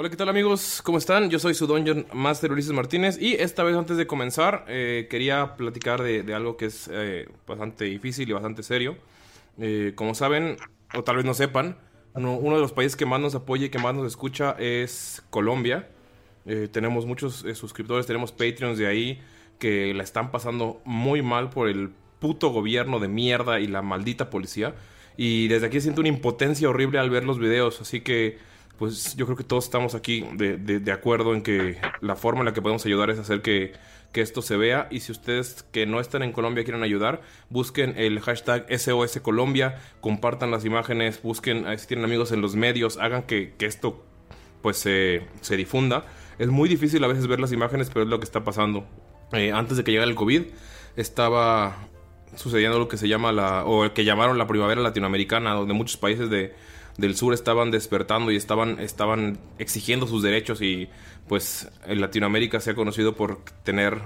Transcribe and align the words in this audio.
Hola, 0.00 0.10
¿qué 0.10 0.16
tal 0.16 0.28
amigos? 0.28 0.80
¿Cómo 0.84 0.96
están? 0.96 1.28
Yo 1.28 1.40
soy 1.40 1.54
su 1.54 1.66
Dungeon 1.66 2.06
Master 2.12 2.52
Ulises 2.52 2.70
Martínez 2.70 3.20
y 3.20 3.34
esta 3.34 3.64
vez 3.64 3.74
antes 3.74 3.96
de 3.96 4.06
comenzar 4.06 4.64
eh, 4.68 5.08
quería 5.10 5.56
platicar 5.56 6.04
de, 6.04 6.32
algo 6.32 6.56
que 6.56 6.66
es 6.66 6.88
eh, 6.92 7.28
bastante 7.48 7.86
difícil 7.86 8.30
y 8.30 8.32
bastante 8.32 8.62
serio. 8.62 8.96
Eh, 9.58 9.94
como 9.96 10.14
saben, 10.14 10.56
o 10.94 11.02
tal 11.02 11.16
vez 11.16 11.24
no 11.24 11.34
sepan, 11.34 11.78
uno, 12.14 12.36
uno 12.36 12.54
de 12.54 12.62
los 12.62 12.70
países 12.70 12.94
que 12.94 13.06
más 13.06 13.18
nos 13.18 13.34
apoya 13.34 13.66
y 13.66 13.70
que 13.70 13.80
más 13.80 13.92
nos 13.92 14.06
escucha 14.06 14.54
es 14.60 15.24
Colombia. 15.30 15.88
Tenemos 16.70 17.04
muchos 17.04 17.44
suscriptores, 17.54 18.06
tenemos 18.06 18.30
Patreons 18.30 18.78
de 18.78 18.86
ahí 18.86 19.20
que 19.58 19.92
la 19.94 20.04
están 20.04 20.30
pasando 20.30 20.80
muy 20.84 21.22
mal 21.22 21.50
por 21.50 21.68
el 21.68 21.90
puto 22.20 22.50
gobierno 22.50 23.00
de 23.00 23.08
mierda 23.08 23.58
y 23.58 23.66
la 23.66 23.82
maldita 23.82 24.30
policía. 24.30 24.76
Y 25.16 25.48
desde 25.48 25.66
aquí 25.66 25.80
siento 25.80 26.02
una 26.02 26.08
impotencia 26.08 26.68
horrible 26.68 27.00
al 27.00 27.10
ver 27.10 27.24
los 27.24 27.40
videos, 27.40 27.80
así 27.80 28.00
que 28.00 28.38
pues 28.78 29.16
yo 29.16 29.26
creo 29.26 29.36
que 29.36 29.44
todos 29.44 29.64
estamos 29.64 29.94
aquí 29.94 30.24
de, 30.34 30.56
de- 30.56 30.92
acuerdo 30.92 31.34
en 31.34 31.42
que 31.42 31.78
la 32.00 32.16
forma 32.16 32.40
en 32.40 32.46
la 32.46 32.52
que 32.52 32.62
podemos 32.62 32.84
ayudar 32.86 33.10
es 33.10 33.18
hacer 33.18 33.42
que, 33.42 33.72
que 34.12 34.20
esto 34.20 34.40
se 34.40 34.56
vea. 34.56 34.86
Y 34.90 35.00
si 35.00 35.12
ustedes 35.12 35.64
que 35.72 35.84
no 35.86 36.00
están 36.00 36.22
en 36.22 36.32
Colombia 36.32 36.64
quieren 36.64 36.82
ayudar, 36.82 37.20
busquen 37.50 37.94
el 37.96 38.20
hashtag 38.20 38.66
SOS 38.78 39.20
Colombia, 39.20 39.80
compartan 40.00 40.50
las 40.50 40.64
imágenes, 40.64 41.20
busquen 41.22 41.66
eh, 41.66 41.76
si 41.78 41.88
tienen 41.88 42.04
amigos 42.04 42.30
en 42.32 42.40
los 42.40 42.54
medios, 42.56 42.98
hagan 42.98 43.24
que, 43.24 43.52
que 43.58 43.66
esto 43.66 44.04
pues 44.62 44.76
se, 44.78 45.22
se 45.40 45.56
difunda. 45.56 46.06
Es 46.38 46.48
muy 46.48 46.68
difícil 46.68 47.02
a 47.02 47.08
veces 47.08 47.26
ver 47.26 47.40
las 47.40 47.52
imágenes, 47.52 47.90
pero 47.92 48.04
es 48.04 48.08
lo 48.08 48.18
que 48.20 48.24
está 48.24 48.44
pasando. 48.44 48.86
Eh, 49.32 49.50
antes 49.52 49.76
de 49.76 49.84
que 49.84 49.90
llegara 49.90 50.08
el 50.08 50.16
COVID, 50.16 50.42
estaba 50.96 51.76
sucediendo 52.36 52.78
lo 52.78 52.88
que 52.88 52.96
se 52.96 53.08
llama 53.08 53.32
la, 53.32 53.64
o 53.64 53.84
el 53.84 53.92
que 53.92 54.04
llamaron 54.04 54.38
la 54.38 54.46
primavera 54.46 54.80
latinoamericana, 54.80 55.54
donde 55.54 55.74
muchos 55.74 55.96
países 55.96 56.30
de, 56.30 56.54
del 56.98 57.16
sur 57.16 57.32
estaban 57.32 57.70
despertando 57.70 58.30
y 58.30 58.36
estaban, 58.36 58.78
estaban 58.80 59.38
exigiendo 59.58 60.06
sus 60.06 60.22
derechos 60.22 60.60
y 60.60 60.88
pues 61.28 61.68
en 61.86 62.00
Latinoamérica 62.00 62.60
se 62.60 62.72
ha 62.72 62.74
conocido 62.74 63.14
por 63.14 63.40
tener 63.64 63.98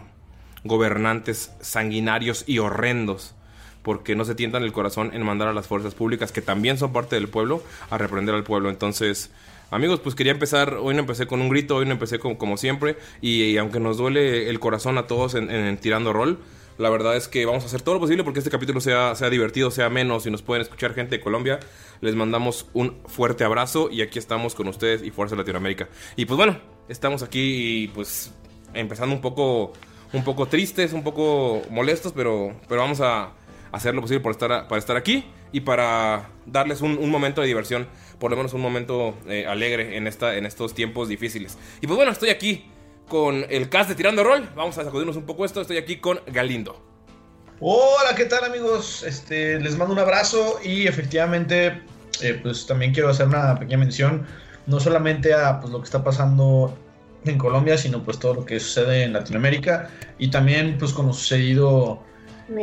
gobernantes 0.63 1.53
sanguinarios 1.61 2.45
y 2.47 2.59
horrendos 2.59 3.35
porque 3.83 4.15
no 4.15 4.25
se 4.25 4.37
tientan 4.37 4.63
el 4.63 4.73
corazón 4.73 5.11
en 5.13 5.25
mandar 5.25 5.49
a 5.49 5.53
las 5.53 5.67
fuerzas 5.67 5.95
públicas, 5.95 6.31
que 6.31 6.41
también 6.41 6.79
son 6.79 6.93
parte 6.93 7.17
del 7.17 7.27
pueblo, 7.27 7.65
a 7.91 7.99
reprender 7.99 8.33
al 8.33 8.45
pueblo. 8.45 8.71
Entonces, 8.71 9.33
amigos, 9.73 9.99
pues 9.99 10.15
quería 10.15 10.31
empezar, 10.31 10.75
hoy 10.75 10.95
no 10.95 11.01
empecé 11.01 11.27
con 11.27 11.41
un 11.41 11.49
grito, 11.49 11.75
hoy 11.75 11.87
no 11.87 11.91
empecé 11.91 12.21
como, 12.21 12.39
como 12.39 12.57
siempre, 12.57 12.97
y, 13.21 13.57
aunque 13.57 13.81
nos 13.81 13.97
duele 13.97 14.49
el 14.49 14.61
corazón 14.61 14.99
a 14.99 15.09
todos 15.09 15.35
en 15.35 15.77
Tirando 15.79 16.13
Rol, 16.13 16.39
la 16.83 16.91
verdad 16.91 17.17
es 17.17 17.29
que 17.29 17.47
vamos 17.47 17.63
a 17.63 17.67
hacer 17.67 17.81
todo 17.81 17.95
lo 17.95 18.01
posible 18.01 18.25
porque 18.25 18.41
este 18.41 18.51
capítulo 18.51 18.81
sea, 18.81 19.15
sea 19.15 19.31
divertido, 19.31 19.71
sea 19.71 19.89
menos, 19.89 20.27
y 20.27 20.31
nos 20.31 20.43
pueden 20.43 20.63
escuchar 20.63 20.95
gente 20.95 21.17
de 21.17 21.23
Colombia. 21.23 21.61
Les 22.01 22.17
mandamos 22.17 22.67
un 22.75 22.99
fuerte 23.07 23.45
abrazo 23.45 23.89
y 23.91 24.03
aquí 24.03 24.19
estamos 24.19 24.57
con 24.57 24.67
ustedes 24.67 25.03
y 25.03 25.13
Fuerza 25.13 25.37
Latinoamérica. 25.37 25.89
Y 26.17 26.25
pues 26.25 26.37
bueno, 26.37 26.59
estamos 26.89 27.23
aquí 27.23 27.89
pues 27.95 28.33
empezando 28.75 29.15
un 29.15 29.21
poco, 29.21 29.73
un 30.13 30.25
poco 30.25 30.47
tristes, 30.47 30.93
un 30.93 31.05
poco 31.05 31.63
molestos, 31.71 32.13
pero, 32.13 32.57
pero 32.69 32.81
vamos 32.81 33.01
a 33.01 33.31
hacer 33.71 33.95
lo 33.95 34.01
posible 34.01 34.21
por 34.21 34.33
estar, 34.33 34.67
para 34.67 34.79
estar 34.79 34.97
aquí 34.97 35.25
y 35.53 35.61
para 35.61 36.31
darles 36.47 36.81
un, 36.81 36.99
un 36.99 37.11
momento 37.11 37.43
de 37.43 37.47
diversión, 37.47 37.87
por 38.19 38.33
lo 38.33 38.37
menos 38.37 38.55
un 38.55 38.61
momento 38.61 39.15
eh, 39.29 39.47
alegre 39.47 39.97
en, 39.97 40.09
esta, 40.09 40.37
en 40.37 40.47
estos 40.47 40.75
tiempos 40.75 41.09
difíciles. 41.09 41.57
Y 41.81 41.87
pues 41.87 41.97
bueno, 41.97 42.11
estoy 42.11 42.31
aquí 42.31 42.65
con 43.13 43.45
el 43.51 43.69
cast 43.69 43.91
de 43.91 43.95
Tirando 43.95 44.25
Rol. 44.25 44.49
Vamos 44.57 44.79
a 44.79 44.85
sacudirnos 44.85 45.17
un 45.17 45.27
poco 45.27 45.45
esto. 45.45 45.61
Estoy 45.61 45.77
aquí 45.77 45.99
con 45.99 46.21
Galindo. 46.29 46.83
Hola, 47.61 48.15
¿qué 48.17 48.25
tal 48.25 48.43
amigos? 48.43 49.03
Este, 49.03 49.61
les 49.61 49.77
mando 49.77 49.93
un 49.93 49.99
abrazo 49.99 50.59
y 50.65 50.87
efectivamente, 50.87 51.83
eh, 52.23 52.41
pues 52.43 52.67
también 52.67 52.95
quiero 52.95 53.11
hacer 53.11 53.27
una 53.27 53.55
pequeña 53.59 53.77
mención, 53.77 54.27
no 54.67 54.81
solamente 54.81 55.35
a 55.35 55.61
pues, 55.61 55.71
lo 55.71 55.81
que 55.81 55.85
está 55.85 56.03
pasando 56.03 56.75
en 57.27 57.37
Colombia, 57.37 57.77
sino 57.77 58.03
pues 58.03 58.19
todo 58.19 58.33
lo 58.33 58.47
que 58.47 58.59
sucede 58.59 59.03
en 59.03 59.13
Latinoamérica 59.13 59.91
y 60.19 60.31
también 60.31 60.79
pues 60.79 60.95
con 60.95 61.09
lo 61.09 61.13
sucedido 61.13 62.03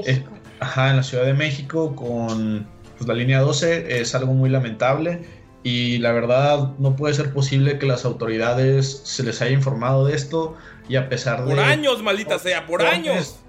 eh, 0.07 0.23
ajá, 0.61 0.89
en 0.89 0.95
la 0.95 1.03
Ciudad 1.03 1.25
de 1.25 1.35
México 1.35 1.95
con 1.95 2.67
pues, 2.97 3.07
la 3.07 3.13
línea 3.13 3.41
12 3.41 4.01
es 4.01 4.15
algo 4.15 4.33
muy 4.33 4.49
lamentable 4.49 5.21
y 5.63 5.97
la 5.97 6.11
verdad 6.11 6.71
no 6.77 6.95
puede 6.95 7.13
ser 7.13 7.33
posible 7.33 7.79
que 7.79 7.85
las 7.85 8.05
autoridades 8.05 9.01
se 9.03 9.23
les 9.23 9.41
haya 9.41 9.51
informado 9.51 10.05
de 10.05 10.15
esto 10.15 10.55
y 10.87 10.95
a 10.95 11.09
pesar 11.09 11.45
de 11.45 11.55
Por 11.55 11.59
años, 11.59 12.01
maldita 12.01 12.39
sea, 12.39 12.65
por 12.65 12.81
años. 12.81 13.39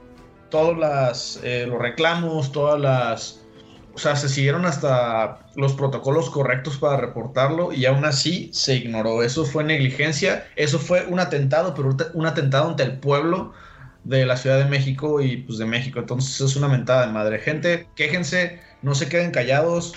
todos 0.51 0.77
las, 0.77 1.41
eh, 1.43 1.67
los 1.69 1.81
reclamos, 1.81 2.53
todas 2.53 2.81
las... 2.81 3.41
O 3.93 3.99
sea, 3.99 4.17
se 4.17 4.29
siguieron 4.29 4.67
hasta 4.67 5.47
los 5.57 5.73
protocolos 5.75 6.31
correctos 6.31 6.79
para 6.79 6.97
reportarlo 6.97 7.73
y 7.73 7.87
aún 7.87 8.05
así 8.05 8.51
se 8.53 8.77
ignoró. 8.77 9.23
Eso 9.23 9.45
fue 9.45 9.65
negligencia, 9.65 10.47
eso 10.57 10.79
fue 10.79 11.07
un 11.07 11.19
atentado, 11.19 11.75
pero 11.75 11.97
un 12.15 12.27
atentado 12.27 12.69
ante 12.69 12.85
el 12.85 12.99
pueblo 12.99 13.53
de 14.05 14.27
la 14.27 14.37
Ciudad 14.37 14.59
de 14.59 14.65
México 14.65 15.21
y 15.21 15.39
pues 15.39 15.59
de 15.59 15.67
México. 15.67 15.99
Entonces 15.99 16.41
es 16.41 16.57
una 16.57 16.69
mentada 16.69 17.07
de 17.07 17.13
madre. 17.13 17.39
Gente, 17.41 17.89
quéjense, 17.97 18.61
no 18.83 18.95
se 18.95 19.09
queden 19.09 19.33
callados 19.33 19.95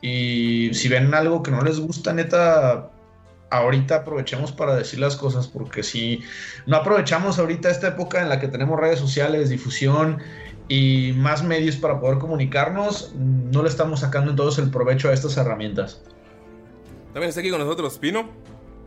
y 0.00 0.72
si 0.72 0.88
ven 0.88 1.12
algo 1.14 1.42
que 1.42 1.50
no 1.50 1.62
les 1.62 1.78
gusta, 1.78 2.12
neta, 2.12 2.90
ahorita 3.50 3.96
aprovechemos 3.96 4.52
para 4.52 4.74
decir 4.74 4.98
las 4.98 5.16
cosas, 5.16 5.48
porque 5.48 5.82
si 5.82 6.22
no 6.66 6.76
aprovechamos 6.76 7.38
ahorita 7.38 7.70
esta 7.70 7.88
época 7.88 8.22
en 8.22 8.28
la 8.28 8.40
que 8.40 8.48
tenemos 8.48 8.78
redes 8.78 8.98
sociales, 8.98 9.50
difusión 9.50 10.18
y 10.68 11.12
más 11.16 11.42
medios 11.42 11.76
para 11.76 12.00
poder 12.00 12.18
comunicarnos, 12.18 13.12
no 13.16 13.62
le 13.62 13.68
estamos 13.68 14.00
sacando 14.00 14.30
entonces 14.30 14.64
el 14.64 14.70
provecho 14.70 15.08
a 15.08 15.12
estas 15.12 15.36
herramientas. 15.36 16.00
También 17.12 17.28
está 17.28 17.40
aquí 17.40 17.50
con 17.50 17.58
nosotros 17.58 17.98
Pino. 17.98 18.30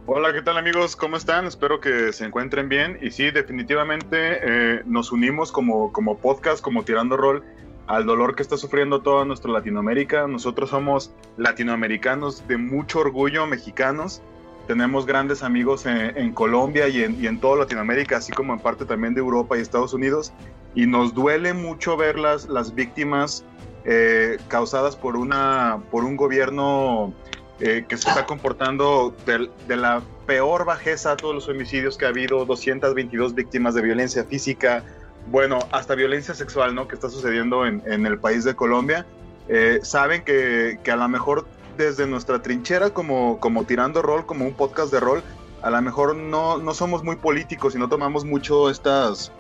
Hola, 0.06 0.34
¿qué 0.34 0.42
tal 0.42 0.58
amigos? 0.58 0.96
¿Cómo 0.96 1.16
están? 1.16 1.46
Espero 1.46 1.80
que 1.80 2.12
se 2.12 2.26
encuentren 2.26 2.68
bien. 2.68 2.98
Y 3.02 3.12
sí, 3.12 3.32
definitivamente 3.32 4.18
eh, 4.18 4.82
nos 4.86 5.14
unimos 5.14 5.52
como, 5.52 5.94
como 5.94 6.18
podcast, 6.18 6.62
como 6.62 6.84
tirando 6.84 7.16
rol 7.16 7.44
al 7.88 8.06
dolor 8.06 8.36
que 8.36 8.44
está 8.44 8.58
sufriendo 8.58 9.02
toda 9.02 9.26
nuestra 9.26 9.52
Latinoamérica. 9.52 10.28
Nosotros 10.28 10.70
somos 10.70 11.14
latinoamericanos 11.38 12.48
de 12.48 12.58
mucho 12.58 13.00
orgullo, 13.00 13.46
mexicanos. 13.46 14.22
Tenemos 14.68 15.06
grandes 15.06 15.44
amigos 15.44 15.86
en, 15.86 16.32
Colombia 16.34 16.88
y 16.88 17.04
en, 17.04 17.24
y 17.24 17.38
toda 17.38 17.58
Latinoamérica, 17.58 18.18
así 18.18 18.32
como 18.32 18.54
en 18.54 18.60
parte 18.60 18.86
también 18.86 19.14
de 19.14 19.20
Europa 19.20 19.58
y 19.58 19.62
Estados 19.62 19.94
Unidos. 19.94 20.32
Y 20.74 20.88
nos 20.88 21.14
duele 21.14 21.54
mucho 21.54 21.98
ver 21.98 22.18
las, 22.18 22.48
las 22.48 22.74
víctimas 22.74 23.44
eh, 23.84 24.38
causadas 24.48 24.96
por, 24.96 25.18
una, 25.18 25.84
por 25.92 26.06
un 26.06 26.16
gobierno 26.16 27.14
eh, 27.60 27.84
que 27.88 27.98
se 27.98 28.08
está 28.08 28.26
comportando 28.26 29.14
de, 29.26 29.50
de, 29.68 29.76
la 29.76 30.02
peor 30.26 30.64
bajeza 30.64 31.12
a 31.12 31.18
todos 31.18 31.36
los 31.36 31.50
homicidios 31.50 31.98
que 31.98 32.06
ha 32.06 32.10
habido, 32.10 32.46
222 32.46 33.36
víctimas 33.36 33.74
de 33.74 33.82
violencia 33.82 34.24
física, 34.24 34.86
bueno, 35.28 35.60
hasta 35.72 35.96
violencia 35.96 36.34
sexual, 36.34 36.76
¿no? 36.76 36.88
Que 36.88 36.96
está 36.96 37.10
sucediendo 37.10 37.66
en, 37.66 37.82
en 37.86 38.06
el 38.06 38.20
país 38.20 38.44
de 38.44 38.56
Colombia. 38.56 39.06
Eh, 39.48 39.80
saben 39.84 40.24
que, 40.24 40.80
que, 40.84 40.92
a 40.92 40.96
lo 40.96 41.08
mejor 41.10 41.46
desde 41.78 42.08
nuestra 42.08 42.42
trinchera, 42.42 42.92
como, 42.92 43.40
como 43.40 43.66
tirando 43.66 44.02
rol, 44.02 44.26
como 44.26 44.46
un 44.46 44.54
podcast 44.54 44.92
de 44.92 45.00
rol, 45.00 45.24
a 45.62 45.70
lo 45.70 45.82
mejor 45.82 46.16
no, 46.16 46.58
no 46.58 46.74
somos 46.74 47.04
muy 47.04 47.16
políticos 47.16 47.76
y 47.76 47.80
no 47.80 47.90
tomamos 47.90 48.26
mucho 48.26 48.70
estas, 48.70 49.32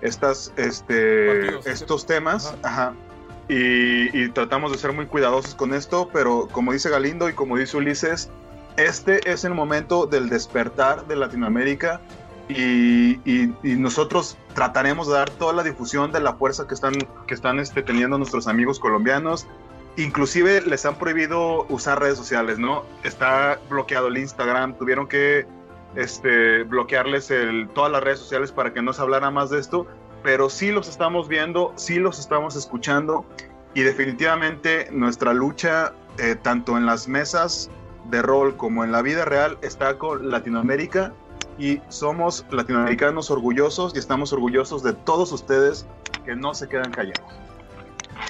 estas, 0.00 0.52
este, 0.56 1.58
estos 1.70 2.06
temas. 2.06 2.54
Ajá. 2.62 2.94
Y, 3.48 4.16
y, 4.18 4.30
tratamos 4.30 4.72
de 4.72 4.78
ser 4.78 4.92
muy 4.92 5.06
cuidadosos 5.06 5.54
con 5.54 5.74
esto, 5.74 6.08
pero 6.12 6.48
como 6.50 6.72
dice 6.72 6.88
Galindo 6.88 7.28
y 7.28 7.34
como 7.34 7.58
dice 7.58 7.76
Ulises, 7.76 8.30
este 8.76 9.30
es 9.30 9.44
el 9.44 9.52
momento 9.52 10.06
del 10.06 10.30
despertar 10.30 11.06
de 11.06 11.16
Latinoamérica 11.16 12.00
y, 12.48 13.14
y, 13.24 13.54
y, 13.62 13.76
nosotros 13.76 14.36
trataremos 14.54 15.06
de 15.06 15.14
dar 15.14 15.30
toda 15.30 15.52
la 15.52 15.62
difusión 15.62 16.12
de 16.12 16.20
la 16.20 16.34
fuerza 16.34 16.66
que 16.66 16.74
están, 16.74 16.94
que 17.26 17.34
están 17.34 17.58
este, 17.58 17.82
teniendo 17.82 18.18
nuestros 18.18 18.46
amigos 18.46 18.78
colombianos. 18.78 19.46
Inclusive 19.96 20.60
les 20.62 20.84
han 20.84 20.96
prohibido 20.96 21.66
usar 21.68 22.00
redes 22.00 22.18
sociales, 22.18 22.58
¿no? 22.58 22.84
Está 23.02 23.58
bloqueado 23.70 24.08
el 24.08 24.18
Instagram, 24.18 24.76
tuvieron 24.76 25.06
que 25.06 25.46
este, 25.94 26.64
bloquearles 26.64 27.30
el, 27.30 27.68
todas 27.68 27.90
las 27.90 28.02
redes 28.02 28.18
sociales 28.18 28.52
para 28.52 28.72
que 28.72 28.82
no 28.82 28.92
se 28.92 29.00
hablara 29.00 29.30
más 29.30 29.50
de 29.50 29.60
esto, 29.60 29.86
pero 30.22 30.50
sí 30.50 30.72
los 30.72 30.88
estamos 30.88 31.28
viendo, 31.28 31.72
sí 31.76 31.98
los 31.98 32.18
estamos 32.18 32.56
escuchando 32.56 33.24
y 33.74 33.82
definitivamente 33.82 34.88
nuestra 34.90 35.32
lucha, 35.32 35.92
eh, 36.18 36.36
tanto 36.40 36.76
en 36.76 36.86
las 36.86 37.08
mesas 37.08 37.70
de 38.10 38.22
rol 38.22 38.56
como 38.56 38.84
en 38.84 38.92
la 38.92 39.02
vida 39.02 39.24
real, 39.24 39.58
está 39.62 39.98
con 39.98 40.30
Latinoamérica 40.30 41.12
y 41.58 41.80
somos 41.88 42.44
latinoamericanos 42.50 43.30
orgullosos 43.30 43.94
y 43.94 43.98
estamos 43.98 44.32
orgullosos 44.32 44.82
de 44.82 44.92
todos 44.92 45.32
ustedes 45.32 45.86
que 46.24 46.34
no 46.34 46.54
se 46.54 46.68
quedan 46.68 46.90
callados. 46.90 47.22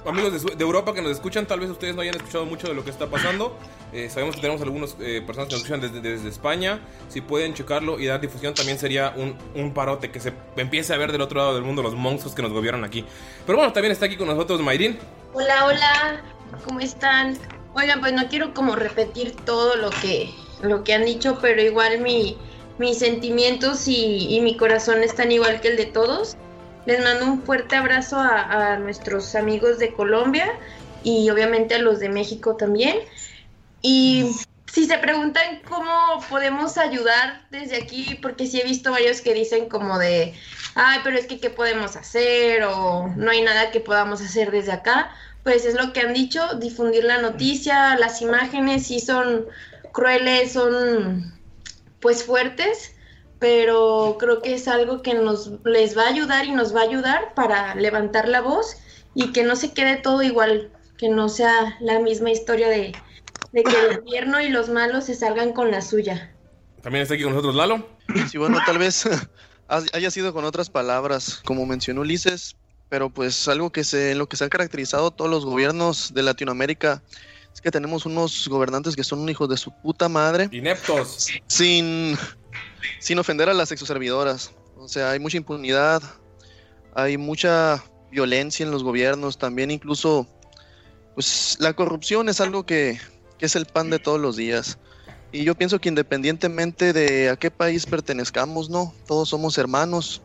Amigos 0.07 0.45
de, 0.45 0.55
de, 0.57 0.65
Europa 0.65 0.93
que 0.93 1.01
nos 1.01 1.13
escuchan, 1.13 1.47
tal 1.47 1.61
vez 1.61 1.71
ustedes 1.71 1.95
no 1.95 2.03
hayan 2.03 2.17
escuchado 2.17 2.45
mucho 2.45 2.69
de 2.69 2.75
lo 2.75 2.85
que 2.85 2.91
está 2.91 3.07
pasando. 3.07 3.57
Eh, 3.93 4.11
sabemos 4.11 4.35
que 4.35 4.41
tenemos 4.41 4.61
algunas 4.61 4.97
eh, 5.01 5.23
personas 5.25 5.49
que 5.49 5.55
nos 5.55 5.63
escuchan 5.63 5.81
desde, 5.81 6.01
desde, 6.01 6.29
España. 6.29 6.81
Si 7.09 7.21
pueden 7.21 7.55
checarlo 7.55 7.99
y 7.99 8.07
dar 8.07 8.21
difusión, 8.21 8.55
también 8.55 8.79
sería 8.79 9.15
un, 9.17 9.37
un, 9.55 9.73
parote 9.73 10.11
que 10.11 10.21
se 10.21 10.33
empiece 10.57 10.93
a 10.93 10.99
ver 10.99 11.13
del 11.13 11.21
otro 11.21 11.39
lado 11.39 11.55
del 11.55 11.63
mundo 11.63 11.83
los 11.83 11.95
monstruos 11.95 12.35
que 12.35 12.43
nos 12.43 12.53
gobiernan 12.53 12.85
aquí. 12.85 13.05
Pero 13.47 13.59
bueno, 13.59 13.73
también 13.73 13.93
está 13.93 14.07
aquí 14.07 14.17
con 14.17 14.27
nosotros 14.27 14.61
Mayrin. 14.61 14.99
Hola, 15.33 15.67
hola, 15.67 16.23
¿cómo 16.65 16.81
están? 16.81 17.39
Oigan, 17.75 18.01
pues 18.01 18.13
no 18.13 18.29
quiero 18.29 18.53
como 18.53 18.77
repetir 18.77 19.35
todo 19.45 19.77
lo 19.77 19.91
que, 19.91 20.31
lo 20.63 20.85
que 20.85 20.95
han 20.95 21.05
dicho, 21.05 21.39
pero 21.41 21.63
igual 21.63 22.01
mi, 22.01 22.37
mis 22.79 22.99
sentimientos 22.99 23.87
y, 23.87 24.41
mi 24.43 24.57
corazón 24.57 25.03
están 25.03 25.33
igual 25.33 25.61
que 25.61 25.69
el 25.69 25.77
de 25.77 25.87
todos. 25.87 26.37
Les 26.87 27.03
mando 27.03 27.27
un 27.27 27.43
fuerte 27.43 27.77
abrazo 27.77 28.19
a, 28.19 28.73
a, 28.73 28.79
nuestros 28.79 29.35
amigos 29.35 29.79
de 29.79 29.93
Colombia 29.95 30.53
y 31.03 31.31
obviamente 31.31 31.75
a 31.75 31.79
los 31.79 31.99
de 32.01 32.09
México 32.09 32.57
también. 32.57 32.99
Y 33.81 34.31
si 34.75 34.87
se 34.87 34.99
preguntan 34.99 35.61
cómo 35.69 36.21
podemos 36.29 36.79
ayudar 36.79 37.47
desde 37.51 37.77
aquí, 37.77 38.19
porque 38.21 38.47
sí 38.47 38.61
he 38.61 38.65
visto 38.65 38.91
varios 38.91 39.21
que 39.21 39.33
dicen 39.33 39.69
como 39.69 39.99
de, 39.99 40.35
ay, 40.75 40.99
pero 41.05 41.17
es 41.17 41.27
que 41.27 41.39
qué 41.39 41.49
podemos 41.49 41.95
hacer 41.95 42.65
o 42.65 43.09
no 43.17 43.31
hay 43.31 43.43
nada 43.43 43.71
que 43.71 43.81
podamos 43.81 44.21
hacer 44.21 44.51
desde 44.51 44.73
acá, 44.73 45.13
pues 45.45 45.65
es 45.65 45.75
lo 45.75 45.93
que 45.93 46.01
han 46.01 46.13
dicho, 46.13 46.55
difundir 46.55 47.05
la 47.05 47.19
noticia, 47.19 47.97
las 47.99 48.21
imágenes 48.21 48.87
sí 48.87 48.99
son 48.99 49.47
crueles, 49.93 50.53
son 50.55 51.34
pues 52.05 52.23
fuertes, 52.23 52.95
pero 53.39 54.19
creo 54.21 54.43
que 54.43 54.53
es 54.53 54.69
algo 54.69 55.01
que 55.01 55.15
nos 55.15 55.53
les 55.65 55.97
va 55.97 56.03
a 56.03 56.09
ayudar 56.09 56.45
y 56.45 56.51
nos 56.51 56.77
va 56.77 56.81
a 56.81 56.85
ayudar 56.85 57.33
para 57.33 57.75
levantar 57.77 58.29
la 58.29 58.43
voz 58.43 58.77
y 59.15 59.33
que 59.33 59.43
no 59.43 59.57
se 59.57 59.73
quede 59.73 59.97
todo 59.97 60.23
igual, 60.23 60.71
que 60.99 61.09
no 61.09 61.31
sea 61.31 61.79
la 61.81 62.01
misma 62.01 62.31
historia 62.31 62.69
de, 62.69 62.93
de 63.53 63.63
que 63.63 63.75
el 63.89 64.01
gobierno 64.01 64.39
y 64.43 64.51
los 64.51 64.69
malos 64.69 65.05
se 65.05 65.15
salgan 65.15 65.55
con 65.55 65.71
la 65.71 65.81
suya. 65.81 66.31
También 66.83 67.05
está 67.05 67.15
aquí 67.15 67.23
con 67.23 67.33
nosotros 67.33 67.55
Lalo. 67.55 67.89
Sí, 68.31 68.37
bueno, 68.37 68.59
tal 68.67 68.77
vez 68.77 69.09
haya 69.69 70.11
sido 70.11 70.35
con 70.35 70.45
otras 70.45 70.69
palabras, 70.69 71.41
como 71.47 71.65
mencionó 71.65 72.03
Ulises, 72.03 72.55
pero 72.91 73.09
pues 73.09 73.49
algo 73.49 73.73
que 73.73 73.83
se, 73.83 74.13
en 74.13 74.19
lo 74.19 74.29
que 74.29 74.37
se 74.37 74.45
han 74.45 74.51
caracterizado 74.51 75.11
todos 75.11 75.31
los 75.31 75.47
gobiernos 75.47 76.13
de 76.13 76.23
Latinoamérica 76.23 77.03
es 77.55 77.61
que 77.61 77.71
tenemos 77.71 78.05
unos 78.05 78.49
gobernantes 78.49 78.97
que 78.97 79.05
son 79.05 79.27
hijos 79.29 79.49
de 79.49 79.57
su 79.57 79.71
puta 79.71 80.09
madre. 80.09 80.49
Ineptos. 80.51 81.29
Sin, 81.47 82.19
sin 82.99 83.19
ofender 83.19 83.49
a 83.49 83.55
las 83.55 83.71
exoservidoras. 83.71 84.51
O 84.77 84.89
sea, 84.89 85.13
hay 85.13 85.21
mucha 85.21 85.37
impunidad, 85.37 86.03
hay 86.95 87.17
mucha 87.17 87.83
violencia 88.11 88.65
en 88.65 88.73
los 88.73 88.83
gobiernos, 88.83 89.39
también 89.39 89.71
incluso, 89.71 90.27
pues 91.15 91.57
la 91.61 91.73
corrupción 91.75 92.29
es 92.29 92.41
algo 92.41 92.67
que, 92.67 93.01
que 93.39 93.47
es 93.47 93.55
el 93.55 93.67
pan 93.67 93.89
de 93.89 94.01
todos 94.01 94.21
los 94.21 94.37
días. 94.37 94.79
Y 95.31 95.45
yo 95.45 95.55
pienso 95.55 95.81
que 95.81 95.89
independientemente 95.89 96.93
de 96.93 97.31
a 97.31 97.37
qué 97.37 97.51
país 97.51 97.87
pertenezcamos, 97.87 98.69
¿no? 98.69 98.93
Todos 99.07 99.29
somos 99.29 99.59
hermanos, 99.59 100.23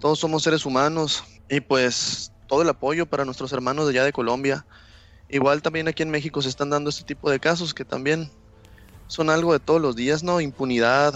todos 0.00 0.18
somos 0.18 0.42
seres 0.42 0.66
humanos 0.66 1.24
y 1.48 1.60
pues 1.60 2.32
todo 2.48 2.62
el 2.62 2.68
apoyo 2.68 3.06
para 3.06 3.24
nuestros 3.24 3.52
hermanos 3.52 3.86
de 3.86 3.92
allá 3.92 4.04
de 4.04 4.12
Colombia. 4.12 4.66
Igual 5.32 5.62
también 5.62 5.88
aquí 5.88 6.02
en 6.02 6.10
México 6.10 6.42
se 6.42 6.50
están 6.50 6.68
dando 6.68 6.90
este 6.90 7.04
tipo 7.04 7.30
de 7.30 7.40
casos 7.40 7.72
que 7.72 7.86
también 7.86 8.30
son 9.06 9.30
algo 9.30 9.54
de 9.54 9.60
todos 9.60 9.80
los 9.80 9.96
días, 9.96 10.22
¿no? 10.22 10.42
Impunidad, 10.42 11.14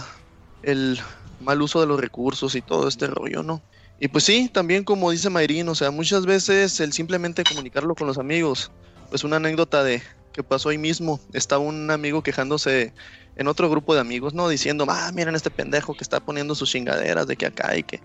el 0.63 0.99
mal 1.41 1.61
uso 1.61 1.83
de 1.83 1.87
los 1.87 2.01
recursos 2.01 2.55
y 2.55 2.63
todo 2.63 2.89
este 2.89 3.09
rollo, 3.09 3.43
¿no? 3.43 3.61
Y 4.01 4.09
pues 4.09 4.25
sí, 4.25 4.49
también 4.49 4.85
como 4.85 5.11
dice 5.11 5.29
Mayrín, 5.29 5.69
o 5.69 5.75
sea, 5.75 5.91
muchas 5.91 6.25
veces 6.25 6.81
el 6.81 6.95
simplemente 6.95 7.45
comunicarlo 7.45 7.95
con 7.95 8.07
los 8.07 8.17
amigos, 8.17 8.71
pues 9.11 9.23
una 9.23 9.37
anécdota 9.37 9.85
de 9.85 10.03
que 10.33 10.43
pasó 10.43 10.71
ahí 10.71 10.79
mismo, 10.79 11.21
estaba 11.35 11.63
un 11.63 11.91
amigo 11.91 12.23
quejándose 12.23 12.95
en 13.37 13.49
otro 13.49 13.69
grupo 13.69 13.95
de 13.95 14.01
amigos, 14.01 14.33
¿no? 14.33 14.49
Diciendo, 14.49 14.87
ah, 14.89 15.11
miren 15.13 15.35
este 15.35 15.51
pendejo 15.51 15.95
que 15.95 16.05
está 16.05 16.21
poniendo 16.21 16.55
sus 16.55 16.71
chingaderas 16.71 17.27
de 17.27 17.37
que 17.37 17.45
acá 17.45 17.77
y 17.77 17.83
que, 17.83 18.01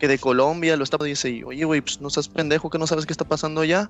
que 0.00 0.08
de 0.08 0.18
Colombia 0.18 0.76
lo 0.76 0.82
está, 0.82 0.96
dice, 1.04 1.30
y, 1.30 1.44
oye, 1.44 1.64
güey, 1.64 1.82
pues 1.82 2.00
no 2.00 2.10
seas 2.10 2.26
pendejo 2.26 2.68
que 2.68 2.78
no 2.78 2.88
sabes 2.88 3.06
qué 3.06 3.12
está 3.12 3.24
pasando 3.24 3.60
allá 3.60 3.88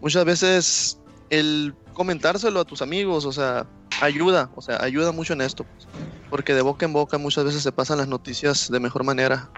muchas 0.00 0.24
veces 0.24 0.98
el 1.30 1.74
comentárselo 1.92 2.60
a 2.60 2.64
tus 2.64 2.82
amigos, 2.82 3.24
o 3.24 3.32
sea, 3.32 3.66
ayuda, 4.00 4.50
o 4.54 4.62
sea, 4.62 4.82
ayuda 4.82 5.12
mucho 5.12 5.32
en 5.32 5.40
esto, 5.40 5.64
pues, 5.64 5.88
porque 6.30 6.54
de 6.54 6.62
boca 6.62 6.86
en 6.86 6.92
boca 6.92 7.18
muchas 7.18 7.44
veces 7.44 7.62
se 7.62 7.72
pasan 7.72 7.98
las 7.98 8.08
noticias 8.08 8.70
de 8.70 8.80
mejor 8.80 9.04
manera. 9.04 9.50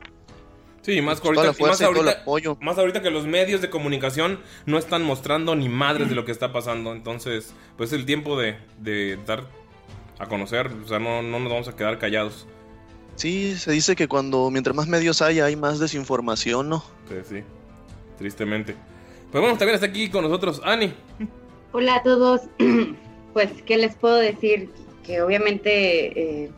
Sí, 0.82 1.02
más, 1.02 1.20
ahorita, 1.22 1.52
más, 1.60 1.82
ahorita, 1.82 2.56
más 2.60 2.78
ahorita 2.78 3.02
que 3.02 3.10
los 3.10 3.26
medios 3.26 3.60
de 3.60 3.68
comunicación 3.68 4.40
no 4.64 4.78
están 4.78 5.02
mostrando 5.02 5.54
ni 5.54 5.68
madres 5.68 6.08
de 6.08 6.14
lo 6.14 6.24
que 6.24 6.32
está 6.32 6.50
pasando. 6.50 6.92
Entonces, 6.92 7.52
pues 7.76 7.92
es 7.92 7.98
el 7.98 8.06
tiempo 8.06 8.38
de, 8.38 8.56
de 8.78 9.18
dar 9.26 9.44
a 10.18 10.26
conocer. 10.26 10.70
O 10.82 10.88
sea, 10.88 10.98
no, 10.98 11.20
no 11.20 11.40
nos 11.40 11.52
vamos 11.52 11.68
a 11.68 11.76
quedar 11.76 11.98
callados. 11.98 12.46
Sí, 13.16 13.56
se 13.56 13.72
dice 13.72 13.96
que 13.96 14.08
cuando 14.08 14.50
mientras 14.50 14.74
más 14.74 14.86
medios 14.86 15.20
hay, 15.20 15.40
hay 15.40 15.56
más 15.56 15.78
desinformación, 15.78 16.68
¿no? 16.68 16.84
Sí, 17.08 17.16
sí. 17.28 17.42
Tristemente. 18.16 18.74
Pues 19.30 19.42
bueno, 19.42 19.58
también 19.58 19.74
está 19.74 19.86
aquí 19.86 20.08
con 20.08 20.24
nosotros 20.24 20.62
Ani. 20.64 20.92
Hola 21.72 21.96
a 21.96 22.02
todos. 22.02 22.42
Pues, 23.34 23.50
¿qué 23.66 23.76
les 23.76 23.94
puedo 23.94 24.16
decir? 24.16 24.70
Que 25.04 25.22
obviamente 25.22 26.18
eh, 26.18 26.50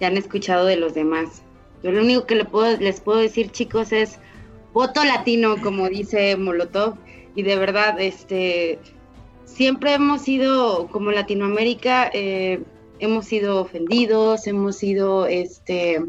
ya 0.00 0.06
han 0.06 0.16
escuchado 0.16 0.64
de 0.64 0.76
los 0.76 0.94
demás. 0.94 1.42
Yo 1.82 1.90
lo 1.90 2.00
único 2.00 2.24
que 2.24 2.36
le 2.36 2.46
puedo, 2.46 2.78
les 2.78 3.00
puedo 3.00 3.18
decir, 3.18 3.50
chicos, 3.50 3.92
es 3.92 4.20
voto 4.72 5.04
latino, 5.04 5.60
como 5.60 5.88
dice 5.88 6.36
Molotov. 6.36 6.94
Y 7.34 7.42
de 7.42 7.56
verdad, 7.56 8.00
este, 8.00 8.78
siempre 9.44 9.94
hemos 9.94 10.22
sido, 10.22 10.86
como 10.86 11.10
Latinoamérica, 11.10 12.10
eh, 12.14 12.62
hemos 13.00 13.26
sido 13.26 13.60
ofendidos, 13.60 14.46
hemos 14.46 14.76
sido, 14.76 15.26
este, 15.26 16.00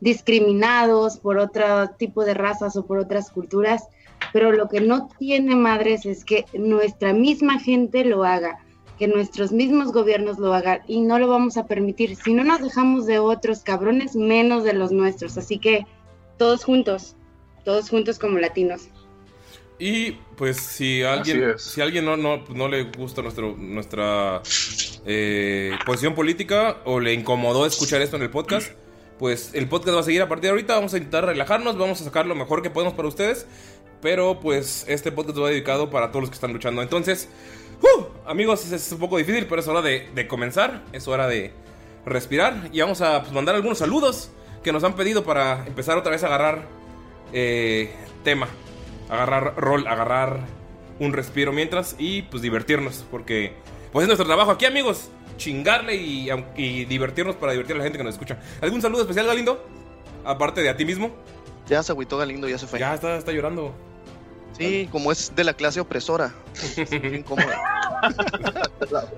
discriminados 0.00 1.16
por 1.16 1.38
otro 1.38 1.90
tipo 1.96 2.24
de 2.24 2.34
razas 2.34 2.76
o 2.76 2.84
por 2.84 2.98
otras 2.98 3.30
culturas 3.30 3.84
pero 4.32 4.52
lo 4.52 4.68
que 4.68 4.80
no 4.80 5.08
tiene 5.18 5.56
madres 5.56 6.06
es 6.06 6.24
que 6.24 6.44
nuestra 6.52 7.12
misma 7.12 7.58
gente 7.58 8.04
lo 8.04 8.24
haga. 8.24 8.58
que 8.98 9.08
nuestros 9.08 9.52
mismos 9.52 9.92
gobiernos 9.92 10.38
lo 10.38 10.54
hagan 10.54 10.80
y 10.86 11.02
no 11.02 11.18
lo 11.18 11.28
vamos 11.28 11.58
a 11.58 11.66
permitir. 11.66 12.16
Si 12.16 12.32
no 12.32 12.44
nos 12.44 12.62
dejamos 12.62 13.04
de 13.04 13.18
otros 13.18 13.60
cabrones, 13.60 14.16
menos 14.16 14.64
de 14.64 14.72
los 14.72 14.90
nuestros. 14.90 15.36
Así 15.36 15.58
que 15.58 15.86
todos 16.38 16.64
juntos, 16.64 17.14
todos 17.64 17.90
juntos 17.90 18.18
como 18.18 18.38
latinos. 18.38 18.88
Y 19.78 20.12
pues 20.36 20.56
si 20.56 21.02
alguien, 21.02 21.58
si 21.58 21.80
alguien 21.82 22.06
no, 22.06 22.16
no, 22.16 22.42
no 22.54 22.68
le 22.68 22.84
gusta 22.84 23.20
nuestro, 23.20 23.54
nuestra 23.56 24.40
eh, 25.04 25.72
posición 25.84 26.14
política 26.14 26.78
o 26.84 26.98
le 26.98 27.12
incomodó 27.12 27.66
escuchar 27.66 28.00
esto 28.00 28.16
en 28.16 28.22
el 28.22 28.30
podcast, 28.30 28.72
pues 29.18 29.50
el 29.54 29.68
podcast 29.68 29.96
va 29.96 30.00
a 30.00 30.04
seguir 30.04 30.22
a 30.22 30.28
partir 30.28 30.44
de 30.44 30.50
ahorita. 30.50 30.74
Vamos 30.74 30.94
a 30.94 30.96
intentar 30.96 31.26
relajarnos, 31.26 31.76
vamos 31.76 32.00
a 32.00 32.04
sacar 32.04 32.26
lo 32.26 32.34
mejor 32.34 32.62
que 32.62 32.70
podemos 32.70 32.94
para 32.94 33.08
ustedes. 33.08 33.46
Pero 34.00 34.40
pues 34.40 34.84
este 34.88 35.12
podcast 35.12 35.38
va 35.38 35.48
dedicado 35.48 35.90
para 35.90 36.10
todos 36.10 36.22
los 36.22 36.30
que 36.30 36.34
están 36.34 36.52
luchando. 36.52 36.82
Entonces, 36.82 37.28
¡uh! 37.82 38.04
amigos, 38.26 38.70
es, 38.70 38.92
un 38.92 38.98
poco 38.98 39.18
difícil, 39.18 39.46
pero 39.46 39.60
es 39.60 39.68
hora 39.68 39.82
de, 39.82 40.08
de 40.14 40.26
comenzar. 40.28 40.82
Es 40.92 41.08
hora 41.08 41.26
de 41.26 41.52
respirar. 42.06 42.70
Y 42.72 42.80
vamos 42.80 43.00
a 43.02 43.20
pues, 43.22 43.32
mandar 43.32 43.54
algunos 43.54 43.78
saludos 43.78 44.30
que 44.62 44.72
nos 44.72 44.84
han 44.84 44.94
pedido 44.94 45.24
para 45.24 45.66
empezar 45.66 45.98
otra 45.98 46.12
vez 46.12 46.22
a 46.24 46.26
agarrar 46.26 46.66
eh, 47.32 47.92
tema. 48.24 48.48
Agarrar 49.08 49.54
rol, 49.56 49.86
agarrar 49.86 50.40
un 50.98 51.12
respiro 51.12 51.52
mientras 51.52 51.96
y 51.98 52.22
pues 52.22 52.42
divertirnos. 52.42 53.04
Porque 53.10 53.54
pues 53.92 54.04
es 54.04 54.08
nuestro 54.08 54.26
trabajo 54.26 54.50
aquí, 54.50 54.64
amigos. 54.64 55.10
Chingarle 55.36 55.96
y, 55.96 56.28
y 56.56 56.84
divertirnos 56.86 57.36
para 57.36 57.52
divertir 57.52 57.76
a 57.76 57.78
la 57.78 57.84
gente 57.84 57.98
que 57.98 58.04
nos 58.04 58.14
escucha. 58.14 58.38
¿Algún 58.60 58.80
saludo 58.80 59.02
especial, 59.02 59.26
Galindo? 59.26 59.66
Aparte 60.24 60.62
de 60.62 60.70
a 60.70 60.76
ti 60.76 60.84
mismo. 60.84 61.14
Ya 61.68 61.82
se 61.82 61.92
agüitó 61.92 62.16
Galindo, 62.18 62.48
ya 62.48 62.58
se 62.58 62.66
fue. 62.66 62.78
Ya 62.78 62.94
está, 62.94 63.16
está 63.16 63.32
llorando. 63.32 63.74
Sí, 64.56 64.88
como 64.90 65.12
es 65.12 65.34
de 65.34 65.44
la 65.44 65.52
clase 65.54 65.80
opresora. 65.80 66.32
Bien 66.90 67.22
cómodo. 67.22 67.48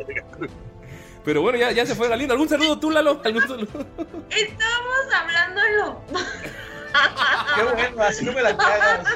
Pero 1.25 1.43
bueno, 1.43 1.59
ya, 1.59 1.73
ya 1.73 1.85
se 1.85 1.95
fue 1.95 2.09
Galindo. 2.09 2.33
¿Algún 2.33 2.49
saludo 2.49 2.79
tú, 2.79 2.91
Lalo? 2.91 3.21
¿Algún 3.25 3.43
saludo? 3.43 3.87
Estábamos 4.31 5.15
hablando 5.15 5.61
en 5.65 5.77
lo. 5.77 6.03
Qué 7.57 7.63
bueno, 7.63 8.03
así 8.03 8.25
no 8.25 8.33
me 8.33 8.43
la 8.43 8.57
cagas. 8.57 9.07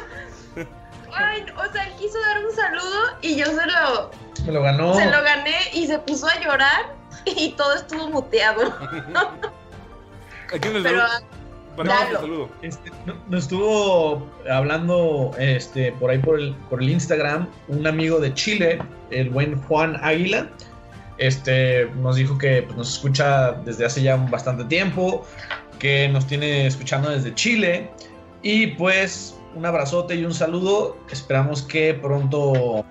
Ay, 1.15 1.45
o 1.57 1.73
sea, 1.73 1.85
él 1.87 1.93
quiso 1.99 2.19
dar 2.21 2.45
un 2.45 2.55
saludo 2.55 3.01
y 3.23 3.37
yo 3.37 3.47
se 3.47 3.67
lo, 3.67 4.11
Me 4.47 4.53
lo 4.53 4.63
ganó. 4.63 4.95
se 4.95 5.07
lo 5.07 5.23
gané 5.23 5.57
y 5.75 5.87
se 5.87 5.99
puso 5.99 6.27
a 6.27 6.41
llorar 6.41 6.95
y 7.27 7.53
todo 7.53 7.75
estuvo 7.75 8.09
muteado. 8.09 8.73
¿A 8.73 10.59
quién 10.61 10.75
le 10.75 10.83
Pero, 10.83 11.07
saludo? 11.07 11.27
Para 11.77 12.11
saludo. 12.13 12.49
Este, 12.63 12.91
no- 13.07 13.15
nos 13.29 13.45
estuvo 13.45 14.27
hablando 14.51 15.31
este, 15.39 15.93
por 15.93 16.11
ahí 16.11 16.19
por 16.19 16.39
el, 16.39 16.55
por 16.69 16.83
el 16.83 16.91
Instagram 16.91 17.49
un 17.69 17.87
amigo 17.87 18.21
de 18.21 18.35
Chile, 18.35 18.79
el 19.11 19.31
buen 19.31 19.61
Juan 19.63 19.97
Águila. 20.03 20.49
Este, 21.19 21.87
nos 22.03 22.17
dijo 22.17 22.37
que 22.39 22.63
pues, 22.63 22.77
nos 22.77 22.95
escucha 22.95 23.53
desde 23.65 23.85
hace 23.87 24.03
ya 24.03 24.17
bastante 24.17 24.65
tiempo, 24.65 25.25
que 25.79 26.09
nos 26.09 26.27
tiene 26.27 26.67
escuchando 26.67 27.11
desde 27.11 27.35
Chile. 27.35 27.91
Y 28.43 28.69
pues 28.69 29.39
un 29.55 29.65
abrazote 29.65 30.15
y 30.15 30.25
un 30.25 30.35
saludo. 30.35 30.97
Esperamos 31.11 31.63
que 31.63 31.95
pronto 31.95 32.85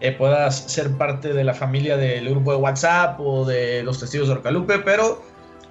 eh, 0.00 0.12
puedas 0.12 0.70
ser 0.70 0.90
parte 0.98 1.32
de 1.32 1.42
la 1.44 1.54
familia 1.54 1.96
del 1.96 2.28
grupo 2.28 2.52
de 2.52 2.58
WhatsApp 2.58 3.18
o 3.20 3.44
de 3.44 3.82
los 3.82 3.98
testigos 4.00 4.28
de 4.28 4.34
Orcalupe, 4.34 4.78
pero 4.80 5.22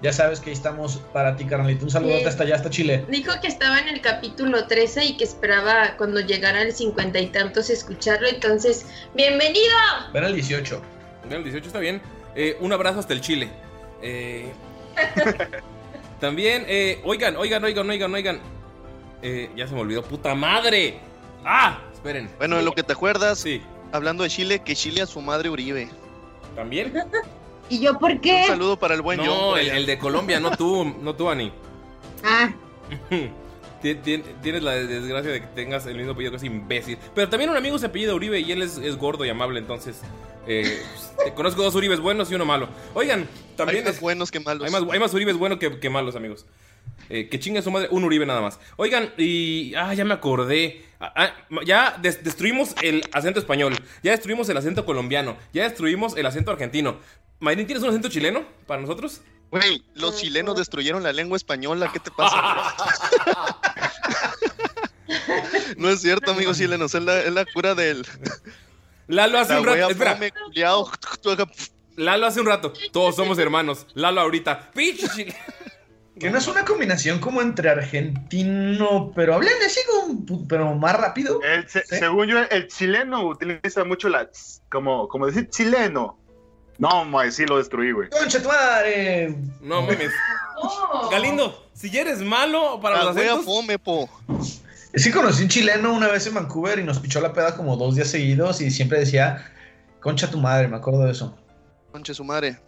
ya 0.04 0.14
sabes 0.14 0.40
que 0.42 0.50
ahí 0.50 0.54
estamos 0.56 0.98
para 1.14 1.36
ti, 1.38 1.46
carnalito. 1.46 1.86
Un 1.86 1.90
saludote 1.92 2.20
Sí. 2.24 2.26
hasta 2.28 2.44
allá, 2.44 2.56
hasta 2.56 2.70
Chile. 2.70 3.06
Dijo 3.08 3.32
que 3.42 3.48
estaba 3.48 3.80
en 3.80 3.88
el 3.88 4.02
capítulo 4.02 4.68
13 4.68 5.06
y 5.06 5.18
que 5.18 5.24
esperaba 5.24 5.96
cuando 5.98 6.20
llegara 6.20 6.60
al 6.62 6.74
cincuenta 6.74 7.20
y 7.20 7.28
tantos 7.28 7.70
escucharlo. 7.70 8.28
Entonces, 8.28 8.86
¡bienvenido! 9.16 9.74
Ven 10.14 10.26
al 10.26 10.34
18. 10.36 10.82
Bueno, 11.22 11.38
el 11.38 11.44
18 11.46 11.68
está 11.68 11.80
bien. 11.80 12.02
Eh, 12.36 12.58
un 12.60 12.74
abrazo 12.74 13.00
hasta 13.00 13.14
el 13.14 13.22
Chile. 13.22 13.50
Eh, 14.02 14.52
también, 16.20 16.66
eh, 16.68 17.00
oigan, 17.04 17.36
oigan, 17.38 17.64
oigan, 17.64 17.90
oigan, 17.90 18.14
oigan. 18.14 18.40
Eh, 19.22 19.50
ya 19.56 19.68
se 19.68 19.74
me 19.74 19.82
olvidó, 19.82 20.04
puta 20.04 20.36
madre. 20.36 21.00
¡Ah! 21.46 21.80
Esperen. 21.94 22.30
Bueno, 22.38 22.60
en 22.60 22.66
lo 22.66 22.74
que 22.74 22.84
te 22.84 22.92
acuerdas, 22.94 23.40
Sí. 23.40 23.62
hablando 23.94 24.24
de 24.24 24.30
Chile, 24.30 24.60
que 24.60 24.76
Chile 24.76 25.02
a 25.02 25.06
su 25.06 25.22
madre 25.22 25.50
Uribe. 25.50 25.90
¿También? 26.56 26.94
¿Y 27.70 27.80
yo 27.80 27.98
por 27.98 28.20
qué? 28.22 28.42
Un 28.44 28.48
saludo 28.48 28.78
para 28.78 28.94
el 28.96 29.02
buen. 29.02 29.18
No, 29.24 29.58
el, 29.58 29.86
de 29.86 29.98
Colombia, 29.98 30.40
no 30.40 30.52
tú, 30.56 30.84
no 31.02 31.16
tú, 31.16 31.30
Ani. 31.30 31.52
Ah, 32.24 32.54
Ti- 33.82 33.96
ti- 33.96 34.24
Tienes 34.42 34.64
la 34.64 34.72
desgracia 34.76 35.30
de 35.32 35.42
que 35.42 35.48
tengas 35.48 35.86
el 35.88 35.98
mismo 35.98 36.14
apellido 36.14 36.32
que 36.32 36.38
es 36.38 36.44
imbécil. 36.44 36.98
Pero 37.14 37.28
también 37.28 37.50
un 37.50 37.58
amigo 37.58 37.78
se 37.78 37.88
apellida 37.88 38.14
Uribe 38.14 38.40
y 38.40 38.52
él 38.52 38.62
es, 38.62 38.78
es 38.78 38.96
gordo 38.98 39.26
y 39.26 39.30
amable, 39.30 39.60
entonces. 39.60 40.02
eh, 40.48 40.82
pues, 41.18 41.32
conozco 41.34 41.64
dos 41.64 41.76
Uribes 41.76 42.00
buenos 42.00 42.32
y 42.32 42.36
uno 42.36 42.46
malo. 42.46 42.70
Oigan, 42.94 43.28
también. 43.58 43.80
Hay 43.80 43.84
más 43.86 43.96
es- 43.96 44.02
buenos 44.02 44.32
que 44.32 44.40
malos. 44.40 44.66
Hay 44.66 44.72
más, 44.72 44.84
hay 44.90 45.00
más 45.00 45.14
Uribes 45.14 45.36
buenos 45.36 45.60
que, 45.60 45.80
que 45.80 45.90
malos, 45.90 46.16
amigos. 46.16 46.46
Eh, 47.10 47.28
que 47.28 47.40
chinga 47.40 47.62
su 47.62 47.72
madre, 47.72 47.90
un 47.92 48.06
Uribe 48.06 48.26
nada 48.26 48.40
más. 48.40 48.58
Oigan, 48.78 49.12
y. 49.18 49.74
Ah, 49.76 49.94
ya 49.94 50.06
me 50.06 50.14
acordé. 50.14 50.86
Ah, 51.02 51.12
ah, 51.18 51.34
ya 51.66 51.98
des- 52.02 52.24
destruimos 52.24 52.76
el 52.82 53.04
acento 53.12 53.40
español. 53.42 53.76
Ya 54.02 54.12
destruimos 54.12 54.48
el 54.48 54.56
acento 54.56 54.86
colombiano. 54.86 55.36
Ya 55.52 55.64
destruimos 55.64 56.16
el 56.16 56.26
acento 56.26 56.52
argentino. 56.52 56.98
Mayrin, 57.44 57.68
¿tienes 57.68 57.84
un 57.84 57.90
acento 57.90 58.08
chileno 58.08 58.46
para 58.66 58.80
nosotros? 58.82 59.20
Güey, 59.52 59.84
los 59.96 60.16
chilenos 60.18 60.56
destruyeron 60.56 61.04
la 61.04 61.12
lengua 61.12 61.36
española, 61.36 61.90
¿qué 61.92 62.00
te 62.00 62.10
pasa? 62.10 62.38
no 65.78 65.90
es 65.90 66.02
cierto, 66.02 66.32
amigos 66.32 66.58
chilenos, 66.58 66.96
es 66.96 67.04
la, 67.04 67.20
es 67.20 67.34
la 67.34 67.46
cura 67.46 67.76
del... 67.76 68.06
Lalo 69.08 69.40
hace 69.40 69.54
La 69.54 69.60
un 69.60 69.66
rato. 69.66 69.90
Espera. 69.90 70.18
culiao. 70.46 70.90
Lalo 71.98 72.26
hace 72.26 72.40
un 72.40 72.48
rato. 72.48 72.72
Todos 72.94 73.18
somos 73.18 73.38
hermanos. 73.38 73.86
Lalo 73.94 74.22
ahorita. 74.22 74.72
¡Pinche 74.74 75.10
chile- 75.10 75.36
Que 76.18 76.30
no 76.30 76.38
es 76.38 76.48
una 76.48 76.64
combinación 76.64 77.20
como 77.20 77.42
entre 77.42 77.70
argentino, 77.70 79.12
pero 79.14 79.36
hablen 79.36 79.54
así 79.66 79.82
como, 79.92 80.48
pero 80.48 80.74
más 80.76 80.96
rápido. 80.96 81.42
El- 81.44 81.68
se- 81.70 81.86
¿Sí? 81.86 81.98
Según 81.98 82.28
yo, 82.28 82.40
el 82.40 82.68
chileno 82.70 83.28
utiliza 83.28 83.84
mucho 83.84 84.08
la... 84.08 84.30
Como, 84.72 85.10
como 85.10 85.28
decir 85.28 85.50
chileno. 85.50 86.18
No, 86.78 87.06
mae, 87.06 87.32
sí 87.32 87.46
lo 87.46 87.58
destruí, 87.58 87.92
güey. 87.92 88.10
¡Concha 88.10 88.42
tu 88.42 88.48
madre! 88.48 89.36
No 89.62 89.82
mames. 89.82 90.12
Oh. 90.58 91.10
Galindo, 91.12 91.68
si 91.74 91.90
ya 91.90 92.02
eres 92.02 92.20
malo 92.20 92.80
para 92.82 92.98
La 92.98 93.04
los 93.06 93.18
acentos. 93.18 93.46
fome, 93.46 93.78
po. 93.80 94.10
Sí 94.96 95.12
conocí 95.12 95.44
un 95.44 95.50
chileno 95.50 95.94
una 95.94 96.08
vez 96.08 96.28
en 96.28 96.36
Vancouver 96.36 96.80
y 96.80 96.84
nos 96.84 97.00
pichó 97.00 97.20
la 97.20 97.34
peda 97.34 97.56
como 97.56 97.76
dos 97.76 97.96
días 97.96 98.10
seguidos 98.10 98.62
y 98.62 98.70
siempre 98.70 99.00
decía, 99.00 99.52
concha 100.00 100.30
tu 100.30 100.38
madre, 100.38 100.68
me 100.68 100.78
acuerdo 100.78 101.04
de 101.04 101.12
eso. 101.12 101.38
Conche 101.92 102.14
su 102.14 102.24
madre. 102.24 102.60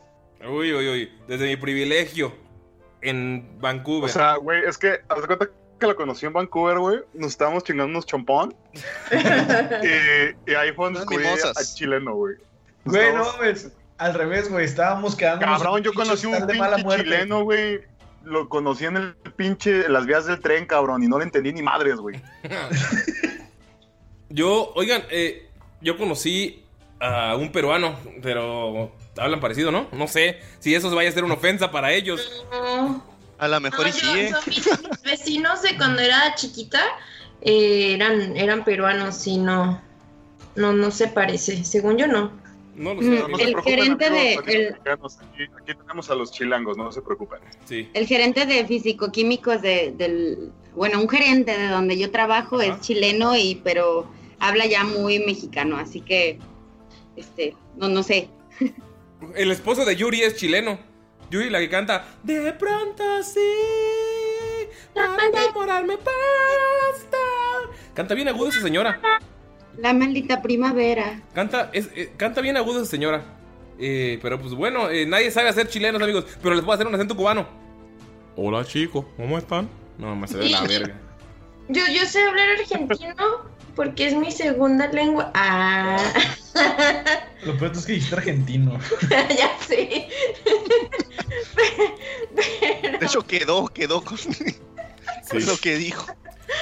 Uy, 0.47 0.73
uy, 0.73 0.87
uy. 0.87 1.11
Desde 1.27 1.45
mi 1.45 1.55
privilegio 1.55 2.33
en 3.01 3.59
Vancouver. 3.59 4.09
O 4.09 4.13
sea, 4.13 4.35
güey, 4.35 4.63
es 4.65 4.77
que, 4.77 5.01
haz 5.07 5.21
de 5.21 5.27
cuenta 5.27 5.49
que 5.79 5.87
lo 5.87 5.95
conocí 5.95 6.25
en 6.25 6.33
Vancouver, 6.33 6.79
güey. 6.79 6.99
Nos 7.13 7.31
estábamos 7.31 7.63
chingando 7.63 7.91
unos 7.91 8.05
chompón. 8.05 8.55
y, 9.11 10.51
y 10.51 10.55
ahí 10.55 10.71
fue 10.73 10.85
donde 10.85 10.99
descubrí 11.01 11.27
al 11.27 11.65
chileno, 11.75 12.15
güey. 12.15 12.35
Güey, 12.85 13.13
no, 13.13 13.25
mames, 13.33 13.71
al 13.97 14.13
revés, 14.13 14.49
güey, 14.49 14.65
estábamos 14.65 15.15
quedando. 15.15 15.45
Cabrón, 15.45 15.83
yo 15.83 15.93
conocí 15.93 16.25
un 16.27 16.45
pinche 16.47 16.97
chileno, 16.97 17.43
güey. 17.43 17.81
Lo 18.23 18.49
conocí 18.49 18.85
en 18.85 18.97
el 18.97 19.13
pinche, 19.35 19.85
en 19.85 19.93
las 19.93 20.05
vías 20.07 20.25
del 20.25 20.39
tren, 20.39 20.65
cabrón, 20.65 21.03
y 21.03 21.07
no 21.07 21.17
le 21.19 21.25
entendí 21.25 21.53
ni 21.53 21.61
madres, 21.61 21.97
güey. 21.97 22.21
Yo, 24.29 24.71
oigan, 24.75 25.03
eh, 25.11 25.49
yo 25.81 25.97
conocí 25.97 26.63
a 26.99 27.35
un 27.35 27.51
peruano, 27.51 27.97
pero 28.21 28.91
hablan 29.17 29.39
parecido, 29.39 29.71
¿no? 29.71 29.87
No 29.91 30.07
sé 30.07 30.39
si 30.59 30.73
eso 30.73 30.93
vaya 30.93 31.09
a 31.09 31.13
ser 31.13 31.23
una 31.23 31.35
ofensa 31.35 31.71
para 31.71 31.93
ellos. 31.93 32.43
No. 32.51 33.03
A 33.37 33.47
lo 33.47 33.59
mejor 33.59 33.81
No, 33.81 33.87
y 33.87 33.91
yo- 33.91 33.97
sí, 33.99 34.19
¿eh? 34.19 34.31
son 34.31 34.43
mis, 34.47 34.65
mis 34.89 35.01
vecinos 35.03 35.61
de 35.61 35.77
cuando 35.77 36.01
era 36.01 36.33
chiquita 36.35 36.81
eh, 37.41 37.93
eran, 37.93 38.35
eran 38.35 38.63
peruanos 38.65 39.27
y 39.27 39.37
no, 39.37 39.81
no, 40.55 40.73
no 40.73 40.91
se 40.91 41.07
parece. 41.07 41.63
Según 41.63 41.97
yo 41.97 42.07
no. 42.07 42.31
No 42.75 42.93
lo 42.93 43.01
Mm, 43.01 43.03
sé. 43.03 43.27
No 43.29 43.37
el 43.39 43.61
gerente 43.61 44.09
de- 44.09 44.35
amigos, 44.37 44.47
el- 44.47 44.73
aquí, 44.75 45.43
aquí 45.61 45.75
tenemos 45.75 46.09
a 46.09 46.15
los 46.15 46.31
chilangos, 46.31 46.77
no 46.77 46.91
se 46.91 47.01
preocupen. 47.01 47.39
Sí. 47.65 47.89
el 47.93 48.05
gerente 48.07 48.45
de 48.45 48.65
fisicoquímicos 48.65 49.61
de, 49.61 49.93
del, 49.97 50.51
bueno, 50.75 50.99
un 50.99 51.07
gerente 51.09 51.57
de 51.57 51.67
donde 51.67 51.97
yo 51.97 52.11
trabajo 52.11 52.59
Ajá. 52.59 52.65
es 52.73 52.81
chileno 52.81 53.35
y, 53.35 53.61
pero 53.63 54.05
habla 54.39 54.65
ya 54.65 54.83
muy 54.83 55.19
mexicano, 55.19 55.77
así 55.77 56.01
que, 56.01 56.37
este, 57.15 57.55
no, 57.77 57.87
no 57.87 58.03
sé. 58.03 58.27
El 59.35 59.49
esposo 59.51 59.85
de 59.85 59.95
Yuri 59.95 60.21
es 60.21 60.35
chileno. 60.35 60.77
Yuri, 61.31 61.49
la 61.49 61.59
que 61.59 61.69
canta 61.69 62.05
De 62.23 62.53
pronto 62.53 63.23
sí. 63.23 63.39
Para 64.93 65.17
enamorarme 65.25 65.95
basta. 65.95 67.17
Canta 67.93 68.13
bien 68.13 68.27
agudo 68.27 68.49
esa 68.49 68.61
señora. 68.61 68.99
La 69.77 69.93
maldita 69.93 70.41
primavera. 70.41 71.21
Canta, 71.33 71.69
es, 71.73 71.89
eh, 71.95 72.11
canta 72.17 72.41
bien 72.41 72.57
agudo 72.57 72.81
esa 72.81 72.91
señora. 72.91 73.23
Eh, 73.77 74.19
pero 74.21 74.39
pues 74.39 74.53
bueno, 74.53 74.89
eh, 74.89 75.05
nadie 75.05 75.31
sabe 75.31 75.49
hacer 75.49 75.67
chilenos, 75.67 76.01
amigos. 76.01 76.25
Pero 76.41 76.55
les 76.55 76.63
voy 76.63 76.71
a 76.71 76.75
hacer 76.75 76.87
un 76.87 76.95
acento 76.95 77.15
cubano. 77.15 77.47
Hola, 78.35 78.65
chicos, 78.65 79.05
¿cómo 79.17 79.37
están? 79.37 79.69
No, 79.97 80.15
me 80.15 80.27
se 80.27 80.37
ve 80.37 80.49
la 80.49 80.61
verga. 80.61 80.95
Yo, 81.67 81.81
yo 81.87 82.05
sé 82.05 82.21
hablar 82.21 82.47
argentino 82.59 83.15
porque 83.75 84.07
es 84.07 84.15
mi 84.15 84.31
segunda 84.31 84.87
lengua. 84.87 85.31
Ah. 85.33 85.97
Lo 87.43 87.57
peor 87.57 87.71
es 87.73 87.85
que 87.85 87.93
dijiste 87.93 88.15
argentino. 88.15 88.79
ya 89.09 89.57
sé. 89.65 90.07
De 92.99 93.05
hecho, 93.05 93.25
quedó, 93.25 93.67
quedó 93.67 94.01
con, 94.03 94.17
con 95.29 95.45
lo 95.45 95.57
que 95.57 95.75
dijo. 95.75 96.07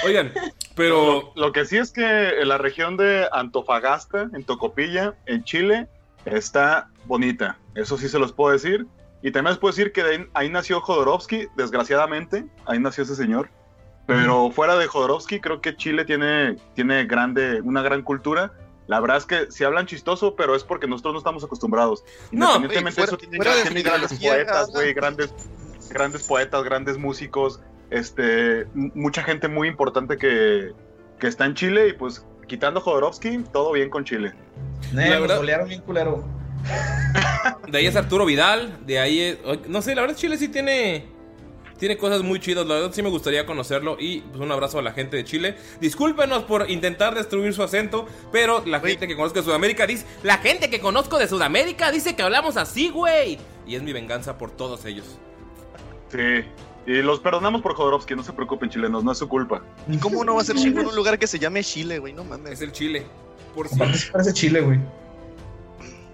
Oigan, 0.05 0.31
pero 0.75 1.31
Lo, 1.35 1.47
lo 1.47 1.51
que 1.51 1.65
sí 1.65 1.77
es 1.77 1.91
que 1.91 2.41
en 2.41 2.47
la 2.47 2.57
región 2.57 2.97
de 2.97 3.27
Antofagasta, 3.31 4.29
en 4.33 4.43
Tocopilla, 4.43 5.15
en 5.25 5.43
Chile, 5.43 5.87
está 6.25 6.89
bonita. 7.05 7.57
Eso 7.75 7.97
sí 7.97 8.09
se 8.09 8.19
los 8.19 8.31
puedo 8.33 8.51
decir. 8.53 8.85
Y 9.21 9.31
también 9.31 9.51
les 9.53 9.59
puedo 9.59 9.73
decir 9.73 9.91
que 9.93 10.03
de 10.03 10.15
ahí, 10.15 10.25
ahí 10.33 10.49
nació 10.49 10.81
Jodorowsky, 10.81 11.47
desgraciadamente. 11.55 12.45
Ahí 12.65 12.79
nació 12.79 13.03
ese 13.03 13.15
señor. 13.15 13.49
Pero 14.05 14.51
fuera 14.51 14.75
de 14.75 14.85
Jodorowsky, 14.87 15.39
creo 15.39 15.61
que 15.61 15.77
Chile 15.77 16.03
tiene, 16.03 16.57
tiene 16.75 17.05
grande, 17.05 17.61
una 17.61 17.81
gran 17.81 18.01
cultura. 18.01 18.51
La 18.87 18.99
verdad 18.99 19.15
es 19.15 19.25
que 19.25 19.49
si 19.49 19.63
hablan 19.63 19.85
chistoso, 19.85 20.35
pero 20.35 20.55
es 20.55 20.65
porque 20.65 20.87
nosotros 20.87 21.13
no 21.13 21.17
estamos 21.19 21.41
acostumbrados. 21.45 22.03
No, 22.31 22.57
Independientemente 22.57 23.01
oye, 23.01 23.07
de 23.11 23.15
eso, 23.15 23.15
fuera- 23.15 23.17
tienen, 23.17 23.37
fuera 23.41 23.61
tienen 23.63 23.83
grandes 23.83 24.19
poetas, 24.19 24.71
güey, 24.71 24.93
grandes, 24.93 25.33
grandes 25.89 26.23
poetas, 26.27 26.63
grandes 26.65 26.97
músicos, 26.97 27.61
este, 27.93 28.65
mucha 28.73 29.23
gente 29.23 29.47
muy 29.47 29.67
importante 29.67 30.17
que, 30.17 30.71
que 31.19 31.27
está 31.27 31.45
en 31.45 31.53
Chile 31.53 31.89
y 31.89 31.93
pues 31.93 32.25
quitando 32.47 32.81
Jodorowsky, 32.81 33.43
todo 33.51 33.71
bien 33.71 33.89
con 33.89 34.03
Chile. 34.03 34.33
Eh, 34.91 35.09
La 35.09 35.19
verdad- 35.19 35.37
golearon 35.37 35.67
bien 35.69 35.81
culero. 35.81 36.23
de 37.67 37.77
ahí 37.77 37.85
es 37.87 37.95
Arturo 37.95 38.25
Vidal, 38.25 38.85
de 38.85 38.99
ahí 38.99 39.19
es... 39.19 39.37
No 39.67 39.81
sé, 39.81 39.95
la 39.95 40.01
verdad 40.01 40.15
Chile 40.15 40.37
sí 40.37 40.47
tiene... 40.49 41.11
Tiene 41.79 41.97
cosas 41.97 42.21
muy 42.21 42.39
chidas, 42.39 42.65
la 42.65 42.75
verdad 42.75 42.91
sí 42.93 43.01
me 43.01 43.09
gustaría 43.09 43.45
conocerlo 43.45 43.97
y 43.99 44.21
pues 44.21 44.39
un 44.39 44.51
abrazo 44.51 44.79
a 44.79 44.81
la 44.81 44.93
gente 44.93 45.17
de 45.17 45.25
Chile. 45.25 45.57
Discúlpenos 45.81 46.43
por 46.43 46.69
intentar 46.69 47.13
destruir 47.13 47.53
su 47.53 47.61
acento, 47.63 48.07
pero 48.31 48.63
la 48.65 48.79
gente 48.79 49.05
que 49.07 49.15
conozco 49.17 49.39
de 49.39 49.43
Sudamérica 49.45 49.85
dice... 49.85 50.05
La 50.21 50.37
gente 50.37 50.69
que 50.69 50.79
conozco 50.79 51.17
de 51.17 51.27
Sudamérica 51.27 51.91
dice 51.91 52.15
que 52.15 52.21
hablamos 52.23 52.55
así, 52.55 52.89
güey. 52.89 53.37
Y 53.67 53.75
es 53.75 53.81
mi 53.81 53.91
venganza 53.91 54.37
por 54.37 54.51
todos 54.51 54.85
ellos. 54.85 55.17
Sí. 56.09 56.45
Y 56.85 57.01
los 57.01 57.19
perdonamos 57.19 57.61
por 57.61 57.75
Jodorowsky, 57.75 58.15
no 58.15 58.23
se 58.23 58.33
preocupen, 58.33 58.69
chilenos, 58.69 59.03
no 59.03 59.11
es 59.11 59.17
su 59.17 59.27
culpa. 59.29 59.61
¿Y 59.89 59.97
cómo 59.97 60.23
no 60.25 60.35
va 60.35 60.41
a 60.41 60.45
ser 60.45 60.57
chingón 60.57 60.85
un 60.87 60.95
lugar 60.95 61.17
que 61.17 61.27
se 61.27 61.39
llame 61.39 61.63
Chile, 61.63 61.99
güey? 61.99 62.13
No 62.13 62.23
mames. 62.23 62.53
Es 62.53 62.61
el 62.61 62.71
Chile. 62.71 63.05
Por 63.55 63.69
sí 63.69 63.77
parece 64.11 64.33
Chile, 64.33 64.61
güey. 64.61 64.79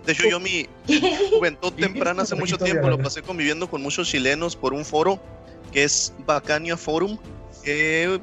De 0.06 0.14
hecho, 0.14 0.28
yo 0.28 0.40
mi 0.40 0.68
juventud 1.32 1.74
temprana 1.74 2.24
hace 2.24 2.36
mucho 2.36 2.58
tiempo 2.58 2.90
lo 2.90 2.98
pasé 2.98 3.22
conviviendo 3.22 3.70
con 3.70 3.82
muchos 3.82 4.08
chilenos 4.08 4.56
por 4.56 4.74
un 4.74 4.86
foro 4.86 5.20
que 5.72 5.84
es 5.84 6.14
Bacania 6.26 6.78
Forum. 6.78 7.18
que 7.64 8.20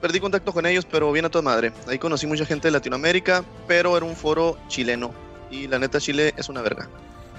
perdí 0.00 0.20
contacto 0.20 0.52
con 0.52 0.66
ellos, 0.66 0.86
pero 0.90 1.12
bien 1.12 1.24
a 1.24 1.28
toda 1.28 1.42
madre. 1.42 1.72
Ahí 1.86 1.98
conocí 1.98 2.26
mucha 2.26 2.46
gente 2.46 2.68
de 2.68 2.72
Latinoamérica, 2.72 3.44
pero 3.66 3.96
era 3.96 4.06
un 4.06 4.16
foro 4.16 4.58
chileno. 4.68 5.12
Y 5.50 5.66
la 5.66 5.78
neta, 5.78 6.00
Chile 6.00 6.32
es 6.36 6.48
una 6.48 6.62
verga. 6.62 6.88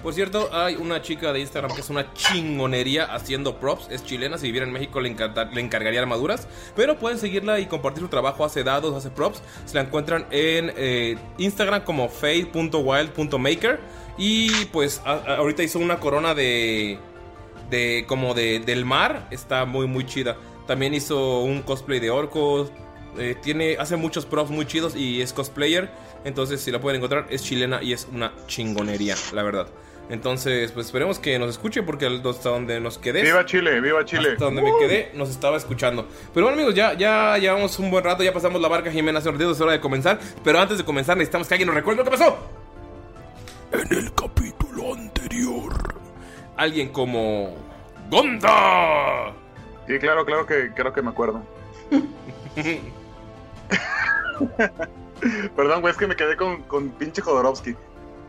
Por 0.02 0.14
cierto, 0.14 0.50
hay 0.52 0.76
una 0.76 1.02
chica 1.02 1.32
de 1.32 1.40
Instagram 1.42 1.76
que 1.76 1.82
es 1.82 1.90
una 1.90 2.12
chingonería 2.14 3.06
haciendo 3.06 3.60
props. 3.60 3.88
Es 3.92 4.04
chilena, 4.04 4.38
si 4.38 4.48
viviera 4.48 4.66
en 4.66 4.74
México 4.74 5.00
le, 5.00 5.16
le 5.54 5.62
encargaría 5.62 6.00
armaduras. 6.02 6.48
Pero 6.76 6.98
pueden 6.98 7.20
seguirla 7.20 7.60
y 7.60 7.68
compartir 7.68 8.02
su 8.02 8.10
trabajo. 8.10 8.44
Hace 8.44 8.64
dados, 8.64 8.96
hace 8.96 9.12
props. 9.12 9.42
Se 9.66 9.76
la 9.76 9.82
encuentran 9.82 10.26
en 10.32 10.74
eh, 10.76 11.18
Instagram 11.38 11.84
como 11.84 12.10
fade.wild.maker. 12.10 13.80
Y 14.18 14.66
pues 14.66 15.02
ahorita 15.06 15.64
hizo 15.64 15.80
una 15.80 16.00
corona 16.00 16.34
de... 16.34 16.98
de 17.70 18.06
como 18.08 18.34
de, 18.34 18.60
del 18.60 18.86
mar. 18.86 19.28
Está 19.32 19.66
muy 19.66 19.88
muy 19.88 20.06
chida. 20.06 20.36
También 20.68 20.94
hizo 20.94 21.42
un 21.42 21.62
cosplay 21.62 22.00
de 22.00 22.10
orcos. 22.10 22.72
eh, 23.18 23.36
tiene, 23.42 23.78
hace 23.80 23.96
muchos 23.98 24.26
props 24.26 24.52
muy 24.52 24.66
chidos 24.66 24.96
y 24.96 25.22
es 25.22 25.34
cosplayer. 25.34 25.92
Entonces, 26.24 26.62
si 26.62 26.72
la 26.72 26.80
pueden 26.80 26.98
encontrar, 26.98 27.28
es 27.30 27.44
chilena 27.44 27.82
y 27.82 27.94
es 27.94 28.08
una 28.12 28.34
chingonería, 28.48 29.16
la 29.34 29.44
verdad. 29.44 29.68
Entonces, 30.10 30.72
pues 30.72 30.88
esperemos 30.88 31.20
que 31.20 31.40
nos 31.40 31.50
escuche 31.50 31.84
porque 31.84 32.06
hasta 32.06 32.50
donde 32.50 32.80
nos 32.82 32.98
quedé. 32.98 33.22
Viva 33.22 33.46
Chile, 33.46 33.80
viva 33.80 34.04
Chile. 34.04 34.32
Hasta 34.34 34.46
donde 34.46 34.62
me 34.62 34.72
quedé, 34.80 35.12
nos 35.14 35.30
estaba 35.30 35.56
escuchando. 35.56 36.06
Pero 36.34 36.48
bueno, 36.48 36.58
amigos, 36.58 36.76
ya, 36.76 36.94
ya 36.94 37.38
llevamos 37.38 37.80
un 37.80 37.90
buen 37.90 38.04
rato, 38.04 38.22
ya 38.24 38.34
pasamos 38.34 38.62
la 38.62 38.68
barca 38.68 38.92
Jimena 38.92 39.20
hace 39.20 39.30
un 39.30 39.36
ratito, 39.36 39.52
es 39.52 39.62
hora 39.62 39.72
de 39.72 39.80
comenzar. 39.80 40.20
Pero 40.44 40.60
antes 40.60 40.78
de 40.78 40.84
comenzar, 40.84 41.16
necesitamos 41.16 41.48
que 41.48 41.54
alguien 41.54 41.68
nos 41.68 41.76
recuerde 41.76 42.00
lo 42.00 42.04
que 42.04 42.12
pasó. 42.12 42.38
En 43.72 43.98
el 43.98 44.14
capítulo 44.14 44.94
anterior. 44.94 45.74
Alguien 46.58 46.90
como. 46.90 47.56
¡Gonda! 48.10 49.34
Sí, 49.88 49.98
claro, 50.00 50.26
claro 50.26 50.46
que 50.46 50.72
creo 50.76 50.92
que 50.92 51.02
me 51.02 51.10
acuerdo. 51.10 51.42
Perdón, 55.56 55.82
güey, 55.82 55.92
es 55.92 55.98
que 55.98 56.08
me 56.08 56.16
quedé 56.16 56.36
con, 56.36 56.64
con 56.64 56.90
pinche 56.90 57.22
Jodorowsky. 57.22 57.76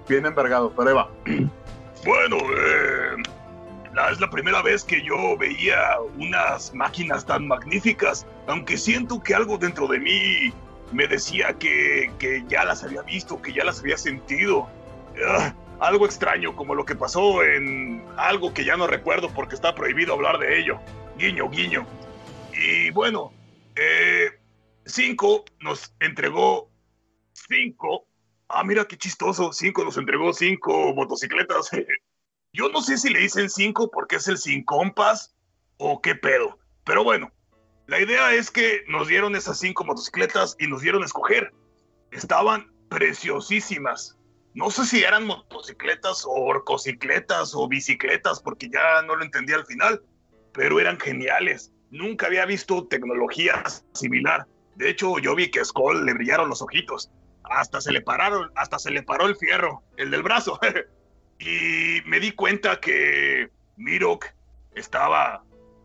Bien 0.08 0.26
envergado, 0.26 0.72
pero 0.76 0.88
ahí 0.88 0.94
va. 0.94 1.10
Bueno, 2.04 2.36
eh, 2.38 3.22
es 4.10 4.20
la 4.20 4.30
primera 4.30 4.62
vez 4.62 4.84
que 4.84 5.02
yo 5.02 5.36
veía 5.36 5.96
unas 6.18 6.74
máquinas 6.74 7.24
tan 7.24 7.46
magníficas, 7.46 8.26
aunque 8.46 8.76
siento 8.76 9.22
que 9.22 9.34
algo 9.34 9.58
dentro 9.58 9.86
de 9.86 9.98
mí 9.98 10.52
me 10.92 11.06
decía 11.06 11.52
que, 11.58 12.10
que 12.18 12.44
ya 12.48 12.64
las 12.64 12.82
había 12.84 13.02
visto, 13.02 13.40
que 13.40 13.52
ya 13.52 13.64
las 13.64 13.80
había 13.80 13.96
sentido. 13.96 14.68
Ah, 15.26 15.54
algo 15.80 16.06
extraño, 16.06 16.54
como 16.54 16.74
lo 16.74 16.84
que 16.84 16.94
pasó 16.94 17.42
en 17.42 18.04
algo 18.16 18.52
que 18.54 18.64
ya 18.64 18.76
no 18.76 18.86
recuerdo 18.86 19.28
porque 19.30 19.54
está 19.54 19.74
prohibido 19.74 20.14
hablar 20.14 20.38
de 20.38 20.58
ello. 20.58 20.80
Guiño, 21.18 21.48
guiño. 21.50 21.86
Y 22.52 22.90
bueno, 22.90 23.32
eh, 23.76 24.30
Cinco 24.84 25.44
nos 25.60 25.94
entregó 26.00 26.68
cinco. 27.32 28.06
Ah, 28.54 28.64
mira 28.64 28.84
qué 28.84 28.98
chistoso. 28.98 29.50
Cinco 29.54 29.82
nos 29.82 29.96
entregó 29.96 30.30
cinco 30.34 30.92
motocicletas. 30.94 31.70
Yo 32.52 32.68
no 32.68 32.82
sé 32.82 32.98
si 32.98 33.08
le 33.08 33.20
dicen 33.20 33.48
cinco 33.48 33.90
porque 33.90 34.16
es 34.16 34.28
el 34.28 34.36
sin 34.36 34.62
compas 34.62 35.34
o 35.78 36.02
qué 36.02 36.14
pedo. 36.14 36.58
Pero 36.84 37.02
bueno, 37.02 37.32
la 37.86 37.98
idea 37.98 38.34
es 38.34 38.50
que 38.50 38.84
nos 38.88 39.08
dieron 39.08 39.36
esas 39.36 39.58
cinco 39.58 39.84
motocicletas 39.84 40.54
y 40.58 40.66
nos 40.66 40.82
dieron 40.82 41.02
a 41.02 41.06
escoger. 41.06 41.50
Estaban 42.10 42.70
preciosísimas. 42.90 44.18
No 44.52 44.70
sé 44.70 44.84
si 44.84 45.02
eran 45.02 45.26
motocicletas 45.26 46.26
o 46.26 46.32
orcocicletas 46.32 47.54
o 47.54 47.66
bicicletas 47.68 48.42
porque 48.42 48.68
ya 48.68 49.00
no 49.06 49.16
lo 49.16 49.24
entendí 49.24 49.54
al 49.54 49.64
final, 49.64 50.02
pero 50.52 50.78
eran 50.78 51.00
geniales. 51.00 51.72
Nunca 51.90 52.26
había 52.26 52.44
visto 52.44 52.86
tecnología 52.86 53.64
similar. 53.94 54.46
De 54.76 54.90
hecho, 54.90 55.18
yo 55.20 55.34
vi 55.34 55.50
que 55.50 55.60
a 55.60 55.92
le 55.94 56.12
brillaron 56.12 56.50
los 56.50 56.60
ojitos. 56.60 57.10
Hasta 57.44 57.80
se 57.80 57.92
le 57.92 58.00
pararon, 58.00 58.50
hasta 58.54 58.78
se 58.78 58.90
le 58.90 59.02
paró 59.02 59.26
el 59.26 59.36
fierro, 59.36 59.82
el 59.96 60.10
del 60.10 60.22
brazo. 60.22 60.58
y 61.38 62.00
me 62.06 62.20
di 62.20 62.32
cuenta 62.32 62.80
que 62.80 63.50
Mirok 63.76 64.26
estaba 64.74 65.44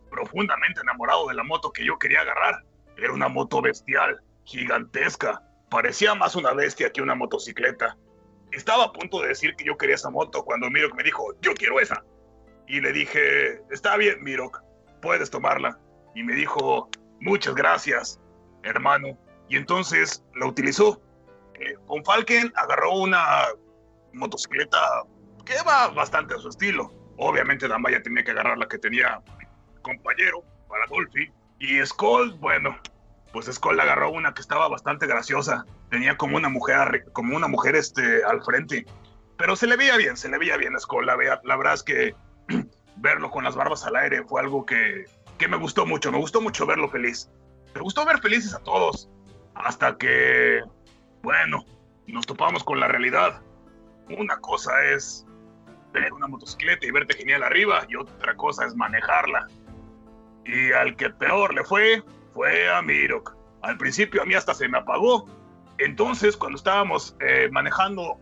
profundamente 0.09 0.81
enamorado 0.81 1.27
de 1.27 1.33
la 1.33 1.43
moto 1.43 1.71
que 1.71 1.85
yo 1.85 1.97
quería 1.97 2.21
agarrar. 2.21 2.63
Era 2.97 3.13
una 3.13 3.27
moto 3.27 3.61
bestial, 3.61 4.21
gigantesca. 4.45 5.41
Parecía 5.69 6.15
más 6.15 6.35
una 6.35 6.53
bestia 6.53 6.91
que 6.91 7.01
una 7.01 7.15
motocicleta. 7.15 7.97
Estaba 8.51 8.85
a 8.85 8.91
punto 8.93 9.21
de 9.21 9.29
decir 9.29 9.55
que 9.55 9.65
yo 9.65 9.77
quería 9.77 9.95
esa 9.95 10.09
moto 10.09 10.43
cuando 10.43 10.69
Mirok 10.69 10.95
me 10.95 11.03
dijo, 11.03 11.33
yo 11.41 11.53
quiero 11.53 11.79
esa. 11.79 12.03
Y 12.67 12.81
le 12.81 12.91
dije, 12.91 13.61
está 13.71 13.97
bien, 13.97 14.23
Mirok, 14.23 14.61
puedes 15.01 15.29
tomarla. 15.29 15.79
Y 16.15 16.23
me 16.23 16.33
dijo, 16.33 16.89
muchas 17.19 17.55
gracias, 17.55 18.19
hermano. 18.63 19.17
Y 19.49 19.57
entonces 19.57 20.23
la 20.35 20.47
utilizó. 20.47 21.01
Con 21.85 22.03
Falken 22.03 22.51
agarró 22.55 22.93
una 22.93 23.45
motocicleta 24.13 24.77
que 25.45 25.55
va 25.65 25.87
bastante 25.89 26.35
a 26.35 26.37
su 26.37 26.49
estilo. 26.49 26.91
Obviamente 27.17 27.67
Damaya 27.67 28.01
tenía 28.01 28.23
que 28.23 28.31
agarrar 28.31 28.57
la 28.57 28.67
que 28.67 28.77
tenía 28.77 29.21
compañero 29.81 30.43
para 30.67 30.85
Dolphy. 30.87 31.31
Y 31.59 31.83
Skull, 31.85 32.33
bueno, 32.39 32.77
pues 33.31 33.47
Skull 33.47 33.79
agarró 33.79 34.11
una 34.11 34.33
que 34.33 34.41
estaba 34.41 34.67
bastante 34.67 35.07
graciosa. 35.07 35.65
Tenía 35.89 36.17
como 36.17 36.37
una 36.37 36.49
mujer, 36.49 37.05
como 37.13 37.35
una 37.35 37.47
mujer 37.47 37.75
este, 37.75 38.23
al 38.23 38.43
frente. 38.43 38.85
Pero 39.37 39.55
se 39.55 39.67
le 39.67 39.77
veía 39.77 39.97
bien, 39.97 40.17
se 40.17 40.29
le 40.29 40.37
veía 40.37 40.57
bien 40.57 40.75
a 40.75 40.79
Skull. 40.79 41.05
La 41.05 41.15
verdad 41.15 41.73
es 41.73 41.83
que 41.83 42.15
verlo 42.97 43.31
con 43.31 43.43
las 43.43 43.55
barbas 43.55 43.85
al 43.85 43.95
aire 43.95 44.23
fue 44.23 44.41
algo 44.41 44.65
que, 44.65 45.05
que 45.37 45.47
me 45.47 45.57
gustó 45.57 45.85
mucho. 45.85 46.11
Me 46.11 46.17
gustó 46.17 46.41
mucho 46.41 46.65
verlo 46.65 46.89
feliz. 46.89 47.29
Me 47.73 47.81
gustó 47.81 48.05
ver 48.05 48.19
felices 48.19 48.53
a 48.53 48.59
todos. 48.59 49.09
Hasta 49.55 49.97
que, 49.97 50.61
bueno, 51.27 51.65
nos 52.05 52.25
topamos 52.25 52.63
con 52.63 52.79
la 52.79 52.87
realidad. 52.87 53.41
Una 54.17 54.37
cosa 54.37 54.71
es 54.85 55.25
ver 55.91 56.13
una 56.13 56.25
motocicleta 56.25 56.87
y 56.87 56.91
verte 56.91 57.17
genial 57.17 57.43
arriba 57.43 57.85
y 57.89 57.97
otra 57.97 58.33
cosa 58.37 58.65
es 58.65 58.73
manejarla. 58.77 59.45
Y 60.45 60.71
al 60.71 60.95
que 60.95 61.09
peor 61.09 61.53
le 61.53 61.65
fue, 61.65 62.01
fue 62.33 62.69
a 62.69 62.81
Mirok. 62.81 63.35
Al 63.61 63.77
principio 63.77 64.21
a 64.21 64.25
mí 64.25 64.35
hasta 64.35 64.53
se 64.53 64.69
me 64.69 64.77
apagó. 64.77 65.25
Entonces, 65.79 66.37
cuando 66.37 66.55
estábamos 66.55 67.17
eh, 67.19 67.49
manejando 67.51 68.17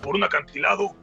por 0.00 0.14
un 0.14 0.24
acantilado, 0.24 0.96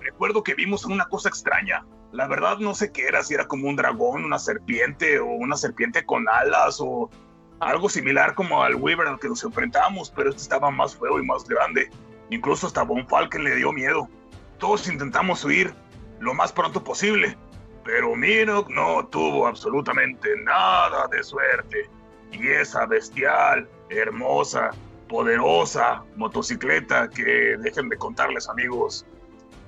recuerdo 0.00 0.42
que 0.42 0.54
vimos 0.54 0.86
una 0.86 1.04
cosa 1.08 1.28
extraña. 1.28 1.84
La 2.10 2.26
verdad 2.26 2.56
no 2.56 2.74
sé 2.74 2.90
qué 2.90 3.02
era, 3.02 3.22
si 3.22 3.34
era 3.34 3.46
como 3.46 3.68
un 3.68 3.76
dragón, 3.76 4.24
una 4.24 4.38
serpiente 4.38 5.18
o 5.18 5.26
una 5.26 5.58
serpiente 5.58 6.06
con 6.06 6.26
alas 6.26 6.78
o 6.80 7.10
algo 7.62 7.88
similar 7.88 8.34
como 8.34 8.62
al 8.62 8.74
Weaver 8.74 9.06
al 9.06 9.20
que 9.20 9.28
nos 9.28 9.44
enfrentamos, 9.44 10.10
pero 10.10 10.30
este 10.30 10.42
estaba 10.42 10.70
más 10.70 10.96
feo 10.96 11.20
y 11.20 11.24
más 11.24 11.44
grande. 11.44 11.90
Incluso 12.30 12.66
hasta 12.66 12.82
Von 12.82 13.06
Falken 13.06 13.44
le 13.44 13.54
dio 13.54 13.72
miedo. 13.72 14.08
Todos 14.58 14.88
intentamos 14.88 15.44
huir 15.44 15.72
lo 16.18 16.34
más 16.34 16.52
pronto 16.52 16.82
posible, 16.82 17.36
pero 17.84 18.16
Minok 18.16 18.68
no 18.68 19.06
tuvo 19.06 19.46
absolutamente 19.46 20.28
nada 20.42 21.06
de 21.08 21.22
suerte. 21.22 21.88
Y 22.32 22.48
esa 22.48 22.86
bestial, 22.86 23.68
hermosa, 23.90 24.70
poderosa 25.08 26.02
motocicleta 26.16 27.08
que, 27.10 27.56
dejen 27.58 27.88
de 27.88 27.96
contarles 27.96 28.48
amigos, 28.48 29.06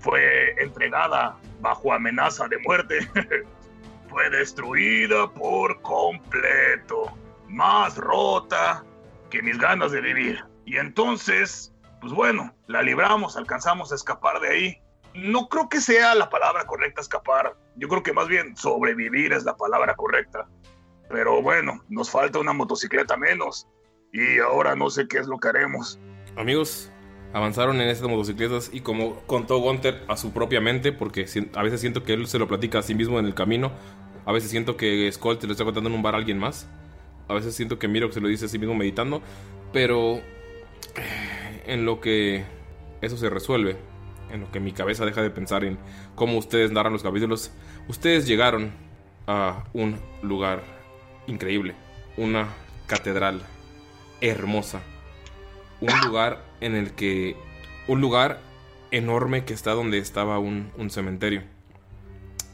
fue 0.01 0.55
entregada 0.61 1.37
bajo 1.61 1.93
amenaza 1.93 2.49
de 2.49 2.59
muerte. 2.59 3.09
fue 4.09 4.31
destruida 4.31 5.31
por 5.31 5.81
completo. 5.83 7.13
Más 7.55 7.97
rota 7.97 8.85
que 9.31 9.41
mis 9.41 9.59
ganas 9.59 9.93
de 9.93 10.01
vivir. 10.01 10.45
Y 10.65 10.77
entonces, 10.77 11.73
pues 12.01 12.13
bueno, 12.13 12.53
la 12.67 12.83
libramos, 12.83 13.37
alcanzamos 13.37 13.93
a 13.93 13.95
escapar 13.95 14.41
de 14.41 14.49
ahí. 14.49 14.83
No 15.15 15.49
creo 15.49 15.69
que 15.69 15.81
sea 15.81 16.17
la 16.17 16.29
palabra 16.29 16.67
correcta 16.67 17.01
escapar. 17.01 17.57
Yo 17.77 17.87
creo 17.87 18.03
que 18.03 18.13
más 18.13 18.27
bien 18.27 18.57
sobrevivir 18.57 19.33
es 19.33 19.45
la 19.45 19.57
palabra 19.57 19.95
correcta. 19.95 20.49
Pero 21.09 21.43
bueno, 21.43 21.81
nos 21.89 22.11
falta 22.11 22.41
una 22.41 22.53
motocicleta 22.53 23.17
menos. 23.17 23.69
Y 24.13 24.41
ahora 24.41 24.75
no 24.75 24.91
sé 24.91 25.07
qué 25.07 25.19
es 25.19 25.29
lo 25.29 25.39
que 25.39 25.47
haremos. 25.47 26.01
Amigos, 26.37 26.91
avanzaron 27.33 27.81
en 27.81 27.89
estas 27.89 28.09
motocicletas 28.09 28.69
y 28.73 28.81
como 28.81 29.21
contó 29.27 29.59
Gunther 29.59 30.03
a 30.09 30.17
su 30.17 30.33
propia 30.33 30.61
mente, 30.61 30.91
porque 30.91 31.27
a 31.55 31.63
veces 31.63 31.81
siento 31.81 32.03
que 32.03 32.15
él 32.15 32.27
se 32.27 32.41
lo 32.41 32.49
platica 32.49 32.81
a 32.81 32.83
sí 32.83 32.97
mismo 32.97 33.21
en 33.21 33.27
el 33.27 33.35
camino, 33.35 33.71
a 34.27 34.33
veces 34.33 34.51
siento 34.51 34.77
que 34.77 35.09
Skull 35.13 35.39
te 35.39 35.47
lo 35.47 35.53
está 35.53 35.65
contando 35.65 35.89
en 35.89 35.95
un 35.95 36.03
bar 36.03 36.15
a 36.15 36.19
alguien 36.19 36.39
más, 36.39 36.69
a 37.29 37.35
veces 37.35 37.55
siento 37.55 37.79
que 37.79 37.89
Miro 37.89 38.11
se 38.13 38.21
lo 38.21 38.29
dice 38.29 38.47
a 38.47 38.49
sí 38.49 38.59
mismo 38.59 38.75
meditando, 38.75 39.23
pero 39.73 40.17
eh, 40.97 41.63
en 41.67 41.85
lo 41.85 42.01
que 42.01 42.45
eso 43.01 43.17
se 43.17 43.31
resuelve, 43.31 43.77
en 44.31 44.41
lo 44.41 44.51
que 44.51 44.61
mi 44.61 44.73
cabeza 44.73 45.05
deja 45.05 45.23
de 45.23 45.31
pensar 45.31 45.65
en 45.65 45.79
cómo 46.15 46.39
ustedes 46.39 46.71
narran 46.71 46.93
los 46.93 47.03
capítulos, 47.03 47.53
ustedes 47.89 48.27
llegaron 48.27 48.73
a 49.27 49.65
un 49.73 49.97
lugar 50.23 50.63
increíble, 51.27 51.75
una 52.17 52.49
catedral 52.87 53.43
hermosa, 54.21 54.83
un 55.81 56.01
lugar 56.07 56.45
en 56.61 56.75
el 56.75 56.93
que 56.93 57.37
un 57.89 58.01
lugar 58.01 58.41
enorme 58.91 59.45
que 59.45 59.55
está 59.55 59.73
donde 59.73 59.99
estaba 59.99 60.39
un, 60.39 60.71
un 60.77 60.91
cementerio. 60.91 61.43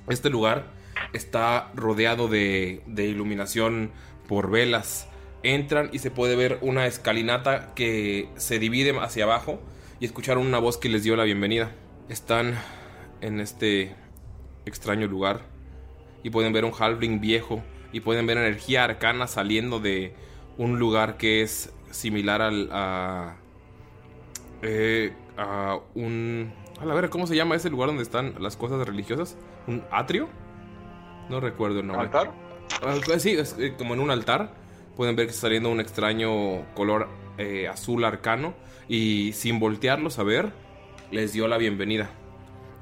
Este 0.09 0.31
lugar 0.31 0.73
está 1.13 1.71
rodeado 1.75 2.29
de, 2.29 2.83
de 2.87 3.07
iluminación 3.07 3.93
por 4.31 4.49
velas. 4.49 5.09
Entran 5.43 5.91
y 5.93 5.99
se 5.99 6.13
puede 6.13 6.37
ver 6.37 6.59
una 6.61 6.87
escalinata 6.87 7.75
que 7.75 8.29
se 8.37 8.61
divide 8.61 8.97
hacia 9.01 9.25
abajo 9.25 9.59
y 9.99 10.05
escucharon 10.05 10.47
una 10.47 10.61
voz 10.61 10.79
que 10.79 10.89
les 10.89 11.03
dio 11.03 11.17
la 11.17 11.25
bienvenida. 11.25 11.73
Están 12.09 12.55
en 13.23 13.41
este 13.41 13.93
extraño 14.67 15.09
lugar 15.09 15.41
y 16.23 16.31
pueden 16.31 16.53
ver 16.53 16.65
un 16.65 16.71
halfling 16.79 17.21
viejo 17.21 17.61
y 17.93 18.01
pueden 18.01 18.25
ver 18.29 18.39
energía 18.39 18.85
arcana 18.85 19.27
saliendo 19.27 19.81
de 19.81 20.15
un 20.59 20.79
lugar 20.79 21.17
que 21.17 21.43
es 21.43 21.73
similar 21.91 22.41
al 22.41 22.69
a, 22.71 23.35
eh, 24.63 25.13
a 25.39 25.81
un 25.97 26.53
a 26.81 26.85
la 26.85 26.95
ver 26.95 27.11
cómo 27.11 27.27
se 27.27 27.35
llama 27.35 27.57
ese 27.57 27.69
lugar 27.69 27.89
donde 27.89 28.05
están 28.05 28.35
las 28.39 28.57
cosas 28.57 28.87
religiosas 28.87 29.37
un 29.67 29.83
atrio 29.91 30.29
no 31.29 31.41
recuerdo 31.41 31.81
el 31.81 31.89
nombre 31.89 32.07
¿Altar? 32.07 32.50
Sí 33.19 33.31
es 33.33 33.57
eh, 33.59 33.75
como 33.77 33.95
en 33.95 34.01
un 34.01 34.11
altar 34.11 34.53
pueden 34.97 35.17
ver 35.17 35.27
que 35.27 35.31
está 35.31 35.43
saliendo 35.43 35.71
un 35.71 35.81
extraño 35.81 36.65
color 36.75 37.09
eh, 37.39 37.69
azul 37.69 38.05
arcano 38.05 38.55
y 38.89 39.33
sin 39.33 39.61
voltearlos 39.61 40.19
a 40.19 40.23
ver 40.23 40.53
les 41.11 41.33
dio 41.33 41.49
la 41.49 41.59
bienvenida 41.59 42.11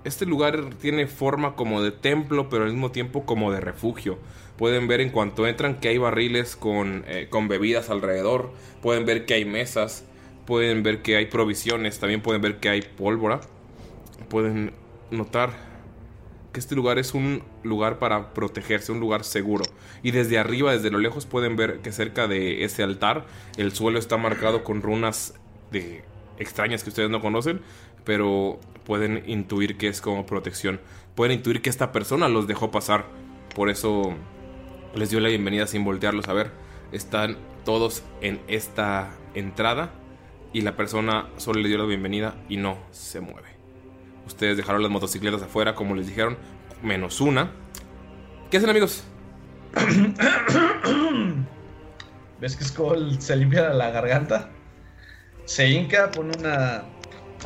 este 0.04 0.26
lugar 0.26 0.70
tiene 0.80 1.06
forma 1.06 1.54
como 1.54 1.82
de 1.82 1.90
templo, 1.90 2.48
pero 2.48 2.64
al 2.64 2.70
mismo 2.70 2.90
tiempo 2.90 3.26
como 3.26 3.52
de 3.52 3.60
refugio. 3.60 4.18
Pueden 4.56 4.88
ver 4.88 5.00
en 5.00 5.10
cuanto 5.10 5.46
entran 5.46 5.80
que 5.80 5.88
hay 5.88 5.98
barriles 5.98 6.56
con, 6.56 7.04
eh, 7.06 7.26
con 7.28 7.48
bebidas 7.48 7.90
alrededor. 7.90 8.52
Pueden 8.80 9.04
ver 9.04 9.26
que 9.26 9.34
hay 9.34 9.44
mesas. 9.44 10.04
Pueden 10.46 10.82
ver 10.82 11.02
que 11.02 11.16
hay 11.16 11.26
provisiones. 11.26 11.98
También 11.98 12.22
pueden 12.22 12.40
ver 12.40 12.58
que 12.58 12.68
hay 12.68 12.82
pólvora. 12.82 13.40
Pueden 14.28 14.72
notar 15.10 15.67
este 16.58 16.74
lugar 16.74 16.98
es 16.98 17.14
un 17.14 17.42
lugar 17.62 17.98
para 17.98 18.34
protegerse, 18.34 18.92
un 18.92 19.00
lugar 19.00 19.24
seguro. 19.24 19.64
Y 20.02 20.10
desde 20.10 20.38
arriba, 20.38 20.72
desde 20.72 20.90
lo 20.90 20.98
lejos, 20.98 21.26
pueden 21.26 21.56
ver 21.56 21.80
que 21.80 21.92
cerca 21.92 22.28
de 22.28 22.64
ese 22.64 22.82
altar 22.82 23.26
el 23.56 23.72
suelo 23.72 23.98
está 23.98 24.16
marcado 24.16 24.64
con 24.64 24.82
runas 24.82 25.34
de 25.70 26.04
extrañas 26.38 26.82
que 26.82 26.90
ustedes 26.90 27.10
no 27.10 27.20
conocen, 27.20 27.60
pero 28.04 28.58
pueden 28.84 29.22
intuir 29.26 29.76
que 29.76 29.88
es 29.88 30.00
como 30.00 30.26
protección. 30.26 30.80
Pueden 31.14 31.38
intuir 31.38 31.62
que 31.62 31.70
esta 31.70 31.92
persona 31.92 32.28
los 32.28 32.46
dejó 32.46 32.70
pasar. 32.70 33.06
Por 33.54 33.70
eso 33.70 34.14
les 34.94 35.10
dio 35.10 35.20
la 35.20 35.28
bienvenida 35.28 35.66
sin 35.66 35.84
voltearlos 35.84 36.28
a 36.28 36.32
ver. 36.32 36.52
Están 36.92 37.36
todos 37.64 38.02
en 38.20 38.40
esta 38.48 39.10
entrada 39.34 39.92
y 40.52 40.62
la 40.62 40.76
persona 40.76 41.28
solo 41.36 41.60
le 41.60 41.68
dio 41.68 41.78
la 41.78 41.84
bienvenida 41.84 42.34
y 42.48 42.56
no 42.56 42.78
se 42.90 43.20
mueve. 43.20 43.57
Ustedes 44.28 44.56
dejaron 44.58 44.82
las 44.82 44.90
motocicletas 44.90 45.42
afuera 45.42 45.74
como 45.74 45.94
les 45.94 46.06
dijeron, 46.06 46.36
menos 46.82 47.20
una. 47.20 47.50
¿Qué 48.50 48.58
hacen 48.58 48.68
amigos? 48.70 49.02
¿Ves 52.40 52.56
que 52.56 52.64
Skull 52.64 53.20
se 53.20 53.36
limpia 53.36 53.70
la 53.70 53.90
garganta? 53.90 54.48
Se 55.44 55.68
hinca, 55.68 56.10
pone 56.10 56.32
una. 56.38 56.84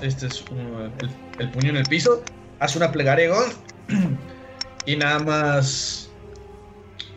Este 0.02 0.26
es 0.26 0.44
un- 0.50 0.92
el, 0.98 1.10
el 1.38 1.50
puño 1.50 1.70
en 1.70 1.76
el 1.76 1.84
piso, 1.84 2.22
hace 2.58 2.78
una 2.78 2.90
plegaria 2.92 3.30
y 4.84 4.96
nada 4.96 5.18
más. 5.20 6.10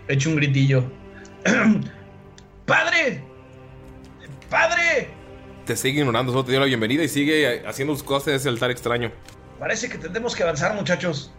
Echa 0.07 0.29
un 0.29 0.35
gritillo. 0.35 0.83
¡Padre! 2.65 3.23
¡Padre! 4.49 5.09
Te 5.65 5.75
sigue 5.75 6.01
ignorando, 6.01 6.31
solo 6.31 6.45
te 6.45 6.51
dio 6.51 6.59
la 6.59 6.67
bienvenida 6.67 7.03
y 7.03 7.07
sigue 7.07 7.63
haciendo 7.67 7.95
sus 7.95 8.03
cosas 8.03 8.27
en 8.29 8.35
ese 8.35 8.49
altar 8.49 8.69
extraño. 8.69 9.11
Parece 9.59 9.89
que 9.89 9.97
tendremos 9.97 10.35
que 10.35 10.43
avanzar, 10.43 10.73
muchachos. 10.75 11.31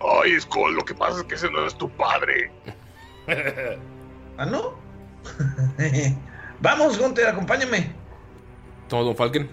Ay, 0.00 0.40
Skull, 0.40 0.74
lo 0.74 0.84
que 0.84 0.94
pasa 0.94 1.20
es 1.20 1.24
que 1.24 1.34
ese 1.34 1.50
no 1.50 1.66
es 1.66 1.76
tu 1.76 1.88
padre. 1.90 2.52
¿Ah, 4.38 4.46
no? 4.46 4.74
Vamos, 6.60 6.98
Gunter, 6.98 7.26
acompáñame. 7.26 7.92
Toma, 8.88 9.02
Don 9.02 9.16
Falken. 9.16 9.48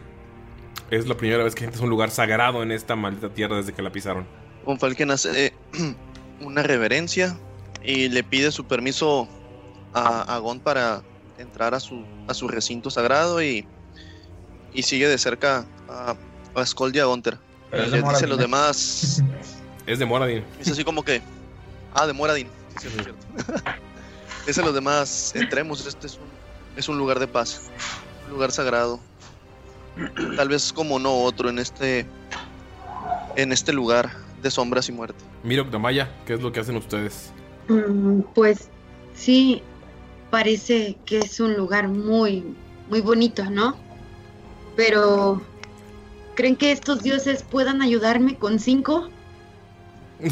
Es 0.90 1.08
la 1.08 1.16
primera 1.16 1.44
vez 1.44 1.56
que 1.56 1.64
entras 1.64 1.82
a 1.82 1.86
un 1.86 1.90
lugar 1.90 2.12
sagrado 2.12 2.64
en 2.64 2.72
esta 2.72 2.96
maldita 2.96 3.30
tierra 3.34 3.58
desde 3.58 3.74
que 3.74 3.82
la 3.82 3.92
pisaron. 3.92 4.28
Von 4.66 4.78
Falken 4.78 5.10
hace 5.12 5.48
eh, 5.48 5.54
una 6.42 6.64
reverencia 6.64 7.38
y 7.84 8.10
le 8.10 8.24
pide 8.24 8.52
su 8.52 8.66
permiso 8.66 9.28
a, 9.94 10.36
a 10.36 10.38
Gon 10.40 10.60
para 10.60 11.02
entrar 11.38 11.74
a 11.74 11.80
su, 11.80 12.06
a 12.28 12.34
su 12.34 12.48
recinto 12.48 12.90
sagrado 12.90 13.42
y, 13.42 13.66
y 14.74 14.84
sigue 14.84 15.08
de 15.08 15.18
cerca 15.18 15.66
a, 15.90 16.16
a 16.56 16.66
Skull 16.66 16.96
y 16.96 17.00
a 17.00 17.06
Gunter. 17.06 17.38
Pero 17.72 17.84
es 17.84 17.92
de 17.92 18.02
Moradin, 18.02 18.30
los 18.30 18.38
¿eh? 18.38 18.42
demás. 18.42 19.24
Es 19.88 20.00
de 20.00 20.06
Moradin. 20.06 20.44
Es 20.60 20.70
así 20.70 20.84
como 20.84 21.04
que. 21.04 21.22
Ah, 21.94 22.06
de 22.06 22.14
Moradin. 22.14 22.48
Sí, 22.80 22.88
cierto, 22.90 23.16
cierto. 23.36 23.64
Dice 24.46 24.62
a 24.62 24.66
los 24.66 24.74
demás: 24.74 25.32
entremos, 25.36 25.86
este 25.86 26.08
es 26.08 26.16
un, 26.16 26.24
es 26.78 26.88
un 26.90 26.98
lugar 26.98 27.20
de 27.20 27.28
paz. 27.28 27.70
Un 28.28 28.34
lugar 28.34 28.52
sagrado. 28.52 29.00
Tal 30.36 30.50
vez 30.50 30.72
como 30.72 31.00
no 31.00 31.24
otro 31.24 31.50
en 31.50 31.60
este. 31.60 32.06
En 33.36 33.52
este 33.52 33.72
lugar 33.74 34.12
de 34.42 34.52
sombras 34.52 34.90
y 34.90 34.92
muerte. 34.92 35.24
Miro 35.44 35.64
Damaya, 35.64 36.10
¿qué 36.26 36.34
es 36.34 36.42
lo 36.42 36.52
que 36.52 36.60
hacen 36.60 36.76
ustedes? 36.76 37.32
Mm, 37.68 38.22
Pues 38.36 38.70
sí, 39.16 39.62
parece 40.30 40.98
que 41.06 41.20
es 41.20 41.40
un 41.40 41.54
lugar 41.56 41.88
muy, 41.88 42.56
muy 42.90 43.02
bonito, 43.02 43.44
¿no? 43.50 43.76
Pero, 44.76 45.42
¿creen 46.42 46.56
que 46.56 46.72
estos 46.72 47.04
dioses 47.04 47.44
puedan 47.44 47.84
ayudarme 47.84 48.36
con 48.36 48.58
cinco? 48.58 49.12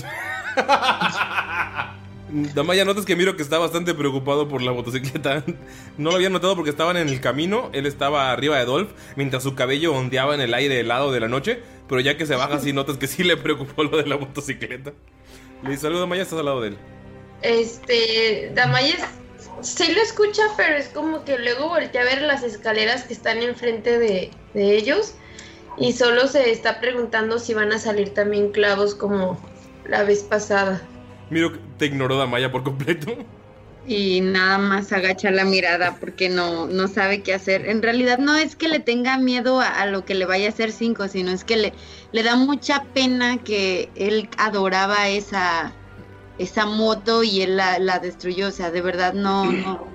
Damaya, 2.55 2.83
notas 2.83 3.05
que 3.05 3.15
Miro 3.15 3.35
que 3.35 3.43
está 3.43 3.59
bastante 3.59 3.93
preocupado 3.93 4.47
por 4.47 4.63
la 4.63 4.71
motocicleta. 4.73 5.43
No 5.99 6.09
lo 6.09 6.15
había 6.15 6.31
notado 6.31 6.55
porque 6.55 6.71
estaban 6.71 6.97
en 6.97 7.09
el 7.09 7.21
camino. 7.21 7.69
Él 7.73 7.85
estaba 7.85 8.31
arriba 8.31 8.57
de 8.57 8.65
Dolph 8.65 8.89
mientras 9.17 9.43
su 9.43 9.53
cabello 9.53 9.93
ondeaba 9.93 10.33
en 10.33 10.41
el 10.41 10.55
aire 10.55 10.79
helado 10.79 11.11
de 11.11 11.19
la 11.19 11.27
noche. 11.27 11.59
Pero 11.87 12.01
ya 12.01 12.17
que 12.17 12.25
se 12.25 12.33
baja, 12.33 12.57
sí 12.57 12.73
notas 12.73 12.97
que 12.97 13.05
sí 13.05 13.23
le 13.23 13.37
preocupó 13.37 13.83
lo 13.83 13.95
de 13.95 14.07
la 14.07 14.17
motocicleta. 14.17 14.93
Le 15.61 15.69
dice: 15.69 15.83
Saludos, 15.83 16.01
Damaya, 16.01 16.23
estás 16.23 16.39
al 16.39 16.45
lado 16.45 16.61
de 16.61 16.69
él. 16.69 16.77
Este, 17.43 18.51
Damayes 18.55 19.03
sí 19.61 19.93
lo 19.93 20.01
escucha, 20.01 20.41
pero 20.57 20.75
es 20.75 20.87
como 20.87 21.23
que 21.23 21.37
luego 21.37 21.69
voltea 21.69 22.01
a 22.01 22.05
ver 22.05 22.23
las 22.23 22.41
escaleras 22.41 23.03
que 23.03 23.13
están 23.13 23.43
enfrente 23.43 23.99
de, 23.99 24.31
de 24.55 24.75
ellos 24.75 25.13
y 25.79 25.93
solo 25.93 26.27
se 26.27 26.51
está 26.51 26.79
preguntando 26.79 27.39
si 27.39 27.53
van 27.53 27.71
a 27.71 27.79
salir 27.79 28.13
también 28.13 28.51
clavos 28.51 28.95
como 28.95 29.39
la 29.87 30.03
vez 30.03 30.23
pasada. 30.23 30.81
Miro 31.29 31.53
te 31.77 31.85
ignoró 31.85 32.17
Damaya 32.17 32.51
por 32.51 32.63
completo. 32.63 33.15
y 33.87 34.21
nada 34.21 34.57
más 34.57 34.91
agacha 34.91 35.31
la 35.31 35.45
mirada 35.45 35.95
porque 35.99 36.29
no, 36.29 36.67
no 36.67 36.87
sabe 36.87 37.23
qué 37.23 37.33
hacer. 37.33 37.67
En 37.67 37.81
realidad 37.81 38.17
no 38.19 38.35
es 38.35 38.55
que 38.55 38.67
le 38.67 38.79
tenga 38.79 39.17
miedo 39.17 39.61
a, 39.61 39.67
a 39.67 39.85
lo 39.85 40.05
que 40.05 40.15
le 40.15 40.25
vaya 40.25 40.47
a 40.47 40.49
hacer 40.49 40.71
cinco, 40.71 41.07
sino 41.07 41.31
es 41.31 41.43
que 41.43 41.57
le, 41.57 41.73
le 42.11 42.23
da 42.23 42.35
mucha 42.35 42.83
pena 42.93 43.37
que 43.37 43.89
él 43.95 44.29
adoraba 44.37 45.07
esa, 45.07 45.71
esa 46.37 46.65
moto 46.65 47.23
y 47.23 47.41
él 47.41 47.57
la, 47.57 47.79
la 47.79 47.99
destruyó. 47.99 48.49
O 48.49 48.51
sea, 48.51 48.69
de 48.69 48.81
verdad 48.81 49.13
no, 49.13 49.51
no, 49.51 49.87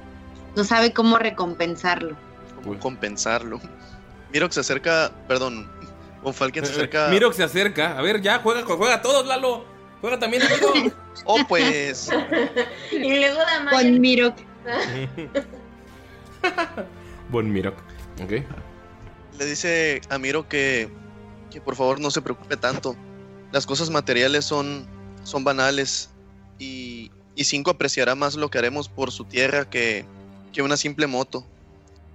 no 0.57 0.65
sabe 0.65 0.93
cómo 0.93 1.19
recompensarlo. 1.19 2.17
Cómo 2.63 2.79
compensarlo. 2.81 3.61
Mirok 4.33 4.51
se 4.51 4.61
acerca, 4.61 5.13
perdón, 5.29 5.71
Von 6.25 6.35
Falken 6.35 6.65
se 6.65 6.73
acerca. 6.73 7.09
Miro 7.09 7.29
que 7.29 7.37
se 7.37 7.45
acerca. 7.45 7.99
A 7.99 8.03
ver, 8.03 8.23
ya, 8.23 8.39
juega, 8.39 8.63
juega 8.63 9.03
todos, 9.03 9.27
Lalo. 9.27 9.67
Juega 10.01 10.19
también, 10.19 10.43
amigo. 10.43 10.95
Oh, 11.27 11.39
pues. 11.49 12.11
Y 12.91 12.99
luego 12.99 13.39
la 13.39 13.61
Maya. 13.61 13.79
Con 13.79 14.01
Miro. 14.01 14.35
Buen 17.31 17.53
Mirok. 17.53 17.77
Ok. 18.23 18.33
Le 19.39 19.47
dice 19.47 20.01
a 20.11 20.19
Miro 20.19 20.49
que, 20.49 20.91
que 21.51 21.61
por 21.61 21.77
favor 21.77 22.01
no 22.01 22.11
se 22.11 22.21
preocupe 22.21 22.57
tanto. 22.57 22.97
Las 23.53 23.65
cosas 23.65 23.91
materiales 23.91 24.45
son, 24.45 24.87
son 25.23 25.45
banales 25.45 26.11
y, 26.59 27.11
y 27.37 27.45
Cinco 27.45 27.71
apreciará 27.71 28.15
más 28.15 28.35
lo 28.35 28.51
que 28.51 28.59
haremos 28.59 28.89
por 28.89 29.13
su 29.13 29.25
tierra 29.25 29.71
que, 29.71 30.05
que 30.53 30.63
una 30.63 30.77
simple 30.77 31.07
moto. 31.07 31.47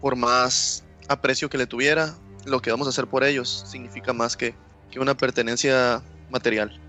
Por 0.02 0.15
más 0.15 0.84
aprecio 1.08 1.50
que 1.50 1.58
le 1.58 1.65
tuviera, 1.65 2.15
lo 2.45 2.62
que 2.62 2.71
vamos 2.71 2.88
a 2.88 2.89
hacer 2.91 3.08
por 3.08 3.23
ellos 3.23 3.63
significa 3.67 4.13
más 4.13 4.36
que, 4.38 4.54
que 4.91 4.99
una 4.99 5.15
pertenencia 5.15 6.02
material. 6.30 6.80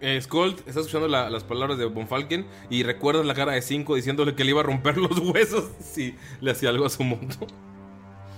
Eh, 0.00 0.18
Skold 0.22 0.60
está 0.66 0.80
escuchando 0.80 1.08
la- 1.08 1.28
las 1.28 1.44
palabras 1.44 1.76
de 1.78 1.84
Von 1.84 2.08
Falken 2.08 2.46
y 2.70 2.82
recuerdas 2.84 3.26
la 3.26 3.34
cara 3.34 3.52
de 3.52 3.60
Cinco 3.62 3.96
diciéndole 3.96 4.34
que 4.34 4.44
le 4.44 4.50
iba 4.50 4.60
a 4.60 4.64
romper 4.64 4.96
los 4.96 5.18
huesos 5.18 5.64
si 5.92 6.16
le 6.40 6.52
hacía 6.52 6.70
algo 6.70 6.86
a 6.86 6.90
su 6.90 7.02
moto. 7.04 7.46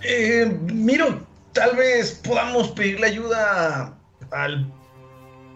Eh, 0.02 0.46
Miro, 0.72 1.24
tal 1.52 1.76
vez 1.76 2.20
podamos 2.24 2.70
pedirle 2.72 3.06
ayuda 3.06 3.96
al 4.32 4.72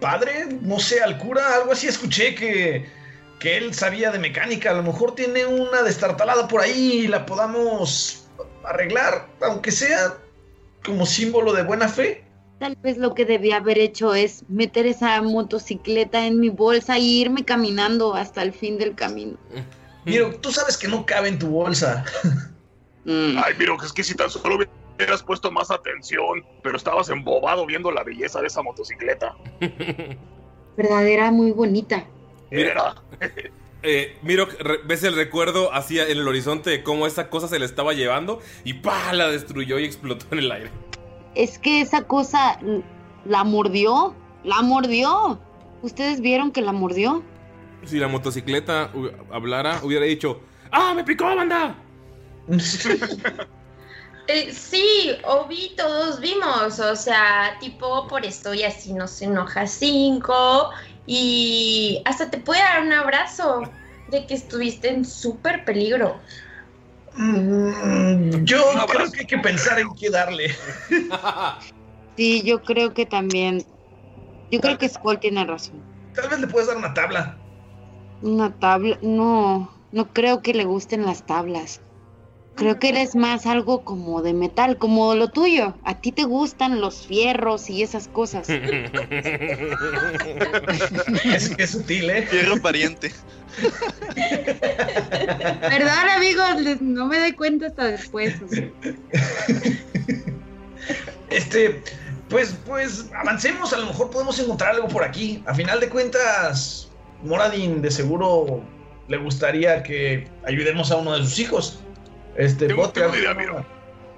padre, 0.00 0.46
no 0.61 0.79
sé, 0.79 1.02
al 1.02 1.18
cura, 1.18 1.57
algo 1.57 1.72
así. 1.72 1.88
Escuché 1.88 2.37
que, 2.37 2.87
que 3.40 3.57
él 3.57 3.74
sabía 3.74 4.12
de 4.12 4.20
mecánica. 4.20 4.70
A 4.70 4.74
lo 4.74 4.85
mejor 4.85 5.16
tiene 5.16 5.44
una 5.46 5.83
destartalada 5.83 6.46
por 6.46 6.61
ahí 6.61 7.00
y 7.05 7.09
la 7.09 7.26
podamos 7.26 8.29
arreglar, 8.64 9.29
aunque 9.42 9.72
sea 9.72 10.14
como 10.87 11.05
símbolo 11.05 11.53
de 11.53 11.64
buena 11.64 11.88
fe. 11.88 12.25
Tal 12.59 12.77
vez 12.77 12.96
lo 12.96 13.14
que 13.14 13.27
debía 13.27 13.57
haber 13.57 13.79
hecho 13.79 14.14
es 14.14 14.49
meter 14.49 14.87
esa 14.87 15.20
motocicleta 15.20 16.27
en 16.27 16.40
mi 16.40 16.49
bolsa 16.49 16.99
y 16.99 17.20
irme 17.20 17.44
caminando 17.44 18.14
hasta 18.14 18.42
el 18.42 18.53
fin 18.53 18.79
del 18.79 18.94
camino. 18.94 19.37
Miro, 20.07 20.35
tú 20.37 20.51
sabes 20.53 20.79
que 20.79 20.88
no 20.88 21.05
cabe 21.05 21.29
en 21.29 21.38
tu 21.38 21.49
bolsa. 21.49 22.05
Mm. 23.09 23.38
Ay, 23.38 23.55
miro, 23.57 23.77
es 23.85 23.92
que 23.92 24.03
si 24.03 24.16
tan 24.16 24.29
solo 24.29 24.59
hubieras 24.96 25.22
puesto 25.22 25.53
más 25.53 25.70
atención, 25.70 26.44
pero 26.61 26.77
estabas 26.77 27.09
embobado 27.09 27.64
viendo 27.64 27.92
la 27.92 28.03
belleza 28.03 28.40
de 28.40 28.49
esa 28.49 28.62
motocicleta. 28.62 29.33
Verdad, 30.77 31.07
era 31.07 31.31
muy 31.31 31.53
bonita. 31.53 32.05
Mira, 32.51 32.96
Eh, 33.88 34.18
Mirok, 34.22 34.61
re- 34.61 34.81
ves 34.85 35.05
el 35.05 35.14
recuerdo 35.14 35.72
hacia 35.72 36.09
en 36.09 36.18
el 36.18 36.27
horizonte 36.27 36.70
de 36.70 36.83
cómo 36.83 37.07
esa 37.07 37.31
cosa 37.31 37.46
se 37.46 37.59
le 37.61 37.64
estaba 37.64 37.92
llevando 37.92 38.40
y 38.64 38.75
¡pa! 38.75 39.12
la 39.12 39.29
destruyó 39.31 39.79
y 39.79 39.85
explotó 39.85 40.27
en 40.33 40.38
el 40.40 40.51
aire. 40.51 40.70
Es 41.37 41.59
que 41.59 41.81
esa 41.83 42.03
cosa 42.03 42.59
la 43.25 43.44
mordió, 43.44 44.12
la 44.42 44.61
mordió. 44.62 45.38
¿Ustedes 45.83 46.20
vieron 46.20 46.51
que 46.51 46.62
la 46.62 46.72
mordió? 46.72 47.22
Si 47.85 47.99
la 47.99 48.09
motocicleta 48.09 48.90
hablara, 49.31 49.81
hubiera 49.85 50.05
dicho 50.05 50.40
¡Ah, 50.72 50.92
me 50.94 51.05
picó, 51.05 51.25
banda! 51.37 51.77
Eh, 54.29 54.53
sí, 54.53 55.12
o 55.25 55.46
vi, 55.46 55.72
todos 55.77 56.18
vimos, 56.18 56.81
o 56.81 56.96
sea, 56.96 57.57
tipo 57.61 58.09
por 58.09 58.27
esto 58.27 58.53
y 58.55 58.64
así 58.64 58.92
no 58.92 59.07
se 59.07 59.27
enoja 59.27 59.68
cinco 59.68 60.70
y 61.07 62.03
hasta 62.05 62.31
te 62.31 62.38
puede 62.38 62.61
dar 62.61 62.83
un 62.83 62.92
abrazo 62.92 63.62
de 64.09 64.27
que 64.27 64.35
estuviste 64.35 64.90
en 64.90 65.05
súper 65.05 65.64
peligro. 65.64 66.21
Mm, 67.14 68.45
yo 68.45 68.62
creo 68.87 69.11
que 69.11 69.21
hay 69.21 69.27
que 69.27 69.38
pensar 69.38 69.79
en 69.79 69.88
qué 69.99 70.11
darle. 70.11 70.55
Sí, 72.16 72.42
yo 72.42 72.62
creo 72.62 72.95
que 72.95 73.05
también. 73.05 73.66
Yo 74.51 74.61
creo 74.61 74.79
que 74.79 74.88
Skull 74.88 75.21
tiene 75.21 75.45
razón. 75.45 75.85
Tal 76.14 76.31
vez 76.31 76.40
le 76.40 76.47
puedes 76.47 76.69
dar 76.69 76.79
una 76.79 76.95
tabla. 76.95 77.38
Una 78.23 78.57
tabla. 78.59 78.99
No, 79.03 79.71
no 79.92 80.12
creo 80.14 80.40
que 80.40 80.55
le 80.55 80.64
gusten 80.64 81.05
las 81.05 81.27
tablas. 81.27 81.83
Creo 82.57 82.79
que 82.79 82.88
eres 82.88 83.14
más 83.14 83.45
algo 83.47 83.85
como 83.85 84.23
de 84.23 84.33
metal, 84.33 84.79
como 84.79 85.14
lo 85.14 85.29
tuyo. 85.29 85.75
A 85.85 86.01
ti 86.01 86.11
te 86.11 86.25
gustan 86.25 86.81
los 86.81 87.07
fierros 87.07 87.69
y 87.69 87.83
esas 87.83 88.09
cosas. 88.09 88.49
Es 91.25 91.51
que 91.55 91.62
es 91.64 91.71
sutil, 91.71 92.09
¿eh? 92.11 92.23
Fierro 92.23 92.61
pariente. 92.61 93.12
Perdón, 95.61 96.09
amigos, 96.16 96.61
les- 96.62 96.81
no 96.81 97.07
me 97.07 97.19
doy 97.19 97.33
cuenta 97.33 97.66
hasta 97.66 97.85
después. 97.85 98.35
o 98.42 98.49
sea. 98.49 98.69
Este, 101.31 101.83
pues, 102.29 102.57
pues, 102.66 103.07
avancemos, 103.14 103.73
a 103.73 103.79
lo 103.79 103.87
mejor 103.87 104.11
podemos 104.11 104.38
encontrar 104.38 104.75
algo 104.75 104.88
por 104.88 105.05
aquí. 105.05 105.42
A 105.47 105.55
final 105.55 105.79
de 105.81 105.88
cuentas, 105.88 106.88
Moradin 107.23 107.83
de 107.83 107.90
seguro 107.90 108.62
le 109.09 109.16
gustaría 109.19 109.83
que 109.83 110.29
ayudemos 110.47 110.90
a 110.90 110.97
uno 110.97 111.12
de 111.16 111.25
sus 111.25 111.38
hijos. 111.38 111.81
Este, 112.37 112.66
Tengo- 112.66 112.90
idea, 113.16 113.35
mira. 113.35 113.64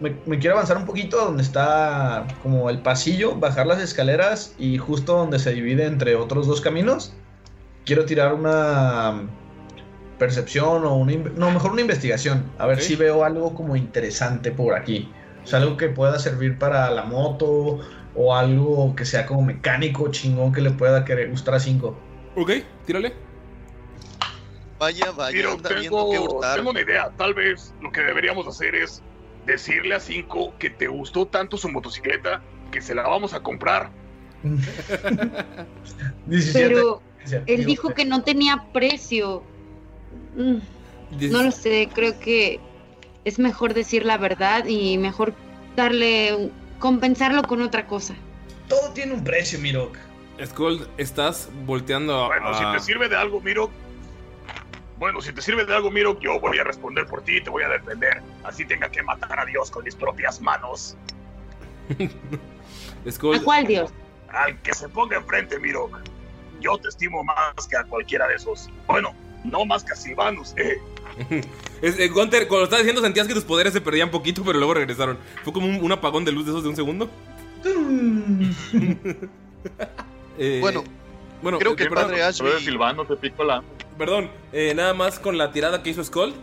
Me, 0.00 0.14
me 0.26 0.38
quiero 0.38 0.54
avanzar 0.54 0.76
un 0.76 0.86
poquito 0.86 1.20
a 1.20 1.24
donde 1.24 1.42
está 1.42 2.26
como 2.42 2.70
el 2.70 2.78
pasillo, 2.80 3.34
bajar 3.34 3.66
las 3.66 3.80
escaleras 3.80 4.54
y 4.58 4.78
justo 4.78 5.16
donde 5.16 5.40
se 5.40 5.52
divide 5.52 5.86
entre 5.86 6.14
otros 6.14 6.46
dos 6.46 6.60
caminos. 6.60 7.12
Quiero 7.84 8.04
tirar 8.04 8.32
una 8.34 9.22
percepción 10.18 10.84
o 10.84 10.94
una... 10.96 11.12
No, 11.36 11.50
mejor 11.50 11.72
una 11.72 11.80
investigación. 11.80 12.44
A 12.58 12.66
ver 12.66 12.80
si 12.80 12.96
veo 12.96 13.24
algo 13.24 13.54
como 13.54 13.74
interesante 13.76 14.52
por 14.52 14.74
aquí. 14.74 15.10
O 15.42 15.46
sea, 15.46 15.60
algo 15.60 15.76
que 15.76 15.88
pueda 15.88 16.18
servir 16.18 16.58
para 16.58 16.90
la 16.90 17.04
moto 17.04 17.80
o 18.14 18.34
algo 18.34 18.94
que 18.94 19.04
sea 19.04 19.26
como 19.26 19.42
mecánico, 19.42 20.10
chingón, 20.10 20.52
que 20.52 20.60
le 20.60 20.70
pueda 20.70 21.04
querer 21.04 21.30
gustar 21.30 21.54
a 21.54 21.60
5. 21.60 21.96
ok, 22.36 22.50
tírale. 22.86 23.14
Vaya, 24.78 25.10
vaya, 25.12 25.36
Miro, 25.36 25.52
anda 25.52 25.68
que 25.68 25.74
tengo, 25.82 26.04
hurtar. 26.10 26.56
tengo 26.56 26.70
una 26.70 26.80
idea. 26.80 27.10
Tal 27.16 27.34
vez 27.34 27.74
lo 27.82 27.90
que 27.90 28.00
deberíamos 28.00 28.46
hacer 28.46 28.74
es 28.74 29.02
decirle 29.46 29.94
a 29.94 30.00
Cinco 30.00 30.52
que 30.58 30.70
te 30.70 30.86
gustó 30.88 31.26
tanto 31.26 31.56
su 31.56 31.68
motocicleta 31.68 32.42
que 32.70 32.80
se 32.80 32.94
la 32.94 33.02
vamos 33.02 33.34
a 33.34 33.40
comprar. 33.40 33.90
17. 36.26 36.68
Pero 36.68 37.02
él 37.46 37.64
dijo 37.64 37.92
que 37.94 38.04
no 38.04 38.22
tenía 38.22 38.66
precio. 38.72 39.42
Mm, 40.36 40.58
No 41.30 41.42
lo 41.42 41.50
sé, 41.50 41.88
creo 41.94 42.18
que 42.20 42.60
es 43.24 43.38
mejor 43.38 43.74
decir 43.74 44.04
la 44.04 44.16
verdad 44.18 44.66
y 44.66 44.98
mejor 44.98 45.34
darle, 45.76 46.50
compensarlo 46.78 47.42
con 47.42 47.62
otra 47.62 47.86
cosa. 47.86 48.14
Todo 48.68 48.90
tiene 48.92 49.14
un 49.14 49.24
precio, 49.24 49.58
Mirok. 49.58 49.96
Skull, 50.44 50.86
estás 50.98 51.48
volteando 51.66 52.24
a. 52.24 52.26
Bueno, 52.28 52.54
si 52.54 52.64
te 52.72 52.80
sirve 52.80 53.08
de 53.08 53.16
algo, 53.16 53.40
Miro. 53.40 53.70
Bueno, 54.98 55.20
si 55.20 55.32
te 55.32 55.40
sirve 55.40 55.64
de 55.64 55.74
algo, 55.74 55.90
Miro, 55.90 56.18
yo 56.20 56.40
voy 56.40 56.58
a 56.58 56.64
responder 56.64 57.06
por 57.06 57.22
ti 57.22 57.36
y 57.36 57.40
te 57.40 57.50
voy 57.50 57.62
a 57.62 57.68
defender. 57.68 58.20
Así 58.42 58.64
tenga 58.64 58.90
que 58.90 59.02
matar 59.02 59.38
a 59.38 59.44
Dios 59.44 59.70
con 59.70 59.84
mis 59.84 59.94
propias 59.94 60.40
manos. 60.40 60.96
Skull, 63.10 63.36
¿A 63.36 63.42
cuál 63.42 63.66
Dios? 63.66 63.90
Al 64.28 64.60
que 64.62 64.74
se 64.74 64.88
ponga 64.88 65.16
enfrente, 65.16 65.58
Miro. 65.60 65.88
Yo 66.60 66.76
te 66.78 66.88
estimo 66.88 67.22
más 67.22 67.66
que 67.70 67.76
a 67.76 67.84
cualquiera 67.84 68.26
de 68.26 68.34
esos. 68.34 68.68
Bueno, 68.88 69.14
no 69.44 69.64
más 69.64 69.84
que 69.84 69.92
a 69.92 69.96
Silvanus, 69.96 70.52
eh. 70.56 70.78
Es- 71.80 71.98
eh, 72.00 72.08
Gunter, 72.08 72.48
cuando 72.48 72.58
lo 72.58 72.64
estabas 72.64 72.82
diciendo 72.82 73.00
sentías 73.02 73.28
que 73.28 73.34
tus 73.34 73.44
poderes 73.44 73.72
se 73.72 73.80
perdían 73.80 74.10
poquito, 74.10 74.42
pero 74.44 74.58
luego 74.58 74.74
regresaron. 74.74 75.16
Fue 75.44 75.52
como 75.52 75.66
un, 75.66 75.76
un 75.82 75.92
apagón 75.92 76.24
de 76.24 76.32
luz 76.32 76.44
de 76.44 76.50
esos 76.50 76.64
de 76.64 76.68
un 76.70 76.76
segundo. 76.76 77.08
Eh, 80.40 80.58
Bueno, 80.60 80.84
bueno, 81.42 81.58
creo 81.58 81.72
eh, 81.72 81.76
que 81.76 81.82
el 81.84 81.88
perdón, 81.90 82.06
padre 82.06 82.22
Ashby. 82.22 82.48
Silvano 82.60 83.04
te 83.04 83.16
pico 83.16 83.44
la. 83.44 83.62
Perdón, 83.96 84.30
eh, 84.52 84.72
nada 84.74 84.94
más 84.94 85.18
con 85.18 85.38
la 85.38 85.50
tirada 85.52 85.82
que 85.82 85.90
hizo 85.90 86.02
Skull. 86.04 86.34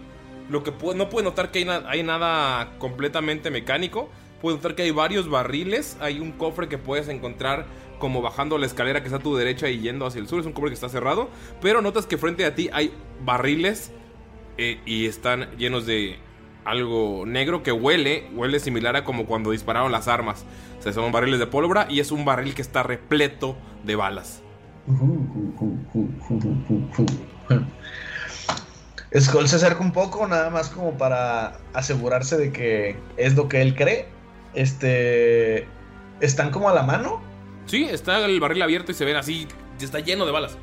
Lo 0.49 0.63
que 0.63 0.71
no 0.95 1.10
puede 1.10 1.23
notar 1.25 1.51
que 1.51 1.60
hay, 1.60 1.65
na- 1.65 1.84
hay 1.88 2.03
nada 2.03 2.77
completamente 2.77 3.49
mecánico. 3.49 4.10
Puede 4.41 4.58
notar 4.58 4.75
que 4.75 4.84
hay 4.84 4.91
varios 4.91 5.29
barriles. 5.29 5.97
Hay 6.01 6.19
un 6.19 6.31
cofre 6.34 6.67
que 6.69 6.77
puedes 6.77 7.08
encontrar 7.08 7.65
como 7.97 8.21
bajando 8.21 8.58
la 8.58 8.65
escalera 8.65 8.99
que 9.01 9.05
está 9.08 9.17
a 9.17 9.21
tu 9.23 9.36
derecha 9.36 9.69
y 9.69 9.79
yendo 9.79 10.05
hacia 10.05 10.19
el 10.21 10.27
sur. 10.27 10.39
Es 10.39 10.45
un 10.45 10.53
cofre 10.53 10.69
que 10.69 10.75
está 10.75 10.89
cerrado. 10.89 11.29
Pero 11.62 11.81
notas 11.81 12.05
que 12.05 12.17
frente 12.17 12.45
a 12.45 12.53
ti 12.53 12.69
hay 12.73 12.93
barriles 13.23 13.91
eh, 14.58 14.79
y 14.86 15.08
están 15.08 15.49
llenos 15.58 15.86
de 15.88 16.19
algo 16.63 17.23
negro 17.25 17.63
que 17.63 17.71
huele. 17.71 18.27
Huele 18.36 18.60
similar 18.60 18.95
a 18.97 19.03
como 19.03 19.25
cuando 19.25 19.49
dispararon 19.51 19.91
las 19.91 20.08
armas. 20.08 20.45
O 20.77 20.81
sea, 20.84 20.93
son 20.93 21.12
barriles 21.12 21.39
de 21.39 21.47
pólvora 21.47 21.88
y 21.89 22.01
es 22.01 22.12
un 22.12 22.23
barril 22.25 22.53
que 22.53 22.62
está 22.62 22.84
repleto 22.84 23.58
de 23.84 23.95
balas. 23.95 24.43
Skull 29.19 29.47
se 29.47 29.55
acerca 29.55 29.79
un 29.81 29.91
poco, 29.91 30.27
nada 30.27 30.49
más 30.49 30.69
como 30.69 30.97
para 30.97 31.57
asegurarse 31.73 32.37
de 32.37 32.51
que 32.51 32.97
es 33.17 33.35
lo 33.35 33.47
que 33.49 33.61
él 33.61 33.75
cree. 33.75 34.07
Este. 34.53 35.67
¿Están 36.21 36.51
como 36.51 36.69
a 36.69 36.73
la 36.73 36.83
mano? 36.83 37.21
Sí, 37.65 37.85
está 37.85 38.23
el 38.25 38.39
barril 38.39 38.61
abierto 38.61 38.91
y 38.91 38.95
se 38.95 39.05
ven 39.05 39.15
así. 39.15 39.47
Está 39.79 39.99
lleno 39.99 40.25
de 40.25 40.31
balas. 40.31 40.57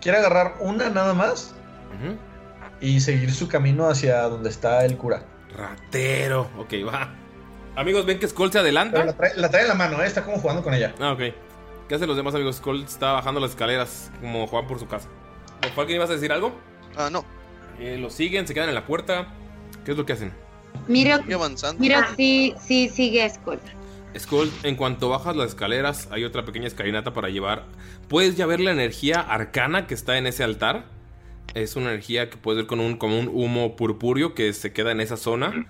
Quiere 0.00 0.18
agarrar 0.18 0.56
una 0.60 0.90
nada 0.90 1.14
más 1.14 1.54
y 2.80 3.00
seguir 3.00 3.32
su 3.32 3.48
camino 3.48 3.88
hacia 3.88 4.22
donde 4.22 4.50
está 4.50 4.84
el 4.84 4.96
cura. 4.96 5.24
Ratero. 5.56 6.50
Ok, 6.58 6.74
va. 6.86 7.14
Amigos, 7.76 8.06
ven 8.06 8.18
que 8.18 8.28
Skull 8.28 8.52
se 8.52 8.58
adelanta. 8.58 8.98
Pero 8.98 9.06
la 9.06 9.12
trae, 9.14 9.32
la 9.36 9.50
trae 9.50 9.62
en 9.62 9.68
la 9.68 9.74
mano, 9.74 10.02
¿eh? 10.02 10.06
está 10.06 10.22
como 10.22 10.38
jugando 10.38 10.62
con 10.62 10.74
ella. 10.74 10.94
Ah, 11.00 11.12
ok. 11.12 11.20
¿Qué 11.88 11.94
hacen 11.94 12.08
los 12.08 12.16
demás 12.16 12.34
amigos? 12.34 12.56
Skull 12.56 12.82
está 12.82 13.12
bajando 13.12 13.40
las 13.40 13.50
escaleras 13.50 14.10
como 14.20 14.46
Juan 14.46 14.66
por 14.66 14.78
su 14.78 14.86
casa. 14.86 15.08
¿Falken 15.74 15.96
ibas 15.96 16.08
a 16.08 16.14
decir 16.14 16.32
algo? 16.32 16.54
Ah, 16.96 17.10
no. 17.10 17.24
Eh, 17.78 17.98
lo 17.98 18.08
siguen, 18.08 18.46
se 18.46 18.54
quedan 18.54 18.70
en 18.70 18.74
la 18.74 18.86
puerta. 18.86 19.28
¿Qué 19.84 19.90
es 19.90 19.96
lo 19.96 20.06
que 20.06 20.14
hacen? 20.14 20.32
Miro, 20.88 21.16
avanzando. 21.34 21.80
miro 21.80 21.98
sí, 22.16 22.54
sí 22.58 22.88
sigue 22.88 23.22
a 23.22 23.28
Skull. 23.28 23.60
Skull, 24.18 24.50
en 24.62 24.76
cuanto 24.76 25.10
bajas 25.10 25.36
las 25.36 25.48
escaleras, 25.50 26.08
hay 26.10 26.24
otra 26.24 26.44
pequeña 26.44 26.66
escalinata 26.66 27.12
para 27.12 27.28
llevar. 27.28 27.66
Puedes 28.08 28.36
ya 28.36 28.46
ver 28.46 28.60
la 28.60 28.70
energía 28.70 29.20
arcana 29.20 29.86
que 29.86 29.94
está 29.94 30.16
en 30.16 30.26
ese 30.26 30.42
altar. 30.42 30.86
Es 31.54 31.76
una 31.76 31.90
energía 31.90 32.30
que 32.30 32.38
puedes 32.38 32.62
ver 32.62 32.66
con 32.66 32.80
un, 32.80 32.96
como 32.96 33.18
un 33.18 33.28
humo 33.28 33.76
purpúreo 33.76 34.34
que 34.34 34.52
se 34.54 34.72
queda 34.72 34.92
en 34.92 35.00
esa 35.00 35.18
zona. 35.18 35.66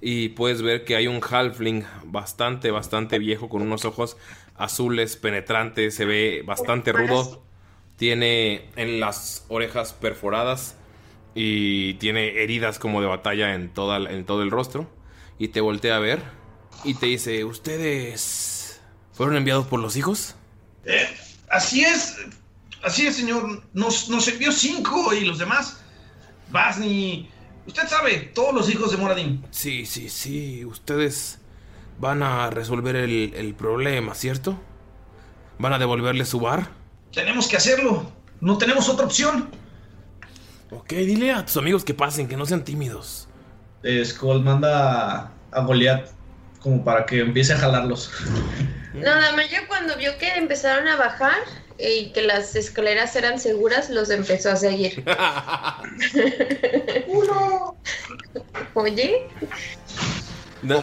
Y 0.00 0.30
puedes 0.30 0.62
ver 0.62 0.84
que 0.84 0.94
hay 0.94 1.08
un 1.08 1.20
halfling 1.22 1.84
bastante, 2.04 2.70
bastante 2.70 3.18
viejo 3.18 3.48
con 3.48 3.62
unos 3.62 3.84
ojos 3.84 4.16
azules 4.58 5.16
penetrantes. 5.16 5.94
Se 5.94 6.04
ve 6.04 6.42
bastante 6.44 6.92
rudo. 6.92 7.42
Tiene 7.96 8.68
en 8.76 9.00
las 9.00 9.44
orejas 9.48 9.92
perforadas 9.92 10.76
y 11.34 11.94
tiene 11.94 12.42
heridas 12.42 12.78
como 12.78 13.00
de 13.00 13.06
batalla 13.06 13.54
en, 13.54 13.72
toda, 13.72 13.98
en 14.10 14.24
todo 14.24 14.42
el 14.42 14.50
rostro. 14.50 14.90
Y 15.38 15.48
te 15.48 15.60
voltea 15.60 15.96
a 15.96 16.00
ver 16.00 16.20
y 16.84 16.94
te 16.94 17.06
dice, 17.06 17.44
¿ustedes 17.44 18.80
fueron 19.12 19.36
enviados 19.36 19.66
por 19.66 19.80
los 19.80 19.96
hijos? 19.96 20.34
Eh, 20.84 21.08
así 21.50 21.84
es, 21.84 22.16
así 22.82 23.06
es, 23.06 23.16
señor. 23.16 23.62
Nos, 23.72 24.08
nos 24.08 24.28
envió 24.28 24.52
cinco 24.52 25.12
y 25.14 25.24
los 25.24 25.38
demás. 25.38 25.80
Basni, 26.50 27.28
usted 27.66 27.88
sabe, 27.88 28.30
todos 28.34 28.54
los 28.54 28.70
hijos 28.70 28.90
de 28.90 28.96
Moradin. 28.96 29.44
Sí, 29.50 29.84
sí, 29.84 30.08
sí, 30.08 30.64
ustedes 30.64 31.38
van 31.98 32.22
a 32.22 32.50
resolver 32.50 32.96
el, 32.96 33.32
el 33.34 33.54
problema, 33.54 34.14
¿cierto? 34.14 34.58
¿Van 35.58 35.72
a 35.72 35.78
devolverle 35.78 36.24
su 36.24 36.40
bar? 36.40 36.68
Tenemos 37.12 37.48
que 37.48 37.56
hacerlo. 37.56 38.10
No 38.40 38.58
tenemos 38.58 38.88
otra 38.88 39.06
opción. 39.06 39.48
Ok, 40.70 40.90
dile 40.90 41.32
a 41.32 41.46
tus 41.46 41.56
amigos 41.56 41.84
que 41.84 41.94
pasen, 41.94 42.28
que 42.28 42.36
no 42.36 42.44
sean 42.44 42.64
tímidos. 42.64 43.28
Eh, 43.82 44.04
Skull 44.04 44.42
manda 44.42 45.32
a, 45.52 45.60
Goliath 45.60 46.10
como 46.60 46.84
para 46.84 47.06
que 47.06 47.20
empiece 47.20 47.52
a 47.52 47.58
jalarlos. 47.58 48.10
Nada 48.94 49.32
más 49.32 49.50
yo 49.50 49.58
cuando 49.68 49.96
vio 49.96 50.18
que 50.18 50.28
empezaron 50.34 50.88
a 50.88 50.96
bajar 50.96 51.38
y 51.78 52.10
que 52.12 52.22
las 52.22 52.56
escaleras 52.56 53.14
eran 53.14 53.38
seguras, 53.38 53.90
los 53.90 54.10
empezó 54.10 54.50
a 54.50 54.56
seguir. 54.56 55.04
Uno. 57.06 57.76
Oye, 58.74 59.28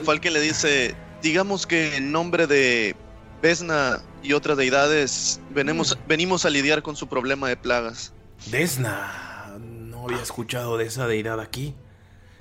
Falken 0.04 0.34
le 0.34 0.42
dice, 0.42 0.96
digamos 1.22 1.66
que 1.66 1.98
en 1.98 2.12
nombre 2.12 2.48
de 2.48 2.96
Vesna 3.42 4.02
y 4.22 4.34
otras 4.34 4.58
deidades 4.58 5.42
venimos, 5.50 5.98
venimos 6.08 6.46
a 6.46 6.50
lidiar 6.50 6.82
con 6.82 6.96
su 6.96 7.08
problema 7.08 7.50
de 7.50 7.58
plagas. 7.58 8.14
Desna, 8.52 9.58
no 9.60 10.06
había 10.06 10.22
escuchado 10.22 10.78
de 10.78 10.86
esa 10.86 11.08
deidad 11.08 11.40
aquí. 11.40 11.76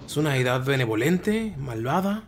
Es 0.06 0.16
una 0.16 0.34
deidad 0.34 0.64
benevolente, 0.64 1.54
malvada. 1.58 2.24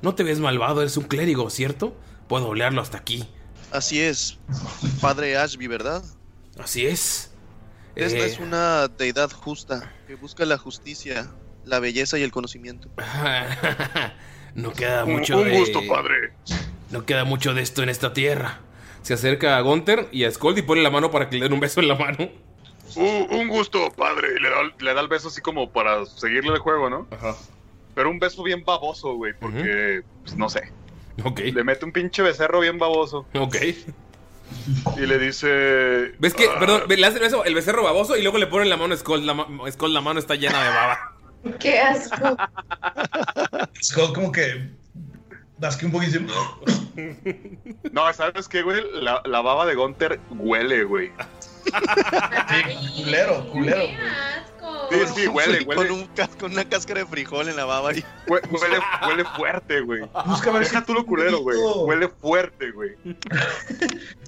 No 0.00 0.14
te 0.14 0.22
ves 0.22 0.40
malvado, 0.40 0.80
eres 0.80 0.96
un 0.96 1.04
clérigo, 1.04 1.50
¿cierto? 1.50 1.96
Puedo 2.28 2.48
olearlo 2.48 2.80
hasta 2.80 2.98
aquí. 2.98 3.28
Así 3.70 4.00
es, 4.00 4.38
padre 5.00 5.36
Ashby, 5.36 5.66
¿verdad? 5.66 6.02
Así 6.58 6.86
es. 6.86 7.30
Vesna 7.94 8.18
Eh, 8.20 8.26
es 8.26 8.38
una 8.38 8.88
deidad 8.88 9.30
justa, 9.30 9.92
que 10.06 10.14
busca 10.14 10.44
la 10.44 10.58
justicia, 10.58 11.30
la 11.64 11.78
belleza 11.80 12.18
y 12.18 12.22
el 12.22 12.30
conocimiento. 12.32 12.88
no 14.54 14.72
queda 14.72 15.04
Un- 15.04 15.12
mucho 15.12 15.38
un 15.38 15.44
de... 15.44 15.58
gusto, 15.58 15.80
padre. 15.88 16.32
No 16.90 17.04
queda 17.06 17.24
mucho 17.24 17.54
de 17.54 17.62
esto 17.62 17.82
en 17.82 17.88
esta 17.88 18.12
tierra. 18.12 18.60
Se 19.02 19.14
acerca 19.14 19.56
a 19.56 19.60
Gunther 19.62 20.08
y 20.12 20.24
a 20.24 20.30
Skold 20.30 20.58
y 20.58 20.62
pone 20.62 20.82
la 20.82 20.90
mano 20.90 21.10
para 21.10 21.28
que 21.28 21.36
le 21.36 21.44
den 21.44 21.52
un 21.52 21.60
beso 21.60 21.80
en 21.80 21.88
la 21.88 21.96
mano. 21.96 22.28
Uh, 22.94 23.26
un 23.36 23.48
gusto, 23.48 23.90
padre. 23.96 24.28
Y 24.36 24.40
le 24.42 24.50
da, 24.50 24.56
le 24.78 24.94
da 24.94 25.00
el 25.00 25.08
beso 25.08 25.28
así 25.28 25.40
como 25.40 25.70
para 25.70 26.04
seguirle 26.06 26.52
el 26.52 26.58
juego, 26.58 26.90
¿no? 26.90 27.06
Ajá. 27.10 27.34
Pero 27.94 28.10
un 28.10 28.18
beso 28.18 28.42
bien 28.42 28.64
baboso, 28.64 29.14
güey, 29.14 29.32
porque, 29.38 30.02
pues, 30.22 30.36
no 30.36 30.48
sé. 30.48 30.70
Ok. 31.24 31.40
Le 31.40 31.64
mete 31.64 31.84
un 31.84 31.92
pinche 31.92 32.22
becerro 32.22 32.60
bien 32.60 32.78
baboso. 32.78 33.26
Ok. 33.34 33.56
Y 34.96 35.00
le 35.06 35.18
dice... 35.18 36.12
¿Ves 36.18 36.34
que, 36.34 36.44
"Ah, 36.46 36.58
perdón, 36.58 36.82
le 36.88 37.06
hace 37.06 37.16
el 37.16 37.22
beso, 37.22 37.44
el 37.44 37.54
becerro 37.54 37.82
baboso 37.82 38.16
y 38.16 38.22
luego 38.22 38.38
le 38.38 38.46
pone 38.46 38.66
la 38.66 38.76
mano 38.76 38.94
a 38.94 38.96
Skold. 38.96 39.24
La, 39.24 39.46
Skold, 39.72 39.94
la 39.94 40.00
mano 40.02 40.20
está 40.20 40.34
llena 40.36 40.62
de 40.62 40.68
baba. 40.68 41.12
Qué 41.58 41.78
asco. 41.80 42.36
Skull 43.82 44.12
como 44.14 44.32
que 44.32 44.70
das 45.58 45.76
un 45.76 46.00
dice, 46.00 46.20
No, 47.92 48.12
¿sabes 48.12 48.48
qué, 48.48 48.62
güey? 48.62 48.82
La, 49.00 49.22
la 49.24 49.40
baba 49.40 49.64
de 49.66 49.74
Gunter 49.74 50.20
huele, 50.30 50.84
güey. 50.84 51.10
Sí, 51.64 53.02
culero, 53.04 53.46
culero. 53.50 53.76
Qué 53.86 53.96
asco. 53.96 54.88
Sí, 54.90 55.22
sí, 55.22 55.28
huele, 55.28 55.64
Con, 55.64 55.78
huele. 55.78 55.90
un 55.92 56.08
con 56.38 56.52
una 56.52 56.64
cáscara 56.64 57.00
de 57.00 57.06
frijol 57.06 57.48
en 57.48 57.56
la 57.56 57.64
baba. 57.64 57.92
y- 57.94 58.04
Huele, 58.28 58.78
huele 59.06 59.24
fuerte, 59.36 59.80
güey. 59.80 60.02
Busca 60.26 60.50
ver 60.50 60.64
Deja 60.64 60.80
si 60.80 60.86
tú 60.86 60.94
lo 60.94 61.06
culero, 61.06 61.38
güey. 61.40 61.56
Huele 61.58 62.08
fuerte, 62.08 62.70
güey. 62.72 62.92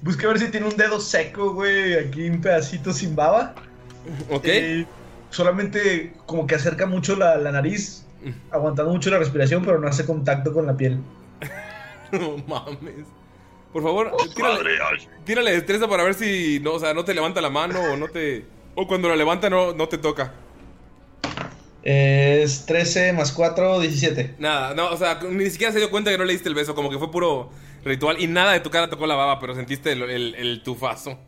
Busca 0.03 0.27
ver 0.27 0.39
si 0.39 0.49
tiene 0.49 0.67
un 0.67 0.75
dedo 0.77 0.99
seco, 0.99 1.53
güey, 1.53 1.93
aquí 1.95 2.29
un 2.29 2.41
pedacito 2.41 2.93
sin 2.93 3.15
baba. 3.15 3.53
Ok. 4.29 4.45
Eh, 4.45 4.85
solamente 5.29 6.13
como 6.25 6.47
que 6.47 6.55
acerca 6.55 6.85
mucho 6.85 7.15
la, 7.15 7.37
la 7.37 7.51
nariz, 7.51 8.05
aguantando 8.51 8.91
mucho 8.91 9.09
la 9.09 9.17
respiración, 9.19 9.63
pero 9.65 9.79
no 9.79 9.87
hace 9.87 10.05
contacto 10.05 10.53
con 10.53 10.65
la 10.65 10.75
piel. 10.77 10.99
No 12.11 12.37
mames. 12.47 13.05
Por 13.73 13.83
favor, 13.83 14.11
tírale, 14.35 14.55
Padre 14.57 14.77
Ashby. 14.81 15.09
tírale 15.25 15.51
destreza 15.51 15.87
para 15.87 16.03
ver 16.03 16.13
si 16.13 16.59
no, 16.61 16.73
o 16.73 16.79
sea, 16.79 16.93
no 16.93 17.03
te 17.03 17.13
levanta 17.13 17.41
la 17.41 17.49
mano 17.49 17.79
o 17.81 17.97
no 17.97 18.07
te. 18.07 18.45
O 18.75 18.87
cuando 18.87 19.09
la 19.09 19.15
levanta 19.17 19.49
no, 19.49 19.73
no 19.73 19.87
te 19.89 19.97
toca. 19.97 20.31
Es 21.83 22.65
13 22.65 23.13
más 23.13 23.31
4, 23.31 23.79
17. 23.79 24.35
Nada, 24.39 24.73
no, 24.73 24.89
o 24.91 24.97
sea, 24.97 25.19
ni 25.29 25.49
siquiera 25.49 25.73
se 25.73 25.79
dio 25.79 25.91
cuenta 25.91 26.09
que 26.09 26.17
no 26.17 26.23
le 26.25 26.33
diste 26.33 26.47
el 26.49 26.55
beso, 26.55 26.73
como 26.73 26.89
que 26.89 26.97
fue 26.97 27.11
puro 27.11 27.49
ritual 27.83 28.19
y 28.21 28.27
nada 28.27 28.53
de 28.53 28.59
tu 28.61 28.69
cara 28.69 28.89
tocó 28.89 29.05
la 29.07 29.15
baba, 29.15 29.39
pero 29.39 29.53
sentiste 29.55 29.91
el, 29.91 30.03
el- 30.03 30.35
el 30.35 30.63
tufazo. 30.63 31.19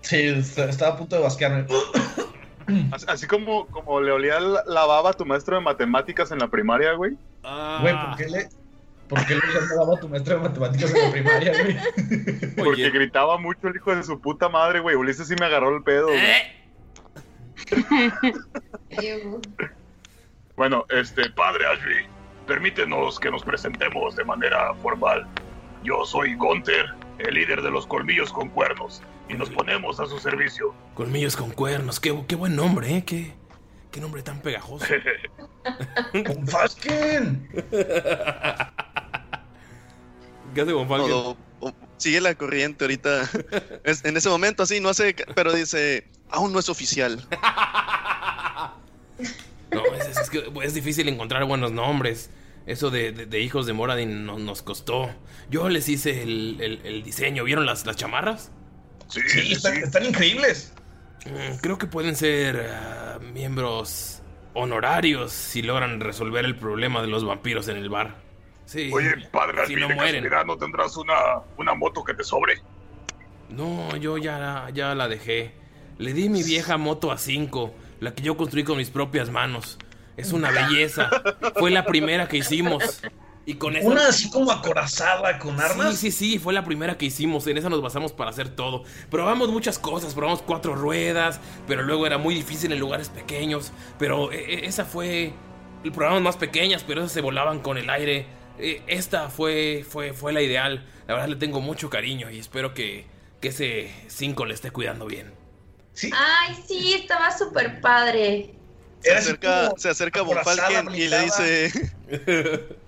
Sí, 0.00 0.16
est- 0.16 0.58
estaba 0.58 0.94
a 0.94 0.96
punto 0.96 1.16
de 1.16 1.22
basquearme. 1.22 1.66
Así, 2.92 3.06
así 3.08 3.26
como, 3.26 3.66
como 3.66 4.00
le 4.00 4.12
olía 4.12 4.40
la, 4.40 4.62
la 4.66 4.86
baba 4.86 5.10
a 5.10 5.12
tu 5.12 5.24
maestro 5.24 5.56
de 5.56 5.62
matemáticas 5.62 6.30
en 6.32 6.38
la 6.38 6.48
primaria, 6.48 6.92
güey. 6.94 7.16
Güey, 7.80 7.94
¿por 7.94 8.16
qué 8.16 8.28
le, 8.28 8.48
por 9.08 9.26
qué 9.26 9.34
le 9.34 9.40
a 9.40 10.00
tu 10.00 10.08
maestro 10.08 10.36
de 10.36 10.42
matemáticas 10.42 10.94
en 10.94 11.02
la 11.02 11.10
primaria, 11.10 11.52
güey? 11.62 11.76
Porque 12.56 12.70
Oye. 12.70 12.90
gritaba 12.90 13.38
mucho 13.38 13.68
el 13.68 13.76
hijo 13.76 13.94
de 13.94 14.02
su 14.02 14.20
puta 14.20 14.48
madre, 14.48 14.80
güey. 14.80 14.96
Ulises 14.96 15.28
sí 15.28 15.34
me 15.38 15.46
agarró 15.46 15.76
el 15.76 15.82
pedo, 15.82 16.06
güey. 16.06 16.20
Ew. 18.90 19.40
Bueno, 20.54 20.84
este, 20.90 21.30
padre 21.30 21.64
Ashby, 21.66 22.06
permítenos 22.46 23.18
que 23.18 23.30
nos 23.30 23.42
presentemos 23.42 24.14
de 24.16 24.24
manera 24.24 24.74
formal. 24.74 25.26
Yo 25.82 26.04
soy 26.04 26.34
Gunther, 26.34 26.86
el 27.18 27.34
líder 27.34 27.62
de 27.62 27.70
los 27.70 27.86
colmillos 27.86 28.30
con 28.32 28.50
cuernos, 28.50 29.02
y 29.32 29.36
nos 29.36 29.50
ponemos 29.50 29.98
a 30.00 30.06
su 30.06 30.18
servicio. 30.18 30.74
Colmillos 30.94 31.36
con 31.36 31.50
cuernos, 31.50 31.98
qué, 32.00 32.16
qué 32.28 32.34
buen 32.36 32.54
nombre, 32.56 32.96
¿eh? 32.96 33.04
Qué, 33.04 33.32
qué 33.90 34.00
nombre 34.00 34.22
tan 34.22 34.40
pegajoso. 34.40 34.84
¡Con 36.26 36.46
Fasken! 36.46 37.48
¿Qué 40.54 40.60
hace 40.60 40.72
Von 40.72 40.88
Falken? 40.88 41.12
o- 41.12 41.36
o- 41.60 41.72
sigue 41.96 42.20
la 42.20 42.34
corriente 42.34 42.84
ahorita. 42.84 43.28
Es- 43.84 44.04
en 44.04 44.16
ese 44.16 44.28
momento 44.28 44.62
así, 44.64 44.80
no 44.80 44.90
hace, 44.90 45.14
pero 45.34 45.52
dice, 45.52 46.06
aún 46.30 46.52
no 46.52 46.58
es 46.58 46.68
oficial. 46.68 47.26
No, 49.72 49.82
es, 49.94 50.18
es 50.18 50.28
que 50.28 50.52
es 50.64 50.74
difícil 50.74 51.08
encontrar 51.08 51.42
buenos 51.46 51.72
nombres. 51.72 52.28
Eso 52.66 52.90
de, 52.90 53.12
de- 53.12 53.24
de 53.24 53.40
hijos 53.40 53.64
de 53.64 53.72
Moradin 53.72 54.26
no- 54.26 54.38
nos 54.38 54.60
costó. 54.60 55.10
Yo 55.48 55.70
les 55.70 55.88
hice 55.88 56.22
el, 56.22 56.58
el- 56.60 56.80
el 56.84 57.02
diseño. 57.02 57.42
¿Vieron 57.44 57.64
las, 57.64 57.86
las 57.86 57.96
chamarras? 57.96 58.52
Sí, 59.08 59.20
Sí, 59.26 59.40
sí, 59.40 59.52
están, 59.52 59.74
sí. 59.74 59.82
están 59.82 60.04
increíbles. 60.04 60.72
Creo 61.60 61.78
que 61.78 61.86
pueden 61.86 62.16
ser 62.16 62.68
ah, 62.72 63.18
miembros 63.32 64.22
honorarios 64.54 65.32
si 65.32 65.62
logran 65.62 66.00
resolver 66.00 66.44
el 66.44 66.56
problema 66.56 67.00
de 67.00 67.08
los 67.08 67.24
vampiros 67.24 67.68
en 67.68 67.76
el 67.76 67.88
bar. 67.88 68.16
Sí. 68.64 68.90
Oye, 68.92 69.14
padre 69.30 69.66
si 69.66 69.76
no 69.76 69.88
mueren. 69.88 70.28
¿no 70.46 70.56
tendrás 70.56 70.96
una, 70.96 71.14
una 71.58 71.74
moto 71.74 72.02
que 72.04 72.14
te 72.14 72.24
sobre? 72.24 72.60
No, 73.48 73.96
yo 73.96 74.18
ya, 74.18 74.68
ya 74.72 74.94
la 74.94 75.08
dejé. 75.08 75.52
Le 75.98 76.12
di 76.12 76.28
mi 76.28 76.42
vieja 76.42 76.76
moto 76.76 77.12
a 77.12 77.18
5. 77.18 77.74
La 78.00 78.14
que 78.14 78.22
yo 78.22 78.36
construí 78.36 78.64
con 78.64 78.78
mis 78.78 78.90
propias 78.90 79.30
manos. 79.30 79.78
Es 80.16 80.32
una 80.32 80.50
belleza. 80.50 81.10
Fue 81.56 81.70
la 81.70 81.84
primera 81.84 82.28
que 82.28 82.38
hicimos. 82.38 83.02
Y 83.44 83.54
con. 83.54 83.76
Una 83.76 84.08
así 84.08 84.30
como 84.30 84.52
acorazada 84.52 85.38
con 85.38 85.60
armas. 85.60 85.96
Sí, 85.98 86.10
sí, 86.10 86.32
sí, 86.32 86.38
fue 86.38 86.52
la 86.52 86.64
primera 86.64 86.96
que 86.96 87.06
hicimos. 87.06 87.46
En 87.46 87.58
esa 87.58 87.68
nos 87.68 87.82
basamos 87.82 88.12
para 88.12 88.30
hacer 88.30 88.50
todo. 88.50 88.84
Probamos 89.10 89.48
muchas 89.50 89.78
cosas, 89.78 90.14
probamos 90.14 90.42
cuatro 90.42 90.74
ruedas, 90.74 91.40
pero 91.66 91.82
luego 91.82 92.06
era 92.06 92.18
muy 92.18 92.34
difícil 92.34 92.72
en 92.72 92.78
lugares 92.78 93.08
pequeños. 93.08 93.72
Pero 93.98 94.32
eh, 94.32 94.44
eh, 94.54 94.60
esa 94.64 94.84
fue. 94.84 95.32
Probamos 95.94 96.22
más 96.22 96.36
pequeñas, 96.36 96.84
pero 96.84 97.00
esas 97.00 97.12
se 97.12 97.20
volaban 97.20 97.60
con 97.60 97.76
el 97.78 97.90
aire. 97.90 98.26
Eh, 98.58 98.82
esta 98.86 99.28
fue, 99.28 99.84
fue, 99.88 100.12
fue 100.12 100.32
la 100.32 100.42
ideal. 100.42 100.86
La 101.08 101.14
verdad 101.14 101.28
le 101.28 101.36
tengo 101.36 101.60
mucho 101.60 101.90
cariño 101.90 102.30
y 102.30 102.38
espero 102.38 102.74
que, 102.74 103.06
que 103.40 103.48
ese 103.48 103.92
5 104.06 104.46
le 104.46 104.54
esté 104.54 104.70
cuidando 104.70 105.06
bien. 105.06 105.34
Ay, 106.12 106.56
sí, 106.66 106.94
estaba 106.94 107.36
súper 107.36 107.80
padre. 107.80 108.54
Se 109.00 109.12
acerca, 109.12 109.72
se 109.76 109.88
acerca 109.88 110.22
Von 110.22 110.38
Falken 110.44 110.94
y 110.94 111.08
le 111.08 111.20
dice: 111.22 111.72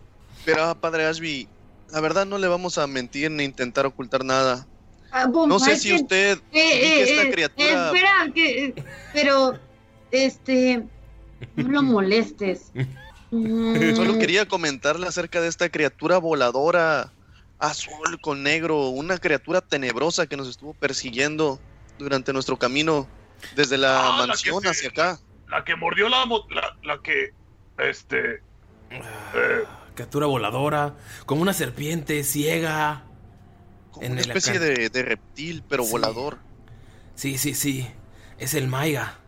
Pero, 0.45 0.75
padre 0.81 1.07
Ashby, 1.07 1.49
la 1.91 2.01
verdad 2.01 2.27
no 2.27 2.39
le 2.39 2.49
vamos 2.49 2.79
a 2.79 2.87
mentir 2.87 3.31
ni 3.31 3.45
intentar 3.45 3.87
ocultar 3.87 4.25
nada. 4.25 4.67
Ah, 5.11 5.27
No 5.27 5.59
sé 5.61 5.77
si 5.77 5.95
usted 5.95 6.39
eh, 6.39 6.43
que 6.53 6.61
eh, 6.61 7.03
esta 7.03 7.23
eh, 7.23 7.31
criatura- 7.31 7.87
espera, 7.87 8.11
que, 8.35 8.75
pero, 9.13 9.59
este, 10.11 10.83
no 11.57 11.69
lo 11.69 11.83
molestes. 11.83 12.73
Mm, 13.31 13.97
Solo 13.97 14.17
quería 14.21 14.47
comentarle 14.47 15.09
acerca 15.09 15.41
de 15.41 15.49
esta 15.49 15.69
criatura 15.69 16.19
voladora 16.19 17.13
azul 17.59 18.21
con 18.21 18.45
negro, 18.45 18.91
una 18.91 19.19
criatura 19.19 19.61
tenebrosa 19.61 20.29
que 20.29 20.37
nos 20.37 20.47
estuvo 20.47 20.73
persiguiendo 20.75 21.59
durante 21.99 22.33
nuestro 22.33 22.57
camino 22.57 23.09
desde 23.57 23.77
la 23.77 23.99
Ah, 24.15 24.19
la 24.21 24.27
mansión 24.29 24.63
se- 24.63 24.69
hacia 24.69 24.89
acá. 24.91 25.19
La 25.49 25.65
que 25.65 25.75
mordió 25.75 26.09
la, 26.09 26.25
la, 26.51 26.77
la 26.85 27.03
que. 27.03 27.31
Este. 27.79 28.41
Criatura 29.95 30.27
voladora, 30.27 30.97
como 31.27 31.43
una 31.43 31.53
serpiente 31.55 32.23
ciega. 32.25 33.05
en 34.01 34.13
Una 34.13 34.23
el 34.23 34.31
especie 34.31 34.59
de, 34.59 34.89
de 34.91 35.03
reptil, 35.03 35.65
pero 35.69 35.85
Sí. 35.85 35.91
volador. 35.91 36.39
Sí, 37.15 37.39
sí, 37.39 37.55
sí. 37.55 37.89
Es 38.39 38.55
el 38.55 38.69
Maiga. 38.69 39.21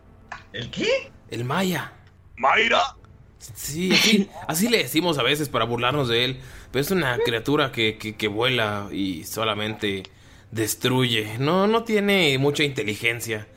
¿El 0.51 0.69
qué? 0.71 1.11
El 1.29 1.45
Maya. 1.45 1.93
¿Mayra? 2.35 2.97
Sí, 3.39 3.93
así, 3.93 4.29
así 4.47 4.67
le 4.69 4.79
decimos 4.79 5.17
a 5.17 5.23
veces 5.23 5.49
para 5.49 5.65
burlarnos 5.65 6.07
de 6.09 6.25
él. 6.25 6.41
Pero 6.71 6.81
es 6.81 6.91
una 6.91 7.21
criatura 7.23 7.71
que, 7.71 7.97
que, 7.97 8.15
que 8.17 8.27
vuela 8.27 8.89
y 8.91 9.23
solamente 9.25 10.03
destruye. 10.51 11.37
No, 11.39 11.67
no 11.67 11.83
tiene 11.83 12.37
mucha 12.37 12.63
inteligencia. 12.63 13.47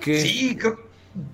¿Qué? 0.00 0.20
Sí, 0.20 0.56
¿qué, 0.56 0.72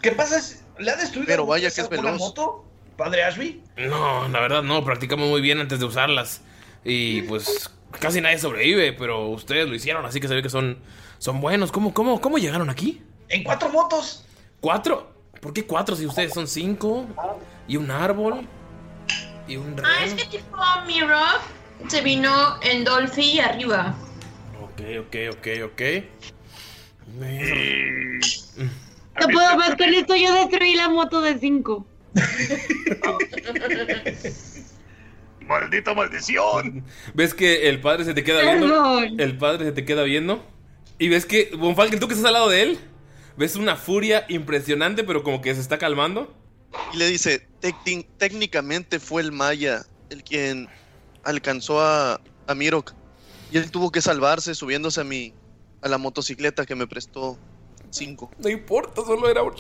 qué 0.03 0.13
pasa? 0.13 0.41
¿Le 0.79 0.91
ha 0.91 0.97
destruido 0.97 1.27
Pero 1.27 1.47
vaya 1.47 1.71
que 1.73 1.81
es 1.81 1.89
veloz. 1.89 2.19
moto, 2.19 2.64
padre 2.97 3.25
Ashby? 3.25 3.63
No, 3.77 4.29
la 4.29 4.41
verdad 4.41 4.63
no, 4.63 4.85
practicamos 4.85 5.29
muy 5.29 5.41
bien 5.41 5.61
antes 5.61 5.79
de 5.81 5.85
usarlas. 5.85 6.43
Y 6.85 7.23
pues 7.23 7.71
casi 7.99 8.21
nadie 8.21 8.39
sobrevive, 8.39 8.93
pero 8.93 9.29
ustedes 9.29 9.69
lo 9.69 9.75
hicieron, 9.75 10.05
así 10.05 10.21
que 10.21 10.29
se 10.29 10.35
ve 10.35 10.43
que 10.43 10.51
son, 10.51 10.79
son 11.19 11.41
buenos. 11.41 11.73
¿Cómo, 11.73 11.95
cómo, 11.95 12.21
¿Cómo 12.21 12.39
llegaron 12.39 12.71
aquí? 12.71 13.03
En 13.29 13.43
cuatro 13.45 13.69
motos. 13.71 14.25
¿Cuatro? 14.61 15.13
¿Por 15.41 15.53
qué 15.53 15.67
cuatro 15.67 15.97
si 15.97 16.07
ustedes 16.07 16.33
son 16.33 16.47
cinco? 16.47 17.07
¿Y 17.69 17.77
un 17.77 17.91
árbol? 17.91 18.47
¿Y 19.47 19.57
un 19.57 19.77
Ah, 19.85 20.05
es 20.05 20.15
que 20.15 20.25
tipo 20.25 20.57
Miro 20.87 21.19
se 21.89 22.01
vino 22.01 22.63
en 22.63 22.85
Dolphy 22.85 23.41
arriba. 23.41 23.95
Ok, 24.63 24.81
ok, 25.01 25.17
ok, 25.37 25.47
ok. 25.67 25.83
No 29.21 29.29
puedo 29.29 29.57
más 29.57 29.77
con 29.77 29.95
esto, 29.95 30.17
yo 30.17 30.33
destruí 30.35 30.75
la 30.75 30.89
moto 30.89 31.21
de 31.21 31.39
5. 31.39 31.87
¡Maldita 35.47 35.95
maldición! 35.95 36.85
¿Ves 37.15 37.35
que 37.35 37.69
el 37.69 37.81
padre 37.81 38.05
se 38.05 38.15
te 38.15 38.25
queda 38.25 38.43
viendo? 38.43 38.99
El 39.23 39.37
padre 39.37 39.67
se 39.67 39.73
te 39.73 39.85
queda 39.85 40.03
viendo. 40.03 40.43
Y 40.99 41.09
ves 41.09 41.27
que, 41.27 41.51
Von 41.59 41.77
Falken, 41.77 42.01
tú 42.01 42.09
que 42.09 42.15
estás 42.15 42.29
al 42.29 42.33
lado 42.35 42.49
de 42.49 42.63
él, 42.63 42.79
ves 43.37 43.57
una 43.57 43.77
furia 43.77 44.25
impresionante, 44.29 45.05
pero 45.05 45.23
como 45.23 45.43
que 45.43 45.55
se 45.55 45.61
está 45.61 45.77
calmando. 45.77 46.35
Y 46.93 46.97
le 46.97 47.07
dice, 47.09 47.47
"Tectin- 47.61 48.07
técnicamente 48.17 48.99
fue 49.01 49.23
el 49.23 49.33
Maya 49.33 49.85
el 50.11 50.23
quien 50.25 50.69
alcanzó 51.25 51.81
a, 51.83 52.21
a 52.47 52.55
Mirok. 52.55 52.93
Y 53.53 53.59
él 53.59 53.71
tuvo 53.71 53.93
que 53.93 54.01
salvarse 54.01 54.55
subiéndose 54.55 55.01
a 55.01 55.05
mi 55.05 55.35
a 55.83 55.89
la 55.89 55.99
motocicleta 55.99 56.65
que 56.65 56.75
me 56.75 56.87
prestó 56.87 57.39
cinco. 57.91 58.31
No 58.39 58.49
importa, 58.49 59.03
solo 59.05 59.29
era 59.29 59.43
una 59.43 59.55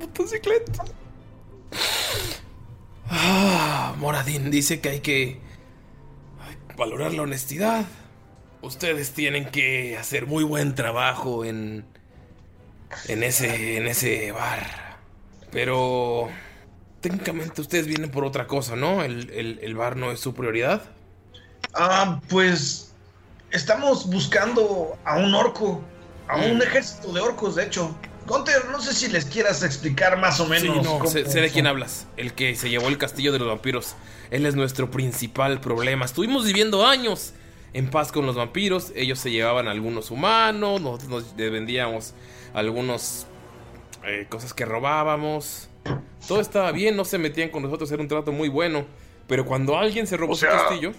motocicleta. 0.00 0.84
Ah, 3.08 3.94
Moradín 3.98 4.50
dice 4.50 4.80
que 4.80 4.88
hay 4.88 5.00
que 5.00 5.40
valorar 6.76 7.12
la 7.12 7.22
honestidad. 7.22 7.84
Ustedes 8.62 9.12
tienen 9.12 9.46
que 9.50 9.96
hacer 9.98 10.26
muy 10.26 10.42
buen 10.44 10.74
trabajo 10.74 11.44
en 11.44 11.84
en 13.08 13.22
ese 13.22 13.76
en 13.76 13.86
ese 13.86 14.32
bar. 14.32 14.66
Pero 15.50 16.28
técnicamente 17.00 17.60
ustedes 17.60 17.86
vienen 17.86 18.10
por 18.10 18.24
otra 18.24 18.46
cosa, 18.46 18.74
¿no? 18.76 19.02
El, 19.02 19.30
el- 19.30 19.58
el 19.62 19.74
bar 19.74 19.96
no 19.96 20.10
es 20.10 20.20
su 20.20 20.34
prioridad. 20.34 20.82
Ah, 21.74 22.20
pues 22.28 22.92
estamos 23.50 24.08
buscando 24.08 24.96
a 25.04 25.16
un 25.18 25.34
orco, 25.34 25.82
a 26.28 26.36
un 26.38 26.56
Mm. 26.58 26.62
ejército 26.62 27.12
de 27.12 27.20
orcos, 27.20 27.54
de 27.56 27.64
hecho. 27.64 27.94
Gunter, 28.26 28.66
no 28.70 28.80
sé 28.80 28.94
si 28.94 29.08
les 29.08 29.26
quieras 29.26 29.62
explicar 29.62 30.18
más 30.18 30.40
o 30.40 30.46
menos. 30.46 30.76
Sí, 30.76 30.82
no, 30.82 31.06
sé, 31.06 31.30
sé 31.30 31.40
de 31.40 31.50
quién 31.50 31.66
hablas. 31.66 32.06
El 32.16 32.32
que 32.32 32.56
se 32.56 32.70
llevó 32.70 32.88
el 32.88 32.96
castillo 32.98 33.32
de 33.32 33.38
los 33.38 33.48
vampiros. 33.48 33.94
Él 34.30 34.46
es 34.46 34.54
nuestro 34.54 34.90
principal 34.90 35.60
problema. 35.60 36.04
Estuvimos 36.06 36.44
viviendo 36.46 36.86
años 36.86 37.34
en 37.74 37.90
paz 37.90 38.12
con 38.12 38.24
los 38.24 38.34
vampiros. 38.36 38.92
Ellos 38.96 39.18
se 39.18 39.30
llevaban 39.30 39.68
algunos 39.68 40.10
humanos. 40.10 40.80
Nosotros 40.80 41.10
nos 41.10 41.36
vendíamos 41.36 42.14
algunos 42.54 43.26
eh, 44.04 44.26
cosas 44.30 44.54
que 44.54 44.64
robábamos. 44.64 45.68
Todo 46.26 46.40
estaba 46.40 46.72
bien, 46.72 46.96
no 46.96 47.04
se 47.04 47.18
metían 47.18 47.50
con 47.50 47.62
nosotros. 47.62 47.90
Era 47.92 48.00
un 48.00 48.08
trato 48.08 48.32
muy 48.32 48.48
bueno. 48.48 48.86
Pero 49.26 49.44
cuando 49.44 49.76
alguien 49.76 50.06
se 50.06 50.16
robó 50.16 50.32
O 50.32 50.36
su 50.36 50.42
sea- 50.46 50.52
castillo. 50.52 50.92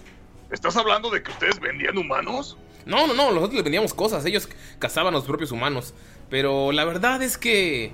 ¿Estás 0.50 0.76
hablando 0.76 1.10
de 1.10 1.24
que 1.24 1.32
ustedes 1.32 1.58
vendían 1.58 1.98
humanos? 1.98 2.56
No, 2.84 3.08
no, 3.08 3.14
no, 3.14 3.32
nosotros 3.32 3.54
les 3.54 3.64
vendíamos 3.64 3.92
cosas, 3.92 4.24
ellos 4.26 4.48
cazaban 4.78 5.12
a 5.12 5.16
los 5.16 5.24
propios 5.26 5.50
humanos. 5.50 5.92
Pero 6.28 6.72
la 6.72 6.84
verdad 6.84 7.22
es 7.22 7.38
que 7.38 7.92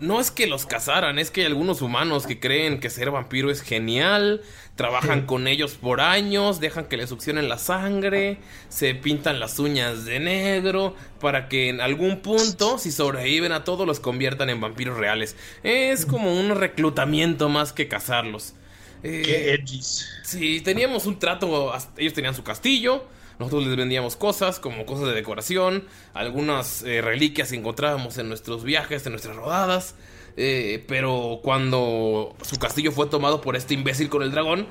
no 0.00 0.20
es 0.20 0.30
que 0.30 0.46
los 0.46 0.64
cazaran, 0.64 1.18
es 1.18 1.30
que 1.30 1.40
hay 1.40 1.46
algunos 1.48 1.82
humanos 1.82 2.26
que 2.26 2.38
creen 2.38 2.78
que 2.78 2.88
ser 2.88 3.10
vampiro 3.10 3.50
es 3.50 3.62
genial, 3.62 4.42
trabajan 4.76 5.26
con 5.26 5.48
ellos 5.48 5.74
por 5.74 6.00
años, 6.00 6.60
dejan 6.60 6.86
que 6.86 6.96
les 6.96 7.08
succionen 7.08 7.48
la 7.48 7.58
sangre, 7.58 8.38
se 8.68 8.94
pintan 8.94 9.40
las 9.40 9.58
uñas 9.58 10.04
de 10.04 10.20
negro, 10.20 10.94
para 11.20 11.48
que 11.48 11.68
en 11.68 11.80
algún 11.80 12.20
punto, 12.20 12.78
si 12.78 12.92
sobreviven 12.92 13.50
a 13.50 13.64
todo, 13.64 13.86
los 13.86 13.98
conviertan 13.98 14.50
en 14.50 14.60
vampiros 14.60 14.96
reales. 14.96 15.36
Es 15.64 16.06
como 16.06 16.32
un 16.32 16.54
reclutamiento 16.54 17.48
más 17.48 17.72
que 17.72 17.88
cazarlos. 17.88 18.54
Eh, 19.02 19.22
Qué 19.24 19.54
edgys. 19.54 20.08
Sí, 20.22 20.60
teníamos 20.60 21.06
un 21.06 21.18
trato. 21.18 21.72
Ellos 21.96 22.14
tenían 22.14 22.34
su 22.34 22.44
castillo. 22.44 23.04
Nosotros 23.38 23.66
les 23.66 23.76
vendíamos 23.76 24.16
cosas 24.16 24.58
como 24.58 24.84
cosas 24.84 25.08
de 25.08 25.14
decoración, 25.14 25.84
algunas 26.14 26.82
eh, 26.82 27.00
reliquias 27.00 27.50
que 27.50 27.56
encontrábamos 27.56 28.18
en 28.18 28.28
nuestros 28.28 28.64
viajes, 28.64 29.06
en 29.06 29.12
nuestras 29.12 29.36
rodadas. 29.36 29.94
eh, 30.36 30.84
pero 30.86 31.40
cuando 31.42 32.36
su 32.42 32.58
castillo 32.58 32.92
fue 32.92 33.06
tomado 33.06 33.40
por 33.40 33.56
este 33.56 33.74
imbécil 33.74 34.08
con 34.08 34.22
el 34.22 34.30
dragón, 34.30 34.66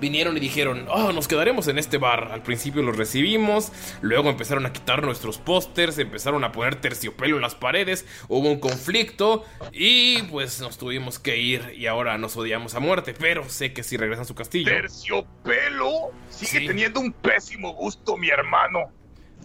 vinieron 0.00 0.36
y 0.36 0.40
dijeron, 0.40 0.86
oh, 0.88 1.12
nos 1.12 1.28
quedaremos 1.28 1.68
en 1.68 1.78
este 1.78 1.98
bar. 1.98 2.30
Al 2.32 2.42
principio 2.42 2.82
los 2.82 2.96
recibimos, 2.96 3.70
luego 4.00 4.30
empezaron 4.30 4.66
a 4.66 4.72
quitar 4.72 5.02
nuestros 5.04 5.38
pósters, 5.38 5.98
empezaron 5.98 6.42
a 6.44 6.52
poner 6.52 6.76
terciopelo 6.76 7.36
en 7.36 7.42
las 7.42 7.54
paredes, 7.54 8.06
hubo 8.28 8.48
un 8.50 8.58
conflicto 8.60 9.44
y 9.72 10.22
pues 10.24 10.60
nos 10.60 10.78
tuvimos 10.78 11.18
que 11.18 11.36
ir 11.38 11.74
y 11.76 11.86
ahora 11.86 12.18
nos 12.18 12.36
odiamos 12.36 12.74
a 12.74 12.80
muerte. 12.80 13.14
Pero 13.18 13.48
sé 13.48 13.72
que 13.72 13.82
si 13.82 13.96
regresan 13.96 14.22
a 14.22 14.26
su 14.26 14.34
castillo... 14.34 14.70
¿Terciopelo? 14.70 16.10
Sigue 16.28 16.60
Sí. 16.60 16.66
teniendo 16.66 17.00
un 17.00 17.12
pésimo 17.12 17.74
gusto, 17.74 18.16
mi 18.16 18.28
hermano. 18.28 18.90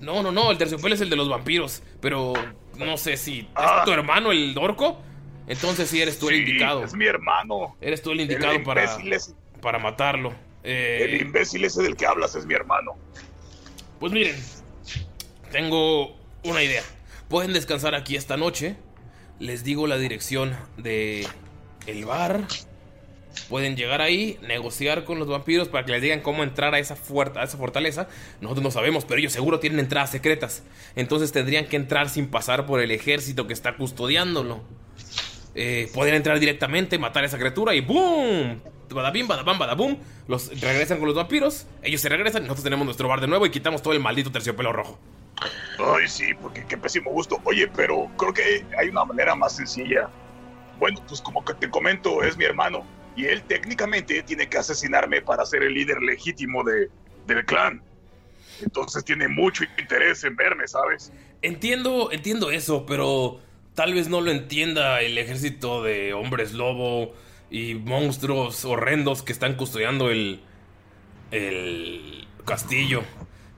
No, 0.02 0.22
no, 0.22 0.32
no, 0.32 0.52
el 0.52 0.58
terciopelo 0.58 0.94
es 0.96 1.02
el 1.02 1.10
de 1.10 1.16
los 1.16 1.30
vampiros. 1.30 1.82
Pero 2.02 2.34
no 2.78 2.98
sé 2.98 3.18
si 3.18 3.48
Ah. 3.56 3.78
es 3.80 3.86
tu 3.86 3.92
hermano 3.92 4.32
el 4.32 4.56
orco. 4.58 5.02
Entonces 5.48 5.90
sí 5.90 6.02
eres 6.02 6.18
tú 6.18 6.30
el 6.30 6.38
indicado. 6.38 6.84
Es 6.84 6.94
mi 6.96 7.06
hermano. 7.06 7.76
Eres 7.80 8.02
tú 8.02 8.12
el 8.12 8.20
El 8.20 8.32
indicado 8.32 8.64
para, 8.64 8.84
para 9.66 9.80
matarlo. 9.80 10.32
Eh, 10.64 11.00
El 11.02 11.22
imbécil 11.22 11.66
ese 11.66 11.82
del 11.82 11.96
que 11.98 12.06
hablas 12.06 12.36
es 12.36 12.46
mi 12.46 12.54
hermano. 12.54 12.92
Pues 14.00 14.14
miren, 14.14 14.36
tengo 15.52 16.16
una 16.44 16.62
idea. 16.62 16.84
Pueden 17.30 17.52
descansar 17.52 17.96
aquí 17.96 18.16
esta 18.16 18.38
noche. 18.38 18.76
Les 19.40 19.64
digo 19.64 19.88
la 19.88 19.98
dirección 19.98 20.56
de 20.78 21.28
el 21.88 22.06
bar. 22.06 22.42
Pueden 23.50 23.76
llegar 23.76 24.02
ahí, 24.02 24.38
negociar 24.44 25.04
con 25.04 25.18
los 25.18 25.28
vampiros 25.28 25.68
para 25.68 25.84
que 25.84 25.94
les 25.94 26.02
digan 26.04 26.22
cómo 26.22 26.44
entrar 26.44 26.76
a 26.76 26.80
esa, 26.80 26.94
a 26.94 27.44
esa 27.44 27.58
fortaleza. 27.58 28.08
Nosotros 28.40 28.64
no 28.64 28.72
sabemos, 28.72 29.04
pero 29.06 29.20
ellos 29.20 29.34
seguro 29.34 29.60
tienen 29.60 29.80
entradas 29.80 30.12
secretas. 30.12 30.62
Entonces 30.96 31.32
tendrían 31.32 31.66
que 31.66 31.76
entrar 31.76 32.10
sin 32.10 32.28
pasar 32.28 32.68
por 32.68 32.82
el 32.82 32.92
ejército 32.92 33.48
que 33.48 33.54
está 33.54 33.76
custodiándolo. 33.78 34.64
eh, 35.56 35.90
poder 35.94 36.14
entrar 36.16 36.40
directamente, 36.40 36.98
matar 37.00 37.24
a 37.24 37.28
esa 37.28 37.38
criatura 37.40 37.74
y 37.76 37.82
¡boom! 37.82 38.62
Badabim, 38.90 39.28
badabam, 39.28 39.58
badabum. 39.58 39.98
Los 40.28 40.50
regresan 40.62 40.98
con 40.98 41.08
los 41.08 41.16
vampiros. 41.16 41.68
Ellos 41.82 42.02
se 42.02 42.10
regresan. 42.10 42.44
Nosotros 42.44 42.64
tenemos 42.64 42.86
nuestro 42.86 43.08
bar 43.08 43.22
de 43.22 43.28
nuevo 43.28 43.46
y 43.46 43.50
quitamos 43.50 43.82
todo 43.82 43.94
el 43.94 44.00
maldito 44.00 44.32
terciopelo 44.32 44.72
rojo. 44.74 45.00
Ay, 45.80 46.08
sí, 46.08 46.34
porque 46.42 46.66
qué 46.66 46.78
pésimo 46.78 47.12
gusto. 47.12 47.40
Oye, 47.44 47.68
pero 47.68 48.10
creo 48.18 48.34
que 48.34 48.66
hay 48.78 48.90
una 48.90 49.06
manera 49.06 49.36
más 49.36 49.56
sencilla. 49.56 50.10
Bueno, 50.80 51.02
pues 51.08 51.22
como 51.22 51.44
que 51.44 51.54
te 51.54 51.70
comento, 51.70 52.24
es 52.24 52.38
mi 52.38 52.46
hermano. 52.46 52.86
Y 53.16 53.26
él 53.26 53.44
técnicamente 53.44 54.24
tiene 54.24 54.48
que 54.48 54.58
asesinarme 54.58 55.22
para 55.22 55.46
ser 55.46 55.64
el 55.64 55.74
líder 55.74 56.02
legítimo 56.02 56.64
de, 56.64 56.90
del 57.28 57.46
clan. 57.46 57.82
Entonces 58.62 59.04
tiene 59.04 59.28
mucho 59.28 59.64
interés 59.78 60.24
en 60.24 60.36
verme, 60.36 60.68
¿sabes? 60.68 61.12
Entiendo, 61.42 62.12
entiendo 62.12 62.52
eso, 62.52 62.86
pero 62.86 63.40
tal 63.74 63.94
vez 63.94 64.08
no 64.08 64.22
lo 64.22 64.32
entienda 64.32 65.02
el 65.02 65.18
ejército 65.18 65.84
de 65.84 66.14
hombres 66.14 66.54
lobo 66.54 67.14
y 67.58 67.76
monstruos 67.76 68.66
horrendos 68.66 69.24
que 69.24 69.32
están 69.32 69.56
custodiando 69.56 70.10
el 70.10 70.42
el 71.32 72.28
castillo. 72.46 73.04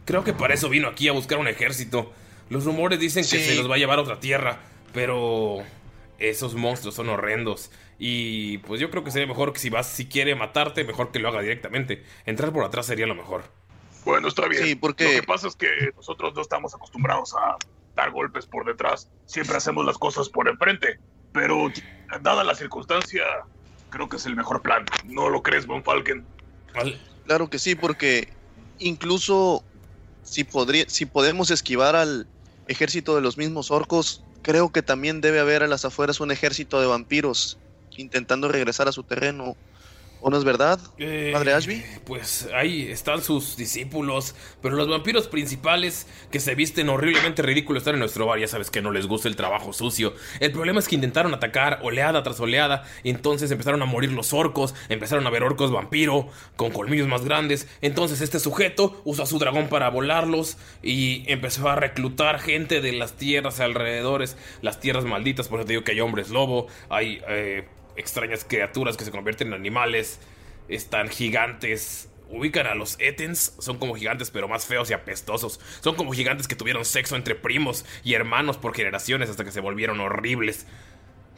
Creo 0.05 0.23
que 0.23 0.33
para 0.33 0.53
eso 0.53 0.69
vino 0.69 0.87
aquí 0.87 1.07
a 1.07 1.11
buscar 1.11 1.37
un 1.37 1.47
ejército. 1.47 2.11
Los 2.49 2.63
rumores 2.65 2.99
dicen 2.99 3.23
que 3.23 3.39
se 3.39 3.55
los 3.55 3.69
va 3.69 3.75
a 3.75 3.77
llevar 3.77 3.99
a 3.99 4.03
otra 4.03 4.19
tierra, 4.19 4.59
pero 4.93 5.57
esos 6.17 6.55
monstruos 6.55 6.95
son 6.95 7.09
horrendos 7.09 7.71
y 7.99 8.59
pues 8.59 8.79
yo 8.79 8.89
creo 8.89 9.03
que 9.03 9.11
sería 9.11 9.27
mejor 9.27 9.51
que 9.53 9.59
si 9.59 9.69
vas 9.69 9.87
si 9.87 10.07
quiere 10.07 10.33
matarte, 10.35 10.83
mejor 10.83 11.11
que 11.11 11.19
lo 11.19 11.27
haga 11.29 11.41
directamente. 11.41 12.03
Entrar 12.25 12.53
por 12.53 12.63
atrás 12.63 12.85
sería 12.85 13.05
lo 13.07 13.15
mejor. 13.15 13.43
Bueno, 14.05 14.27
está 14.29 14.47
bien. 14.47 14.63
Sí, 14.63 14.75
porque- 14.75 15.03
Lo 15.03 15.21
que 15.21 15.27
pasa 15.27 15.47
es 15.47 15.55
que 15.55 15.67
nosotros 15.95 16.33
no 16.35 16.41
estamos 16.41 16.73
acostumbrados 16.73 17.33
a 17.35 17.57
dar 17.95 18.11
golpes 18.11 18.45
por 18.45 18.65
detrás. 18.65 19.11
Siempre 19.25 19.57
hacemos 19.57 19.85
las 19.85 19.97
cosas 19.97 20.29
por 20.29 20.47
enfrente. 20.47 20.99
Pero, 21.33 21.69
dada 22.21 22.43
la 22.45 22.55
circunstancia, 22.55 23.23
creo 23.89 24.09
que 24.09 24.17
es 24.17 24.25
el 24.25 24.35
mejor 24.35 24.61
plan. 24.61 24.85
¿No 25.05 25.29
lo 25.29 25.41
crees, 25.41 25.65
Von 25.65 25.83
Falken? 25.83 26.25
Claro 27.25 27.49
que 27.49 27.59
sí, 27.59 27.75
porque 27.75 28.29
incluso 28.79 29.63
si, 30.23 30.43
podría, 30.43 30.85
si 30.87 31.05
podemos 31.05 31.51
esquivar 31.51 31.95
al 31.95 32.27
ejército 32.67 33.15
de 33.15 33.21
los 33.21 33.37
mismos 33.37 33.71
orcos, 33.71 34.23
creo 34.41 34.71
que 34.71 34.81
también 34.81 35.21
debe 35.21 35.39
haber 35.39 35.63
a 35.63 35.67
las 35.67 35.85
afueras 35.85 36.19
un 36.19 36.31
ejército 36.31 36.79
de 36.79 36.87
vampiros 36.87 37.57
intentando 37.97 38.47
regresar 38.47 38.87
a 38.87 38.91
su 38.91 39.03
terreno. 39.03 39.55
¿O 40.19 40.29
no 40.29 40.37
es 40.37 40.43
verdad, 40.43 40.79
Eh, 40.97 41.29
Padre 41.31 41.53
Ashby? 41.53 41.83
Pues 42.05 42.49
ahí 42.53 42.89
están 42.89 43.21
sus 43.21 43.55
discípulos, 43.55 44.35
pero 44.61 44.75
los 44.75 44.87
vampiros 44.89 45.27
principales 45.27 46.07
que 46.31 46.39
se 46.39 46.55
visten 46.55 46.89
horriblemente 46.89 47.41
ridículos 47.43 47.81
están 47.81 47.95
en 47.95 47.99
nuestro 47.99 48.25
bar. 48.25 48.39
Ya 48.39 48.47
sabes 48.47 48.71
que 48.71 48.81
no 48.81 48.91
les 48.91 49.05
gusta 49.05 49.27
el 49.27 49.35
trabajo 49.35 49.73
sucio. 49.73 50.13
El 50.39 50.51
problema 50.51 50.79
es 50.79 50.87
que 50.87 50.95
intentaron 50.95 51.33
atacar 51.33 51.79
oleada 51.83 52.23
tras 52.23 52.39
oleada, 52.39 52.83
y 53.03 53.09
entonces 53.11 53.51
empezaron 53.51 53.81
a 53.81 53.85
morir 53.85 54.11
los 54.11 54.33
orcos, 54.33 54.73
empezaron 54.89 55.27
a 55.27 55.29
ver 55.29 55.43
orcos 55.43 55.71
vampiro 55.71 56.27
con 56.55 56.71
colmillos 56.71 57.07
más 57.07 57.23
grandes. 57.23 57.67
Entonces 57.81 58.21
este 58.21 58.39
sujeto 58.39 59.01
usa 59.05 59.25
su 59.25 59.37
dragón 59.37 59.67
para 59.67 59.89
volarlos 59.89 60.57
y 60.81 61.23
empezó 61.27 61.69
a 61.69 61.75
reclutar 61.75 62.39
gente 62.39 62.81
de 62.81 62.91
las 62.93 63.13
tierras 63.13 63.59
alrededores, 63.59 64.35
las 64.61 64.79
tierras 64.79 65.05
malditas. 65.05 65.47
Por 65.47 65.59
eso 65.59 65.67
te 65.67 65.73
digo 65.73 65.83
que 65.83 65.91
hay 65.91 65.99
hombres 65.99 66.29
lobo, 66.29 66.67
hay 66.89 67.21
eh, 67.27 67.67
extrañas 67.97 68.45
criaturas 68.47 68.97
que 68.97 69.05
se 69.05 69.11
convierten 69.11 69.47
en 69.49 69.53
animales, 69.53 70.19
están 70.67 71.09
gigantes. 71.09 72.09
Ubican 72.29 72.67
a 72.67 72.75
los 72.75 72.97
Etens, 72.99 73.55
son 73.59 73.77
como 73.79 73.95
gigantes 73.95 74.31
pero 74.31 74.49
más 74.49 74.65
feos 74.65 74.89
y 74.89 74.93
apestosos. 74.93 75.61
Son 75.79 75.95
como 75.95 76.11
gigantes 76.11 76.47
que 76.47 76.55
tuvieron 76.55 76.83
sexo 76.83 77.15
entre 77.15 77.35
primos 77.35 77.85
y 78.03 78.15
hermanos 78.15 78.57
por 78.57 78.75
generaciones 78.75 79.29
hasta 79.29 79.45
que 79.45 79.51
se 79.51 79.61
volvieron 79.61 79.99
horribles. 80.01 80.65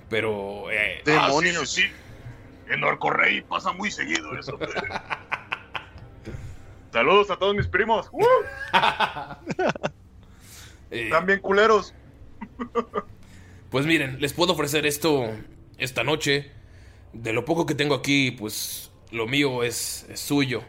Pero... 0.10 0.72
eh, 0.72 1.04
Ah, 1.08 1.30
sí, 1.40 1.52
sí, 1.52 1.66
sí. 1.66 1.84
En 2.70 2.84
Orcorrey 2.84 3.42
pasa 3.42 3.72
muy 3.72 3.92
seguido 3.92 4.38
eso. 4.38 4.58
Saludos 6.92 7.30
a 7.30 7.38
todos 7.38 7.56
mis 7.56 7.68
primos. 7.68 8.10
¡Uh! 8.12 8.26
Eh, 10.92 11.04
Están 11.04 11.28
bien 11.28 11.40
culeros. 11.40 11.94
Pues 13.70 13.86
miren, 13.86 14.20
les 14.20 14.34
puedo 14.34 14.54
ofrecer 14.54 14.88
esto 14.88 15.30
esta 15.80 16.04
noche. 16.04 16.52
De 17.14 17.34
lo 17.34 17.46
poco 17.46 17.66
que 17.66 17.76
tengo 17.76 17.96
aquí, 17.96 18.32
pues 18.32 18.92
lo 19.12 19.28
mío 19.28 19.64
es, 19.64 20.06
es 20.10 20.20
suyo. 20.20 20.62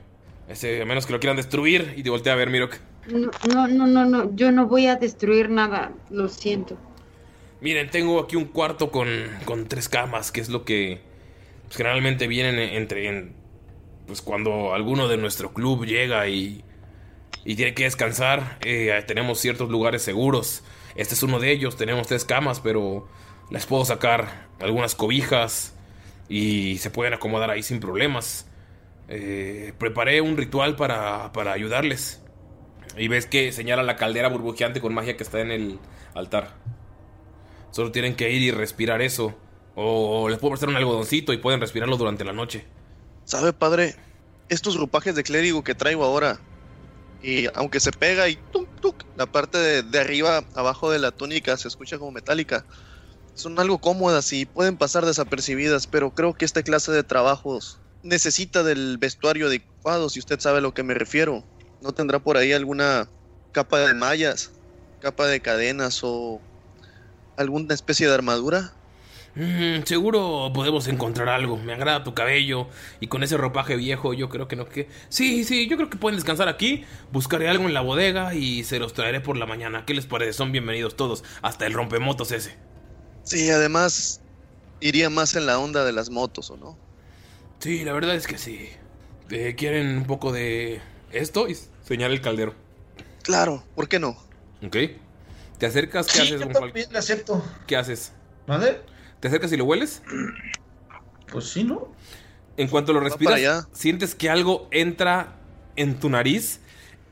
Ese, 0.48 0.82
a 0.82 0.84
menos 0.84 1.06
que 1.06 1.12
lo 1.12 1.20
quieran 1.20 1.36
destruir. 1.36 1.94
Y 1.96 2.02
te 2.02 2.10
voltea 2.10 2.32
a 2.32 2.36
ver, 2.36 2.50
Mirok. 2.50 2.76
No, 3.08 3.30
no, 3.48 3.66
no, 3.68 3.86
no, 3.86 4.04
no, 4.04 4.36
yo 4.36 4.52
no 4.52 4.66
voy 4.66 4.86
a 4.86 4.96
destruir 4.96 5.48
nada, 5.48 5.92
lo 6.10 6.28
siento. 6.28 6.76
Miren, 7.60 7.90
tengo 7.90 8.20
aquí 8.20 8.36
un 8.36 8.46
cuarto 8.46 8.90
con, 8.90 9.08
con 9.44 9.68
tres 9.68 9.88
camas, 9.88 10.32
que 10.32 10.40
es 10.40 10.48
lo 10.48 10.64
que 10.64 11.00
pues, 11.66 11.76
generalmente 11.76 12.26
vienen 12.26 12.58
entre... 12.58 13.08
en- 13.08 13.40
pues 14.06 14.22
cuando 14.22 14.74
alguno 14.74 15.06
de 15.06 15.18
nuestro 15.18 15.52
club 15.52 15.84
llega 15.86 16.26
y, 16.26 16.64
y 17.44 17.54
tiene 17.54 17.74
que 17.74 17.84
descansar, 17.84 18.58
eh, 18.62 19.04
tenemos 19.06 19.38
ciertos 19.38 19.70
lugares 19.70 20.02
seguros. 20.02 20.64
Este 20.96 21.14
es 21.14 21.22
uno 21.22 21.38
de 21.38 21.52
ellos, 21.52 21.76
tenemos 21.76 22.08
tres 22.08 22.24
camas, 22.24 22.58
pero 22.58 23.06
les 23.50 23.66
puedo 23.66 23.84
sacar 23.84 24.48
algunas 24.60 24.94
cobijas 24.94 25.74
y 26.28 26.78
se 26.78 26.90
pueden 26.90 27.14
acomodar 27.14 27.50
ahí 27.50 27.62
sin 27.62 27.80
problemas. 27.80 28.46
Eh, 29.08 29.72
preparé 29.78 30.20
un 30.20 30.36
ritual 30.36 30.76
para, 30.76 31.32
para 31.32 31.52
ayudarles. 31.52 32.22
Y 32.96 33.08
ves 33.08 33.26
que 33.26 33.52
señala 33.52 33.82
la 33.82 33.96
caldera 33.96 34.28
burbujeante 34.28 34.80
con 34.80 34.94
magia 34.94 35.16
que 35.16 35.22
está 35.22 35.40
en 35.40 35.50
el 35.50 35.78
altar. 36.14 36.54
Solo 37.70 37.92
tienen 37.92 38.16
que 38.16 38.30
ir 38.30 38.42
y 38.42 38.50
respirar 38.50 39.02
eso. 39.02 39.34
O 39.74 40.28
les 40.28 40.38
puedo 40.38 40.52
prestar 40.52 40.68
un 40.68 40.76
algodoncito 40.76 41.32
y 41.32 41.38
pueden 41.38 41.60
respirarlo 41.60 41.96
durante 41.96 42.24
la 42.24 42.32
noche. 42.32 42.64
¿Sabe, 43.24 43.52
padre? 43.52 43.94
Estos 44.48 44.76
ropajes 44.76 45.14
de 45.14 45.22
clérigo 45.22 45.62
que 45.62 45.76
traigo 45.76 46.04
ahora, 46.04 46.40
y 47.22 47.46
aunque 47.54 47.80
se 47.80 47.92
pega 47.92 48.28
y 48.28 48.36
tum, 48.36 48.66
tuc, 48.80 49.04
la 49.16 49.26
parte 49.26 49.82
de 49.82 50.00
arriba, 50.00 50.44
abajo 50.54 50.90
de 50.90 50.98
la 50.98 51.12
túnica, 51.12 51.56
se 51.56 51.68
escucha 51.68 51.98
como 51.98 52.10
metálica, 52.10 52.64
son 53.40 53.58
algo 53.58 53.78
cómodas 53.78 54.32
y 54.32 54.44
pueden 54.44 54.76
pasar 54.76 55.06
desapercibidas, 55.06 55.86
pero 55.86 56.14
creo 56.14 56.34
que 56.34 56.44
esta 56.44 56.62
clase 56.62 56.92
de 56.92 57.02
trabajos 57.02 57.80
necesita 58.02 58.62
del 58.62 58.98
vestuario 58.98 59.46
adecuado, 59.46 60.08
si 60.08 60.20
usted 60.20 60.38
sabe 60.40 60.58
a 60.58 60.60
lo 60.60 60.74
que 60.74 60.82
me 60.82 60.94
refiero. 60.94 61.42
¿No 61.80 61.92
tendrá 61.92 62.18
por 62.18 62.36
ahí 62.36 62.52
alguna 62.52 63.08
capa 63.52 63.78
de 63.80 63.94
mallas, 63.94 64.52
capa 65.00 65.26
de 65.26 65.40
cadenas 65.40 66.00
o 66.02 66.40
alguna 67.36 67.72
especie 67.72 68.06
de 68.06 68.14
armadura? 68.14 68.74
Mm, 69.34 69.84
seguro 69.84 70.50
podemos 70.52 70.88
encontrar 70.88 71.28
algo. 71.28 71.56
Me 71.56 71.72
agrada 71.72 72.04
tu 72.04 72.12
cabello. 72.12 72.68
Y 73.00 73.06
con 73.06 73.22
ese 73.22 73.36
ropaje 73.36 73.76
viejo, 73.76 74.12
yo 74.12 74.28
creo 74.28 74.48
que 74.48 74.56
no 74.56 74.68
que. 74.68 74.88
Sí, 75.08 75.44
sí, 75.44 75.68
yo 75.68 75.76
creo 75.76 75.88
que 75.88 75.96
pueden 75.96 76.16
descansar 76.16 76.48
aquí. 76.48 76.84
Buscaré 77.12 77.48
algo 77.48 77.64
en 77.64 77.72
la 77.72 77.80
bodega 77.80 78.34
y 78.34 78.64
se 78.64 78.78
los 78.78 78.92
traeré 78.92 79.20
por 79.20 79.36
la 79.36 79.46
mañana. 79.46 79.84
¿Qué 79.86 79.94
les 79.94 80.06
parece? 80.06 80.34
Son 80.34 80.52
bienvenidos 80.52 80.96
todos. 80.96 81.24
Hasta 81.42 81.66
el 81.66 81.72
rompemotos 81.72 82.32
ese. 82.32 82.69
Sí, 83.24 83.50
además 83.50 84.20
iría 84.80 85.10
más 85.10 85.36
en 85.36 85.46
la 85.46 85.58
onda 85.58 85.84
de 85.84 85.92
las 85.92 86.10
motos, 86.10 86.50
¿o 86.50 86.56
no? 86.56 86.76
Sí, 87.60 87.84
la 87.84 87.92
verdad 87.92 88.14
es 88.14 88.26
que 88.26 88.38
sí. 88.38 88.70
Eh, 89.30 89.54
¿Quieren 89.56 89.98
un 89.98 90.04
poco 90.04 90.32
de 90.32 90.80
esto? 91.12 91.48
Y 91.48 91.56
señala 91.86 92.14
el 92.14 92.20
caldero. 92.20 92.54
Claro, 93.22 93.62
¿por 93.74 93.88
qué 93.88 93.98
no? 93.98 94.16
Ok. 94.64 94.76
¿Te 95.58 95.66
acercas? 95.66 96.06
¿Qué 96.06 96.12
Sí, 96.12 96.18
haces, 96.20 96.40
yo 96.40 96.48
también 96.48 96.90
le 96.90 96.98
acepto. 96.98 97.44
¿Qué 97.66 97.76
haces? 97.76 98.12
¿Mande? 98.46 98.80
¿Te 99.20 99.28
acercas 99.28 99.52
y 99.52 99.56
lo 99.56 99.64
hueles? 99.64 100.02
Pues 101.30 101.50
sí, 101.50 101.64
¿no? 101.64 101.92
En 102.56 102.68
cuanto 102.68 102.92
lo 102.92 103.00
respiras, 103.00 103.68
sientes 103.72 104.14
que 104.14 104.30
algo 104.30 104.68
entra 104.70 105.36
en 105.76 106.00
tu 106.00 106.08
nariz 106.08 106.60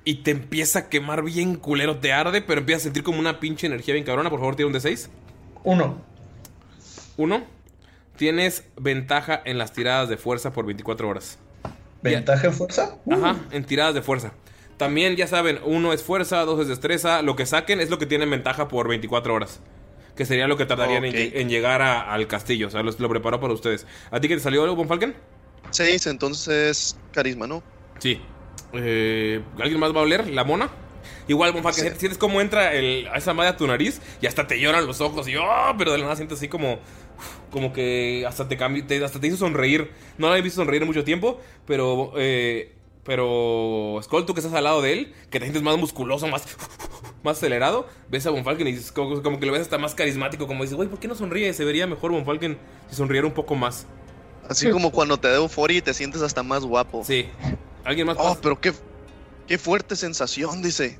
y 0.04 0.22
te 0.22 0.30
empieza 0.30 0.78
a 0.80 0.88
quemar 0.88 1.22
bien 1.22 1.56
culero, 1.56 1.98
te 1.98 2.12
arde, 2.12 2.40
pero 2.42 2.60
empiezas 2.60 2.82
a 2.82 2.84
sentir 2.84 3.02
como 3.02 3.18
una 3.18 3.38
pinche 3.40 3.66
energía 3.66 3.94
bien 3.94 4.04
cabrona. 4.04 4.30
Por 4.30 4.40
favor, 4.40 4.56
tira 4.56 4.66
un 4.66 4.74
D6. 4.74 5.08
Uno. 5.68 6.00
Uno. 7.18 7.42
Tienes 8.16 8.64
ventaja 8.76 9.40
en 9.44 9.58
las 9.58 9.72
tiradas 9.74 10.08
de 10.08 10.16
fuerza 10.16 10.52
por 10.52 10.64
24 10.64 11.06
horas. 11.08 11.38
¿Ventaja 12.02 12.46
en 12.46 12.52
fuerza? 12.54 12.96
Ajá, 13.10 13.36
en 13.50 13.64
tiradas 13.64 13.94
de 13.94 14.00
fuerza. 14.02 14.32
También, 14.78 15.16
ya 15.16 15.26
saben, 15.26 15.58
uno 15.64 15.92
es 15.92 16.02
fuerza, 16.02 16.38
dos 16.46 16.60
es 16.60 16.68
destreza. 16.68 17.20
Lo 17.20 17.36
que 17.36 17.44
saquen 17.44 17.80
es 17.80 17.90
lo 17.90 17.98
que 17.98 18.06
tienen 18.06 18.30
ventaja 18.30 18.66
por 18.68 18.88
24 18.88 19.34
horas. 19.34 19.60
Que 20.16 20.24
sería 20.24 20.48
lo 20.48 20.56
que 20.56 20.64
tardarían 20.64 21.04
en 21.04 21.48
llegar 21.50 21.82
a- 21.82 22.12
al 22.12 22.26
castillo. 22.28 22.68
O 22.68 22.70
sea, 22.70 22.82
los- 22.82 22.98
lo, 22.98 23.08
preparó 23.10 23.38
para 23.40 23.52
ustedes. 23.52 23.86
¿A 24.10 24.20
ti 24.20 24.28
que 24.28 24.36
te 24.36 24.40
salió 24.40 24.62
algo, 24.62 24.74
Von 24.74 24.88
Falken? 24.88 25.14
Seis, 25.70 26.06
entonces 26.06 26.96
carisma, 27.12 27.46
¿no? 27.46 27.62
Sí. 27.98 28.20
Eh, 28.72 29.42
¿Alguien 29.60 29.78
más 29.80 29.94
va 29.94 30.00
a 30.00 30.04
oler? 30.04 30.28
¿La 30.28 30.44
mona? 30.44 30.70
Igual, 31.28 31.52
Von 31.52 31.62
Falken, 31.62 31.96
sientes 31.98 32.18
cómo 32.18 32.40
entra 32.40 32.72
el- 32.74 33.06
a 33.08 33.16
esa 33.18 33.34
madre 33.34 33.50
a 33.50 33.56
tu 33.56 33.66
nariz 33.66 34.00
y 34.20 34.26
hasta 34.26 34.46
te 34.46 34.58
lloran 34.58 34.86
los 34.86 35.00
ojos 35.00 35.28
y 35.28 35.36
¡oh! 35.36 35.74
pero 35.78 35.92
de 35.92 35.98
la 35.98 36.04
nada 36.04 36.16
sientes 36.16 36.38
así 36.38 36.48
como 36.48 36.78
como 37.50 37.72
que 37.72 38.24
hasta 38.26 38.48
te 38.48 38.58
cambi- 38.58 38.86
te, 38.86 39.02
hasta 39.04 39.20
te 39.20 39.26
hizo 39.26 39.36
sonreír. 39.36 39.90
No 40.18 40.28
la 40.30 40.38
he 40.38 40.42
visto 40.42 40.60
sonreír 40.60 40.82
en 40.82 40.88
mucho 40.88 41.04
tiempo, 41.04 41.40
pero 41.66 42.12
eh, 42.16 42.74
pero 43.04 43.98
Skull, 44.02 44.26
tú 44.26 44.34
que 44.34 44.40
estás 44.40 44.54
al 44.54 44.64
lado 44.64 44.82
de 44.82 44.92
él, 44.92 45.14
que 45.30 45.38
te 45.38 45.46
sientes 45.46 45.62
más 45.62 45.76
musculoso, 45.78 46.26
más 46.28 46.44
más 47.24 47.36
acelerado, 47.38 47.86
ves 48.10 48.26
a 48.26 48.30
Von 48.30 48.44
Falken 48.44 48.66
y 48.68 48.72
dices, 48.72 48.92
como, 48.92 49.22
como 49.22 49.40
que 49.40 49.46
lo 49.46 49.52
ves 49.52 49.62
hasta 49.62 49.76
más 49.78 49.94
carismático, 49.94 50.46
como 50.46 50.62
dices, 50.62 50.76
güey, 50.76 50.88
¿por 50.88 50.98
qué 51.00 51.08
no 51.08 51.14
sonríe? 51.14 51.52
Se 51.52 51.64
vería 51.64 51.86
mejor 51.86 52.12
Von 52.12 52.24
Falken 52.24 52.56
si 52.88 52.96
sonriera 52.96 53.26
un 53.26 53.34
poco 53.34 53.54
más. 53.54 53.86
Así 54.48 54.70
como 54.70 54.92
cuando 54.92 55.18
te 55.18 55.28
da 55.28 55.36
euforia 55.36 55.78
y 55.78 55.82
te 55.82 55.92
sientes 55.92 56.22
hasta 56.22 56.42
más 56.42 56.64
guapo. 56.64 57.02
Sí. 57.04 57.28
¿Alguien 57.84 58.06
más? 58.06 58.16
Oh, 58.20 58.36
pero 58.40 58.60
qué, 58.60 58.72
qué 59.46 59.58
fuerte 59.58 59.96
sensación, 59.96 60.62
dice. 60.62 60.98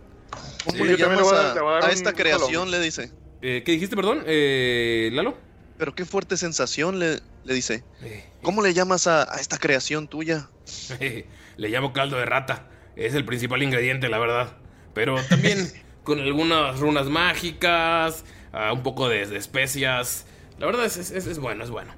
¿Cómo 0.65 0.77
Sí, 0.77 0.85
le 0.85 0.97
llamas 0.97 1.21
voy 1.23 1.35
a- 1.37 1.51
a, 1.51 1.55
le 1.55 1.61
voy 1.61 1.71
a 1.71 1.75
dar 1.75 1.83
a 1.85 1.87
un 1.87 1.93
esta 1.93 2.13
creación? 2.13 2.71
Le 2.71 2.81
dice. 2.81 3.13
Eh, 3.43 3.63
¿Qué 3.65 3.73
dijiste, 3.73 3.97
perdón? 3.97 4.23
Eh, 4.27 5.11
¿Lalo? 5.13 5.37
Pero 5.79 5.95
qué 5.95 6.05
fuerte 6.05 6.37
sensación, 6.37 6.99
le, 6.99 7.21
le 7.45 7.55
dice. 7.55 7.85
Eh, 8.03 8.25
¿Cómo 8.43 8.63
le 8.63 8.75
llamas 8.75 9.07
a, 9.07 9.33
a 9.33 9.37
esta 9.41 9.59
creación 9.59 10.09
tuya? 10.09 10.49
Le 11.57 11.69
llamo 11.71 11.93
caldo 11.93 12.17
de 12.19 12.25
rata. 12.25 12.69
Es 12.97 13.15
el 13.15 13.25
principal 13.25 13.63
ingrediente, 13.63 14.09
la 14.09 14.19
verdad. 14.19 14.57
Pero 14.95 15.17
también 15.29 15.59
con 16.05 16.21
algunas 16.21 16.79
runas 16.81 17.07
mágicas, 17.09 18.25
ah, 18.53 18.73
un 18.73 18.83
poco 18.83 19.09
de, 19.09 19.27
de 19.27 19.37
especias. 19.37 20.27
La 20.59 20.67
verdad 20.67 20.85
es, 20.85 20.97
es- 20.97 21.11
es- 21.11 21.27
es 21.27 21.39
bueno, 21.39 21.65
es 21.65 21.71
bueno. 21.71 21.93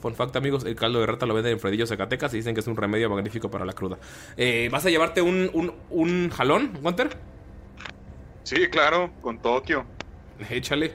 Fun 0.00 0.14
fact, 0.14 0.36
amigos, 0.36 0.64
el 0.64 0.76
caldo 0.76 1.00
de 1.00 1.06
rata 1.06 1.26
lo 1.26 1.34
venden 1.34 1.54
en 1.54 1.60
Fredillo 1.60 1.86
Zacatecas 1.86 2.32
y 2.32 2.36
dicen 2.36 2.54
que 2.54 2.60
es 2.60 2.66
un 2.68 2.76
remedio 2.76 3.10
magnífico 3.10 3.50
para 3.50 3.64
la 3.64 3.72
cruda. 3.72 3.98
Eh, 4.36 4.68
¿Vas 4.70 4.86
a 4.86 4.90
llevarte 4.90 5.20
un, 5.22 5.50
un, 5.52 5.74
un 5.90 6.30
jalón, 6.30 6.78
Gunter? 6.80 7.16
Sí, 8.48 8.66
claro, 8.68 9.12
con 9.20 9.42
Tokio. 9.42 9.84
Échale. 10.48 10.92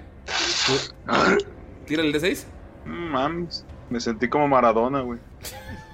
Tira 1.86 2.01
el 2.01 2.12
D6. 2.12 2.45
Mm, 2.84 3.12
Mames, 3.12 3.64
me 3.91 3.99
sentí 3.99 4.28
como 4.28 4.47
Maradona, 4.47 5.01
güey. 5.01 5.20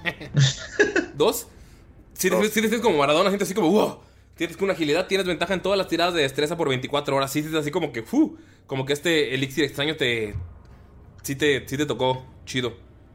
¿Dos? 1.14 1.48
Si 2.14 2.30
te, 2.30 2.36
si 2.44 2.48
te 2.48 2.60
sientes 2.60 2.80
como 2.80 2.96
Maradona, 2.96 3.28
sientes 3.28 3.46
así 3.46 3.54
como, 3.54 3.68
wow. 3.72 3.98
Tienes 4.36 4.56
una 4.58 4.72
agilidad, 4.72 5.06
tienes 5.06 5.26
ventaja 5.26 5.52
en 5.52 5.60
todas 5.60 5.76
las 5.76 5.88
tiradas 5.88 6.14
de 6.14 6.22
destreza 6.22 6.56
por 6.56 6.70
24 6.70 7.14
horas. 7.14 7.30
Sí, 7.30 7.40
sientes 7.40 7.60
así 7.60 7.70
como 7.70 7.92
que, 7.92 8.04
fu, 8.04 8.38
como 8.66 8.86
que 8.86 8.94
este 8.94 9.34
elixir 9.34 9.64
extraño 9.64 9.96
te. 9.96 10.34
Sí 11.20 11.36
te, 11.36 11.68
sí 11.68 11.76
te 11.76 11.84
tocó. 11.84 12.24
Chido. 12.46 12.72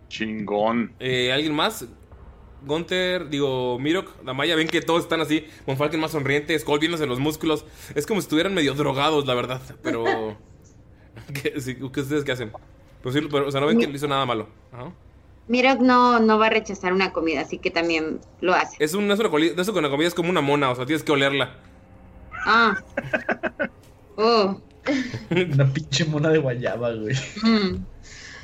Chingón. 0.08 0.94
Eh, 1.00 1.32
¿Alguien 1.32 1.56
más? 1.56 1.88
Gunter, 2.64 3.30
digo, 3.30 3.78
Mirok, 3.80 4.24
Damaya, 4.24 4.56
ven 4.56 4.68
que 4.68 4.82
todos 4.82 5.04
están 5.04 5.22
así. 5.22 5.46
Von 5.66 5.78
Falken 5.78 6.00
más 6.00 6.12
sonriente, 6.12 6.58
Skull 6.58 6.80
viéndose 6.80 7.06
los 7.06 7.20
músculos. 7.20 7.66
Es 7.96 8.06
como 8.06 8.22
si 8.22 8.26
estuvieran 8.26 8.54
medio 8.54 8.74
drogados, 8.74 9.26
la 9.26 9.34
verdad. 9.36 9.62
Pero. 9.82 10.38
¿Qué, 11.34 11.60
sí, 11.62 11.76
¿qué 11.76 12.02
ustedes 12.02 12.24
qué 12.24 12.32
hacen? 12.32 12.52
Pues 13.02 13.16
sí, 13.16 13.22
pero, 13.32 13.48
o 13.48 13.52
sea, 13.52 13.62
no 13.62 13.68
ven 13.68 13.80
que 13.80 13.88
le 13.88 13.96
hizo 13.96 14.08
nada 14.08 14.26
malo. 14.26 14.48
Ajá. 14.72 14.92
Mirok 15.48 15.80
no, 15.80 16.20
no 16.20 16.40
va 16.40 16.48
a 16.48 16.50
rechazar 16.50 16.92
una 16.92 17.14
comida, 17.14 17.42
así 17.42 17.60
que 17.60 17.70
también 17.70 18.20
lo 18.42 18.54
hace. 18.54 18.84
Es 18.84 18.96
un, 18.96 19.08
no 19.08 19.14
es 19.14 19.20
una 19.20 19.30
no 19.30 19.62
es 19.62 19.68
una 19.68 19.90
comida, 19.90 20.08
es 20.08 20.16
como 20.16 20.30
una 20.30 20.42
mona, 20.42 20.72
o 20.72 20.76
sea, 20.76 20.86
tienes 20.86 21.04
que 21.04 21.12
olerla. 21.12 21.56
Ah. 22.46 22.76
Oh. 24.18 24.62
Una 25.30 25.74
pinche 25.74 26.06
mona 26.06 26.30
de 26.30 26.38
guayaba, 26.38 26.94
güey. 26.94 27.16
Mm. 27.44 27.84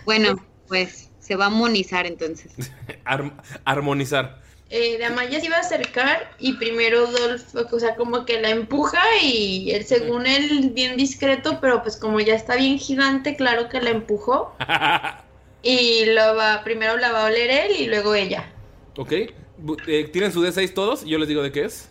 Bueno, 0.04 0.36
pues 0.68 1.11
se 1.22 1.38
va 1.38 1.46
a 1.46 1.50
monizar 1.50 2.06
entonces. 2.06 2.52
Arm- 3.06 3.38
armonizar. 3.64 4.42
Eh, 4.70 4.98
Damaya 5.00 5.40
se 5.40 5.46
iba 5.46 5.58
a 5.58 5.62
acercar 5.62 6.32
y 6.40 6.54
primero 6.54 7.06
Dolph, 7.08 7.44
o 7.74 7.80
sea, 7.80 7.96
como 7.96 8.26
que 8.26 8.40
la 8.42 8.50
empuja 8.50 9.02
y 9.22 9.72
él, 9.72 9.84
según 9.86 10.26
él, 10.26 10.72
bien 10.74 10.98
discreto, 10.98 11.60
pero 11.62 11.82
pues 11.84 11.96
como 11.98 12.20
ya 12.22 12.36
está 12.36 12.56
bien 12.56 12.78
gigante, 12.80 13.36
claro 13.38 13.70
que 13.70 13.80
la 13.80 13.92
empujó. 13.92 14.54
Y 15.64 16.06
lo 16.06 16.36
va, 16.36 16.64
primero 16.64 16.98
la 16.98 17.12
va 17.12 17.22
a 17.22 17.26
oler 17.28 17.52
él 17.52 17.72
y 17.82 17.86
luego 17.86 18.16
ella. 18.16 18.52
¿Ok? 18.98 19.12
Eh, 19.12 20.10
¿Tienen 20.12 20.32
su 20.34 20.42
D6 20.44 20.74
todos? 20.74 21.04
Y 21.06 21.10
yo 21.10 21.20
les 21.20 21.28
digo 21.28 21.44
de 21.44 21.52
qué 21.52 21.66
es. 21.66 21.88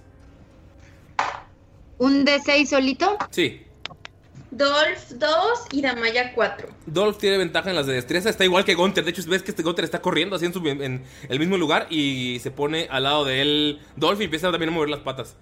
¿Un 1.98 2.26
D6 2.26 2.66
solito? 2.66 3.16
Sí. 3.30 3.62
Dolph 4.50 5.10
2 5.10 5.28
y 5.72 5.80
Damaya 5.82 6.32
4. 6.34 6.68
Dolph 6.86 7.18
tiene 7.18 7.38
ventaja 7.38 7.70
en 7.70 7.76
las 7.76 7.86
de 7.86 7.94
destreza. 7.94 8.28
Está 8.30 8.44
igual 8.44 8.64
que 8.64 8.74
Gunter. 8.74 9.04
De 9.04 9.10
hecho, 9.10 9.22
ves 9.28 9.42
que 9.42 9.52
este 9.52 9.62
Gunter 9.62 9.84
está 9.84 10.00
corriendo 10.02 10.36
así 10.36 10.46
en, 10.46 10.52
su- 10.52 10.66
en 10.66 11.04
el 11.28 11.38
mismo 11.38 11.56
lugar 11.56 11.86
y 11.90 12.38
se 12.42 12.50
pone 12.50 12.88
al 12.90 13.04
lado 13.04 13.24
de 13.24 13.42
él 13.42 13.80
Dolph 13.96 14.20
y 14.20 14.24
empieza 14.24 14.50
también 14.50 14.70
a 14.70 14.72
mover 14.72 14.88
las 14.88 15.00
patas. 15.00 15.36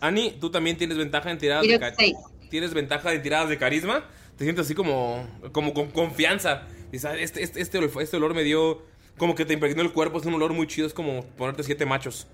Ani, 0.00 0.32
tú 0.40 0.50
también 0.50 0.76
tienes 0.76 0.96
ventaja 0.96 1.30
en 1.30 1.38
tiradas 1.38 1.66
de 1.66 1.78
carisma. 1.80 2.20
Tienes 2.50 2.72
ventaja 2.74 3.12
en 3.12 3.22
tiradas 3.22 3.48
de 3.48 3.58
carisma. 3.58 4.04
Te 4.36 4.44
sientes 4.44 4.66
así 4.66 4.74
como, 4.74 5.26
como 5.52 5.74
con 5.74 5.90
confianza. 5.90 6.62
Dices, 6.92 7.06
"Ah, 7.10 7.16
este, 7.16 7.42
este, 7.42 7.60
este, 7.60 7.80
olf- 7.80 8.00
este 8.00 8.16
olor 8.16 8.34
me 8.34 8.44
dio. 8.44 8.82
Como 9.18 9.34
que 9.34 9.44
te 9.46 9.54
impregnó 9.54 9.82
el 9.82 9.92
cuerpo. 9.92 10.18
Es 10.18 10.26
un 10.26 10.34
olor 10.34 10.52
muy 10.52 10.66
chido. 10.66 10.86
Es 10.86 10.92
como 10.94 11.24
ponerte 11.24 11.62
siete 11.64 11.86
machos. 11.86 12.26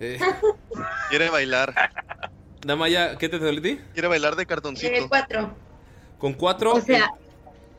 Eh, 0.00 0.18
Quiere 1.10 1.28
bailar. 1.30 1.74
Damaya, 2.64 3.16
¿qué 3.18 3.28
te 3.28 3.38
salió 3.38 3.60
a 3.60 3.62
ti? 3.62 3.78
Quiere 3.92 4.08
bailar 4.08 4.36
de 4.36 4.42
Eh, 4.42 4.46
cartoncito. 4.46 5.08
4. 5.08 5.54
Con 6.18 6.32
cuatro. 6.32 6.72
O 6.72 6.80
sea, 6.80 7.10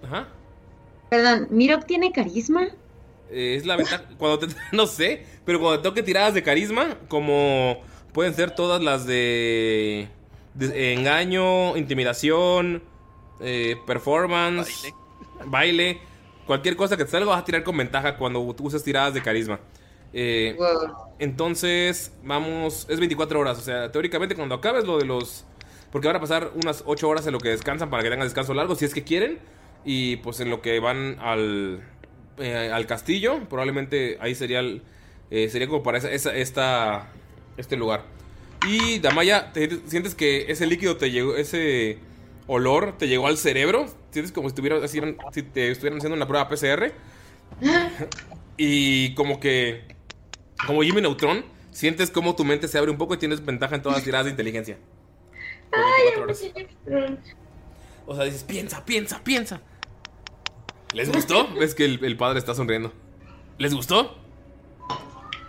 Ajá. 0.03 0.27
perdón, 1.09 1.47
¿Mirok 1.49 1.85
tiene 1.85 2.11
carisma? 2.11 2.67
Eh, 3.31 3.55
es 3.55 3.65
la 3.65 3.75
ventaja. 3.75 4.03
Cuando 4.17 4.39
te. 4.39 4.47
No 4.71 4.85
sé. 4.85 5.25
Pero 5.45 5.59
cuando 5.59 5.81
te 5.81 5.89
toque 5.89 6.03
tiradas 6.03 6.33
de 6.33 6.43
carisma, 6.43 6.97
como 7.07 7.81
pueden 8.13 8.33
ser 8.35 8.51
todas 8.51 8.81
las 8.81 9.05
de. 9.05 10.07
de 10.53 10.93
engaño, 10.93 11.75
intimidación, 11.77 12.83
eh, 13.39 13.77
performance, 13.87 14.93
baile. 15.45 15.99
Cualquier 16.45 16.75
cosa 16.75 16.95
que 16.95 17.05
te 17.05 17.11
salga 17.11 17.31
vas 17.31 17.41
a 17.41 17.45
tirar 17.45 17.63
con 17.63 17.75
ventaja 17.75 18.17
cuando 18.17 18.39
uses 18.39 18.83
tiradas 18.83 19.15
de 19.15 19.21
carisma. 19.23 19.59
Eh, 20.17 20.55
entonces, 21.19 22.13
vamos. 22.23 22.87
Es 22.89 22.99
24 22.99 23.39
horas. 23.39 23.57
O 23.59 23.61
sea, 23.61 23.91
teóricamente, 23.91 24.33
cuando 24.35 24.55
acabes 24.55 24.85
lo 24.85 24.97
de 24.97 25.05
los. 25.05 25.43
Porque 25.91 26.07
van 26.07 26.15
a 26.17 26.21
pasar 26.21 26.51
unas 26.55 26.83
8 26.85 27.07
horas 27.07 27.27
en 27.27 27.33
lo 27.33 27.39
que 27.39 27.49
descansan 27.49 27.89
para 27.89 28.01
que 28.01 28.09
tengan 28.09 28.25
descanso 28.25 28.53
largo, 28.53 28.75
si 28.75 28.85
es 28.85 28.93
que 28.93 29.03
quieren. 29.03 29.39
Y 29.83 30.17
pues 30.17 30.39
en 30.39 30.49
lo 30.49 30.61
que 30.61 30.79
van 30.79 31.17
al. 31.19 31.81
eh, 32.37 32.69
al 32.73 32.85
castillo, 32.87 33.39
probablemente 33.49 34.17
ahí 34.19 34.35
sería 34.35 34.59
el- 34.59 34.81
eh, 35.31 35.47
sería 35.49 35.67
como 35.67 35.83
para 35.83 35.97
esa, 35.99 36.11
esa- 36.11 36.35
esta, 36.35 37.07
este 37.57 37.77
lugar. 37.77 38.03
Y 38.67 38.99
Damaya, 38.99 39.53
¿te 39.53 39.69
sientes- 39.87 40.15
que 40.15 40.51
ese 40.51 40.65
líquido 40.67 40.97
te 40.97 41.11
llegó, 41.11 41.35
ese 41.37 41.97
olor 42.47 42.97
te 42.97 43.07
llegó 43.07 43.27
al 43.27 43.37
cerebro? 43.37 43.85
Sientes 44.11 44.31
como 44.33 44.49
si, 44.49 44.51
estuvieran, 44.53 44.81
si 45.31 45.43
te 45.43 45.71
estuvieran 45.71 45.97
haciendo 45.99 46.15
una 46.17 46.27
prueba 46.27 46.47
PCR. 46.49 46.93
Y 48.57 49.13
como 49.15 49.39
que, 49.39 49.94
como 50.65 50.81
Jimmy 50.81 51.01
Neutron, 51.01 51.45
sientes 51.71 52.11
como 52.11 52.35
tu 52.35 52.45
mente 52.45 52.67
se 52.67 52.77
abre 52.77 52.91
un 52.91 52.97
poco 52.97 53.13
y 53.13 53.17
tienes 53.17 53.43
ventaja 53.43 53.75
en 53.75 53.81
todas 53.81 53.97
las 53.97 54.03
tiradas 54.03 54.25
de 54.25 54.31
inteligencia. 54.31 54.77
Por 55.69 55.79
24 55.79 56.23
horas. 56.23 56.43
O 58.07 58.15
sea, 58.15 58.25
dices, 58.25 58.43
piensa, 58.43 58.85
piensa, 58.85 59.23
piensa. 59.23 59.61
¿Les 60.93 61.11
gustó? 61.11 61.47
Ves 61.59 61.75
que 61.75 61.85
el, 61.85 62.03
el 62.03 62.17
padre 62.17 62.39
está 62.39 62.53
sonriendo. 62.53 62.93
¿Les 63.57 63.73
gustó? 63.73 64.17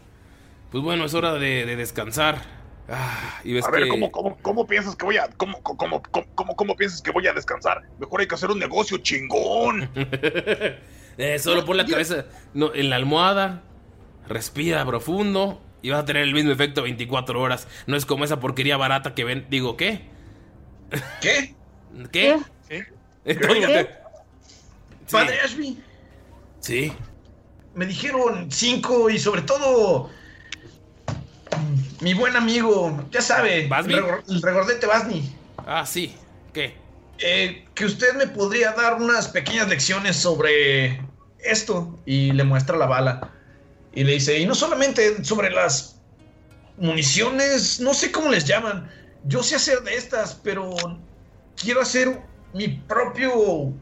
Pues 0.69 0.83
bueno, 0.83 1.05
es 1.05 1.13
hora 1.13 1.33
de, 1.35 1.65
de 1.65 1.77
descansar. 1.77 2.41
Ah, 2.89 3.39
y 3.43 3.53
ves 3.53 3.65
A 3.65 3.71
ver, 3.71 3.83
que... 3.83 3.89
¿cómo, 3.89 4.11
cómo, 4.11 4.37
cómo 4.41 4.67
piensas 4.67 4.97
que 4.97 5.05
voy 5.05 5.17
a. 5.17 5.29
Cómo, 5.37 5.61
cómo, 5.63 5.77
cómo, 5.77 6.01
cómo, 6.35 6.55
cómo 6.55 6.75
piensas 6.75 7.01
que 7.01 7.11
voy 7.11 7.25
a 7.27 7.33
descansar? 7.33 7.83
Mejor 7.99 8.19
hay 8.19 8.27
que 8.27 8.35
hacer 8.35 8.51
un 8.51 8.59
negocio 8.59 8.97
chingón. 8.97 9.89
Eh, 11.17 11.39
solo 11.39 11.65
pon 11.65 11.77
la 11.77 11.85
cabeza 11.85 12.25
no, 12.53 12.73
en 12.75 12.89
la 12.89 12.95
almohada, 12.95 13.63
respira 14.27 14.85
profundo 14.85 15.61
y 15.81 15.89
vas 15.89 16.01
a 16.03 16.05
tener 16.05 16.23
el 16.23 16.33
mismo 16.33 16.51
efecto 16.51 16.83
24 16.83 17.39
horas. 17.41 17.67
No 17.87 17.95
es 17.95 18.05
como 18.05 18.23
esa 18.23 18.39
porquería 18.39 18.77
barata 18.77 19.15
que 19.15 19.23
ven. 19.23 19.47
Digo, 19.49 19.77
¿qué? 19.77 20.01
¿Qué? 21.21 21.55
¿Qué? 22.11 22.37
¿Qué? 22.69 22.85
Entonces, 23.25 23.65
¿Qué? 23.67 23.89
Padre 25.11 25.39
Ashby, 25.41 25.81
Sí. 26.59 26.93
me 27.75 27.85
dijeron 27.85 28.51
cinco 28.51 29.09
y 29.09 29.17
sobre 29.19 29.41
todo 29.41 30.09
mi 32.01 32.13
buen 32.13 32.35
amigo, 32.35 33.05
ya 33.11 33.21
sabe, 33.21 33.67
¿Basni? 33.67 33.93
el 33.95 34.41
regordete 34.41 34.85
Basni. 34.85 35.33
Ah, 35.65 35.85
sí. 35.85 36.15
¿Qué? 36.53 36.75
Eh, 37.19 37.65
que 37.73 37.85
usted 37.85 38.13
me 38.15 38.27
podría 38.27 38.73
dar 38.73 38.95
unas 38.95 39.27
pequeñas 39.29 39.67
lecciones 39.69 40.15
sobre 40.15 41.01
esto. 41.43 41.97
Y 42.05 42.31
le 42.31 42.43
muestra 42.43 42.77
la 42.77 42.85
bala. 42.85 43.31
Y 43.93 44.03
le 44.03 44.13
dice, 44.13 44.39
y 44.39 44.45
no 44.45 44.53
solamente 44.55 45.23
sobre 45.23 45.49
las 45.51 45.99
municiones, 46.77 47.79
no 47.79 47.93
sé 47.93 48.11
cómo 48.11 48.29
les 48.29 48.45
llaman. 48.45 48.89
Yo 49.23 49.43
sé 49.43 49.55
hacer 49.55 49.81
de 49.81 49.95
estas, 49.95 50.35
pero 50.43 50.75
quiero 51.61 51.81
hacer 51.81 52.21
mi 52.53 52.67
propio 52.67 53.73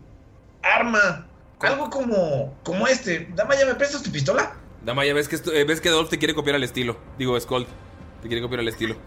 arma. 0.62 1.28
Algo 1.60 1.90
como, 1.90 2.54
como 2.64 2.88
este. 2.88 3.28
Dama, 3.36 3.56
¿ya 3.58 3.66
me 3.66 3.76
prestas 3.76 4.04
tu 4.04 4.12
pistola? 4.12 4.56
Damaya, 4.84 5.14
ves 5.14 5.28
que, 5.28 5.36
esto- 5.36 5.52
eh, 5.52 5.64
ves 5.64 5.82
que 5.82 5.90
Dolph 5.90 6.10
te 6.10 6.18
quiere 6.20 6.36
copiar 6.36 6.56
al 6.56 6.64
estilo. 6.64 6.98
Digo, 7.18 7.40
Skull. 7.40 7.66
Te 8.22 8.28
quiere 8.28 8.42
copiar 8.42 8.60
al 8.62 8.68
estilo. 8.68 8.96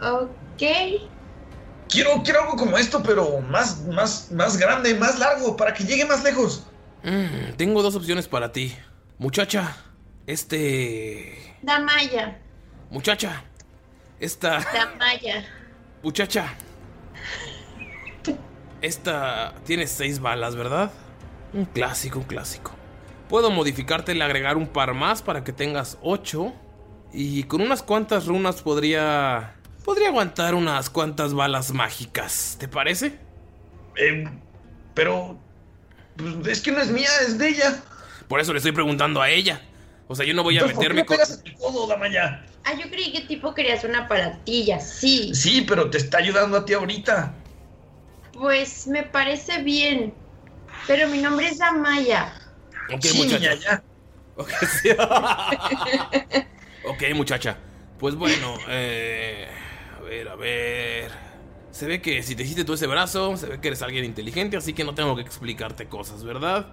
Ok. 0.00 0.62
Quiero, 1.88 2.22
quiero 2.22 2.42
algo 2.42 2.56
como 2.56 2.76
esto, 2.78 3.02
pero 3.02 3.40
más, 3.40 3.82
más, 3.86 4.30
más 4.32 4.56
grande, 4.58 4.94
más 4.94 5.18
largo, 5.18 5.56
para 5.56 5.72
que 5.74 5.84
llegue 5.84 6.04
más 6.04 6.22
lejos. 6.22 6.64
Mm, 7.02 7.54
tengo 7.56 7.82
dos 7.82 7.94
opciones 7.94 8.28
para 8.28 8.52
ti. 8.52 8.76
Muchacha, 9.18 9.76
este... 10.26 11.56
Damaya. 11.62 12.38
Muchacha, 12.90 13.44
Esta 14.20 14.60
Damaya. 14.72 15.44
muchacha. 16.02 16.54
Esta 18.80 19.54
tiene 19.66 19.86
seis 19.86 20.20
balas, 20.20 20.54
¿verdad? 20.54 20.90
Un 21.52 21.64
clásico, 21.64 22.18
un 22.20 22.24
clásico. 22.26 22.72
Puedo 23.28 23.50
modificártela, 23.50 24.24
agregar 24.24 24.56
un 24.56 24.68
par 24.68 24.94
más 24.94 25.22
para 25.22 25.42
que 25.44 25.52
tengas 25.52 25.98
ocho. 26.02 26.52
Y 27.12 27.44
con 27.44 27.60
unas 27.60 27.82
cuantas 27.82 28.26
runas 28.26 28.62
podría. 28.62 29.54
Podría 29.84 30.08
aguantar 30.08 30.54
unas 30.54 30.90
cuantas 30.90 31.32
balas 31.34 31.72
mágicas. 31.72 32.56
¿Te 32.58 32.68
parece? 32.68 33.18
Eh, 33.96 34.28
pero. 34.94 35.38
pues, 36.16 36.46
es 36.48 36.60
que 36.60 36.72
no 36.72 36.80
es 36.80 36.90
mía, 36.90 37.08
es 37.26 37.38
de 37.38 37.48
ella. 37.48 37.82
Por 38.28 38.40
eso 38.40 38.52
le 38.52 38.58
estoy 38.58 38.72
preguntando 38.72 39.22
a 39.22 39.30
ella. 39.30 39.62
O 40.08 40.14
sea, 40.14 40.24
yo 40.26 40.34
no 40.34 40.42
voy 40.42 40.56
a 40.58 40.60
Entonces, 40.60 40.76
¿por 40.76 40.82
qué 40.84 40.88
meterme 40.94 41.06
con. 41.06 41.16
pegas 41.16 41.40
en 41.40 41.46
el 41.52 41.54
codo, 41.58 41.86
Damaya? 41.86 42.44
Ah, 42.64 42.72
yo 42.74 42.90
creí 42.90 43.12
que 43.12 43.22
tipo 43.22 43.54
querías 43.54 43.84
una 43.84 44.08
palatilla, 44.08 44.80
sí. 44.80 45.34
Sí, 45.34 45.64
pero 45.66 45.88
te 45.90 45.98
está 45.98 46.18
ayudando 46.18 46.58
a 46.58 46.64
ti 46.64 46.74
ahorita. 46.74 47.32
Pues 48.32 48.86
me 48.86 49.02
parece 49.04 49.62
bien. 49.62 50.12
Pero 50.86 51.08
mi 51.08 51.18
nombre 51.18 51.48
es 51.48 51.58
Damaya. 51.58 52.34
Ok, 52.92 53.02
Sí, 53.02 53.18
muchacha. 53.18 53.54
ya, 53.54 53.60
ya. 53.60 53.82
Ok, 54.36 54.50
sí. 54.82 54.90
Ok, 56.84 57.02
muchacha. 57.14 57.56
Pues 57.98 58.14
bueno, 58.14 58.54
eh, 58.68 59.48
ver, 60.08 60.28
a 60.28 60.36
ver. 60.36 61.10
Se 61.70 61.86
ve 61.86 62.00
que 62.02 62.22
si 62.22 62.34
te 62.34 62.42
hiciste 62.42 62.64
tú 62.64 62.74
ese 62.74 62.86
brazo, 62.86 63.36
se 63.36 63.46
ve 63.46 63.60
que 63.60 63.68
eres 63.68 63.82
alguien 63.82 64.04
inteligente, 64.04 64.56
así 64.56 64.72
que 64.72 64.84
no 64.84 64.94
tengo 64.94 65.14
que 65.14 65.22
explicarte 65.22 65.86
cosas, 65.86 66.24
¿verdad? 66.24 66.72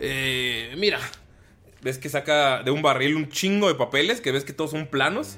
Eh, 0.00 0.74
mira, 0.76 0.98
ves 1.82 1.98
que 1.98 2.08
saca 2.08 2.62
de 2.62 2.70
un 2.70 2.82
barril 2.82 3.14
un 3.16 3.28
chingo 3.28 3.68
de 3.68 3.74
papeles, 3.74 4.20
que 4.20 4.32
ves 4.32 4.44
que 4.44 4.52
todos 4.52 4.72
son 4.72 4.86
planos, 4.86 5.36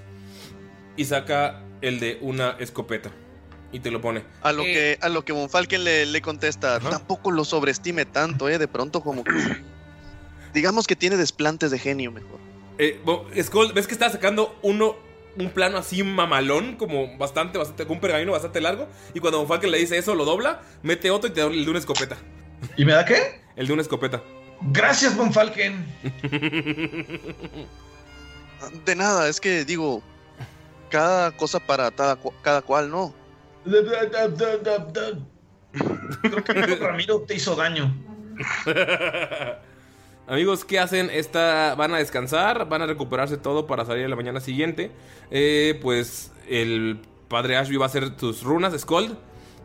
y 0.97 1.05
saca 1.05 1.63
el 1.83 2.01
de 2.01 2.19
una 2.23 2.57
escopeta. 2.59 3.11
Y 3.73 3.81
te 3.81 3.91
lo 3.91 4.01
pone. 4.01 4.25
A 4.43 4.53
lo 4.53 4.63
Eh, 4.63 4.73
que 4.73 4.99
a 5.01 5.09
lo 5.09 5.25
que 5.25 5.33
Von 5.33 5.51
Falken 5.51 5.85
le, 5.85 6.07
le 6.07 6.23
contesta, 6.23 6.81
tampoco 6.81 7.31
lo 7.31 7.45
sobreestime 7.45 8.07
tanto, 8.07 8.49
eh, 8.49 8.59
de 8.59 8.69
pronto 8.69 9.03
como 9.03 9.25
que 9.25 9.33
digamos 10.55 10.87
que 10.87 10.97
tiene 10.97 11.17
desplantes 11.17 11.71
de 11.71 11.79
genio 11.79 12.11
mejor. 12.13 12.39
Eh, 12.79 13.01
Skull, 13.43 13.73
ves 13.73 13.87
que 13.87 13.93
está 13.95 14.09
sacando 14.09 14.59
uno, 14.63 14.97
un 15.39 15.51
plano 15.51 15.79
así 15.79 16.03
mamalón, 16.03 16.77
como 16.77 17.17
bastante, 17.19 17.59
bastante, 17.59 17.87
con 17.87 17.97
un 17.97 18.01
pergamino 18.01 18.33
bastante 18.33 18.61
largo. 18.61 18.89
Y 19.15 19.21
cuando 19.21 19.39
Von 19.39 19.49
Falken 19.49 19.71
le 19.71 19.79
dice 19.79 19.99
eso, 19.99 20.15
lo 20.15 20.25
dobla, 20.25 20.63
mete 20.83 21.11
otro 21.11 21.31
y 21.31 21.33
te 21.33 21.41
da 21.41 21.47
el 21.47 21.65
de 21.65 21.71
una 21.71 21.79
escopeta. 21.79 22.17
¿Y 22.77 22.85
me 22.85 22.93
da 22.93 23.05
qué? 23.05 23.41
El 23.57 23.67
de 23.67 23.73
una 23.73 23.83
escopeta. 23.83 24.23
Gracias, 24.73 25.17
Von 25.17 25.33
Falken. 25.33 25.85
De 28.85 28.97
nada, 28.97 29.29
es 29.29 29.41
que 29.41 29.65
digo, 29.65 30.03
cada 30.91 31.31
cosa 31.33 31.61
para 31.61 31.91
cada, 31.91 32.19
cada 32.43 32.63
cual, 32.63 32.91
¿no? 32.91 33.15
Creo 36.23 36.45
que 36.45 36.77
Ramiro 36.77 37.21
te 37.21 37.35
hizo 37.35 37.55
daño. 37.55 37.95
Amigos, 40.29 40.65
¿qué 40.65 40.79
hacen? 40.81 41.09
Esta, 41.13 41.75
van 41.77 41.95
a 41.95 41.99
descansar, 41.99 42.69
van 42.69 42.83
a 42.83 42.87
recuperarse 42.87 43.37
todo 43.37 43.67
para 43.67 43.85
salir 43.85 44.05
a 44.05 44.09
la 44.09 44.17
mañana 44.17 44.41
siguiente. 44.41 44.91
Eh, 45.31 45.79
pues 45.83 46.33
el 46.49 47.01
padre 47.29 47.57
Ashby 47.57 47.77
va 47.77 47.85
a 47.85 47.89
hacer 47.89 48.17
tus 48.17 48.43
runas. 48.43 48.75
Skold 48.79 49.17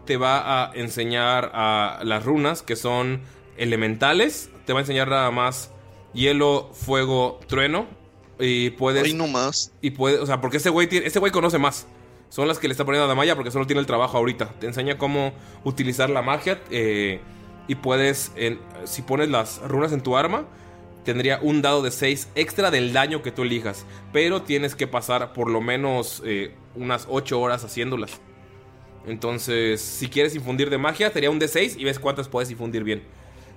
te 0.05 0.17
va 0.17 0.69
a 0.69 0.71
enseñar 0.75 1.51
a 1.55 2.01
las 2.03 2.23
runas 2.25 2.61
que 2.61 2.75
son 2.75 3.21
elementales. 3.57 4.49
Te 4.65 4.73
va 4.73 4.79
a 4.79 4.81
enseñar 4.83 5.07
nada 5.07 5.31
más 5.31 5.71
hielo, 6.13 6.69
fuego, 6.73 7.39
trueno. 7.47 7.87
Y 8.39 8.69
puedes. 8.71 9.03
Hoy 9.03 9.13
no 9.13 9.27
más. 9.27 9.71
Y 9.81 9.91
puede, 9.91 10.19
o 10.19 10.25
sea, 10.27 10.41
porque 10.41 10.57
ese 10.57 10.69
güey 10.69 10.87
tiene- 10.87 11.07
ese 11.07 11.17
güey 11.19 11.31
conoce 11.31 11.57
más. 11.57 11.87
Son 12.29 12.47
las 12.47 12.59
que 12.59 12.67
le 12.67 12.73
está 12.73 12.85
poniendo 12.85 13.05
a 13.05 13.07
Damaya 13.07 13.35
porque 13.35 13.51
solo 13.51 13.65
tiene 13.65 13.79
el 13.79 13.85
trabajo 13.87 14.17
ahorita. 14.17 14.45
Te 14.59 14.67
enseña 14.67 14.97
cómo 14.99 15.33
utilizar 15.63 16.09
la 16.11 16.21
magia. 16.21 16.59
eh, 16.69 17.19
y 17.71 17.75
puedes, 17.75 18.33
en- 18.35 18.59
si 18.83 19.01
pones 19.01 19.29
las 19.29 19.61
runas 19.61 19.93
en 19.93 20.01
tu 20.01 20.17
arma, 20.17 20.43
tendría 21.05 21.39
un 21.41 21.61
dado 21.61 21.81
de 21.81 21.89
6 21.91 22.27
extra 22.35 22.69
del 22.69 22.91
daño 22.91 23.21
que 23.21 23.31
tú 23.31 23.43
elijas. 23.43 23.85
Pero 24.11 24.41
tienes 24.41 24.75
que 24.75 24.87
pasar 24.87 25.31
por 25.31 25.49
lo 25.49 25.61
menos 25.61 26.21
eh, 26.25 26.53
unas 26.75 27.07
8 27.09 27.39
horas 27.39 27.63
haciéndolas. 27.63 28.19
Entonces, 29.07 29.79
si 29.79 30.09
quieres 30.09 30.35
infundir 30.35 30.69
de 30.69 30.77
magia, 30.77 31.09
sería 31.11 31.31
un 31.31 31.39
D6 31.39 31.77
y 31.77 31.85
ves 31.85 31.97
cuántas 31.97 32.27
puedes 32.27 32.51
infundir 32.51 32.83
bien. 32.83 33.03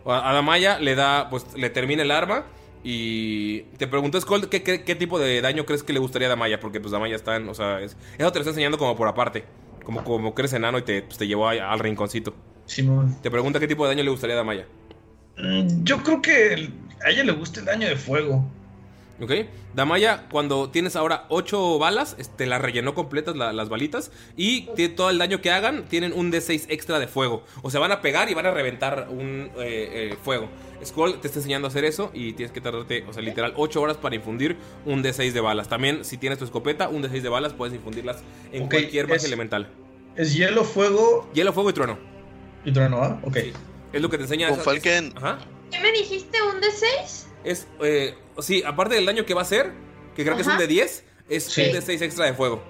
A 0.06 0.30
a 0.30 0.32
Damaya 0.32 0.78
le 0.78 0.94
da, 0.94 1.28
pues 1.28 1.44
le 1.56 1.68
termina 1.70 2.02
el 2.04 2.12
arma. 2.12 2.44
Y 2.84 3.62
te 3.78 3.88
pregunto, 3.88 4.20
Skull, 4.20 4.48
¿qué, 4.48 4.62
qué, 4.62 4.94
tipo 4.94 5.18
de 5.18 5.40
daño 5.40 5.66
crees 5.66 5.82
que 5.82 5.92
le 5.92 5.98
gustaría 5.98 6.28
a 6.28 6.30
Damaya? 6.30 6.60
Porque 6.60 6.78
pues 6.80 6.92
Damaya 6.92 7.16
está 7.16 7.34
en, 7.34 7.48
o 7.48 7.54
sea, 7.54 7.80
es- 7.80 7.96
eso 8.16 8.30
te 8.30 8.38
lo 8.38 8.42
está 8.42 8.50
enseñando 8.50 8.78
como 8.78 8.94
por 8.94 9.08
aparte. 9.08 9.44
Como, 9.84 10.04
como 10.04 10.34
que 10.36 10.42
eres 10.42 10.52
enano 10.52 10.78
y 10.78 10.82
te, 10.82 11.02
pues, 11.02 11.18
te 11.18 11.26
llevó 11.26 11.48
al 11.48 11.78
rinconcito. 11.80 12.32
Simón. 12.66 13.16
Te 13.22 13.30
pregunta 13.30 13.60
qué 13.60 13.68
tipo 13.68 13.84
de 13.84 13.90
daño 13.94 14.04
le 14.04 14.10
gustaría 14.10 14.34
a 14.34 14.38
Damaya. 14.38 14.66
Mm, 15.36 15.84
Yo 15.84 16.02
creo 16.02 16.22
que 16.22 16.70
a 17.04 17.10
ella 17.10 17.24
le 17.24 17.32
gusta 17.32 17.60
el 17.60 17.66
daño 17.66 17.88
de 17.88 17.96
fuego. 17.96 18.44
¿Ok? 19.20 19.30
Damaya, 19.74 20.26
cuando 20.28 20.70
tienes 20.70 20.96
ahora 20.96 21.26
8 21.28 21.78
balas, 21.78 22.16
te 22.36 22.46
las 22.46 22.60
rellenó 22.60 22.94
completas 22.94 23.36
la- 23.36 23.52
las 23.52 23.68
balitas. 23.68 24.10
Y 24.36 24.62
todo 24.96 25.10
el 25.10 25.18
daño 25.18 25.40
que 25.40 25.50
hagan, 25.52 25.84
tienen 25.84 26.12
un 26.12 26.32
D6 26.32 26.66
extra 26.68 26.98
de 26.98 27.06
fuego. 27.06 27.44
O 27.62 27.70
sea, 27.70 27.78
van 27.80 27.92
a 27.92 28.00
pegar 28.00 28.28
y 28.28 28.34
van 28.34 28.46
a 28.46 28.50
reventar 28.50 29.06
un 29.10 29.50
eh, 29.58 30.10
eh, 30.12 30.16
fuego. 30.22 30.48
Skull 30.84 31.20
te 31.20 31.28
está 31.28 31.38
enseñando 31.38 31.66
a 31.66 31.70
hacer 31.70 31.84
eso 31.84 32.10
y 32.12 32.32
tienes 32.32 32.50
que 32.52 32.60
tardarte, 32.60 33.04
o 33.08 33.12
sea, 33.12 33.22
literal 33.22 33.52
8 33.56 33.80
horas 33.80 33.96
para 33.96 34.16
infundir 34.16 34.56
un 34.84 35.02
D6 35.02 35.32
de 35.32 35.40
balas. 35.40 35.68
También, 35.68 36.04
si 36.04 36.18
tienes 36.18 36.38
tu 36.40 36.44
escopeta, 36.44 36.88
un 36.88 37.02
D6 37.02 37.22
de 37.22 37.28
balas 37.28 37.52
puedes 37.52 37.74
infundirlas 37.74 38.22
en 38.52 38.68
cualquier 38.68 39.08
es- 39.12 39.24
elemental. 39.24 39.68
Es 40.16 40.34
hielo, 40.34 40.64
fuego 40.64 41.28
Hielo, 41.34 41.52
fuego 41.52 41.70
y 41.70 41.72
trueno. 41.72 41.98
Y 42.64 42.72
trueno, 42.72 43.02
¿ah? 43.02 43.18
Ok. 43.22 43.36
Es 43.92 44.02
lo 44.02 44.08
que 44.10 44.16
te 44.16 44.24
enseña. 44.24 44.48
Von 44.48 44.56
esa- 44.60 44.64
Falken, 44.64 45.12
Ajá. 45.16 45.38
¿Qué 45.70 45.80
me 45.80 45.92
dijiste? 45.92 46.38
¿Un 46.42 46.60
de 46.60 46.70
6? 46.70 47.26
Es, 47.44 47.66
eh, 47.82 48.14
sí, 48.38 48.62
aparte 48.64 48.94
del 48.94 49.06
daño 49.06 49.24
que 49.26 49.34
va 49.34 49.40
a 49.40 49.44
hacer, 49.44 49.72
que 50.16 50.22
creo 50.24 50.36
que 50.36 50.42
es 50.42 50.48
un 50.48 50.58
de 50.58 50.66
10, 50.66 51.04
es 51.28 51.44
Sí. 51.44 51.62
un 51.66 51.72
de 51.72 51.82
6 51.82 52.00
extra 52.02 52.26
de 52.26 52.34
fuego. 52.34 52.62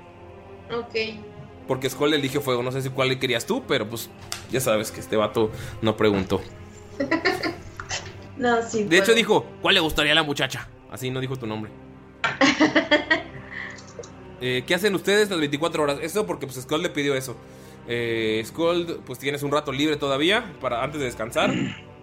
Ok. 0.72 0.94
Porque 1.68 1.88
Skull 1.88 2.12
elige 2.14 2.40
fuego. 2.40 2.62
No 2.62 2.72
sé 2.72 2.82
si 2.82 2.90
cuál 2.90 3.08
le 3.08 3.18
querías 3.18 3.46
tú, 3.46 3.64
pero 3.66 3.88
pues 3.88 4.10
ya 4.50 4.60
sabes 4.60 4.90
que 4.90 5.00
este 5.00 5.16
vato 5.16 5.50
no 5.82 5.96
preguntó. 5.96 6.40
No, 8.36 8.60
sí. 8.68 8.82
De 8.82 8.98
hecho 8.98 9.14
dijo, 9.14 9.46
¿cuál 9.62 9.76
le 9.76 9.80
gustaría 9.80 10.10
a 10.10 10.16
la 10.16 10.24
muchacha? 10.24 10.68
Así 10.90 11.08
no 11.08 11.20
dijo 11.20 11.36
tu 11.36 11.46
nombre. 11.46 11.70
Eh, 14.40 14.64
¿Qué 14.66 14.74
hacen 14.74 14.94
ustedes 14.94 15.30
las 15.30 15.38
24 15.38 15.82
horas? 15.84 15.98
Eso 16.02 16.26
porque 16.26 16.46
pues 16.46 16.60
Skull 16.60 16.82
le 16.82 16.90
pidió 16.90 17.14
eso. 17.14 17.36
Eh, 17.86 18.42
Skull, 18.46 19.00
pues 19.04 19.18
tienes 19.18 19.42
un 19.42 19.52
rato 19.52 19.72
libre 19.72 19.96
todavía 19.96 20.54
para 20.60 20.82
antes 20.82 21.00
de 21.00 21.06
descansar. 21.06 21.52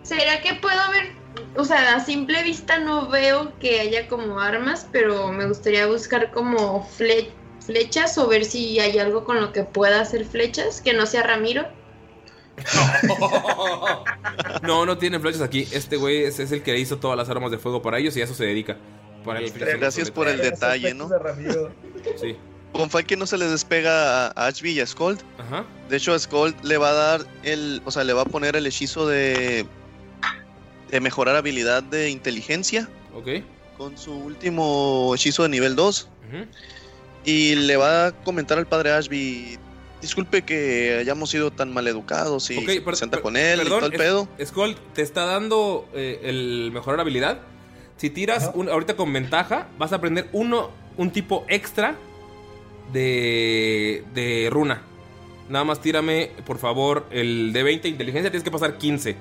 ¿Será 0.04 0.42
que 0.42 0.56
puedo 0.56 0.80
ver? 0.92 1.12
O 1.56 1.64
sea, 1.64 1.96
a 1.96 2.00
simple 2.04 2.44
vista 2.44 2.80
no 2.80 3.08
veo 3.10 3.54
que 3.60 3.80
haya 3.80 4.08
como 4.08 4.40
armas, 4.40 4.88
pero 4.92 5.32
me 5.32 5.46
gustaría 5.48 5.86
buscar 5.88 6.32
como 6.32 6.88
fle- 6.98 7.30
flechas 7.66 8.18
o 8.18 8.28
ver 8.28 8.44
si 8.46 8.80
hay 8.80 9.00
algo 9.00 9.24
con 9.24 9.40
lo 9.40 9.52
que 9.54 9.64
pueda 9.64 10.02
hacer 10.02 10.26
flechas, 10.26 10.82
que 10.82 10.94
no 10.94 11.06
sea 11.06 11.24
Ramiro. 11.24 11.66
No, 14.64 14.86
no 14.86 14.98
tienen 14.98 15.22
flechas 15.22 15.42
aquí. 15.42 15.68
Este 15.72 15.98
güey 15.98 16.24
es, 16.24 16.40
es 16.40 16.52
el 16.52 16.64
que 16.64 16.78
hizo 16.78 16.98
todas 17.00 17.18
las 17.18 17.30
armas 17.30 17.52
de 17.52 17.58
fuego 17.58 17.82
para 17.82 17.98
ellos 17.98 18.16
y 18.18 18.22
a 18.22 18.26
eso 18.26 18.34
se 18.34 18.46
dedica. 18.46 18.78
Para 19.26 19.40
el 19.40 19.52
Gracias 19.52 20.12
por 20.12 20.28
el 20.28 20.38
detalle, 20.38 20.94
¿no? 20.94 21.10
Sí. 22.20 22.36
Von 22.74 22.90
Falken 22.90 23.20
no 23.20 23.26
se 23.28 23.38
le 23.38 23.48
despega 23.48 24.28
a 24.28 24.48
Ashby 24.48 24.72
y 24.72 24.80
a 24.80 24.88
Skold. 24.88 25.20
Ajá. 25.38 25.66
De 25.90 25.98
hecho, 25.98 26.14
a 26.14 26.20
Skold 26.20 26.56
le 26.64 26.78
va 26.78 26.90
a 26.90 26.94
dar 26.94 27.22
el, 27.44 27.82
o 27.86 27.92
sea, 27.92 28.04
le 28.04 28.14
va 28.14 28.22
a 28.22 28.26
poner 28.26 28.56
el 28.56 28.66
hechizo 28.68 29.08
de 29.08 29.66
de 30.90 31.00
mejorar 31.00 31.38
habilidad 31.38 31.84
de 31.84 32.10
inteligencia 32.10 32.90
Ok. 33.16 33.28
con 33.78 33.98
su 33.98 34.14
último 34.14 35.14
hechizo 35.16 35.44
de 35.44 35.48
nivel 35.50 35.74
2 35.78 36.10
Ujú. 36.28 36.46
y 37.24 37.56
le 37.56 37.78
va 37.78 38.08
a 38.08 38.12
comentar 38.12 38.58
al 38.58 38.68
padre 38.68 38.92
Ashby, 38.92 39.58
disculpe 40.02 40.42
que 40.42 40.98
hayamos 41.00 41.30
sido 41.30 41.50
tan 41.50 41.74
maleducados 41.74 42.52
y 42.52 42.58
Ok, 42.58 42.70
se 42.98 43.08
per- 43.08 43.22
con 43.22 43.38
él 43.38 43.62
y 43.62 43.70
todo 43.70 43.86
el 43.86 43.94
es- 43.94 43.98
pedo. 43.98 44.28
Skull 44.44 44.76
te 44.94 45.02
está 45.02 45.26
dando 45.26 45.88
eh, 45.94 46.20
el 46.24 46.72
mejorar 46.74 47.00
habilidad. 47.00 47.40
Si 47.96 48.10
tiras 48.10 48.52
un- 48.54 48.68
ahorita 48.68 48.98
con 48.98 49.14
ventaja, 49.14 49.68
vas 49.78 49.94
a 49.94 49.96
aprender 49.96 50.28
uno, 50.34 50.72
un 50.98 51.12
tipo 51.12 51.46
extra 51.48 51.96
de, 52.92 54.04
de 54.14 54.50
runa. 54.52 54.84
Nada 55.50 55.66
más 55.66 55.82
tírame, 55.82 56.32
por 56.46 56.58
favor, 56.58 57.06
el 57.12 57.52
de 57.54 57.64
20 57.64 57.88
inteligencia. 57.88 58.32
Tienes 58.32 58.44
que 58.44 58.52
pasar 58.52 58.78
15. 58.78 59.16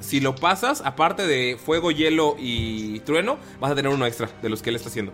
Si 0.00 0.20
lo 0.20 0.34
pasas, 0.36 0.82
aparte 0.84 1.26
de 1.26 1.56
fuego, 1.56 1.90
hielo 1.90 2.36
y 2.38 3.00
trueno, 3.00 3.38
vas 3.60 3.72
a 3.72 3.74
tener 3.74 3.90
uno 3.90 4.06
extra 4.06 4.30
de 4.42 4.48
los 4.48 4.62
que 4.62 4.70
él 4.70 4.76
está 4.76 4.88
haciendo. 4.88 5.12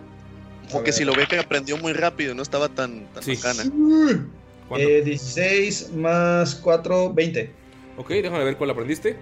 Como 0.71 0.83
que 0.83 0.91
si 0.91 1.05
lo 1.05 1.13
ve 1.13 1.27
que 1.27 1.39
aprendió 1.39 1.77
muy 1.77 1.93
rápido 1.93 2.33
no 2.33 2.41
estaba 2.41 2.69
tan, 2.69 3.07
tan 3.13 3.23
Sí. 3.23 3.37
Eh, 4.77 5.01
16 5.03 5.91
más 5.93 6.55
4, 6.55 7.13
20. 7.13 7.51
Ok, 7.97 8.09
déjame 8.09 8.43
ver 8.43 8.57
cuál 8.57 8.71
aprendiste. 8.71 9.15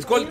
Skull, 0.00 0.26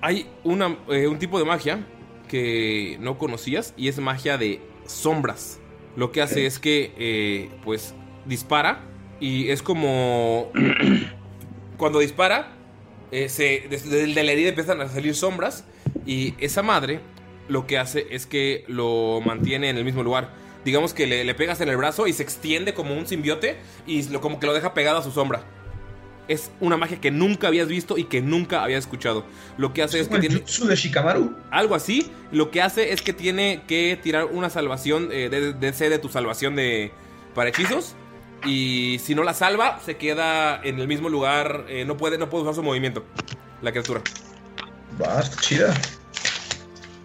hay 0.00 0.26
una, 0.44 0.78
eh, 0.88 1.06
un 1.06 1.18
tipo 1.18 1.38
de 1.38 1.44
magia 1.44 1.86
que 2.28 2.96
no 3.00 3.18
conocías 3.18 3.74
y 3.76 3.88
es 3.88 3.98
magia 3.98 4.38
de 4.38 4.60
sombras. 4.90 5.58
Lo 5.96 6.12
que 6.12 6.22
hace 6.22 6.46
es 6.46 6.58
que, 6.58 6.92
eh, 6.98 7.50
pues, 7.64 7.94
dispara 8.26 8.82
y 9.20 9.50
es 9.50 9.62
como... 9.62 10.50
cuando 11.80 11.98
dispara, 11.98 12.52
eh, 13.10 13.28
se, 13.30 13.66
desde 13.70 14.06
de 14.06 14.22
la 14.22 14.32
herida 14.32 14.50
empiezan 14.50 14.80
a 14.82 14.88
salir 14.88 15.14
sombras 15.14 15.64
y 16.06 16.34
esa 16.38 16.62
madre 16.62 17.00
lo 17.48 17.66
que 17.66 17.78
hace 17.78 18.06
es 18.10 18.26
que 18.26 18.64
lo 18.68 19.20
mantiene 19.24 19.70
en 19.70 19.78
el 19.78 19.84
mismo 19.84 20.02
lugar. 20.02 20.30
Digamos 20.64 20.92
que 20.92 21.06
le, 21.06 21.24
le 21.24 21.34
pegas 21.34 21.60
en 21.62 21.70
el 21.70 21.78
brazo 21.78 22.06
y 22.06 22.12
se 22.12 22.22
extiende 22.22 22.74
como 22.74 22.94
un 22.94 23.06
simbiote 23.06 23.56
y 23.86 24.02
lo, 24.10 24.20
como 24.20 24.38
que 24.38 24.46
lo 24.46 24.52
deja 24.52 24.74
pegado 24.74 24.98
a 24.98 25.02
su 25.02 25.10
sombra. 25.10 25.42
Es 26.30 26.52
una 26.60 26.76
magia 26.76 27.00
que 27.00 27.10
nunca 27.10 27.48
habías 27.48 27.66
visto 27.66 27.98
y 27.98 28.04
que 28.04 28.22
nunca 28.22 28.62
habías 28.62 28.84
escuchado. 28.84 29.24
Lo 29.56 29.72
que 29.72 29.82
hace 29.82 29.98
es, 29.98 30.06
que 30.06 30.20
tiene... 30.20 30.36
de 30.36 30.76
Shikamaru? 30.76 31.36
Algo 31.50 31.74
así. 31.74 32.12
Lo 32.30 32.52
que 32.52 32.62
hace 32.62 32.92
es 32.92 33.02
que 33.02 33.12
tiene 33.12 33.64
que 33.66 33.98
tirar 34.00 34.26
una 34.26 34.48
salvación 34.48 35.08
eh, 35.10 35.28
de, 35.28 35.52
de, 35.52 35.72
de 35.72 35.98
tu 35.98 36.08
salvación 36.08 36.54
de 36.54 36.92
para 37.34 37.50
hechizos. 37.50 37.96
Y 38.46 39.00
si 39.02 39.16
no 39.16 39.24
la 39.24 39.34
salva, 39.34 39.80
se 39.84 39.96
queda 39.96 40.60
en 40.62 40.78
el 40.78 40.86
mismo 40.86 41.08
lugar. 41.08 41.64
eh, 41.68 41.84
no, 41.84 41.96
puede, 41.96 42.16
no 42.16 42.30
puede 42.30 42.44
usar 42.44 42.54
su 42.54 42.62
movimiento. 42.62 43.04
La 43.60 43.72
criatura. 43.72 44.00
Va, 45.02 45.18
está 45.18 45.36
chida. 45.40 45.74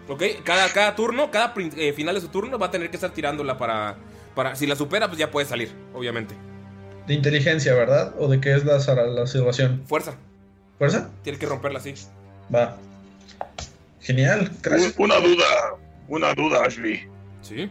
Ok, 0.06 0.22
cada, 0.44 0.72
cada 0.72 0.94
turno, 0.94 1.32
cada 1.32 1.52
eh, 1.56 1.92
final 1.92 2.14
de 2.14 2.20
su 2.20 2.28
turno 2.28 2.60
va 2.60 2.66
a 2.66 2.70
tener 2.70 2.90
que 2.90 2.96
estar 2.96 3.10
tirándola 3.10 3.58
para, 3.58 3.96
para... 4.36 4.54
Si 4.54 4.68
la 4.68 4.76
supera, 4.76 5.08
pues 5.08 5.18
ya 5.18 5.32
puede 5.32 5.48
salir, 5.48 5.72
obviamente. 5.92 6.36
De 7.06 7.14
inteligencia, 7.14 7.74
¿verdad? 7.74 8.14
¿O 8.18 8.28
de 8.28 8.40
qué 8.40 8.54
es 8.54 8.64
la, 8.64 8.78
la 8.78 9.26
salvación? 9.26 9.82
Fuerza. 9.86 10.14
¿Fuerza? 10.78 11.10
Tiene 11.22 11.38
que 11.38 11.46
romperla 11.46 11.78
así. 11.78 11.94
Va. 12.54 12.76
Genial, 14.00 14.50
gracias. 14.62 14.94
Una 14.98 15.16
duda, 15.18 15.44
una 16.08 16.34
duda, 16.34 16.64
Ashley. 16.64 17.06
Sí. 17.42 17.68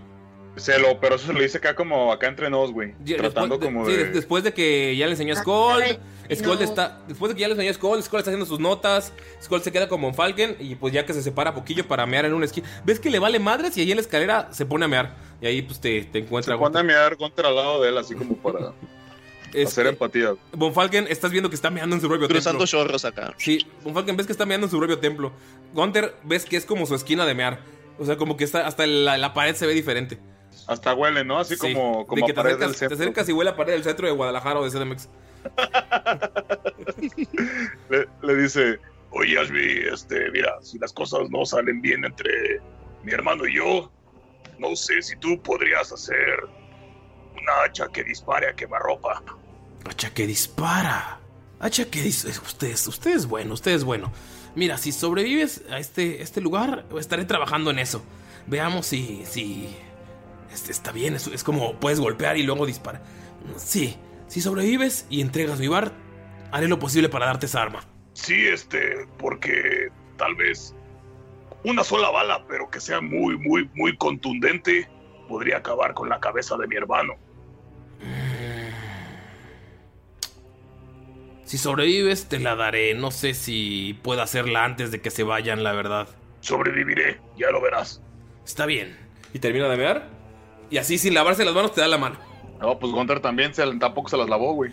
Se 0.57 0.79
lo, 0.79 0.99
pero 1.01 1.15
eso 1.15 1.27
se 1.27 1.33
lo 1.33 1.41
dice 1.41 1.57
acá 1.57 1.75
como 1.75 2.13
acá 2.13 2.27
entre 2.27 2.49
nos, 2.49 2.71
güey. 2.71 2.93
Ya, 3.03 3.17
Tratando 3.17 3.57
después, 3.57 3.59
de- 3.59 3.65
como 3.65 3.85
sí, 3.85 3.91
de. 3.91 4.03
des- 4.05 4.13
después 4.13 4.43
de 4.43 4.53
que 4.53 4.95
ya 4.95 5.05
le 5.05 5.11
enseñó 5.11 5.33
a 5.33 5.37
Skull, 5.37 5.81
Ay, 5.83 5.99
Skull 6.33 6.55
no. 6.55 6.61
está. 6.61 6.99
Después 7.09 7.29
de 7.29 7.35
que 7.35 7.41
ya 7.41 7.47
le 7.49 7.53
enseñó 7.55 7.71
a 7.71 7.73
Skull, 7.73 8.01
Skull 8.03 8.19
está 8.19 8.31
haciendo 8.31 8.45
sus 8.45 8.59
notas. 8.61 9.11
Skull 9.43 9.61
se 9.61 9.71
queda 9.73 9.89
como 9.89 10.07
en 10.07 10.13
Falcon. 10.15 10.55
Y 10.59 10.75
pues 10.75 10.93
ya 10.93 11.05
que 11.05 11.13
se 11.13 11.21
separa 11.21 11.53
poquillo 11.53 11.85
para 11.85 12.05
mear 12.05 12.23
en 12.25 12.33
una 12.33 12.45
esquina. 12.45 12.67
¿Ves 12.85 13.01
que 13.01 13.09
le 13.09 13.19
vale 13.19 13.37
madres? 13.39 13.75
Y 13.77 13.81
ahí 13.81 13.91
en 13.91 13.97
la 13.97 14.01
escalera 14.01 14.47
se 14.51 14.65
pone 14.65 14.85
a 14.85 14.87
mear. 14.87 15.13
Y 15.41 15.45
ahí 15.47 15.61
pues 15.61 15.79
te, 15.81 16.03
te 16.05 16.19
encuentra. 16.19 16.53
Se 16.55 16.57
pone 16.59 16.79
a 16.79 16.83
mear 16.83 17.17
contra 17.17 17.49
al 17.49 17.55
lado 17.55 17.81
de 17.81 17.89
él, 17.89 17.97
así 17.97 18.15
como 18.15 18.35
para 18.37 18.71
Este, 19.55 19.81
hacer 19.81 19.87
empatía. 19.87 20.33
Von 20.53 20.73
Falken, 20.73 21.07
estás 21.09 21.31
viendo 21.31 21.49
que 21.49 21.55
está 21.55 21.69
meando 21.69 21.95
en 21.95 22.01
su 22.01 22.07
propio 22.07 22.27
Cruzando 22.27 22.59
templo. 22.59 22.67
chorros 22.67 23.05
acá. 23.05 23.33
Sí, 23.37 23.65
Von 23.83 23.93
Falken, 23.93 24.15
ves 24.17 24.25
que 24.25 24.31
está 24.31 24.45
meando 24.45 24.67
en 24.67 24.71
su 24.71 24.77
propio 24.77 24.99
templo. 24.99 25.31
Gunter, 25.73 26.15
ves 26.23 26.45
que 26.45 26.57
es 26.57 26.65
como 26.65 26.85
su 26.85 26.95
esquina 26.95 27.25
de 27.25 27.33
mear. 27.35 27.59
O 27.97 28.05
sea, 28.05 28.17
como 28.17 28.35
que 28.37 28.43
está, 28.43 28.67
hasta 28.67 28.85
la, 28.85 29.17
la 29.17 29.33
pared 29.33 29.55
se 29.55 29.65
ve 29.65 29.73
diferente. 29.73 30.17
Hasta 30.67 30.93
huele, 30.93 31.23
¿no? 31.23 31.39
Así 31.39 31.55
Sí, 31.55 31.61
como, 31.61 31.99
de 31.99 32.05
como 32.07 32.25
que 32.25 32.31
a 32.31 32.35
te 32.35 32.39
acercas, 32.41 32.59
del 32.59 32.71
te 32.71 32.77
centro. 32.77 32.95
acercas 32.97 33.29
y 33.29 33.33
huele 33.33 33.49
a 33.51 33.55
pared 33.55 33.73
del 33.73 33.83
centro 33.83 34.07
de 34.07 34.13
Guadalajara 34.13 34.59
o 34.59 34.69
de 34.69 34.71
CDMX. 34.71 35.09
Le, 37.89 38.07
le 38.23 38.35
dice, 38.35 38.79
Oye, 39.11 39.39
Ashley, 39.39 39.83
este, 39.91 40.29
mira, 40.31 40.55
si 40.61 40.77
las 40.79 40.91
cosas 40.91 41.29
no 41.29 41.45
salen 41.45 41.81
bien 41.81 42.03
entre 42.03 42.59
mi 43.03 43.11
hermano 43.13 43.47
y 43.47 43.55
yo, 43.55 43.91
no 44.59 44.75
sé 44.75 45.01
si 45.01 45.15
tú 45.17 45.41
podrías 45.41 45.91
hacer 45.91 46.39
una 47.33 47.63
hacha 47.65 47.87
que 47.89 48.03
dispare 48.03 48.49
a 48.49 48.55
quemarropa. 48.55 49.23
Hacha 49.89 50.13
que 50.13 50.27
dispara. 50.27 51.19
Hacha 51.59 51.85
que 51.89 52.01
dice. 52.01 52.29
Usted, 52.29 52.67
es- 52.69 52.87
usted 52.87 53.11
es 53.15 53.25
bueno, 53.27 53.53
usted 53.53 53.71
es 53.71 53.83
bueno. 53.83 54.11
Mira, 54.55 54.77
si 54.77 54.91
sobrevives 54.91 55.63
a 55.69 55.79
este, 55.79 56.21
este 56.21 56.41
lugar, 56.41 56.85
estaré 56.99 57.25
trabajando 57.25 57.71
en 57.71 57.79
eso. 57.79 58.03
Veamos 58.47 58.85
si. 58.87 59.23
si. 59.25 59.75
Este 60.53 60.71
está 60.71 60.91
bien, 60.93 61.15
es, 61.15 61.27
es 61.27 61.43
como 61.43 61.73
puedes 61.79 61.99
golpear 61.99 62.37
y 62.37 62.43
luego 62.43 62.65
disparar. 62.65 63.03
Sí, 63.57 63.97
si 64.27 64.39
sobrevives 64.41 65.05
y 65.09 65.19
entregas 65.21 65.59
mi 65.59 65.67
bar, 65.67 65.91
haré 66.51 66.67
lo 66.69 66.79
posible 66.79 67.09
para 67.09 67.25
darte 67.25 67.45
esa 67.47 67.61
arma. 67.61 67.81
Sí, 68.13 68.47
este, 68.47 69.05
porque 69.17 69.89
tal 70.17 70.35
vez 70.35 70.73
una 71.65 71.83
sola 71.83 72.09
bala, 72.09 72.45
pero 72.47 72.69
que 72.69 72.79
sea 72.79 73.01
muy, 73.01 73.37
muy, 73.37 73.69
muy 73.75 73.97
contundente, 73.97 74.87
podría 75.27 75.57
acabar 75.57 75.93
con 75.93 76.07
la 76.07 76.21
cabeza 76.21 76.55
de 76.55 76.67
mi 76.67 76.75
hermano. 76.77 77.15
Si 81.45 81.57
sobrevives, 81.57 82.25
te 82.27 82.39
la 82.39 82.55
daré. 82.55 82.93
No 82.95 83.11
sé 83.11 83.33
si 83.33 83.97
puedo 84.03 84.21
hacerla 84.21 84.63
antes 84.65 84.91
de 84.91 84.99
que 85.01 85.11
se 85.11 85.23
vayan, 85.23 85.63
la 85.63 85.71
verdad. 85.73 86.07
Sobreviviré, 86.41 87.19
ya 87.37 87.49
lo 87.51 87.61
verás. 87.61 88.01
Está 88.45 88.65
bien. 88.65 88.97
Y 89.33 89.39
termina 89.39 89.67
de 89.69 89.77
mear. 89.77 90.09
Y 90.69 90.77
así, 90.77 90.97
sin 90.97 91.13
lavarse 91.13 91.45
las 91.45 91.53
manos, 91.53 91.73
te 91.73 91.81
da 91.81 91.87
la 91.87 91.97
mano. 91.97 92.17
no, 92.59 92.79
pues 92.79 92.91
Gunter 92.91 93.19
también 93.19 93.53
se, 93.53 93.63
tampoco 93.77 94.09
se 94.09 94.17
las 94.17 94.27
lavó, 94.29 94.53
güey. 94.53 94.71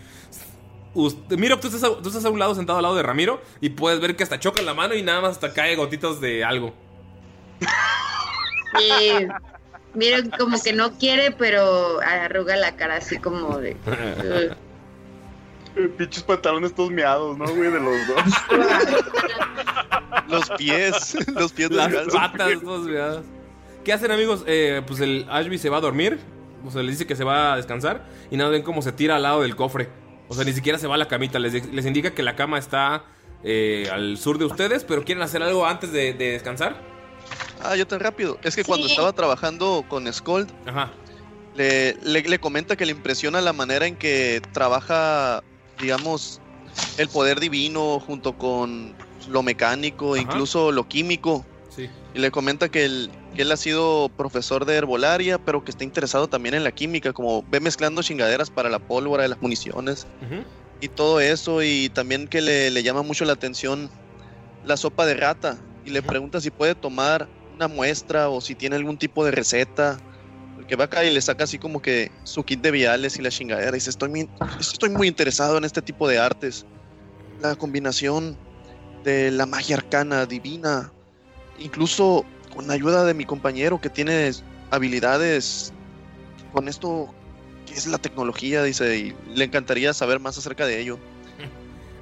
Usted- 0.95 1.37
mira, 1.39 1.59
tú 1.61 1.69
estás, 1.69 1.85
a, 1.85 2.01
tú 2.03 2.09
estás 2.09 2.25
a 2.25 2.31
un 2.31 2.39
lado 2.39 2.55
sentado 2.55 2.79
al 2.79 2.83
lado 2.83 2.95
de 2.95 3.03
Ramiro 3.03 3.41
y 3.61 3.71
puedes 3.71 4.01
ver 4.01 4.15
que 4.17 4.23
hasta 4.23 4.39
choca 4.39 4.61
la 4.63 4.75
mano 4.75 4.95
y 4.95 5.03
nada 5.03 5.21
más 5.23 5.31
hasta 5.33 5.53
cae 5.53 5.75
gotitas 5.77 6.21
de 6.21 6.45
algo. 6.45 6.75
Sí. 8.79 9.13
Miro 9.95 10.19
como 10.39 10.61
que 10.63 10.73
no 10.73 10.93
quiere, 10.99 11.31
pero 11.33 12.01
arruga 12.01 12.57
la 12.57 12.77
cara 12.77 12.97
así 12.97 13.19
como 13.19 13.59
de. 13.59 13.77
Eh, 15.77 15.89
Pinches 15.97 16.23
pantalones 16.23 16.75
todos 16.75 16.91
meados, 16.91 17.37
¿no, 17.39 17.47
güey? 17.47 17.71
De 17.71 17.81
los 17.81 17.95
dos. 18.09 18.35
Los 20.29 20.51
pies, 20.51 21.17
los 21.35 21.53
pies 21.53 21.71
Las 21.71 21.93
patas, 22.13 22.61
todas 22.63 22.87
veadas. 22.87 23.25
¿Qué 23.85 23.93
hacen, 23.93 24.11
amigos? 24.11 24.45
Eh, 24.47 24.83
pues 24.87 25.01
el 25.01 25.27
Ashby 25.31 25.59
se 25.59 25.69
va 25.69 25.79
a 25.79 25.81
dormir. 25.81 26.21
O 26.65 26.71
sea, 26.71 26.83
le 26.83 26.91
dice 26.93 27.07
que 27.07 27.17
se 27.17 27.25
va 27.25 27.55
a 27.55 27.57
descansar. 27.57 28.07
Y 28.31 28.37
nada, 28.37 28.51
ven 28.51 28.63
cómo 28.63 28.83
se 28.83 28.93
tira 28.93 29.17
al 29.17 29.23
lado 29.23 29.43
del 29.43 29.57
cofre. 29.57 29.89
O 30.29 30.35
sea, 30.35 30.45
ni 30.45 30.53
siquiera 30.53 30.79
se 30.79 30.87
va 30.87 30.95
a 30.95 30.99
la 30.99 31.09
camita. 31.09 31.39
Les, 31.39 31.67
les 31.73 31.87
indica 31.87 32.13
que 32.15 32.23
la 32.23 32.37
cama 32.37 32.59
está 32.59 33.05
eh, 33.43 33.89
al 33.93 34.17
sur 34.19 34.39
de 34.39 34.45
ustedes. 34.45 34.85
Pero 34.85 35.05
quieren 35.05 35.23
hacer 35.23 35.43
algo 35.43 35.67
antes 35.67 35.91
de, 35.93 36.13
de 36.15 36.33
descansar. 36.33 36.77
Ah, 37.63 37.77
yo 37.77 37.87
tan 37.87 38.01
rápido. 38.01 38.39
Es 38.43 38.55
que 38.57 38.65
cuando 38.65 38.87
estaba 38.87 39.13
trabajando 39.13 39.85
con 39.89 40.07
Ajá. 40.07 40.93
le, 41.55 41.95
le, 42.03 42.23
le 42.23 42.39
comenta 42.39 42.77
que 42.77 42.87
le 42.87 42.93
impresiona 42.93 43.41
la 43.41 43.53
manera 43.53 43.87
en 43.87 43.97
que 43.97 44.41
trabaja, 44.53 45.43
digamos, 45.79 46.41
el 46.99 47.09
poder 47.09 47.41
divino 47.41 48.01
junto 48.01 48.37
con 48.37 48.95
lo 49.29 49.43
mecánico, 49.43 50.15
Ajá. 50.15 50.23
incluso 50.23 50.73
lo 50.73 50.89
químico. 50.89 51.45
Sí. 51.69 51.89
Y 52.15 52.19
le 52.19 52.31
comenta 52.31 52.69
que 52.69 52.85
él, 52.85 53.11
que 53.35 53.43
él 53.43 53.53
ha 53.53 53.57
sido 53.57 54.11
profesor 54.17 54.67
de 54.67 54.75
herbolaria, 54.77 55.39
pero 55.39 55.65
que 55.65 55.71
está 55.71 55.85
interesado 55.85 56.29
también 56.29 56.55
en 56.55 56.65
la 56.65 56.73
química, 56.73 57.13
como 57.13 57.43
ve 57.49 57.61
mezclando 57.61 58.03
chingaderas 58.03 58.51
para 58.51 58.69
la 58.69 58.79
pólvora 58.79 59.23
de 59.23 59.31
las 59.31 59.41
municiones 59.41 60.07
y 60.81 60.89
todo 60.89 61.21
eso. 61.21 61.63
Y 61.63 61.89
también 61.89 62.29
que 62.29 62.43
le, 62.43 62.71
le 62.71 62.83
llama 62.83 63.03
mucho 63.03 63.25
la 63.25 63.33
atención 63.33 63.91
la 64.65 64.77
sopa 64.77 65.07
de 65.07 65.15
rata. 65.15 65.59
Y 65.85 65.91
le 65.91 66.03
pregunta 66.03 66.41
si 66.41 66.51
puede 66.51 66.75
tomar 66.75 67.29
una 67.55 67.69
muestra 67.69 68.29
o 68.29 68.41
si 68.41 68.55
tiene 68.55 68.77
algún 68.77 68.99
tipo 68.99 69.25
de 69.25 69.31
receta. 69.31 69.99
Porque 70.63 70.77
va 70.77 70.85
acá 70.85 71.05
y 71.05 71.13
le 71.13 71.21
saca 71.21 71.43
así 71.45 71.59
como 71.59 71.83
que 71.83 72.13
su 72.23 72.45
kit 72.45 72.61
de 72.63 72.71
viales 72.71 73.19
y 73.19 73.23
la 73.23 73.31
chingadera. 73.31 73.71
Y 73.71 73.75
dice, 73.75 73.91
estoy 73.91 74.09
muy, 74.11 74.31
estoy 74.61 74.91
muy 74.91 75.09
interesado 75.09 75.59
en 75.59 75.65
este 75.65 75.83
tipo 75.83 76.07
de 76.09 76.19
artes. 76.21 76.65
La 77.41 77.57
combinación 77.57 78.37
de 79.03 79.33
la 79.33 79.45
magia 79.45 79.77
arcana, 79.77 80.25
divina. 80.25 80.93
Incluso 81.59 82.25
con 82.55 82.69
la 82.69 82.75
ayuda 82.75 83.05
de 83.05 83.13
mi 83.13 83.25
compañero 83.25 83.81
que 83.81 83.91
tiene 83.91 84.31
habilidades 84.71 85.73
con 86.53 86.69
esto 86.69 87.13
que 87.67 87.75
es 87.75 87.87
la 87.89 87.99
tecnología, 87.99 88.63
dice, 88.63 88.97
y 88.97 89.17
le 89.35 89.45
encantaría 89.45 89.93
saber 89.93 90.21
más 90.21 90.39
acerca 90.39 90.65
de 90.67 90.81
ello. 90.81 90.99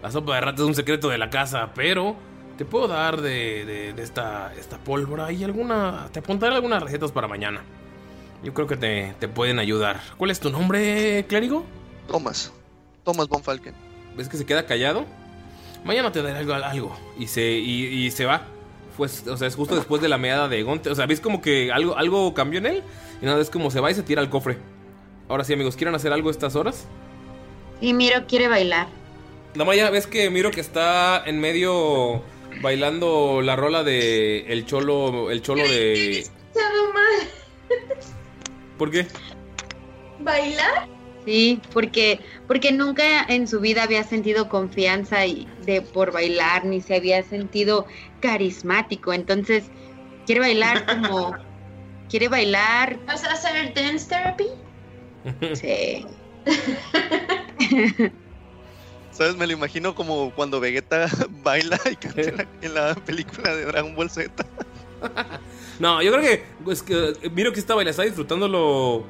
La 0.02 0.10
sopa 0.10 0.34
de 0.34 0.40
rata 0.42 0.62
es 0.62 0.68
un 0.68 0.74
secreto 0.74 1.08
de 1.08 1.16
la 1.18 1.30
casa, 1.30 1.70
pero 1.74 2.14
te 2.58 2.64
puedo 2.66 2.88
dar 2.88 3.22
de, 3.22 3.64
de- 3.64 3.92
de 3.94 4.02
esta, 4.02 4.52
esta 4.58 4.76
pólvora 4.78 5.32
y 5.32 5.44
alguna. 5.44 6.08
Te 6.12 6.18
apuntaré 6.18 6.54
algunas 6.54 6.82
recetas 6.82 7.10
para 7.12 7.26
mañana. 7.26 7.62
Yo 8.42 8.54
creo 8.54 8.66
que 8.66 8.76
te, 8.76 9.14
te 9.18 9.28
pueden 9.28 9.58
ayudar. 9.58 10.00
¿Cuál 10.16 10.30
es 10.30 10.40
tu 10.40 10.50
nombre, 10.50 11.24
clérigo? 11.28 11.64
Thomas, 12.08 12.52
Thomas 13.04 13.28
von 13.28 13.42
Falken. 13.42 13.74
¿Ves 14.16 14.28
que 14.28 14.36
se 14.36 14.46
queda 14.46 14.66
callado? 14.66 15.04
Mañana 15.84 16.10
te 16.12 16.22
daré 16.22 16.38
algo. 16.38 16.54
algo. 16.54 16.96
Y, 17.18 17.26
se, 17.26 17.42
y, 17.42 17.84
y 18.06 18.10
se 18.10 18.24
va. 18.24 18.42
Pues, 18.96 19.26
o 19.26 19.36
sea, 19.36 19.48
es 19.48 19.54
justo 19.54 19.74
después 19.76 20.02
de 20.02 20.08
la 20.08 20.18
meada 20.18 20.48
de 20.48 20.62
Gonte. 20.62 20.90
O 20.90 20.94
sea, 20.94 21.06
ves 21.06 21.20
como 21.20 21.40
que 21.40 21.70
algo, 21.72 21.96
algo 21.96 22.34
cambió 22.34 22.58
en 22.58 22.66
él. 22.66 22.82
Y 23.22 23.26
nada, 23.26 23.40
es 23.40 23.50
como 23.50 23.70
se 23.70 23.80
va 23.80 23.90
y 23.90 23.94
se 23.94 24.02
tira 24.02 24.20
al 24.20 24.30
cofre. 24.30 24.58
Ahora 25.28 25.44
sí, 25.44 25.52
amigos, 25.52 25.76
¿quieren 25.76 25.94
hacer 25.94 26.12
algo 26.12 26.30
estas 26.30 26.56
horas? 26.56 26.86
Y 27.80 27.94
Miro 27.94 28.26
quiere 28.26 28.48
bailar. 28.48 28.88
Damaya, 29.54 29.90
ves 29.90 30.06
que 30.06 30.30
miro 30.30 30.50
que 30.50 30.60
está 30.60 31.22
en 31.24 31.40
medio 31.40 32.22
bailando 32.62 33.40
la 33.42 33.56
rola 33.56 33.82
de 33.82 34.52
el 34.52 34.66
cholo, 34.66 35.30
el 35.30 35.42
cholo 35.42 35.62
de. 35.62 36.26
Mal. 36.94 37.28
¿Por 38.80 38.90
qué? 38.90 39.06
¿Bailar? 40.20 40.88
Sí, 41.26 41.60
porque, 41.74 42.18
porque 42.46 42.72
nunca 42.72 43.24
en 43.24 43.46
su 43.46 43.60
vida 43.60 43.82
había 43.82 44.02
sentido 44.04 44.48
confianza 44.48 45.26
y 45.26 45.46
de 45.66 45.82
por 45.82 46.12
bailar, 46.12 46.64
ni 46.64 46.80
se 46.80 46.94
había 46.94 47.22
sentido 47.22 47.86
carismático. 48.20 49.12
Entonces, 49.12 49.64
quiere 50.24 50.40
bailar 50.40 50.86
como, 50.86 51.36
quiere 52.08 52.28
bailar. 52.28 52.98
¿Vas 53.04 53.22
a 53.22 53.32
hacer 53.32 53.74
dance 53.74 54.08
therapy? 54.08 54.46
Sí. 55.52 56.06
¿Sabes? 59.10 59.36
Me 59.36 59.46
lo 59.46 59.52
imagino 59.52 59.94
como 59.94 60.34
cuando 60.34 60.58
Vegeta 60.58 61.06
baila 61.28 61.78
y 61.84 61.96
canta 61.96 62.22
en 62.22 62.36
la, 62.38 62.46
en 62.62 62.74
la 62.74 62.94
película 62.94 63.54
de 63.54 63.66
Dragon 63.66 63.94
Ball 63.94 64.08
Z. 64.08 64.32
No, 65.80 66.02
yo 66.02 66.12
creo 66.12 66.22
que, 66.22 66.44
pues, 66.62 66.82
que 66.82 67.14
miro 67.34 67.52
que 67.52 67.58
está 67.58 67.74
bailando, 67.74 67.90
está 67.90 68.02
disfrutándolo 68.02 69.02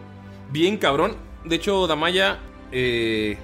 bien 0.50 0.78
cabrón. 0.78 1.16
De 1.44 1.56
hecho, 1.56 1.86
Damaya 1.86 2.38
eh, 2.70 3.36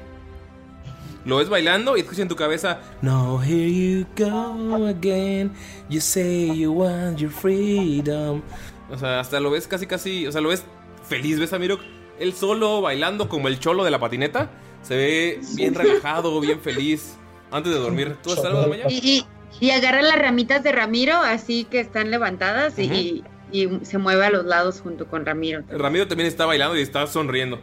lo 1.24 1.38
ves 1.38 1.48
bailando 1.48 1.96
y 1.96 2.00
escuchas 2.00 2.20
en 2.20 2.28
tu 2.28 2.36
cabeza, 2.36 2.80
No, 3.02 3.42
here 3.42 3.68
you 3.68 4.06
go 4.16 4.86
again. 4.86 5.52
You 5.88 6.00
say 6.00 6.56
you 6.56 6.72
want 6.72 7.18
your 7.18 7.32
freedom. 7.32 8.42
O 8.90 8.96
sea, 8.96 9.18
hasta 9.18 9.40
lo 9.40 9.50
ves 9.50 9.66
casi, 9.66 9.88
casi, 9.88 10.26
o 10.28 10.32
sea, 10.32 10.40
lo 10.40 10.50
ves 10.50 10.64
feliz. 11.08 11.40
¿Ves 11.40 11.52
a 11.52 11.58
Miro 11.58 11.80
él 12.20 12.32
solo 12.32 12.80
bailando 12.80 13.28
como 13.28 13.48
el 13.48 13.58
cholo 13.58 13.82
de 13.82 13.90
la 13.90 13.98
patineta? 13.98 14.52
Se 14.82 14.96
ve 14.96 15.40
bien 15.56 15.74
relajado, 15.74 16.40
bien 16.40 16.60
feliz 16.60 17.16
antes 17.50 17.72
de 17.72 17.78
dormir. 17.80 18.16
¿Tú 18.22 18.30
estás 18.30 18.44
algo, 18.44 18.60
Damaya? 18.60 18.84
Y, 18.88 18.94
y, 18.94 19.26
y 19.60 19.70
agarra 19.70 20.02
las 20.02 20.18
ramitas 20.18 20.62
de 20.62 20.72
Ramiro, 20.72 21.16
así 21.16 21.64
que 21.64 21.80
están 21.80 22.10
levantadas 22.10 22.78
y, 22.78 23.24
y 23.52 23.68
se 23.82 23.98
mueve 23.98 24.26
a 24.26 24.30
los 24.30 24.44
lados 24.44 24.80
junto 24.80 25.06
con 25.06 25.24
Ramiro. 25.24 25.64
Ramiro 25.68 26.06
también 26.08 26.28
está 26.28 26.46
bailando 26.46 26.76
y 26.76 26.82
está 26.82 27.06
sonriendo. 27.06 27.60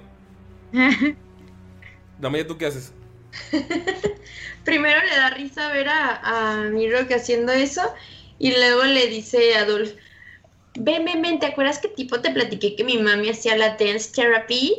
Damaya, 2.20 2.48
¿tú 2.48 2.58
qué 2.58 2.68
haces? 2.68 2.94
Primero 4.64 5.00
le 5.04 5.16
da 5.16 5.30
risa 5.32 5.72
ver 5.72 5.90
a, 5.90 6.22
a 6.24 6.70
Miro 6.70 7.08
que 7.08 7.16
haciendo 7.16 7.52
eso 7.52 7.82
y 8.40 8.52
luego 8.52 8.84
le 8.84 9.08
dice 9.08 9.56
a 9.56 9.62
Adolf, 9.62 9.94
ven, 10.80 11.06
ven, 11.06 11.22
ven, 11.22 11.40
¿te 11.40 11.46
acuerdas 11.48 11.80
que 11.80 11.88
tipo 11.88 12.20
te 12.22 12.32
platiqué 12.32 12.76
que 12.76 12.84
mi 12.84 12.98
mami 12.98 13.30
hacía 13.30 13.56
la 13.58 13.76
dance 13.78 14.12
therapy? 14.14 14.74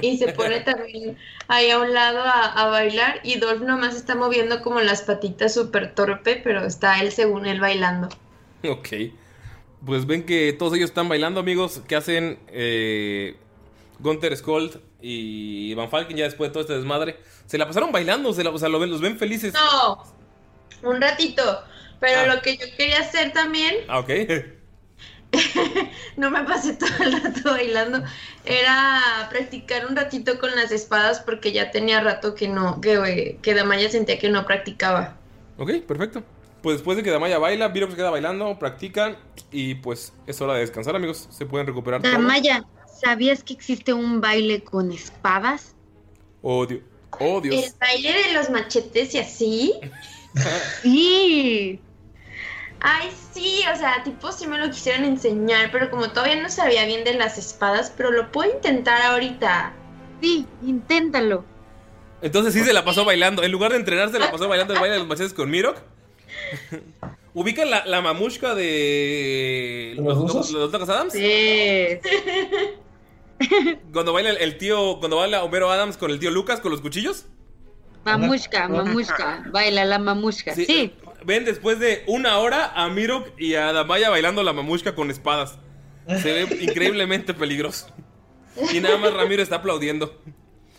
Y 0.00 0.16
se 0.18 0.32
pone 0.32 0.60
también 0.60 1.16
ahí 1.48 1.70
a 1.70 1.78
un 1.78 1.92
lado 1.94 2.20
a, 2.20 2.46
a 2.52 2.66
bailar 2.68 3.20
y 3.24 3.38
Dolph 3.38 3.62
nomás 3.62 3.94
está 3.96 4.14
moviendo 4.14 4.62
como 4.62 4.80
las 4.80 5.02
patitas 5.02 5.54
súper 5.54 5.94
torpe, 5.94 6.40
pero 6.42 6.64
está 6.64 7.00
él 7.00 7.12
según 7.12 7.46
él 7.46 7.60
bailando. 7.60 8.08
Ok. 8.68 8.88
Pues 9.86 10.06
ven 10.06 10.24
que 10.24 10.52
todos 10.52 10.74
ellos 10.74 10.90
están 10.90 11.08
bailando, 11.08 11.38
amigos. 11.40 11.82
¿Qué 11.86 11.94
hacen? 11.96 12.38
Eh, 12.48 13.36
Gunther 14.00 14.36
Skold 14.36 14.80
y 15.00 15.72
Van 15.74 15.88
Falken 15.90 16.16
ya 16.16 16.24
después 16.24 16.50
de 16.50 16.52
todo 16.52 16.62
este 16.62 16.74
desmadre. 16.74 17.16
Se 17.46 17.58
la 17.58 17.66
pasaron 17.66 17.92
bailando, 17.92 18.32
se 18.32 18.42
la, 18.44 18.50
o 18.50 18.58
sea, 18.58 18.68
lo 18.68 18.78
ven- 18.80 18.90
los 18.90 19.00
ven 19.00 19.18
felices. 19.18 19.54
No, 19.54 20.04
un 20.82 21.00
ratito. 21.00 21.42
Pero 22.00 22.20
Ah. 22.22 22.34
lo 22.34 22.42
que 22.42 22.56
yo 22.56 22.66
quería 22.76 23.00
hacer 23.00 23.32
también, 23.32 23.74
Ah, 23.88 24.00
ok. 24.00 24.10
no 26.16 26.30
me 26.30 26.42
pasé 26.44 26.74
todo 26.74 26.88
el 27.00 27.22
rato 27.22 27.50
bailando, 27.50 28.02
era 28.44 29.28
practicar 29.30 29.86
un 29.86 29.96
ratito 29.96 30.38
con 30.38 30.54
las 30.56 30.72
espadas 30.72 31.20
porque 31.20 31.52
ya 31.52 31.70
tenía 31.70 32.00
rato 32.00 32.34
que 32.34 32.48
no, 32.48 32.80
que, 32.80 33.38
que 33.42 33.54
Damaya 33.54 33.90
sentía 33.90 34.18
que 34.18 34.30
no 34.30 34.46
practicaba. 34.46 35.16
Ok, 35.58 35.72
perfecto. 35.86 36.22
Pues 36.62 36.76
después 36.76 36.96
de 36.96 37.02
que 37.02 37.10
Damaya 37.10 37.38
baila, 37.38 37.68
Viro 37.68 37.90
se 37.90 37.96
queda 37.96 38.10
bailando, 38.10 38.58
practican 38.58 39.16
y 39.52 39.76
pues 39.76 40.12
es 40.26 40.40
hora 40.40 40.54
de 40.54 40.60
descansar, 40.60 40.96
amigos. 40.96 41.28
Se 41.30 41.46
pueden 41.46 41.66
recuperar 41.66 42.02
todo. 42.02 42.10
Damaya, 42.10 42.64
¿sabías 43.00 43.42
que 43.44 43.52
existe 43.52 43.92
un 43.92 44.20
baile 44.20 44.64
con 44.64 44.90
espadas? 44.90 45.74
Oh, 46.42 46.66
Dios. 46.66 46.82
Oh, 47.20 47.40
Dios. 47.40 47.64
El 47.64 47.72
baile 47.78 48.12
de 48.12 48.32
los 48.34 48.50
machetes 48.50 49.14
y 49.14 49.18
así. 49.18 49.74
Sí. 50.82 51.80
Ay, 52.80 53.10
sí, 53.32 53.62
o 53.72 53.76
sea, 53.76 54.02
tipo 54.04 54.30
si 54.30 54.46
me 54.46 54.58
lo 54.58 54.70
quisieran 54.70 55.04
enseñar, 55.04 55.70
pero 55.72 55.90
como 55.90 56.10
todavía 56.10 56.40
no 56.40 56.48
sabía 56.48 56.84
bien 56.86 57.04
de 57.04 57.14
las 57.14 57.36
espadas, 57.36 57.92
pero 57.96 58.10
lo 58.10 58.30
puedo 58.30 58.52
intentar 58.52 59.02
ahorita. 59.02 59.72
Sí, 60.20 60.46
inténtalo. 60.62 61.44
Entonces 62.22 62.54
sí 62.54 62.64
se 62.64 62.72
la 62.72 62.84
pasó 62.84 63.04
bailando. 63.04 63.42
En 63.42 63.52
lugar 63.52 63.72
de 63.72 63.78
entrenarse, 63.78 64.18
la 64.18 64.30
pasó 64.30 64.48
bailando 64.48 64.74
el 64.74 64.80
baile 64.80 64.94
de 64.94 64.98
los 65.00 65.08
machetes 65.08 65.34
con 65.34 65.50
Mirok. 65.50 65.78
¿Ubican 67.34 67.70
la, 67.70 67.84
la 67.86 68.00
mamushka 68.00 68.54
de 68.54 69.94
los, 69.96 70.34
los, 70.34 70.50
los 70.50 70.72
Locos 70.72 70.88
Adams? 70.88 71.12
Sí. 71.12 71.98
Cuando 73.92 74.12
baila 74.12 74.30
el, 74.30 74.38
el 74.38 74.58
tío, 74.58 74.98
cuando 74.98 75.18
baila 75.18 75.44
Homero 75.44 75.70
Adams 75.70 75.96
con 75.96 76.10
el 76.10 76.18
tío 76.18 76.30
Lucas 76.30 76.58
con 76.60 76.72
los 76.72 76.80
cuchillos. 76.80 77.26
Mamushka, 78.04 78.68
mamushka. 78.68 79.44
Baila 79.52 79.84
la 79.84 79.98
mamushka. 79.98 80.54
Sí. 80.54 80.92
Ven 81.24 81.44
después 81.44 81.78
de 81.78 82.04
una 82.06 82.38
hora 82.38 82.72
a 82.74 82.88
Mirok 82.88 83.38
y 83.38 83.54
a 83.54 83.72
Damaya 83.72 84.10
bailando 84.10 84.42
la 84.42 84.52
mamushka 84.52 84.94
con 84.94 85.10
espadas. 85.10 85.58
Se 86.22 86.32
ve 86.32 86.56
increíblemente 86.60 87.34
peligroso. 87.34 87.88
Y 88.72 88.80
nada 88.80 88.96
más 88.98 89.14
Ramiro 89.14 89.42
está 89.42 89.56
aplaudiendo. 89.56 90.20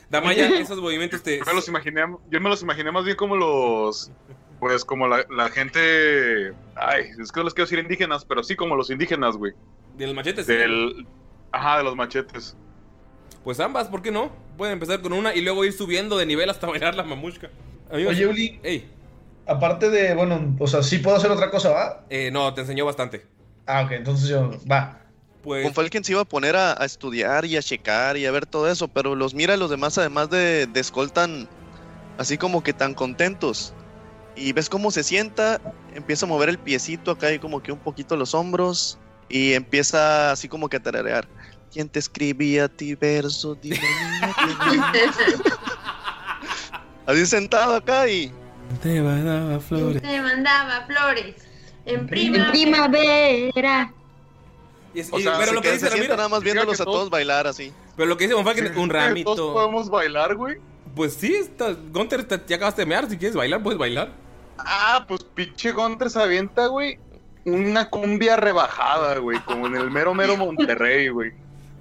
Damaya, 0.10 0.48
esos 0.60 0.80
movimientos 0.80 1.22
te. 1.24 1.40
Yo 1.40 1.46
me 1.46 1.54
los 1.54 1.68
imaginé, 1.68 2.02
yo 2.30 2.42
me 2.42 2.50
los 2.50 2.62
imaginé 2.62 2.92
más 2.92 3.06
bien 3.06 3.18
como 3.18 3.36
los. 3.36 4.12
Pues 4.60 4.84
como 4.84 5.08
la, 5.08 5.26
la 5.30 5.50
gente. 5.50 6.54
Ay, 6.76 7.06
es 7.22 7.32
que 7.32 7.40
no 7.40 7.46
les 7.46 7.54
quiero 7.54 7.66
decir 7.66 7.80
indígenas, 7.80 8.26
pero 8.26 8.44
sí 8.44 8.56
como 8.56 8.76
los 8.76 8.90
indígenas, 8.90 9.38
güey. 9.38 9.54
¿Del 9.96 10.14
machete? 10.14 10.44
Del. 10.44 11.06
Ajá, 11.52 11.78
de 11.78 11.84
los 11.84 11.96
machetes. 11.96 12.58
Pues 13.44 13.60
ambas, 13.60 13.88
¿por 13.88 14.02
qué 14.02 14.12
no? 14.12 14.32
Pueden 14.58 14.74
empezar 14.74 15.02
con 15.02 15.14
una 15.14 15.34
y 15.34 15.42
luego 15.42 15.64
ir 15.64 15.72
subiendo 15.72 16.18
de 16.18 16.26
nivel 16.26 16.50
hasta 16.50 16.68
bailar 16.68 16.96
la 16.96 17.04
mamushka. 17.04 17.50
Amigos, 17.90 18.14
Oye, 18.14 18.28
Uli. 18.28 18.60
Ey. 18.64 18.90
Aparte 19.50 19.89
de, 19.89 20.14
bueno, 20.14 20.56
o 20.60 20.68
sea, 20.68 20.84
sí 20.84 21.00
puedo 21.00 21.18
hacer 21.18 21.32
otra 21.32 21.50
cosa, 21.50 21.70
¿va? 21.72 22.06
Eh, 22.12 22.30
no, 22.32 22.54
te 22.54 22.62
enseñó 22.62 22.86
bastante. 22.86 23.26
Ah, 23.66 23.82
ok, 23.82 23.91
entonces 23.93 24.30
yo, 24.30 24.52
va. 24.72 25.02
Pues... 25.41 25.64
Con 25.64 25.74
Falken 25.74 26.04
se 26.04 26.12
iba 26.12 26.22
a 26.22 26.26
poner 26.26 26.56
a, 26.56 26.80
a 26.80 26.86
estudiar 26.86 27.45
y 27.45 27.58
a 27.58 27.62
checar 27.64 28.16
y 28.16 28.28
a 28.28 28.32
ver 28.32 28.45
todo 28.45 28.70
eso, 28.70 28.88
pero 28.88 29.16
los 29.16 29.34
mira 29.34 29.56
y 29.56 29.58
los 29.58 29.72
demás, 29.72 29.97
además 29.97 30.30
de, 30.30 30.68
de 30.68 30.84
Skull, 30.84 31.12
tan 31.12 31.50
así 32.20 32.38
como 32.38 32.62
que 32.62 32.74
tan 32.74 32.93
contentos. 32.93 33.74
Y 34.36 34.54
ves 34.54 34.70
cómo 34.70 34.91
se 34.91 35.04
sienta, 35.04 35.60
empieza 35.95 36.28
a 36.28 36.30
mover 36.30 36.50
el 36.50 36.60
piecito 36.60 37.10
acá 37.10 37.34
y 37.34 37.39
como 37.39 37.64
que 37.64 37.72
un 37.72 37.80
poquito 37.80 38.16
los 38.16 38.36
hombros 38.36 39.00
y 39.30 39.54
empieza 39.54 40.32
así 40.32 40.47
como 40.47 40.70
que 40.70 40.78
a 40.78 40.84
tararear. 40.84 41.28
¿Quién 41.74 41.89
te 41.89 41.97
escribía 41.97 42.66
a 42.66 42.68
ti 42.70 42.93
verso? 42.93 43.56
Dime, 43.56 43.80
niña, 43.80 44.34
dime. 44.70 44.84
así 47.08 47.26
sentado 47.26 47.76
acá 47.76 48.08
y 48.08 48.32
Te 48.82 49.01
mandaba 49.01 49.59
flores. 49.59 50.01
Te 50.01 50.22
mandaba 50.22 50.86
flores. 50.86 51.36
En 51.86 51.99
En 52.01 52.07
primavera. 52.07 52.51
primavera. 52.51 53.93
Y 54.93 54.99
es- 55.01 55.11
O 55.11 55.20
y- 55.20 55.24
sea, 55.24 55.34
pero 55.38 55.49
se 55.49 55.53
lo 55.55 55.61
que 55.61 55.72
dice 55.74 55.88
se 55.88 55.95
Ramiro. 55.95 56.15
nada 56.15 56.30
más 56.30 56.41
viéndolos 56.43 56.80
a 56.80 56.86
todos 56.86 57.09
bailar 57.09 57.47
así. 57.47 57.74
Pero 57.95 58.07
lo 58.07 58.17
que 58.17 58.26
dice 58.26 58.36
Von 58.36 58.45
Falken, 58.45 58.78
un 58.78 58.89
ramito. 58.89 59.36
¿Todos 59.36 59.53
podemos 59.53 59.89
bailar, 59.89 60.36
güey? 60.36 60.57
Pues 60.95 61.13
sí, 61.13 61.34
está, 61.36 61.74
Gunter, 61.91 62.24
te- 62.24 62.41
ya 62.47 62.55
acabaste 62.55 62.82
de 62.84 62.86
mear. 62.86 63.09
Si 63.09 63.17
quieres 63.17 63.36
bailar, 63.36 63.61
puedes 63.61 63.78
bailar. 63.80 64.09
Ah, 64.57 65.05
pues 65.07 65.24
pinche 65.24 65.72
Gunter 65.72 66.09
se 66.09 66.22
avienta, 66.22 66.67
güey. 66.67 66.97
Una 67.45 67.89
cumbia 67.89 68.36
rebajada, 68.36 69.17
güey. 69.20 69.39
Como 69.41 69.67
en 69.67 69.76
el 69.76 69.89
mero, 69.91 70.13
mero 70.13 70.36
Monterrey, 70.38 71.09
güey. 71.09 71.32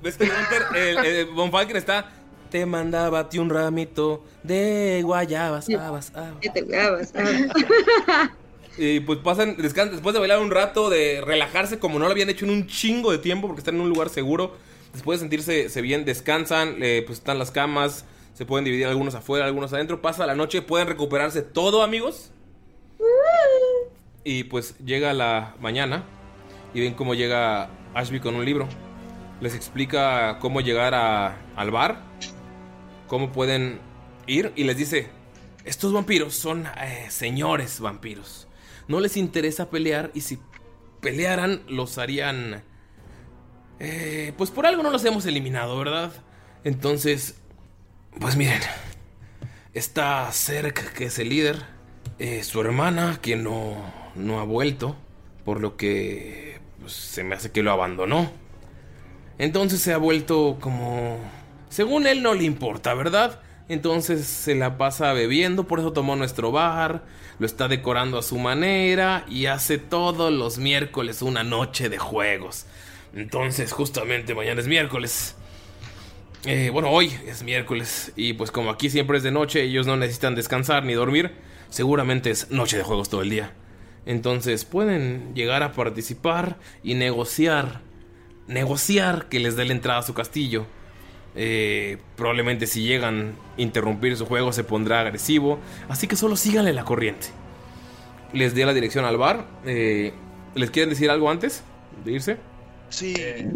¿Ves 0.02 0.16
que 0.16 0.26
Gunter, 0.26 0.62
el, 0.76 0.98
el 1.38 1.50
Falken 1.50 1.76
está. 1.76 2.10
Te 2.50 2.64
mandaba 2.66 3.20
a 3.20 3.28
ti 3.28 3.38
un 3.38 3.50
ramito 3.50 4.24
de 4.42 5.02
guayabas, 5.04 5.68
habas, 5.70 6.12
habas". 6.14 6.38
Que 6.40 6.48
te 6.50 6.62
grabas. 6.62 7.12
ah. 7.16 8.30
Y 8.80 9.00
pues 9.00 9.18
pasan, 9.18 9.56
descansan, 9.56 9.96
después 9.96 10.12
de 10.14 10.20
bailar 10.20 10.38
un 10.38 10.52
rato, 10.52 10.88
de 10.88 11.20
relajarse 11.20 11.80
como 11.80 11.98
no 11.98 12.04
lo 12.04 12.12
habían 12.12 12.30
hecho 12.30 12.44
en 12.44 12.52
un 12.52 12.68
chingo 12.68 13.10
de 13.10 13.18
tiempo 13.18 13.48
porque 13.48 13.58
están 13.58 13.74
en 13.74 13.80
un 13.80 13.88
lugar 13.88 14.08
seguro. 14.08 14.54
Después 14.92 15.18
de 15.18 15.24
sentirse 15.24 15.68
se 15.68 15.80
bien, 15.82 16.04
descansan, 16.04 16.76
eh, 16.80 17.02
pues 17.04 17.18
están 17.18 17.40
las 17.40 17.50
camas, 17.50 18.04
se 18.34 18.46
pueden 18.46 18.64
dividir 18.64 18.86
algunos 18.86 19.16
afuera, 19.16 19.46
algunos 19.46 19.72
adentro. 19.72 20.00
Pasa 20.00 20.26
la 20.26 20.36
noche, 20.36 20.62
pueden 20.62 20.86
recuperarse 20.86 21.42
todo, 21.42 21.82
amigos. 21.82 22.30
Y 24.22 24.44
pues 24.44 24.76
llega 24.78 25.12
la 25.12 25.54
mañana 25.60 26.04
y 26.72 26.80
ven 26.80 26.94
cómo 26.94 27.14
llega 27.14 27.70
Ashby 27.94 28.20
con 28.20 28.36
un 28.36 28.44
libro. 28.44 28.68
Les 29.40 29.56
explica 29.56 30.38
cómo 30.40 30.60
llegar 30.60 30.94
a- 30.94 31.36
al 31.56 31.70
bar, 31.72 32.02
cómo 33.08 33.32
pueden 33.32 33.80
ir 34.26 34.52
y 34.54 34.64
les 34.64 34.76
dice, 34.76 35.08
estos 35.64 35.92
vampiros 35.92 36.34
son 36.34 36.66
eh, 36.80 37.06
señores 37.10 37.80
vampiros. 37.80 38.46
No 38.86 39.00
les 39.00 39.16
interesa 39.16 39.70
pelear 39.70 40.10
y 40.14 40.20
si 40.20 40.38
pelearan 41.00 41.62
los 41.68 41.98
harían... 41.98 42.62
eh, 43.80 44.32
pues 44.36 44.50
por 44.50 44.66
algo 44.66 44.82
no 44.82 44.90
los 44.90 45.04
hemos 45.04 45.26
eliminado, 45.26 45.76
¿verdad? 45.78 46.12
Entonces, 46.64 47.36
pues 48.20 48.36
miren, 48.36 48.60
está 49.74 50.30
Zerk, 50.32 50.92
que 50.92 51.06
es 51.06 51.18
el 51.18 51.28
líder, 51.28 51.62
eh, 52.18 52.42
su 52.44 52.60
hermana, 52.60 53.18
que 53.22 53.36
no, 53.36 53.76
no 54.14 54.40
ha 54.40 54.44
vuelto, 54.44 54.96
por 55.44 55.60
lo 55.60 55.76
que 55.76 56.58
pues, 56.80 56.92
se 56.92 57.24
me 57.24 57.34
hace 57.34 57.52
que 57.52 57.62
lo 57.62 57.72
abandonó. 57.72 58.30
Entonces 59.38 59.80
se 59.80 59.92
ha 59.92 59.98
vuelto 59.98 60.58
como... 60.60 61.18
Según 61.68 62.06
él 62.06 62.22
no 62.22 62.34
le 62.34 62.44
importa, 62.44 62.94
¿verdad? 62.94 63.40
Entonces 63.68 64.26
se 64.26 64.54
la 64.54 64.78
pasa 64.78 65.12
bebiendo, 65.12 65.64
por 65.64 65.78
eso 65.78 65.92
tomó 65.92 66.16
nuestro 66.16 66.50
bar, 66.50 67.04
lo 67.38 67.46
está 67.46 67.68
decorando 67.68 68.18
a 68.18 68.22
su 68.22 68.38
manera 68.38 69.24
y 69.28 69.46
hace 69.46 69.76
todos 69.78 70.32
los 70.32 70.58
miércoles 70.58 71.20
una 71.20 71.44
noche 71.44 71.88
de 71.88 71.98
juegos. 71.98 72.66
Entonces, 73.14 73.72
justamente 73.72 74.34
mañana 74.34 74.60
es 74.60 74.66
miércoles. 74.66 75.34
Eh, 76.44 76.70
bueno, 76.72 76.90
hoy 76.90 77.12
es 77.26 77.42
miércoles. 77.42 78.12
Y 78.16 78.34
pues 78.34 78.50
como 78.50 78.70
aquí 78.70 78.90
siempre 78.90 79.18
es 79.18 79.22
de 79.22 79.30
noche, 79.30 79.62
ellos 79.62 79.86
no 79.86 79.96
necesitan 79.96 80.34
descansar 80.34 80.84
ni 80.84 80.94
dormir. 80.94 81.32
Seguramente 81.68 82.30
es 82.30 82.50
noche 82.50 82.76
de 82.76 82.84
juegos 82.84 83.08
todo 83.08 83.22
el 83.22 83.30
día. 83.30 83.52
Entonces 84.06 84.64
pueden 84.64 85.34
llegar 85.34 85.62
a 85.62 85.72
participar 85.72 86.56
y 86.82 86.94
negociar. 86.94 87.80
Negociar 88.46 89.28
que 89.28 89.40
les 89.40 89.56
dé 89.56 89.66
la 89.66 89.72
entrada 89.72 90.00
a 90.00 90.02
su 90.02 90.14
castillo. 90.14 90.66
Eh, 91.40 91.98
probablemente 92.16 92.66
si 92.66 92.82
llegan 92.82 93.36
a 93.56 93.60
interrumpir 93.60 94.16
su 94.16 94.26
juego 94.26 94.52
se 94.52 94.64
pondrá 94.64 94.98
agresivo. 95.00 95.60
Así 95.88 96.08
que 96.08 96.16
solo 96.16 96.34
síganle 96.34 96.72
la 96.72 96.84
corriente. 96.84 97.28
Les 98.32 98.56
di 98.56 98.64
la 98.64 98.74
dirección 98.74 99.04
al 99.04 99.16
bar. 99.18 99.46
Eh, 99.64 100.12
¿Les 100.56 100.70
quieren 100.72 100.90
decir 100.90 101.10
algo 101.10 101.30
antes 101.30 101.62
de 102.04 102.12
irse? 102.12 102.36
Sí. 102.90 103.14
Eh, 103.16 103.52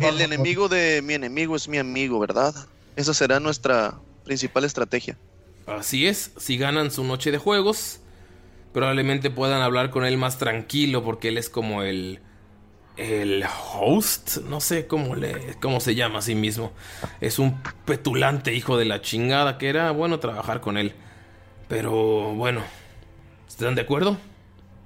El 0.00 0.20
enemigo 0.20 0.68
de 0.68 1.00
mi 1.02 1.14
enemigo 1.14 1.56
es 1.56 1.68
mi 1.68 1.78
amigo, 1.78 2.18
¿verdad? 2.18 2.54
Esa 2.96 3.14
será 3.14 3.40
nuestra 3.40 3.94
principal 4.24 4.64
estrategia. 4.64 5.16
Así 5.66 6.06
es, 6.06 6.32
si 6.36 6.58
ganan 6.58 6.90
su 6.90 7.02
noche 7.02 7.30
de 7.30 7.38
juegos, 7.38 8.00
probablemente 8.74 9.30
puedan 9.30 9.62
hablar 9.62 9.88
con 9.90 10.04
él 10.04 10.18
más 10.18 10.36
tranquilo 10.36 11.02
porque 11.02 11.28
él 11.28 11.38
es 11.38 11.48
como 11.48 11.82
el 11.82 12.20
el 12.96 13.44
host, 13.74 14.38
no 14.48 14.60
sé 14.60 14.86
cómo 14.86 15.14
le 15.14 15.56
cómo 15.60 15.80
se 15.80 15.94
llama 15.94 16.20
a 16.20 16.22
sí 16.22 16.34
mismo. 16.34 16.72
Es 17.20 17.38
un 17.38 17.60
petulante 17.84 18.54
hijo 18.54 18.78
de 18.78 18.84
la 18.84 19.02
chingada 19.02 19.58
que 19.58 19.68
era 19.68 19.90
bueno 19.90 20.18
trabajar 20.18 20.60
con 20.60 20.78
él. 20.78 20.94
Pero 21.68 22.34
bueno, 22.34 22.62
¿están 23.48 23.74
de 23.74 23.82
acuerdo? 23.82 24.16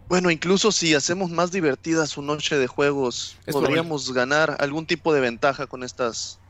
Bueno, 0.08 0.30
incluso 0.30 0.72
si 0.72 0.94
hacemos 0.94 1.30
más 1.30 1.52
divertida 1.52 2.06
su 2.06 2.20
noche 2.20 2.56
de 2.58 2.66
juegos, 2.66 3.36
Es 3.46 3.54
podríamos 3.54 4.12
ganar 4.12 4.56
algún 4.58 4.86
tipo 4.86 5.14
de 5.14 5.20
ventaja 5.20 5.68
con 5.68 5.84
estas 5.84 6.40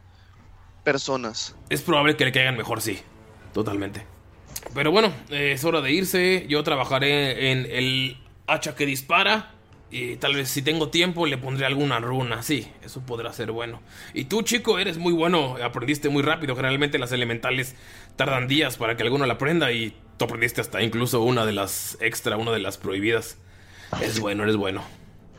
personas. 0.82 1.54
Es 1.68 1.82
probable 1.82 2.16
que 2.16 2.24
le 2.24 2.32
caigan 2.32 2.56
mejor, 2.56 2.80
sí. 2.80 3.00
Totalmente. 3.52 4.06
Pero 4.72 4.92
bueno, 4.92 5.12
es 5.28 5.62
hora 5.64 5.80
de 5.80 5.92
irse. 5.92 6.46
Yo 6.48 6.62
trabajaré 6.62 7.50
en 7.50 7.66
el 7.70 8.16
hacha 8.46 8.74
que 8.74 8.86
dispara. 8.86 9.54
Y 9.92 10.16
tal 10.16 10.34
vez 10.34 10.48
si 10.48 10.62
tengo 10.62 10.88
tiempo 10.88 11.26
le 11.26 11.36
pondré 11.36 11.66
alguna 11.66 11.98
runa. 11.98 12.42
Sí, 12.42 12.70
eso 12.84 13.00
podrá 13.00 13.32
ser 13.32 13.50
bueno. 13.50 13.80
Y 14.14 14.24
tú, 14.24 14.42
chico, 14.42 14.78
eres 14.78 14.98
muy 14.98 15.12
bueno. 15.12 15.56
Aprendiste 15.62 16.08
muy 16.08 16.22
rápido. 16.22 16.54
Generalmente 16.54 16.98
las 16.98 17.10
elementales 17.10 17.74
tardan 18.16 18.46
días 18.46 18.76
para 18.76 18.96
que 18.96 19.02
alguno 19.02 19.26
la 19.26 19.34
aprenda. 19.34 19.72
Y 19.72 19.96
tú 20.16 20.26
aprendiste 20.26 20.60
hasta 20.60 20.80
incluso 20.82 21.22
una 21.22 21.44
de 21.44 21.52
las 21.52 21.98
extra, 22.00 22.36
una 22.36 22.52
de 22.52 22.60
las 22.60 22.78
prohibidas. 22.78 23.38
Es 24.00 24.20
bueno, 24.20 24.44
eres 24.44 24.56
bueno. 24.56 24.84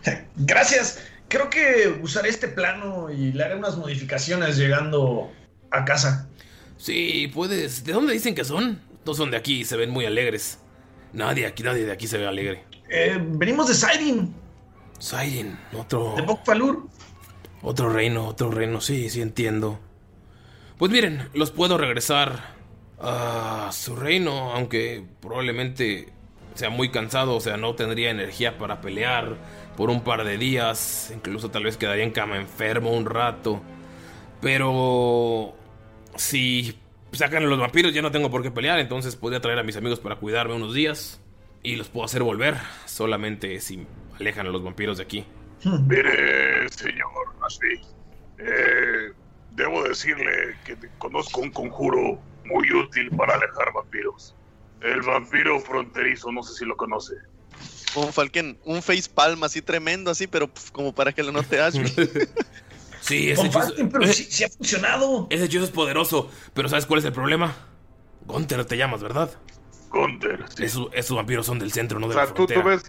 Gracias. 0.36 1.02
Creo 1.30 1.49
que 1.49 1.99
usaré 2.02 2.28
este 2.28 2.49
plano 2.49 3.10
y 3.10 3.32
le 3.32 3.43
haré 3.45 3.56
unas 3.56 3.78
modificaciones 3.78 4.58
llegando 4.58 5.32
a 5.70 5.86
casa. 5.86 6.28
Sí, 6.76 7.32
puedes. 7.34 7.86
¿De 7.86 7.93
dónde 7.93 8.12
dicen 8.12 8.36
que 8.36 8.43
son? 8.43 8.82
No 9.06 9.14
son 9.14 9.32
de 9.32 9.38
aquí, 9.38 9.64
se 9.64 9.78
ven 9.78 9.91
muy 9.91 10.06
alegres. 10.06 10.60
Nadie 11.14 11.45
aquí, 11.45 11.64
nadie 11.64 11.86
de 11.86 11.91
aquí 11.93 12.08
se 12.08 12.18
ve 12.18 12.28
alegre. 12.28 12.66
Eh, 12.89 13.18
venimos 13.22 13.70
de 13.70 13.74
Siding. 13.74 14.41
Siding, 15.02 15.58
otro. 15.78 16.14
De 16.16 16.22
Bokfalur. 16.22 16.88
Otro 17.64 17.89
reino, 17.89 18.28
otro 18.28 18.52
reino, 18.52 18.82
sí, 18.82 19.10
sí 19.10 19.22
entiendo. 19.22 19.80
Pues 20.78 20.91
miren, 20.91 21.30
los 21.34 21.52
puedo 21.52 21.78
regresar 21.78 22.56
a 22.99 23.70
su 23.72 23.95
reino, 23.95 24.54
aunque 24.54 25.04
probablemente 25.20 26.14
sea 26.54 26.70
muy 26.70 26.89
cansado, 26.89 27.36
o 27.36 27.41
sea, 27.41 27.58
no 27.58 27.76
tendría 27.76 28.12
energía 28.12 28.58
para 28.58 28.82
pelear 28.82 29.38
por 29.76 29.89
un 29.89 30.02
par 30.02 30.24
de 30.24 30.38
días, 30.38 31.12
incluso 31.16 31.49
tal 31.49 31.64
vez 31.64 31.78
quedaría 31.78 32.04
en 32.04 32.12
cama 32.12 32.38
enfermo 32.38 32.91
un 32.91 33.06
rato. 33.06 33.62
Pero 34.39 35.56
si 36.16 36.78
sacan 37.12 37.43
a 37.43 37.47
los 37.47 37.60
vampiros 37.60 37.93
ya 37.93 38.04
no 38.04 38.12
tengo 38.12 38.30
por 38.30 38.43
qué 38.43 38.52
pelear, 38.52 38.80
entonces 38.80 39.16
podría 39.16 39.41
traer 39.41 39.60
a 39.60 39.64
mis 39.64 39.78
amigos 39.78 39.99
para 39.99 40.18
cuidarme 40.18 40.56
unos 40.56 40.74
días 40.74 41.22
y 41.64 41.76
los 41.76 41.89
puedo 41.89 42.06
hacer 42.06 42.22
volver, 42.22 42.58
solamente 42.86 43.60
si 43.60 43.86
alejan 44.22 44.47
a 44.47 44.49
los 44.49 44.63
vampiros 44.63 44.97
de 44.97 45.03
aquí. 45.03 45.26
Mire, 45.63 46.69
señor 46.69 47.36
Ashby, 47.45 47.82
eh, 48.39 49.11
debo 49.51 49.84
decirle 49.84 50.55
que 50.65 50.78
conozco 50.97 51.41
un 51.41 51.51
conjuro 51.51 52.19
muy 52.45 52.72
útil 52.74 53.09
para 53.11 53.36
alejar 53.36 53.74
vampiros. 53.74 54.36
El 54.82 55.01
vampiro 55.01 55.59
fronterizo, 55.59 56.32
no 56.32 56.41
sé 56.41 56.55
si 56.55 56.65
lo 56.65 56.76
conoce. 56.76 57.13
Un 57.95 58.11
Falken, 58.13 58.57
un 58.63 58.82
face 58.82 59.09
palm 59.13 59.43
así 59.43 59.61
tremendo, 59.61 60.09
así, 60.09 60.26
pero 60.26 60.47
pf, 60.47 60.72
como 60.72 60.95
para 60.95 61.11
que 61.11 61.22
lo 61.24 61.32
note 61.32 61.59
Ashby. 61.59 61.91
Sí, 63.01 63.32
ese 63.32 63.41
hechizo, 63.47 63.59
Comparten, 63.59 63.89
pero 63.89 64.05
sí, 64.13 64.28
sí 64.30 64.43
ha 64.43 64.49
funcionado. 64.49 65.26
ese 65.32 65.45
hechizo 65.45 65.63
es 65.63 65.72
poderoso, 65.72 66.30
pero 66.53 66.69
¿sabes 66.69 66.86
cuál 66.86 66.99
es 66.99 67.05
el 67.05 67.11
problema? 67.11 67.55
Gunter 68.28 68.63
te 68.65 68.78
llamas, 68.78 69.01
¿verdad? 69.01 69.32
Gunter, 69.89 70.45
Esos, 70.59 70.88
esos 70.93 71.17
vampiros 71.17 71.47
son 71.47 71.57
del 71.57 71.72
centro, 71.72 71.99
no 71.99 72.05
O 72.05 72.09
de 72.09 72.15
sea, 72.15 72.26
la 72.26 72.34
tú, 72.36 72.45
tú 72.45 72.61
ves, 72.61 72.84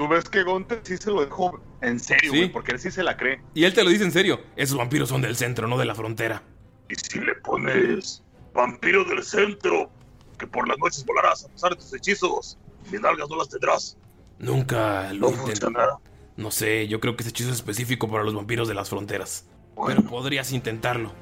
tú 0.00 0.08
ves 0.08 0.30
que 0.30 0.42
Gunter 0.44 0.80
sí 0.82 0.96
se 0.96 1.10
lo 1.10 1.20
dejó 1.22 1.60
en 1.82 2.00
serio, 2.00 2.30
Sí. 2.32 2.38
güey, 2.38 2.48
porque 2.50 2.72
él 2.72 2.78
sí 2.78 2.90
se 2.90 3.02
la 3.02 3.18
cree. 3.18 3.42
Y 3.52 3.64
él 3.64 3.74
te 3.74 3.84
lo 3.84 3.90
dice 3.90 4.02
en 4.04 4.12
serio, 4.12 4.40
esos 4.56 4.78
vampiros 4.78 5.10
son 5.10 5.20
del 5.20 5.36
centro, 5.36 5.68
no 5.68 5.76
de 5.76 5.84
la 5.84 5.94
frontera. 5.94 6.42
Y 6.88 6.94
si 6.94 7.18
le 7.20 7.34
pones 7.34 8.22
vampiro 8.54 9.04
del 9.04 9.22
centro, 9.22 9.90
que 10.38 10.46
por 10.46 10.66
las 10.66 10.78
noches 10.78 11.04
volarás 11.04 11.44
a 11.44 11.48
pesar 11.48 11.72
de 11.72 11.76
tus 11.76 11.92
hechizos, 11.92 12.56
mis 12.90 12.98
nalgas 12.98 13.28
no 13.28 13.36
las 13.36 13.50
tendrás. 13.50 13.98
Nunca 14.38 15.12
lo 15.12 15.32
No 15.32 15.36
funcionará. 15.36 15.98
No 16.38 16.50
sé, 16.50 16.88
yo 16.88 16.98
creo 16.98 17.14
que 17.14 17.22
ese 17.22 17.28
hechizo 17.28 17.50
es 17.50 17.56
específico 17.56 18.08
para 18.08 18.24
los 18.24 18.34
vampiros 18.34 18.68
de 18.68 18.72
las 18.74 18.88
fronteras. 18.88 19.46
Pero 19.86 20.00
podrías 20.02 20.50
intentarlo. 20.52 21.12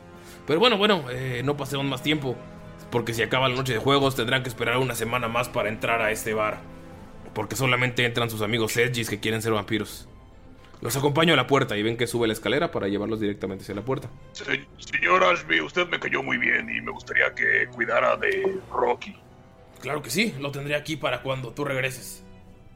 Pero 0.47 0.61
bueno, 0.61 0.79
bueno, 0.79 1.03
eh, 1.11 1.43
no 1.45 1.57
pasemos 1.57 1.85
más 1.85 2.05
tiempo. 2.05 2.37
Porque 2.93 3.13
si 3.13 3.23
acaba 3.23 3.49
la 3.49 3.57
noche 3.57 3.73
de 3.73 3.81
juegos 3.81 4.15
tendrán 4.15 4.45
que 4.45 4.49
esperar 4.49 4.79
una 4.79 4.95
semana 4.95 5.27
más 5.27 5.49
para 5.49 5.69
entrar 5.69 6.01
a 6.01 6.13
este 6.13 6.33
bar. 6.33 6.61
Porque 7.39 7.55
solamente 7.55 8.05
entran 8.05 8.29
sus 8.31 8.43
amigos 8.43 8.77
Edgys 8.77 9.09
que 9.09 9.21
quieren 9.21 9.41
ser 9.43 9.53
vampiros. 9.53 10.09
Los 10.81 10.97
acompaño 10.97 11.35
a 11.35 11.37
la 11.37 11.47
puerta 11.47 11.77
y 11.77 11.85
ven 11.85 11.97
que 11.97 12.09
sube 12.09 12.27
la 12.27 12.33
escalera 12.33 12.73
para 12.73 12.89
llevarlos 12.89 13.21
directamente 13.21 13.63
hacia 13.63 13.77
la 13.77 13.83
puerta. 13.83 14.11
Se- 14.33 14.67
señor 14.79 15.23
Ashby, 15.23 15.61
usted 15.61 15.87
me 15.87 16.01
cayó 16.01 16.21
muy 16.21 16.37
bien 16.37 16.69
y 16.69 16.81
me 16.81 16.91
gustaría 16.91 17.33
que 17.37 17.69
cuidara 17.73 18.17
de 18.17 18.59
Rocky. 18.73 19.15
Claro 19.81 20.03
que 20.03 20.11
sí, 20.11 20.35
lo 20.41 20.51
tendré 20.51 20.75
aquí 20.75 20.97
para 20.97 21.23
cuando 21.23 21.53
tú 21.53 21.65
regreses. 21.65 22.25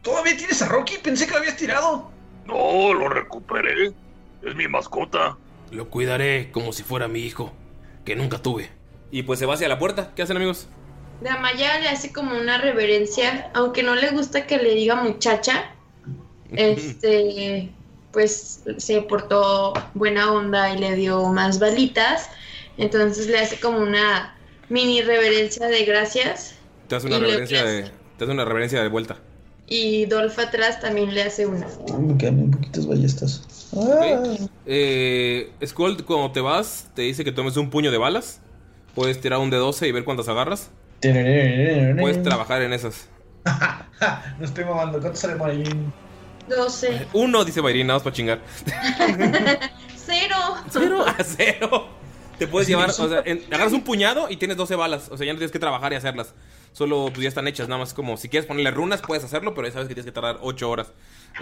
¿Todavía 0.00 0.36
tienes 0.36 0.62
a 0.62 0.68
Rocky? 0.68 0.94
Pensé 1.02 1.26
que 1.26 1.32
lo 1.32 1.38
habías 1.38 1.56
tirado. 1.56 2.12
No, 2.46 2.94
lo 2.94 3.08
recuperé. 3.08 3.88
Es 4.42 4.54
mi 4.54 4.68
mascota. 4.68 5.38
Lo 5.72 5.88
cuidaré 5.88 6.52
como 6.52 6.72
si 6.72 6.84
fuera 6.84 7.08
mi 7.08 7.18
hijo, 7.26 7.52
que 8.04 8.14
nunca 8.14 8.38
tuve. 8.40 8.70
Y 9.10 9.24
pues 9.24 9.40
se 9.40 9.46
va 9.46 9.54
hacia 9.54 9.66
la 9.66 9.80
puerta. 9.80 10.12
¿Qué 10.14 10.22
hacen 10.22 10.36
amigos? 10.36 10.68
Damaya 11.22 11.78
le 11.80 11.88
hace 11.88 12.12
como 12.12 12.36
una 12.36 12.58
reverencia, 12.58 13.50
aunque 13.54 13.82
no 13.82 13.94
le 13.94 14.10
gusta 14.10 14.46
que 14.46 14.58
le 14.58 14.74
diga 14.74 14.96
muchacha. 14.96 15.70
Este, 16.54 17.72
pues 18.12 18.62
se 18.76 19.00
portó 19.00 19.72
buena 19.94 20.30
onda 20.30 20.74
y 20.74 20.78
le 20.78 20.94
dio 20.96 21.24
más 21.28 21.58
balitas. 21.58 22.28
Entonces 22.76 23.26
le 23.28 23.38
hace 23.38 23.58
como 23.58 23.78
una 23.78 24.36
mini 24.68 25.00
reverencia 25.00 25.68
de 25.68 25.84
gracias. 25.86 26.56
Te 26.88 26.96
hace 26.96 27.06
una 27.06 27.18
reverencia 27.18 27.64
de. 27.64 27.90
Te 28.18 28.24
hace 28.24 28.32
una 28.32 28.44
reverencia 28.44 28.82
de 28.82 28.88
vuelta. 28.88 29.16
Y 29.66 30.04
Dolph 30.06 30.38
atrás 30.38 30.80
también 30.80 31.14
le 31.14 31.22
hace 31.22 31.46
una. 31.46 31.66
Me 31.98 32.18
quedan 32.18 32.40
un 32.40 32.50
poquitas 32.50 32.86
ballestas. 32.86 33.70
Ah. 33.74 34.36
Eh, 34.66 35.50
Skull, 35.64 36.04
cuando 36.04 36.32
te 36.32 36.40
vas, 36.40 36.90
te 36.94 37.02
dice 37.02 37.24
que 37.24 37.32
tomes 37.32 37.56
un 37.56 37.70
puño 37.70 37.90
de 37.90 37.96
balas. 37.96 38.40
Puedes 38.94 39.18
tirar 39.20 39.38
un 39.38 39.48
de 39.48 39.56
12 39.56 39.88
y 39.88 39.92
ver 39.92 40.04
cuántas 40.04 40.28
agarras. 40.28 40.70
Puedes 41.02 42.22
trabajar 42.22 42.62
en 42.62 42.72
esas. 42.72 43.08
No 44.38 44.44
estoy 44.44 44.64
mamando. 44.64 45.00
¿Cuánto 45.00 45.18
sale 45.18 45.34
Marilyn? 45.34 45.92
12. 46.48 47.06
Uno, 47.12 47.44
dice 47.44 47.60
Bayrin, 47.60 47.86
nada 47.86 47.98
más 47.98 48.02
para 48.02 48.14
chingar. 48.14 48.40
Cero. 49.96 50.36
Cero 50.70 51.04
a 51.06 51.22
cero. 51.22 51.86
Te 52.38 52.46
puedes 52.48 52.66
llevar, 52.68 52.90
o 52.90 52.92
sea, 52.92 53.22
en- 53.24 53.42
agarras 53.52 53.72
un 53.72 53.82
puñado 53.82 54.28
y 54.28 54.36
tienes 54.36 54.56
12 54.56 54.74
balas. 54.74 55.08
O 55.10 55.16
sea, 55.16 55.24
ya 55.26 55.32
no 55.32 55.38
tienes 55.38 55.52
que 55.52 55.60
trabajar 55.60 55.92
y 55.92 55.96
hacerlas. 55.96 56.34
Solo 56.72 57.06
pues, 57.12 57.22
ya 57.22 57.28
están 57.28 57.46
hechas, 57.46 57.68
nada 57.68 57.78
más 57.78 57.94
como 57.94 58.16
si 58.16 58.28
quieres 58.28 58.46
ponerle 58.46 58.70
runas, 58.72 59.00
puedes 59.02 59.22
hacerlo, 59.22 59.54
pero 59.54 59.68
ya 59.68 59.72
sabes 59.74 59.88
que 59.88 59.94
tienes 59.94 60.06
que 60.10 60.12
tardar 60.12 60.38
8 60.40 60.68
horas 60.70 60.92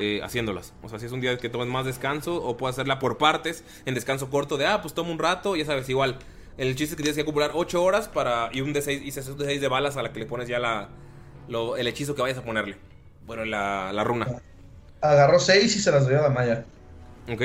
eh, 0.00 0.20
haciéndolas. 0.22 0.74
O 0.82 0.88
sea, 0.88 0.98
si 0.98 1.06
es 1.06 1.12
un 1.12 1.20
día 1.20 1.38
que 1.38 1.48
tomes 1.48 1.68
más 1.68 1.86
descanso, 1.86 2.34
o 2.42 2.56
puedes 2.56 2.74
hacerla 2.74 2.98
por 2.98 3.16
partes, 3.16 3.64
en 3.86 3.94
descanso 3.94 4.28
corto 4.28 4.58
de, 4.58 4.66
ah, 4.66 4.82
pues 4.82 4.92
toma 4.92 5.10
un 5.10 5.18
rato, 5.18 5.56
ya 5.56 5.64
sabes, 5.64 5.88
igual. 5.88 6.16
El 6.60 6.76
chiste 6.76 6.92
es 6.92 6.96
que 6.96 7.02
tienes 7.02 7.16
que 7.16 7.22
acumular 7.22 7.52
8 7.54 7.82
horas 7.82 8.08
para. 8.08 8.50
Y 8.52 8.60
un 8.60 8.72
de 8.72 8.82
6 8.82 9.02
y 9.04 9.10
se 9.12 9.20
hace 9.20 9.32
un 9.32 9.38
de 9.38 9.46
6 9.46 9.60
de 9.60 9.68
balas 9.68 9.96
a 9.96 10.02
la 10.02 10.12
que 10.12 10.20
le 10.20 10.26
pones 10.26 10.46
ya 10.48 10.58
la, 10.58 10.88
lo- 11.48 11.76
el 11.76 11.86
hechizo 11.88 12.14
que 12.14 12.22
vayas 12.22 12.38
a 12.38 12.42
ponerle. 12.42 12.76
Bueno, 13.26 13.44
la, 13.44 13.92
la 13.92 14.04
runa. 14.04 14.26
Agarró 15.00 15.38
seis 15.40 15.74
y 15.76 15.78
se 15.80 15.90
las 15.90 16.06
dio 16.06 16.18
a 16.18 16.22
Damaya. 16.22 16.64
Ok. 17.32 17.42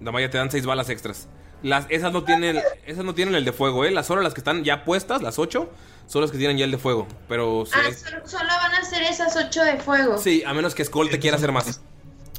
Damaya 0.00 0.30
te 0.30 0.38
dan 0.38 0.50
6 0.50 0.64
balas 0.66 0.88
extras. 0.90 1.28
Las, 1.62 1.86
esas 1.88 2.12
no 2.12 2.24
tienen. 2.24 2.60
Esas 2.86 3.04
no 3.04 3.14
tienen 3.14 3.34
el 3.34 3.44
de 3.44 3.52
fuego, 3.52 3.84
eh. 3.84 3.90
Las 3.90 4.06
solo 4.06 4.20
las 4.22 4.34
que 4.34 4.40
están 4.40 4.62
ya 4.64 4.84
puestas, 4.84 5.22
las 5.22 5.38
8, 5.38 5.68
son 6.06 6.22
las 6.22 6.30
que 6.30 6.38
tienen 6.38 6.56
ya 6.58 6.64
el 6.64 6.70
de 6.70 6.78
fuego. 6.78 7.08
Pero. 7.28 7.64
Ah, 7.72 7.90
solo, 7.92 8.26
solo 8.28 8.44
van 8.48 8.74
a 8.74 8.84
ser 8.84 9.02
esas 9.02 9.34
8 9.36 9.64
de 9.64 9.76
fuego. 9.78 10.18
Sí, 10.18 10.42
a 10.46 10.54
menos 10.54 10.74
que 10.74 10.84
Skull 10.84 11.10
te 11.10 11.18
quiera 11.18 11.36
hacer 11.36 11.50
más. 11.52 11.80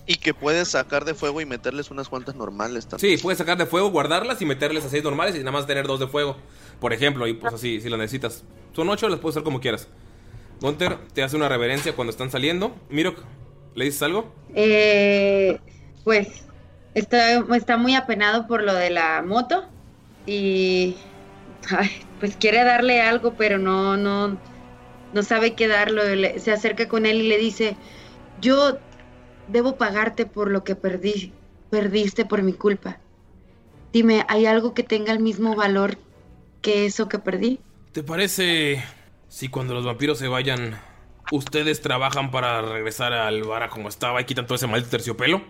Y 0.05 0.15
que 0.15 0.33
puedes 0.33 0.69
sacar 0.69 1.05
de 1.05 1.13
fuego 1.13 1.39
y 1.39 1.45
meterles 1.45 1.89
unas 1.89 2.09
cuantas 2.09 2.35
normales 2.35 2.87
también. 2.87 3.17
Sí, 3.17 3.23
puedes 3.23 3.37
sacar 3.37 3.57
de 3.57 3.65
fuego, 3.65 3.89
guardarlas 3.89 4.41
y 4.41 4.45
meterles 4.45 4.83
a 4.83 4.89
6 4.89 5.03
normales 5.03 5.35
y 5.35 5.39
nada 5.39 5.51
más 5.51 5.65
tener 5.65 5.87
dos 5.87 5.99
de 5.99 6.07
fuego. 6.07 6.35
Por 6.81 6.91
ejemplo, 6.91 7.25
y 7.27 7.33
pues 7.33 7.53
así, 7.53 7.79
si 7.79 7.89
las 7.89 7.99
necesitas. 7.99 8.43
Son 8.73 8.89
8, 8.89 9.07
las 9.07 9.19
puedes 9.19 9.37
hacer 9.37 9.43
como 9.43 9.61
quieras. 9.61 9.87
Gunter 10.59 10.97
te 11.13 11.23
hace 11.23 11.35
una 11.35 11.47
reverencia 11.47 11.93
cuando 11.93 12.11
están 12.11 12.31
saliendo. 12.31 12.75
Mirok, 12.89 13.19
¿le 13.75 13.85
dices 13.85 14.01
algo? 14.03 14.33
Eh, 14.55 15.59
pues 16.03 16.43
está, 16.93 17.39
está 17.55 17.77
muy 17.77 17.95
apenado 17.95 18.47
por 18.47 18.63
lo 18.63 18.73
de 18.73 18.89
la 18.89 19.21
moto 19.21 19.65
y 20.25 20.95
ay, 21.69 21.89
pues 22.19 22.35
quiere 22.35 22.63
darle 22.63 23.01
algo, 23.01 23.33
pero 23.37 23.57
no, 23.57 23.97
no, 23.97 24.37
no 25.13 25.23
sabe 25.23 25.53
qué 25.53 25.67
darlo. 25.67 26.01
Se 26.37 26.51
acerca 26.51 26.87
con 26.87 27.05
él 27.05 27.21
y 27.21 27.27
le 27.27 27.37
dice, 27.37 27.75
yo 28.41 28.77
debo 29.47 29.75
pagarte 29.77 30.25
por 30.25 30.49
lo 30.49 30.63
que 30.63 30.75
perdí, 30.75 31.33
perdiste 31.69 32.25
por 32.25 32.41
mi 32.43 32.53
culpa. 32.53 32.99
Dime, 33.91 34.25
¿hay 34.27 34.45
algo 34.45 34.73
que 34.73 34.83
tenga 34.83 35.11
el 35.11 35.19
mismo 35.19 35.55
valor 35.55 35.97
que 36.61 36.85
eso 36.85 37.07
que 37.07 37.19
perdí? 37.19 37.59
¿Te 37.91 38.03
parece 38.03 38.83
si 39.27 39.49
cuando 39.49 39.73
los 39.73 39.85
vampiros 39.85 40.17
se 40.17 40.27
vayan, 40.27 40.79
ustedes 41.31 41.81
trabajan 41.81 42.31
para 42.31 42.61
regresar 42.61 43.13
al 43.13 43.43
bar 43.43 43.63
a 43.63 43.69
como 43.69 43.89
estaba 43.89 44.21
y 44.21 44.25
quitan 44.25 44.45
todo 44.45 44.55
ese 44.55 44.67
maldito 44.67 44.89
terciopelo? 44.89 45.41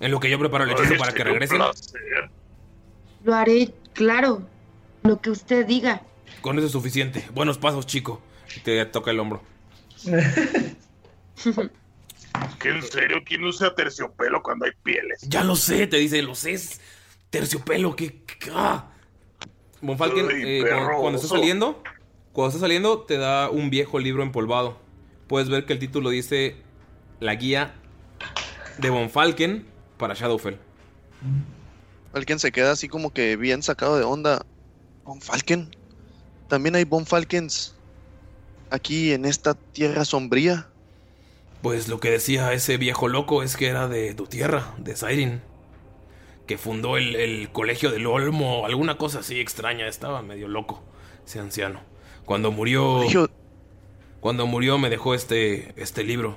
En 0.00 0.10
lo 0.10 0.20
que 0.20 0.30
yo 0.30 0.38
preparo 0.38 0.64
el 0.64 0.70
hechizo 0.70 0.96
para 0.96 1.12
que 1.12 1.22
regresen. 1.22 1.60
Lo 3.24 3.34
haré, 3.34 3.72
claro, 3.92 4.42
lo 5.02 5.20
que 5.20 5.30
usted 5.30 5.66
diga. 5.66 6.02
Con 6.40 6.58
eso 6.58 6.66
es 6.66 6.72
suficiente. 6.72 7.24
Buenos 7.34 7.58
pasos, 7.58 7.86
chico. 7.86 8.20
Y 8.56 8.60
Te 8.60 8.84
toca 8.86 9.10
el 9.10 9.20
hombro. 9.20 9.42
¿Que 12.58 12.70
en 12.70 12.82
serio 12.82 13.18
quién 13.24 13.44
usa 13.44 13.74
terciopelo 13.74 14.42
cuando 14.42 14.64
hay 14.66 14.72
pieles? 14.82 15.20
Ya 15.22 15.44
lo 15.44 15.56
sé, 15.56 15.86
te 15.86 15.96
dice, 15.98 16.22
lo 16.22 16.34
sé. 16.34 16.52
es 16.52 16.80
Terciopelo, 17.30 17.96
que. 17.96 18.22
ah. 18.52 18.88
Von 19.80 19.98
Falken, 19.98 20.28
eh, 20.30 20.64
cuando, 21.00 21.16
está 21.16 21.26
saliendo, 21.28 21.82
cuando 22.32 22.50
está 22.50 22.60
saliendo, 22.60 23.00
te 23.00 23.16
da 23.16 23.50
un 23.50 23.68
viejo 23.68 23.98
libro 23.98 24.22
empolvado. 24.22 24.78
Puedes 25.26 25.48
ver 25.48 25.66
que 25.66 25.72
el 25.72 25.80
título 25.80 26.10
dice 26.10 26.56
La 27.18 27.34
guía 27.34 27.74
de 28.78 28.90
Von 28.90 29.10
Falken 29.10 29.66
para 29.96 30.14
Shadowfell. 30.14 30.56
Alguien 32.12 32.38
se 32.38 32.52
queda 32.52 32.72
así 32.72 32.86
como 32.88 33.12
que 33.12 33.36
bien 33.36 33.62
sacado 33.62 33.96
de 33.96 34.04
onda. 34.04 34.44
Von 35.04 35.20
Falken. 35.20 35.68
También 36.48 36.76
hay 36.76 36.84
Von 36.84 37.06
Falkens 37.06 37.74
aquí 38.70 39.12
en 39.12 39.24
esta 39.24 39.54
tierra 39.54 40.04
sombría. 40.04 40.68
Pues 41.62 41.88
lo 41.88 42.00
que 42.00 42.10
decía 42.10 42.52
ese 42.52 42.76
viejo 42.76 43.08
loco 43.08 43.42
es 43.42 43.56
que 43.56 43.68
era 43.68 43.88
de 43.88 44.14
tu 44.14 44.26
tierra, 44.26 44.74
de 44.78 44.96
Sairin. 44.96 45.40
Que 46.46 46.58
fundó 46.58 46.96
el, 46.96 47.14
el 47.14 47.50
colegio 47.50 47.90
del 47.92 48.06
Olmo, 48.06 48.66
alguna 48.66 48.98
cosa 48.98 49.20
así 49.20 49.38
extraña. 49.40 49.86
Estaba 49.86 50.22
medio 50.22 50.48
loco, 50.48 50.82
ese 51.24 51.38
anciano. 51.38 51.80
Cuando 52.24 52.50
murió. 52.50 53.00
Cuando 54.20 54.46
murió 54.46 54.76
me 54.78 54.90
dejó 54.90 55.14
este, 55.14 55.72
este 55.80 56.02
libro. 56.04 56.36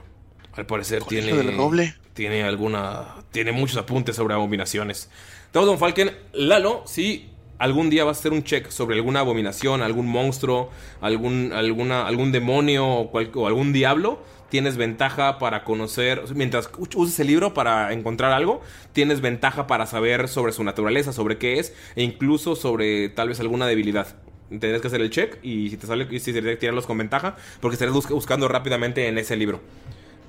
Al 0.53 0.65
parecer 0.67 1.03
tiene. 1.03 1.33
Del 1.33 1.57
Roble. 1.57 1.95
Tiene 2.13 2.43
alguna. 2.43 3.15
Tiene 3.31 3.51
muchos 3.51 3.77
apuntes 3.77 4.15
sobre 4.15 4.35
abominaciones. 4.35 5.09
Entonces, 5.47 5.67
Don 5.67 5.79
Falken, 5.79 6.11
Lalo, 6.33 6.83
si 6.85 7.31
algún 7.57 7.89
día 7.89 8.03
vas 8.03 8.17
a 8.17 8.19
hacer 8.19 8.31
un 8.31 8.43
check 8.43 8.69
sobre 8.69 8.95
alguna 8.95 9.21
abominación, 9.21 9.81
algún 9.81 10.07
monstruo, 10.07 10.69
algún, 11.01 11.51
alguna, 11.53 12.05
algún 12.07 12.31
demonio 12.31 12.87
o, 12.87 13.11
cual- 13.11 13.31
o 13.33 13.47
algún 13.47 13.71
diablo, 13.73 14.21
tienes 14.55 14.77
ventaja 14.77 15.37
para 15.37 15.65
conocer. 15.65 16.23
Mientras 16.33 16.69
uses 16.95 17.19
el 17.19 17.27
libro 17.27 17.53
para 17.53 17.91
encontrar 17.91 18.31
algo, 18.31 18.61
tienes 18.93 19.19
ventaja 19.19 19.67
para 19.67 19.85
saber 19.85 20.29
sobre 20.29 20.53
su 20.53 20.63
naturaleza, 20.63 21.11
sobre 21.11 21.37
qué 21.37 21.59
es, 21.59 21.73
e 21.97 22.03
incluso 22.03 22.55
sobre 22.55 23.09
tal 23.09 23.27
vez 23.27 23.41
alguna 23.41 23.67
debilidad. 23.67 24.15
Tendrás 24.47 24.79
que 24.79 24.87
hacer 24.87 25.01
el 25.01 25.09
check 25.09 25.39
y 25.43 25.69
si 25.71 25.75
te 25.75 25.87
sale, 25.87 26.19
si 26.21 26.31
te 26.31 26.55
tirarlos 26.55 26.85
con 26.85 26.97
ventaja, 26.97 27.35
porque 27.59 27.73
estarás 27.75 27.93
bus- 27.93 28.07
buscando 28.07 28.47
rápidamente 28.47 29.09
en 29.09 29.17
ese 29.17 29.35
libro. 29.35 29.59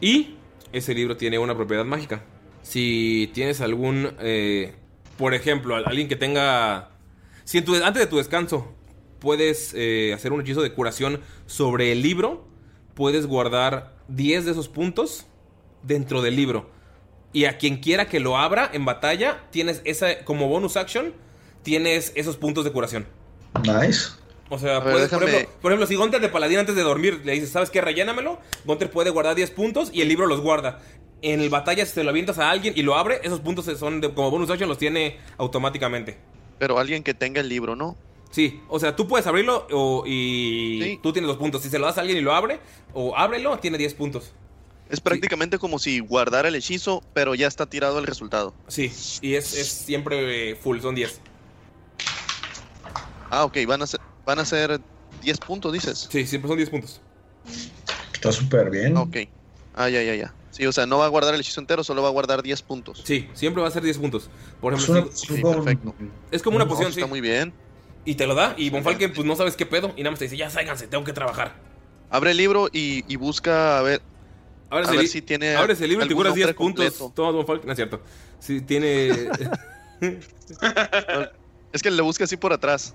Y 0.00 0.34
ese 0.72 0.92
libro 0.92 1.16
tiene 1.16 1.38
una 1.38 1.54
propiedad 1.54 1.84
mágica. 1.84 2.24
Si 2.64 3.30
tienes 3.32 3.60
algún, 3.60 4.10
eh, 4.18 4.74
por 5.18 5.34
ejemplo, 5.34 5.76
al- 5.76 5.86
alguien 5.86 6.08
que 6.08 6.16
tenga... 6.16 6.90
Si 7.44 7.58
antes 7.58 7.94
de 7.94 8.06
tu 8.08 8.16
descanso 8.16 8.74
puedes 9.20 9.72
eh, 9.76 10.10
hacer 10.12 10.32
un 10.32 10.40
hechizo 10.40 10.62
de 10.62 10.72
curación 10.72 11.20
sobre 11.46 11.92
el 11.92 12.02
libro, 12.02 12.48
puedes 12.94 13.26
guardar 13.26 13.94
10 14.08 14.44
de 14.44 14.50
esos 14.52 14.68
puntos 14.68 15.26
dentro 15.82 16.22
del 16.22 16.36
libro. 16.36 16.70
Y 17.32 17.44
a 17.44 17.58
quien 17.58 17.78
quiera 17.78 18.06
que 18.08 18.20
lo 18.20 18.36
abra 18.38 18.70
en 18.72 18.84
batalla, 18.84 19.44
tienes 19.50 19.82
esa, 19.84 20.24
como 20.24 20.48
bonus 20.48 20.76
action, 20.76 21.12
tienes 21.62 22.12
esos 22.14 22.36
puntos 22.36 22.64
de 22.64 22.72
curación. 22.72 23.06
Nice. 23.62 24.10
O 24.48 24.58
sea, 24.58 24.78
ver, 24.78 24.92
puedes, 24.92 25.08
por, 25.10 25.24
ejemplo, 25.24 25.52
por 25.60 25.72
ejemplo, 25.72 25.86
si 25.86 25.96
Gunter 25.96 26.20
de 26.20 26.28
Paladín 26.28 26.58
antes 26.58 26.76
de 26.76 26.82
dormir 26.82 27.22
le 27.24 27.32
dices, 27.32 27.50
¿sabes 27.50 27.68
qué? 27.70 27.80
Rellénamelo. 27.80 28.38
Gunter 28.64 28.90
puede 28.90 29.10
guardar 29.10 29.34
10 29.34 29.50
puntos 29.50 29.90
y 29.92 30.02
el 30.02 30.08
libro 30.08 30.26
los 30.26 30.40
guarda. 30.40 30.80
En 31.22 31.40
el 31.40 31.48
batalla, 31.50 31.84
si 31.84 31.92
se 31.94 32.04
lo 32.04 32.10
avientas 32.10 32.38
a 32.38 32.50
alguien 32.50 32.72
y 32.76 32.82
lo 32.82 32.94
abre, 32.94 33.20
esos 33.24 33.40
puntos 33.40 33.64
son 33.78 34.00
de- 34.00 34.14
como 34.14 34.30
bonus 34.30 34.50
action, 34.50 34.68
los 34.68 34.78
tiene 34.78 35.18
automáticamente. 35.36 36.18
Pero 36.58 36.78
alguien 36.78 37.02
que 37.02 37.12
tenga 37.12 37.40
el 37.40 37.48
libro, 37.48 37.74
¿no? 37.74 37.96
Sí, 38.30 38.60
o 38.68 38.78
sea, 38.78 38.94
tú 38.96 39.06
puedes 39.08 39.26
abrirlo 39.26 39.66
o- 39.72 40.04
y 40.06 40.98
tú 41.02 41.12
tienes 41.12 41.28
los 41.28 41.38
puntos. 41.38 41.62
Si 41.62 41.70
se 41.70 41.78
lo 41.78 41.86
das 41.86 41.96
a 41.98 42.00
alguien 42.02 42.18
y 42.18 42.20
lo 42.20 42.34
abre, 42.34 42.58
o 42.92 43.16
ábrelo, 43.16 43.58
tiene 43.58 43.78
10 43.78 43.94
puntos. 43.94 44.32
Es 44.88 45.00
prácticamente 45.00 45.58
como 45.58 45.78
si 45.78 45.98
guardara 46.00 46.48
el 46.48 46.54
hechizo, 46.54 47.02
pero 47.12 47.34
ya 47.34 47.46
está 47.48 47.66
tirado 47.66 47.98
el 47.98 48.06
resultado. 48.06 48.54
Sí, 48.68 48.92
y 49.20 49.34
es, 49.34 49.54
es 49.54 49.66
siempre 49.68 50.50
eh, 50.50 50.54
full, 50.54 50.80
son 50.80 50.94
10. 50.94 51.20
Ah, 53.30 53.44
ok, 53.44 53.58
van 53.66 53.82
a 53.82 53.86
ser, 53.86 54.00
van 54.24 54.38
a 54.38 54.44
ser 54.44 54.80
10 55.22 55.38
puntos, 55.38 55.72
dices. 55.72 56.08
Sí, 56.10 56.26
siempre 56.26 56.48
son 56.48 56.56
10 56.56 56.70
puntos. 56.70 57.00
Está 58.12 58.30
súper 58.32 58.70
bien. 58.70 58.96
Ok. 58.96 59.16
Ah, 59.74 59.88
ya, 59.88 60.02
ya, 60.02 60.14
ya. 60.14 60.34
Sí, 60.50 60.64
o 60.66 60.72
sea, 60.72 60.86
no 60.86 60.98
va 60.98 61.06
a 61.06 61.08
guardar 61.08 61.34
el 61.34 61.40
hechizo 61.40 61.60
entero, 61.60 61.84
solo 61.84 62.02
va 62.02 62.08
a 62.08 62.12
guardar 62.12 62.42
10 62.42 62.62
puntos. 62.62 63.02
Sí, 63.04 63.28
siempre 63.34 63.62
va 63.62 63.68
a 63.68 63.72
ser 63.72 63.82
10 63.82 63.98
puntos. 63.98 64.30
Por 64.60 64.72
ejemplo, 64.72 65.10
sí, 65.12 65.42
perfecto. 65.42 65.94
Es 66.30 66.42
como 66.42 66.56
una 66.56 66.64
No, 66.64 66.70
poción, 66.70 66.90
está 66.90 67.02
sí. 67.04 67.08
muy 67.08 67.20
bien. 67.20 67.52
Y 68.06 68.14
te 68.14 68.26
lo 68.26 68.34
da, 68.34 68.54
y 68.56 68.70
Von 68.70 68.82
Falken, 68.82 69.12
pues 69.12 69.26
no 69.26 69.36
sabes 69.36 69.56
qué 69.56 69.66
pedo, 69.66 69.92
y 69.96 70.02
nada 70.02 70.12
más 70.12 70.18
te 70.18 70.24
dice, 70.24 70.36
ya 70.38 70.48
sáiganse, 70.48 70.86
tengo 70.86 71.04
que 71.04 71.12
trabajar. 71.12 71.54
Abre 72.08 72.30
el 72.30 72.36
libro 72.38 72.68
y, 72.72 73.04
y 73.12 73.16
busca 73.16 73.78
a 73.78 73.82
ver, 73.82 74.00
Abres 74.70 74.88
a 74.88 74.92
el 74.92 74.98
ver 74.98 75.08
si 75.08 75.22
tiene. 75.22 75.54
Abres 75.54 75.80
el 75.80 75.90
libro 75.90 76.04
y 76.04 76.08
te 76.08 76.14
curas 76.14 76.34
10 76.34 76.46
nombre 76.46 76.54
puntos. 76.56 77.14
Toma 77.14 77.30
Von 77.32 77.46
Falken, 77.46 77.66
no 77.66 77.72
es 77.72 77.76
cierto. 77.76 78.00
Sí, 78.38 78.60
tiene... 78.60 79.10
Es 81.72 81.82
que 81.82 81.90
le 81.90 82.00
busca 82.00 82.24
así 82.24 82.36
por 82.36 82.52
atrás. 82.52 82.94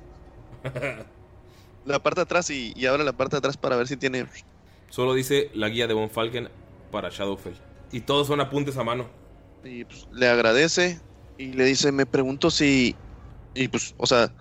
La 1.86 2.02
parte 2.02 2.22
de 2.22 2.24
atrás 2.24 2.50
y, 2.50 2.74
y 2.76 2.86
abre 2.86 3.04
la 3.04 3.14
parte 3.14 3.36
de 3.36 3.40
atrás 3.40 3.58
para 3.58 3.76
ver 3.76 3.88
si 3.88 3.98
tiene. 3.98 4.26
Solo 4.90 5.14
dice 5.14 5.52
la 5.54 5.70
guía 5.70 5.88
de 5.88 5.94
Von 5.94 6.10
Falken 6.10 6.50
para 6.92 7.10
Shadowfell. 7.10 7.54
Y 7.92 8.02
todos 8.02 8.28
son 8.28 8.40
apuntes 8.42 8.78
a 8.78 8.84
mano. 8.84 9.08
Y 9.64 9.86
pues, 9.86 10.08
le 10.12 10.28
agradece 10.28 11.00
y 11.38 11.54
le 11.54 11.66
dice, 11.66 11.92
me 11.92 12.06
pregunto 12.06 12.50
si... 12.50 12.96
Y 13.54 13.68
pues, 13.68 13.94
o 13.98 14.08
sea, 14.08 14.32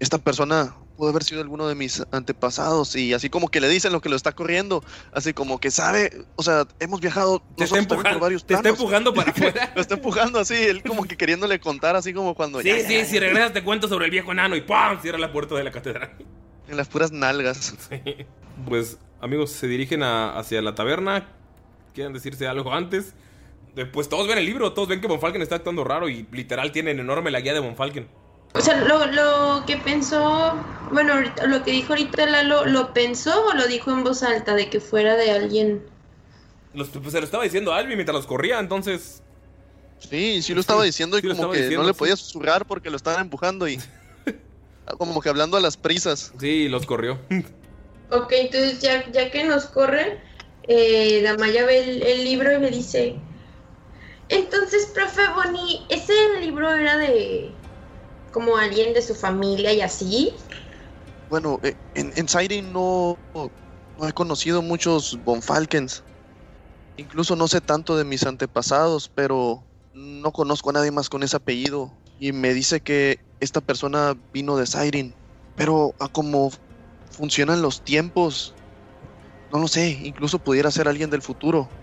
esta 0.00 0.18
persona 0.18 0.74
pudo 0.96 1.10
haber 1.10 1.22
sido 1.24 1.40
alguno 1.40 1.66
de 1.68 1.74
mis 1.74 2.02
antepasados 2.10 2.94
y 2.96 3.14
así 3.14 3.30
como 3.30 3.48
que 3.48 3.60
le 3.60 3.68
dicen 3.68 3.92
lo 3.92 4.00
que 4.02 4.08
lo 4.10 4.16
está 4.16 4.32
corriendo, 4.32 4.82
así 5.12 5.32
como 5.32 5.58
que 5.60 5.70
sabe, 5.70 6.24
o 6.36 6.42
sea, 6.42 6.66
hemos 6.78 7.00
viajado 7.00 7.40
Te 7.56 7.64
está 7.64 7.76
también 7.76 7.86
por 7.88 7.96
empujando, 7.98 8.20
varios 8.20 8.44
te 8.44 8.52
está 8.54 8.62
planos. 8.62 8.80
empujando 8.80 9.14
para 9.14 9.30
afuera. 9.32 9.72
lo 9.74 9.80
está 9.80 9.94
empujando 9.94 10.38
así, 10.40 10.54
él 10.56 10.82
como 10.82 11.04
que 11.04 11.16
queriéndole 11.16 11.58
contar 11.60 11.96
así 11.96 12.12
como 12.12 12.34
cuando 12.34 12.60
Sí, 12.60 12.68
ya- 12.68 12.86
sí, 12.86 13.04
si 13.06 13.18
regresas 13.18 13.52
te 13.54 13.62
cuento 13.64 13.88
sobre 13.88 14.06
el 14.06 14.10
viejo 14.10 14.32
enano 14.32 14.56
y 14.56 14.60
¡pam! 14.62 15.00
Cierra 15.00 15.18
la 15.18 15.32
puerta 15.32 15.54
de 15.54 15.64
la 15.64 15.70
catedral. 15.70 16.10
en 16.68 16.76
las 16.76 16.88
puras 16.88 17.12
nalgas. 17.12 17.74
Pues, 18.68 18.98
amigos, 19.20 19.50
se 19.52 19.66
dirigen 19.66 20.02
a- 20.02 20.38
hacia 20.38 20.60
la 20.62 20.74
taberna. 20.74 21.28
¿Quieren 21.94 22.12
decirse 22.12 22.46
algo 22.46 22.72
antes? 22.72 23.14
Después 23.74 24.08
todos 24.08 24.28
ven 24.28 24.38
el 24.38 24.44
libro, 24.46 24.72
todos 24.72 24.88
ven 24.88 25.00
que 25.00 25.06
Von 25.06 25.20
Falken 25.20 25.42
está 25.42 25.56
actuando 25.56 25.82
raro 25.84 26.08
y 26.08 26.26
literal 26.32 26.72
tienen 26.72 26.98
enorme 27.00 27.30
la 27.30 27.40
guía 27.40 27.54
de 27.54 27.60
Von 27.60 27.74
Falken. 27.76 28.08
O 28.54 28.60
sea, 28.60 28.76
lo, 28.84 29.06
lo 29.06 29.64
que 29.66 29.76
pensó, 29.76 30.54
bueno, 30.90 31.14
ahorita- 31.14 31.46
lo 31.46 31.62
que 31.62 31.70
dijo 31.70 31.92
ahorita 31.92 32.26
Lalo, 32.26 32.66
¿lo 32.66 32.92
pensó 32.92 33.46
o 33.46 33.54
lo 33.54 33.66
dijo 33.68 33.90
en 33.92 34.02
voz 34.04 34.22
alta 34.22 34.54
de 34.54 34.68
que 34.68 34.80
fuera 34.80 35.14
de 35.16 35.30
alguien? 35.30 35.82
Los- 36.74 36.88
pues, 36.88 37.12
se 37.12 37.18
lo 37.20 37.24
estaba 37.24 37.44
diciendo 37.44 37.72
a 37.72 37.78
Alvin 37.78 37.96
mientras 37.96 38.14
los 38.14 38.26
corría, 38.26 38.58
entonces... 38.58 39.22
Sí, 39.98 40.40
sí 40.42 40.54
lo 40.54 40.60
estaba 40.60 40.82
diciendo 40.82 41.18
y 41.18 41.20
sí 41.20 41.28
como 41.28 41.50
que 41.50 41.58
diciendo, 41.58 41.82
no 41.82 41.88
le 41.88 41.92
sí. 41.94 41.98
podía 41.98 42.16
susurrar 42.16 42.64
porque 42.66 42.88
lo 42.90 42.96
estaban 42.96 43.20
empujando 43.20 43.68
y 43.68 43.78
como 44.98 45.20
que 45.20 45.28
hablando 45.28 45.56
a 45.56 45.60
las 45.60 45.76
prisas. 45.76 46.32
Sí, 46.40 46.68
los 46.68 46.86
corrió. 46.86 47.18
Ok, 48.12 48.32
entonces 48.32 48.80
ya, 48.80 49.08
ya 49.12 49.30
que 49.30 49.44
nos 49.44 49.66
corren, 49.66 50.18
eh, 50.66 51.22
Damaya 51.22 51.64
ve 51.64 51.78
el, 51.78 52.02
el 52.02 52.24
libro 52.24 52.52
y 52.52 52.58
me 52.58 52.68
dice, 52.68 53.14
entonces, 54.28 54.86
profe 54.92 55.22
Bonnie, 55.32 55.82
¿ese 55.90 56.12
libro 56.40 56.72
era 56.74 56.96
de 56.96 57.52
como 58.30 58.56
alguien 58.56 58.94
de 58.94 59.02
su 59.02 59.14
familia 59.14 59.72
y 59.72 59.80
así? 59.80 60.36
Bueno, 61.28 61.58
eh, 61.62 61.74
en, 61.94 62.12
en 62.16 62.28
Siren 62.28 62.72
no, 62.72 63.20
no 63.34 64.08
he 64.08 64.12
conocido 64.12 64.62
muchos 64.62 65.18
Bonfalkens. 65.22 66.04
Incluso 66.96 67.36
no 67.36 67.48
sé 67.48 67.60
tanto 67.60 67.96
de 67.96 68.04
mis 68.04 68.24
antepasados, 68.24 69.10
pero 69.14 69.68
no 69.92 70.32
conozco 70.32 70.70
a 70.70 70.74
nadie 70.74 70.90
más 70.90 71.08
con 71.08 71.22
ese 71.22 71.36
apellido. 71.36 72.00
Y 72.18 72.32
me 72.32 72.54
dice 72.54 72.80
que 72.80 73.18
esta 73.40 73.60
persona 73.60 74.14
vino 74.32 74.56
de 74.56 74.66
Siren. 74.66 75.16
Pero 75.54 75.94
a 75.98 76.08
cómo 76.08 76.50
funcionan 77.10 77.62
los 77.62 77.82
tiempos, 77.84 78.58
no 79.50 79.58
lo 79.58 79.68
sé, 79.68 79.90
incluso 79.90 80.38
pudiera 80.38 80.70
ser 80.70 80.88
alguien 80.88 81.10
del 81.10 81.22
futuro. 81.22 81.74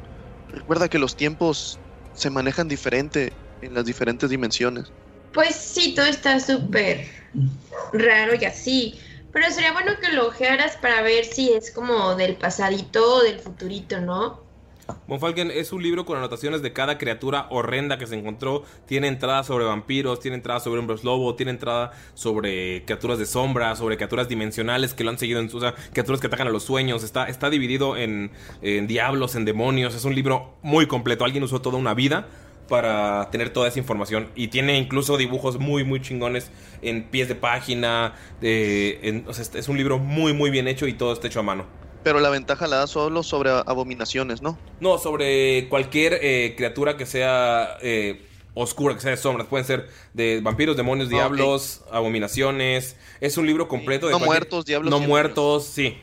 Recuerda 0.47 0.89
que 0.89 0.99
los 0.99 1.15
tiempos 1.15 1.81
se 2.11 2.29
manejan 2.29 2.67
diferente 2.67 3.37
en 3.61 3.73
las 3.73 3.85
diferentes 3.85 4.29
dimensiones. 4.29 4.93
Pues 5.37 5.55
sí, 5.55 5.93
todo 5.93 6.07
está 6.07 6.39
súper 6.39 7.05
raro 7.93 8.33
y 8.41 8.43
así. 8.43 8.99
Pero 9.31 9.51
sería 9.51 9.71
bueno 9.71 9.91
que 10.01 10.11
lo 10.11 10.29
ojearas 10.29 10.77
para 10.77 11.03
ver 11.03 11.25
si 11.25 11.53
es 11.53 11.69
como 11.69 12.15
del 12.15 12.37
pasadito 12.37 13.17
o 13.17 13.21
del 13.21 13.37
futurito, 13.37 14.01
¿no? 14.01 14.41
Monfalken 15.05 15.51
es 15.51 15.71
un 15.71 15.83
libro 15.83 16.07
con 16.07 16.17
anotaciones 16.17 16.63
de 16.63 16.73
cada 16.73 16.97
criatura 16.97 17.45
horrenda 17.51 17.99
que 17.99 18.07
se 18.07 18.15
encontró. 18.15 18.63
Tiene 18.87 19.09
entrada 19.09 19.43
sobre 19.43 19.65
vampiros, 19.65 20.19
tiene 20.21 20.37
entrada 20.37 20.59
sobre 20.59 20.79
hombres 20.79 21.03
lobo, 21.03 21.35
tiene 21.35 21.51
entrada 21.51 21.91
sobre 22.15 22.83
criaturas 22.85 23.19
de 23.19 23.27
sombra, 23.27 23.75
sobre 23.75 23.95
criaturas 23.95 24.27
dimensionales 24.27 24.95
que 24.95 25.03
lo 25.03 25.11
han 25.11 25.19
seguido 25.19 25.39
en. 25.39 25.55
O 25.55 25.59
sea, 25.59 25.75
criaturas 25.91 26.19
que 26.19 26.25
atacan 26.25 26.47
a 26.47 26.49
los 26.49 26.63
sueños. 26.63 27.03
Está, 27.03 27.29
está 27.29 27.51
dividido 27.51 27.95
en, 27.95 28.31
en 28.63 28.87
diablos, 28.87 29.35
en 29.35 29.45
demonios. 29.45 29.93
Es 29.93 30.03
un 30.03 30.15
libro 30.15 30.55
muy 30.63 30.87
completo. 30.87 31.25
Alguien 31.25 31.43
usó 31.43 31.61
toda 31.61 31.77
una 31.77 31.93
vida 31.93 32.27
para 32.67 33.29
tener 33.31 33.51
toda 33.51 33.67
esa 33.67 33.79
información. 33.79 34.29
Y 34.35 34.47
tiene 34.49 34.77
incluso 34.77 35.17
dibujos 35.17 35.57
muy, 35.59 35.83
muy 35.83 36.01
chingones 36.01 36.51
en 36.81 37.03
pies 37.09 37.27
de 37.27 37.35
página. 37.35 38.13
De, 38.41 38.99
en- 39.03 39.25
o 39.27 39.33
sea, 39.33 39.45
es 39.59 39.67
un 39.69 39.77
libro 39.77 39.97
muy, 39.99 40.33
muy 40.33 40.49
bien 40.49 40.67
hecho 40.67 40.87
y 40.87 40.93
todo 40.93 41.13
está 41.13 41.27
hecho 41.27 41.39
a 41.39 41.43
mano. 41.43 41.65
Pero 42.03 42.19
la 42.19 42.29
ventaja 42.29 42.67
la 42.67 42.77
da 42.77 42.87
solo 42.87 43.23
sobre 43.23 43.49
abominaciones, 43.49 44.41
¿no? 44.41 44.57
No, 44.79 44.97
sobre 44.97 45.67
cualquier 45.69 46.19
eh, 46.21 46.53
criatura 46.55 46.95
que 46.95 47.05
sea 47.05 47.77
eh, 47.81 48.25
oscura, 48.53 48.95
que 48.95 49.01
sea 49.01 49.11
de 49.11 49.17
sombras. 49.17 49.47
Pueden 49.47 49.65
ser 49.65 49.89
de 50.13 50.39
vampiros, 50.41 50.77
demonios, 50.77 51.07
Ah, 51.09 51.15
diablos, 51.15 51.83
abominaciones. 51.91 52.95
Es 53.19 53.37
un 53.37 53.45
libro 53.47 53.67
completo 53.67 54.07
de 54.07 54.13
No 54.13 54.19
cualquier- 54.19 54.39
muertos, 54.41 54.65
diablos 54.65 54.91
No 54.91 54.99
muertos, 54.99 55.65
sí. 55.65 55.97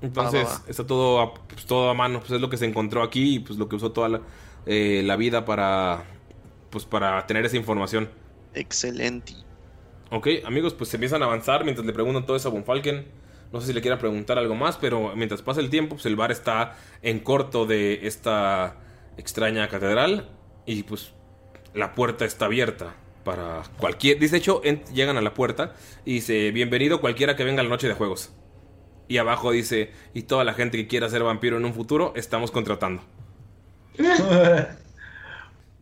Entonces, 0.00 0.44
va, 0.46 0.50
va. 0.50 0.62
está 0.68 0.86
todo 0.86 1.20
a, 1.20 1.34
pues, 1.34 1.66
todo 1.66 1.90
a 1.90 1.94
mano. 1.94 2.20
Pues 2.20 2.30
es 2.32 2.40
lo 2.40 2.48
que 2.48 2.56
se 2.56 2.66
encontró 2.66 3.02
aquí 3.02 3.34
y 3.36 3.38
pues 3.40 3.58
lo 3.58 3.68
que 3.68 3.76
usó 3.76 3.90
toda 3.92 4.08
la, 4.08 4.20
eh, 4.68 5.02
la 5.04 5.16
vida 5.16 5.44
para, 5.44 6.04
pues, 6.70 6.84
para 6.84 7.26
tener 7.26 7.44
esa 7.44 7.56
información. 7.56 8.08
Excelente. 8.54 9.32
Ok, 10.10 10.28
amigos, 10.44 10.74
pues 10.74 10.90
se 10.90 10.96
empiezan 10.96 11.22
a 11.22 11.24
avanzar 11.26 11.64
mientras 11.64 11.84
le 11.86 11.92
preguntan 11.92 12.24
todo 12.24 12.36
eso 12.36 12.48
a 12.48 12.52
Bonfalken. 12.52 13.06
No 13.52 13.60
sé 13.60 13.68
si 13.68 13.72
le 13.72 13.80
quiera 13.80 13.98
preguntar 13.98 14.38
algo 14.38 14.54
más, 14.54 14.76
pero 14.76 15.16
mientras 15.16 15.42
pasa 15.42 15.60
el 15.60 15.70
tiempo, 15.70 15.96
pues 15.96 16.06
el 16.06 16.16
bar 16.16 16.30
está 16.30 16.76
en 17.02 17.18
corto 17.20 17.66
de 17.66 18.06
esta 18.06 18.76
extraña 19.16 19.68
catedral. 19.68 20.28
Y 20.66 20.82
pues 20.82 21.12
la 21.74 21.94
puerta 21.94 22.24
está 22.26 22.44
abierta 22.44 22.94
para 23.24 23.62
cualquier... 23.78 24.18
Dice, 24.18 24.32
de 24.32 24.38
hecho, 24.38 24.60
en- 24.64 24.84
llegan 24.92 25.16
a 25.16 25.22
la 25.22 25.32
puerta 25.34 25.74
y 26.04 26.14
dice, 26.14 26.50
bienvenido 26.50 27.00
cualquiera 27.00 27.36
que 27.36 27.44
venga 27.44 27.60
a 27.60 27.64
la 27.64 27.70
noche 27.70 27.88
de 27.88 27.94
juegos. 27.94 28.34
Y 29.08 29.16
abajo 29.16 29.50
dice, 29.50 29.92
y 30.12 30.22
toda 30.22 30.44
la 30.44 30.52
gente 30.52 30.76
que 30.76 30.86
quiera 30.86 31.08
ser 31.08 31.22
vampiro 31.22 31.56
en 31.56 31.64
un 31.64 31.72
futuro, 31.72 32.12
estamos 32.16 32.50
contratando. 32.50 33.02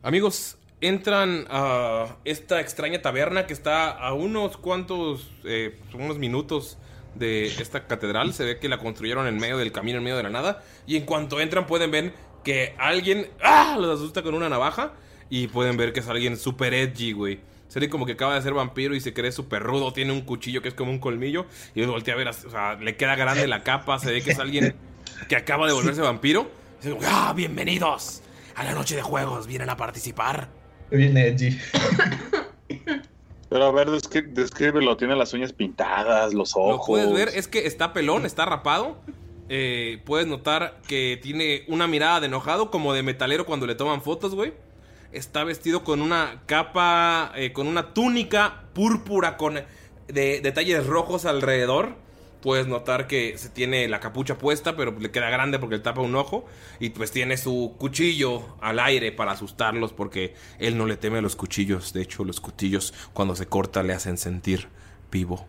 Amigos, 0.03 0.57
entran 0.81 1.45
a 1.49 2.17
esta 2.23 2.61
extraña 2.61 3.01
taberna 3.01 3.47
que 3.47 3.53
está 3.53 3.91
a 3.91 4.13
unos 4.13 4.57
cuantos, 4.57 5.29
eh, 5.43 5.79
unos 5.93 6.17
minutos 6.17 6.77
de 7.15 7.47
esta 7.47 7.87
catedral. 7.87 8.33
Se 8.33 8.45
ve 8.45 8.59
que 8.59 8.69
la 8.69 8.77
construyeron 8.77 9.27
en 9.27 9.37
medio 9.37 9.57
del 9.57 9.71
camino, 9.71 9.97
en 9.97 10.03
medio 10.03 10.17
de 10.17 10.23
la 10.23 10.29
nada. 10.29 10.63
Y 10.85 10.97
en 10.97 11.05
cuanto 11.05 11.39
entran 11.39 11.65
pueden 11.65 11.91
ver 11.91 12.13
que 12.43 12.75
alguien 12.77 13.29
¡ah! 13.41 13.77
los 13.79 13.99
asusta 13.99 14.21
con 14.21 14.33
una 14.33 14.49
navaja. 14.49 14.93
Y 15.29 15.47
pueden 15.47 15.75
ver 15.75 15.91
que 15.91 15.99
es 15.99 16.07
alguien 16.07 16.37
super 16.37 16.73
edgy, 16.73 17.11
güey. 17.11 17.39
Se 17.67 17.81
ve 17.81 17.89
como 17.89 18.05
que 18.05 18.13
acaba 18.13 18.35
de 18.35 18.41
ser 18.41 18.53
vampiro 18.53 18.95
y 18.95 19.01
se 19.01 19.13
cree 19.13 19.31
súper 19.31 19.61
rudo. 19.61 19.91
Tiene 19.91 20.13
un 20.13 20.21
cuchillo 20.21 20.61
que 20.61 20.69
es 20.69 20.73
como 20.73 20.91
un 20.91 20.99
colmillo. 20.99 21.45
Y 21.75 21.83
voltea 21.85 22.13
a 22.13 22.17
ver, 22.17 22.29
o 22.29 22.33
sea, 22.33 22.75
le 22.75 22.95
queda 22.95 23.15
grande 23.15 23.45
la 23.47 23.63
capa. 23.63 23.99
Se 23.99 24.11
ve 24.11 24.21
que 24.21 24.31
es 24.31 24.39
alguien 24.39 24.75
que 25.27 25.35
acaba 25.35 25.67
de 25.67 25.73
volverse 25.73 26.01
vampiro. 26.01 26.49
¡Ah! 27.05 27.33
Bienvenidos 27.35 28.21
a 28.55 28.63
la 28.63 28.73
noche 28.73 28.95
de 28.95 29.01
juegos. 29.01 29.47
Vienen 29.47 29.69
a 29.69 29.77
participar. 29.77 30.49
Bien 30.91 31.17
edgy. 31.17 31.57
Pero 33.49 33.63
a 33.65 33.71
ver, 33.71 33.87
descri- 33.89 34.31
descríbelo. 34.33 34.97
Tiene 34.97 35.15
las 35.15 35.33
uñas 35.33 35.53
pintadas, 35.53 36.33
los 36.33 36.53
Lo 36.55 36.61
ojos. 36.61 36.87
puedes 36.87 37.11
ver, 37.13 37.29
es 37.29 37.47
que 37.47 37.65
está 37.65 37.93
pelón, 37.93 38.25
está 38.25 38.45
rapado. 38.45 38.97
Eh, 39.49 40.01
puedes 40.05 40.27
notar 40.27 40.79
que 40.87 41.17
tiene 41.21 41.63
una 41.69 41.87
mirada 41.87 42.19
de 42.19 42.27
enojado, 42.27 42.69
como 42.69 42.93
de 42.93 43.03
metalero 43.03 43.45
cuando 43.45 43.65
le 43.65 43.75
toman 43.75 44.01
fotos, 44.01 44.35
güey. 44.35 44.53
Está 45.13 45.45
vestido 45.45 45.85
con 45.85 46.01
una 46.01 46.41
capa, 46.45 47.31
eh, 47.35 47.53
con 47.53 47.67
una 47.67 47.93
túnica 47.93 48.63
púrpura 48.73 49.37
con 49.37 49.55
de 50.07 50.41
detalles 50.41 50.85
rojos 50.85 51.25
alrededor. 51.25 51.95
Puedes 52.41 52.67
notar 52.67 53.07
que 53.07 53.37
se 53.37 53.49
tiene 53.49 53.87
la 53.87 53.99
capucha 53.99 54.37
puesta, 54.37 54.75
pero 54.75 54.97
le 54.97 55.11
queda 55.11 55.29
grande 55.29 55.59
porque 55.59 55.77
le 55.77 55.81
tapa 55.81 56.01
un 56.01 56.15
ojo. 56.15 56.45
Y 56.79 56.89
pues 56.89 57.11
tiene 57.11 57.37
su 57.37 57.75
cuchillo 57.77 58.55
al 58.61 58.79
aire 58.79 59.11
para 59.11 59.31
asustarlos 59.31 59.93
porque 59.93 60.35
él 60.59 60.77
no 60.77 60.85
le 60.85 60.97
teme 60.97 61.17
a 61.17 61.21
los 61.21 61.35
cuchillos. 61.35 61.93
De 61.93 62.01
hecho, 62.01 62.23
los 62.23 62.39
cuchillos 62.39 62.93
cuando 63.13 63.35
se 63.35 63.47
corta 63.47 63.83
le 63.83 63.93
hacen 63.93 64.17
sentir 64.17 64.67
vivo. 65.11 65.47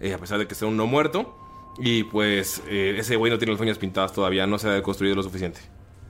Eh, 0.00 0.14
a 0.14 0.18
pesar 0.18 0.38
de 0.38 0.46
que 0.46 0.54
sea 0.54 0.68
un 0.68 0.76
no 0.76 0.86
muerto. 0.86 1.36
Y 1.78 2.04
pues 2.04 2.62
eh, 2.68 2.96
ese 2.98 3.16
güey 3.16 3.30
no 3.30 3.38
tiene 3.38 3.52
las 3.52 3.60
uñas 3.60 3.78
pintadas 3.78 4.12
todavía, 4.12 4.46
no 4.46 4.58
se 4.58 4.68
ha 4.68 4.82
construido 4.82 5.14
lo 5.14 5.22
suficiente. 5.22 5.60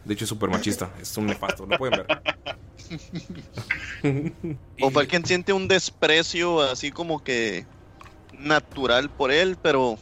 De 0.05 0.15
hecho 0.15 0.25
es 0.25 0.29
súper 0.31 0.49
machista, 0.49 0.91
es 1.01 1.17
un 1.17 1.27
nefasto, 1.27 1.67
lo 1.67 1.77
pueden 1.77 2.05
ver. 2.07 2.07
O 4.81 4.91
Falken 4.91 5.27
siente 5.27 5.53
un 5.53 5.69
desprecio 5.69 6.63
así 6.63 6.91
como 6.91 7.23
que 7.23 7.67
natural 8.39 9.11
por 9.11 9.31
él, 9.31 9.59
pero 9.61 9.99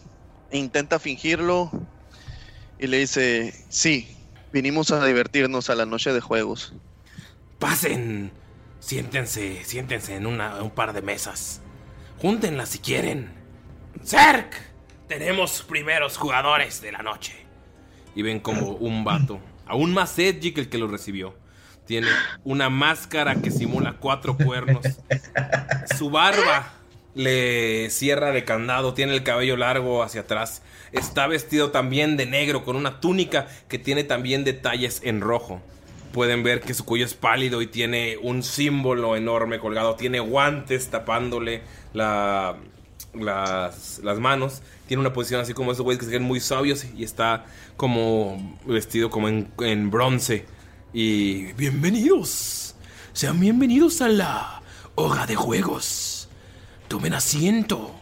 intenta 0.59 0.99
fingirlo 0.99 1.71
y 2.79 2.87
le 2.87 2.99
dice, 2.99 3.55
sí, 3.69 4.17
vinimos 4.53 4.91
a 4.91 5.05
divertirnos 5.05 5.71
a 5.71 5.75
la 5.75 5.87
noche 5.87 6.13
de 6.13 6.21
juegos. 6.21 6.75
Pasen, 7.59 8.33
siéntense, 8.81 9.65
siéntense 9.65 10.17
en 10.17 10.27
una- 10.27 10.63
un 10.63 10.71
par 10.71 10.93
de 10.93 11.03
mesas. 11.03 11.61
Júntenlas 12.19 12.71
si 12.71 12.79
quieren. 12.79 13.31
¡Cerc! 14.05 14.53
Tenemos 15.09 15.63
primeros 15.63 16.17
jugadores 16.17 16.81
de 16.81 16.93
la 16.93 16.99
noche. 17.03 17.35
Y 18.15 18.23
ven 18.23 18.41
como 18.41 18.71
un 18.71 19.05
vato, 19.05 19.41
aún 19.67 19.93
más 19.93 20.19
edgy 20.19 20.53
que 20.53 20.61
el 20.63 20.69
que 20.69 20.79
lo 20.79 20.89
recibió. 20.89 21.37
Tiene 21.87 22.09
una 22.45 22.69
máscara 22.69 23.37
que 23.37 23.51
simula 23.51 23.97
cuatro 24.01 24.37
cuernos. 24.37 24.85
Su 25.97 26.11
barba 26.11 26.73
le 27.17 27.91
cierra 27.91 28.31
de 28.31 28.45
candado, 28.45 28.95
tiene 28.95 29.15
el 29.15 29.23
cabello 29.25 29.57
largo 29.57 30.03
hacia 30.03 30.21
atrás. 30.21 30.63
Está 30.93 31.27
vestido 31.27 31.71
también 31.71 32.17
de 32.17 32.27
negro 32.27 32.63
con 32.65 32.77
una 32.77 33.01
túnica 33.01 33.49
que 33.69 33.79
tiene 33.79 34.05
también 34.05 34.45
detalles 34.45 35.01
en 35.03 35.21
rojo. 35.23 35.61
Pueden 36.13 36.43
ver 36.43 36.61
que 36.61 36.75
su 36.75 36.85
cuello 36.85 37.07
es 37.07 37.15
pálido 37.15 37.63
y 37.63 37.67
tiene 37.67 38.17
un 38.23 38.43
símbolo 38.43 39.17
enorme 39.17 39.59
colgado. 39.59 39.97
Tiene 39.97 40.21
guantes 40.21 40.89
tapándole 40.89 41.63
la- 41.95 42.57
las, 43.15 44.01
manos. 44.21 44.63
Tiene 44.87 45.01
una 45.01 45.13
posición 45.13 45.41
así 45.41 45.55
como 45.55 45.73
esos 45.73 45.85
güeyes 45.85 45.99
que 45.99 46.07
se 46.07 46.13
ven 46.13 46.23
muy 46.23 46.41
sabios 46.41 46.85
y 46.97 47.03
está 47.03 47.47
como 47.77 48.59
vestido 48.67 49.11
como 49.11 49.29
en, 49.29 49.91
bronce. 49.91 50.45
Y 50.93 51.53
bienvenidos. 51.55 52.75
Sean 53.13 53.41
bienvenidos 53.41 54.01
a 54.03 54.09
la 54.09 54.63
hora 54.95 55.27
de 55.27 55.35
juegos. 55.35 56.16
Tomen 56.89 57.15
asiento. 57.15 57.95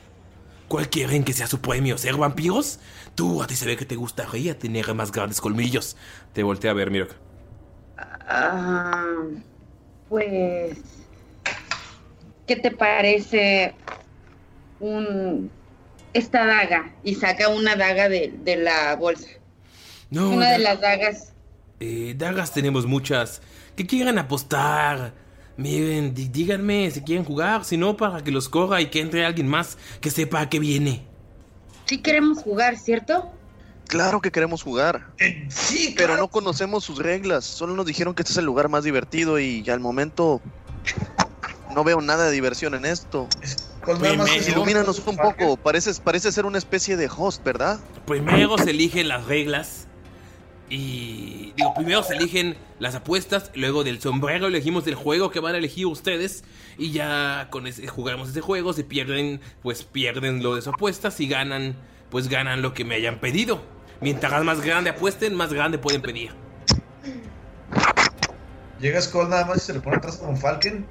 ¿Cuál 0.69 0.89
quieren 0.91 1.25
que 1.25 1.33
sea 1.33 1.47
su 1.47 1.61
premio? 1.61 1.99
¿Ser 1.99 2.17
vampiros? 2.17 2.81
Tú, 3.15 3.43
a 3.43 3.47
ti 3.47 3.55
se 3.57 3.67
ve 3.67 3.77
que 3.77 3.87
te 3.87 3.97
gustaría 3.97 4.59
tener 4.59 4.93
más 4.95 5.13
grandes 5.13 5.41
colmillos. 5.41 5.97
Te 6.33 6.43
voltea 6.43 6.71
a 6.73 6.75
ver, 6.75 6.91
Mirok. 6.91 7.13
Ah, 7.97 9.05
pues, 10.09 10.79
¿qué 12.47 12.57
te 12.57 12.71
parece 12.71 13.75
un 14.81 15.51
esta 16.13 16.47
daga? 16.47 16.95
Y 17.03 17.15
saca 17.17 17.49
una 17.49 17.77
daga 17.77 18.09
de, 18.09 18.33
de 18.39 18.57
la 18.57 18.97
bolsa. 18.97 19.29
No, 20.11 20.31
una 20.31 20.51
de 20.51 20.59
las 20.59 20.81
dagas. 20.81 21.35
eh, 21.81 22.15
dagas 22.17 22.53
tenemos 22.53 22.87
muchas. 22.87 23.43
¿Qué 23.77 23.87
quieran 23.87 24.19
apostar? 24.19 25.15
Miren, 25.57 26.15
díganme 26.15 26.91
si 26.91 27.01
quieren 27.03 27.25
jugar. 27.25 27.65
Si 27.65 27.77
no, 27.77 27.97
para 27.97 28.23
que 28.25 28.31
los 28.31 28.49
corra 28.49 28.81
y 28.81 28.87
que 28.91 29.01
entre 29.01 29.25
alguien 29.25 29.47
más 29.49 29.79
que 30.01 30.11
sepa 30.11 30.41
a 30.41 30.49
qué 30.49 30.59
viene. 30.59 31.05
Sí 31.87 31.99
queremos 31.99 32.39
jugar, 32.43 32.77
¿cierto? 32.77 33.31
Claro 33.87 34.21
que 34.21 34.33
queremos 34.33 34.63
jugar. 34.63 35.07
sí, 35.49 35.95
Pero 35.97 36.17
no 36.17 36.29
conocemos 36.29 36.83
sus 36.85 36.99
reglas. 36.99 37.45
Solo 37.45 37.75
nos 37.75 37.87
dijeron 37.87 38.15
que 38.15 38.23
este 38.23 38.33
es 38.33 38.39
el 38.39 38.47
lugar 38.47 38.69
más 38.69 38.83
divertido 38.85 39.39
y 39.39 39.69
al 39.71 39.79
momento 39.81 40.41
no 41.75 41.85
veo 41.85 42.01
nada 42.01 42.27
de 42.27 42.33
diversión 42.33 42.75
en 42.75 42.87
esto. 42.87 43.29
Pues 43.85 43.99
que 43.99 44.17
son- 44.17 44.53
Ilumínanos 44.53 45.03
un 45.07 45.17
poco. 45.17 45.57
Pareces, 45.59 46.01
parece 46.01 46.33
ser 46.33 46.47
una 46.47 46.57
especie 46.59 46.97
de 46.97 47.09
host, 47.15 47.45
¿verdad? 47.45 47.79
Primero 48.07 48.57
se 48.59 48.71
eligen 48.71 49.09
las 49.09 49.27
reglas 49.27 49.84
Y 50.69 51.53
digo, 51.57 51.75
primero 51.75 52.03
se 52.03 52.15
eligen 52.15 52.57
las 52.79 52.95
apuestas, 52.95 53.51
luego 53.55 53.85
del 53.85 54.01
sombrero 54.01 54.47
elegimos 54.47 54.87
el 54.87 54.95
juego 54.95 55.31
que 55.31 55.41
van 55.41 55.55
a 55.55 55.59
elegir 55.59 55.87
ustedes 55.87 56.43
y 56.79 56.91
ya 56.91 57.49
con 57.51 57.67
ese 57.67 57.87
jugamos 57.87 58.31
ese 58.31 58.41
juego, 58.41 58.73
si 58.73 58.83
pierden, 58.83 59.41
pues 59.63 59.85
pierden 59.85 60.43
lo 60.43 60.55
de 60.55 60.63
su 60.63 60.71
apuesta, 60.71 61.11
si 61.11 61.29
ganan, 61.29 61.77
pues 62.11 62.29
ganan 62.29 62.63
lo 62.63 62.73
que 62.73 62.85
me 62.85 62.95
hayan 62.95 63.21
pedido. 63.21 63.63
Mientras 64.01 64.43
más 64.43 64.61
grande 64.61 64.91
apuesten, 64.91 65.35
más 65.35 65.53
grande 65.53 65.79
pueden 65.79 66.03
pedir. 66.03 66.33
Llega 68.81 69.01
Skull 69.01 69.29
nada 69.29 69.47
más 69.47 69.59
y 69.59 69.61
se 69.61 69.75
le 69.75 69.81
pone 69.81 69.97
atrás 69.97 70.17
con 70.17 70.37
Falken. 70.37 70.87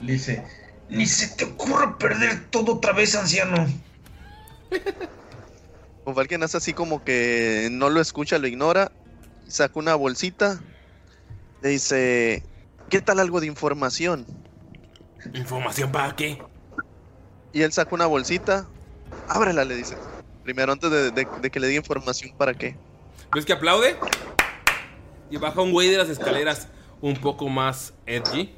Le 0.00 0.12
dice: 0.14 0.44
Ni 0.88 1.06
se 1.06 1.36
te 1.36 1.44
ocurra 1.44 1.98
perder 1.98 2.46
todo 2.50 2.76
otra 2.76 2.92
vez, 2.92 3.14
anciano. 3.14 3.66
Con 6.04 6.14
Falken 6.14 6.42
hace 6.42 6.56
así 6.56 6.72
como 6.72 7.04
que 7.04 7.68
no 7.70 7.90
lo 7.90 8.00
escucha, 8.00 8.38
lo 8.38 8.46
ignora. 8.46 8.90
Saca 9.46 9.78
una 9.78 9.94
bolsita. 9.94 10.60
Le 11.62 11.68
dice: 11.70 12.42
¿Qué 12.90 13.00
tal 13.00 13.20
algo 13.20 13.40
de 13.40 13.46
información? 13.46 14.26
¿Información 15.34 15.92
para 15.92 16.16
qué? 16.16 16.42
Y 17.52 17.62
él 17.62 17.72
saca 17.72 17.94
una 17.94 18.06
bolsita. 18.06 18.66
Ábrela, 19.28 19.64
le 19.64 19.76
dice. 19.76 19.96
Primero, 20.42 20.72
antes 20.72 20.90
de, 20.90 21.10
de- 21.12 21.28
de 21.40 21.50
que 21.50 21.60
le 21.60 21.68
diga 21.68 21.78
información, 21.78 22.34
¿para 22.36 22.54
qué? 22.54 22.76
¿Ves 23.32 23.44
que 23.44 23.52
aplaude? 23.52 23.96
Y 25.30 25.36
baja 25.36 25.60
un 25.60 25.70
güey 25.70 25.88
de 25.88 25.98
las 25.98 26.08
escaleras 26.08 26.66
un 27.00 27.14
poco 27.16 27.48
más 27.48 27.94
edgy. 28.06 28.54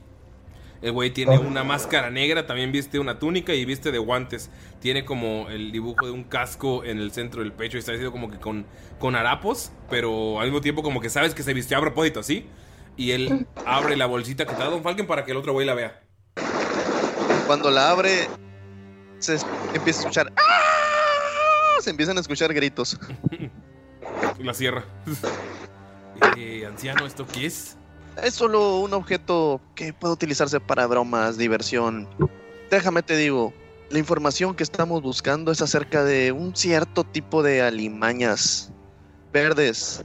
El 0.85 0.93
güey 0.93 1.11
tiene 1.11 1.39
una 1.39 1.65
máscara 1.65 2.11
negra, 2.11 2.47
también 2.47 2.71
viste 2.71 2.99
una 2.99 3.19
túnica 3.19 3.55
y 3.55 3.65
viste 3.65 3.91
de 3.91 3.97
guantes. 3.97 4.51
Tiene 4.81 5.07
como 5.07 5.49
el 5.49 5.73
dibujo 5.73 6.05
de 6.05 6.13
un 6.13 6.25
casco 6.25 6.85
en 6.85 6.99
el 6.99 7.11
centro 7.11 7.41
del 7.41 7.53
pecho 7.53 7.79
y 7.79 7.81
está 7.81 7.93
vestido 7.93 8.13
como 8.13 8.31
que 8.31 8.39
con, 8.39 8.67
con 8.99 9.17
harapos, 9.17 9.73
pero 9.89 10.41
al 10.41 10.49
mismo 10.49 10.61
tiempo 10.61 10.83
como 10.83 11.01
que 11.01 11.09
sabes 11.09 11.35
que 11.35 11.43
se 11.43 11.55
vistió 11.55 11.79
a 11.79 11.81
propósito, 11.81 12.23
¿sí? 12.23 12.51
Y 12.99 13.13
él 13.13 13.47
abre 13.65 13.97
la 13.97 14.05
bolsita 14.05 14.45
que 14.45 14.53
te 14.53 14.59
da 14.59 14.69
Don 14.69 14.83
Falken 14.83 15.07
para 15.07 15.25
que 15.25 15.31
el 15.31 15.39
otro 15.39 15.55
güey 15.55 15.67
la 15.67 15.73
vea. 15.73 16.03
Cuando 17.47 17.71
la 17.71 17.89
abre, 17.89 18.29
se 19.21 19.39
empieza 19.73 20.01
a 20.01 20.03
escuchar. 20.03 20.33
¡Ah! 20.37 21.81
Se 21.81 21.89
empiezan 21.89 22.19
a 22.19 22.21
escuchar 22.21 22.53
gritos. 22.53 23.01
La 24.39 24.53
cierra. 24.53 24.85
Eh, 26.37 26.65
anciano, 26.65 27.07
¿esto 27.07 27.27
qué 27.27 27.47
es? 27.47 27.77
Es 28.23 28.35
solo 28.35 28.79
un 28.79 28.93
objeto 28.95 29.61
que 29.75 29.93
puede 29.93 30.15
utilizarse 30.15 30.61
para 30.61 30.87
bromas, 30.87 31.37
diversión. 31.37 32.09
Déjame 32.71 33.03
te 33.03 33.17
digo, 33.17 33.53
la 33.91 33.99
información 33.99 34.55
que 34.55 34.63
estamos 34.63 35.03
buscando 35.03 35.53
es 35.53 35.61
acerca 35.61 36.05
de 36.05 36.33
un 36.33 36.57
cierto 36.57 37.05
tipo 37.05 37.43
de 37.43 37.63
alimañas 37.63 38.73
verdes. 39.33 40.05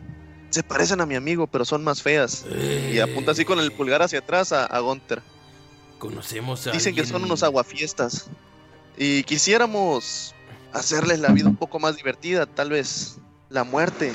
Se 0.50 0.64
parecen 0.64 1.02
a 1.02 1.06
mi 1.06 1.16
amigo, 1.16 1.48
pero 1.48 1.64
son 1.66 1.84
más 1.84 2.02
feas. 2.02 2.46
Y 2.92 3.00
apunta 3.00 3.32
así 3.32 3.46
con 3.46 3.60
el 3.60 3.72
pulgar 3.72 4.02
hacia 4.02 4.20
atrás 4.20 4.52
a, 4.52 4.66
a. 4.66 4.82
Conocemos 6.00 6.66
a 6.66 6.72
Dicen 6.72 6.96
que 6.96 7.06
son 7.06 7.24
unos 7.24 7.44
aguafiestas. 7.44 8.28
Y 8.98 9.24
quisiéramos 9.24 10.34
hacerles 10.74 11.20
la 11.20 11.30
vida 11.30 11.48
un 11.48 11.56
poco 11.56 11.80
más 11.80 11.96
divertida. 11.96 12.48
Tal 12.48 12.72
vez 12.72 13.18
la 13.50 13.64
muerte 13.64 14.12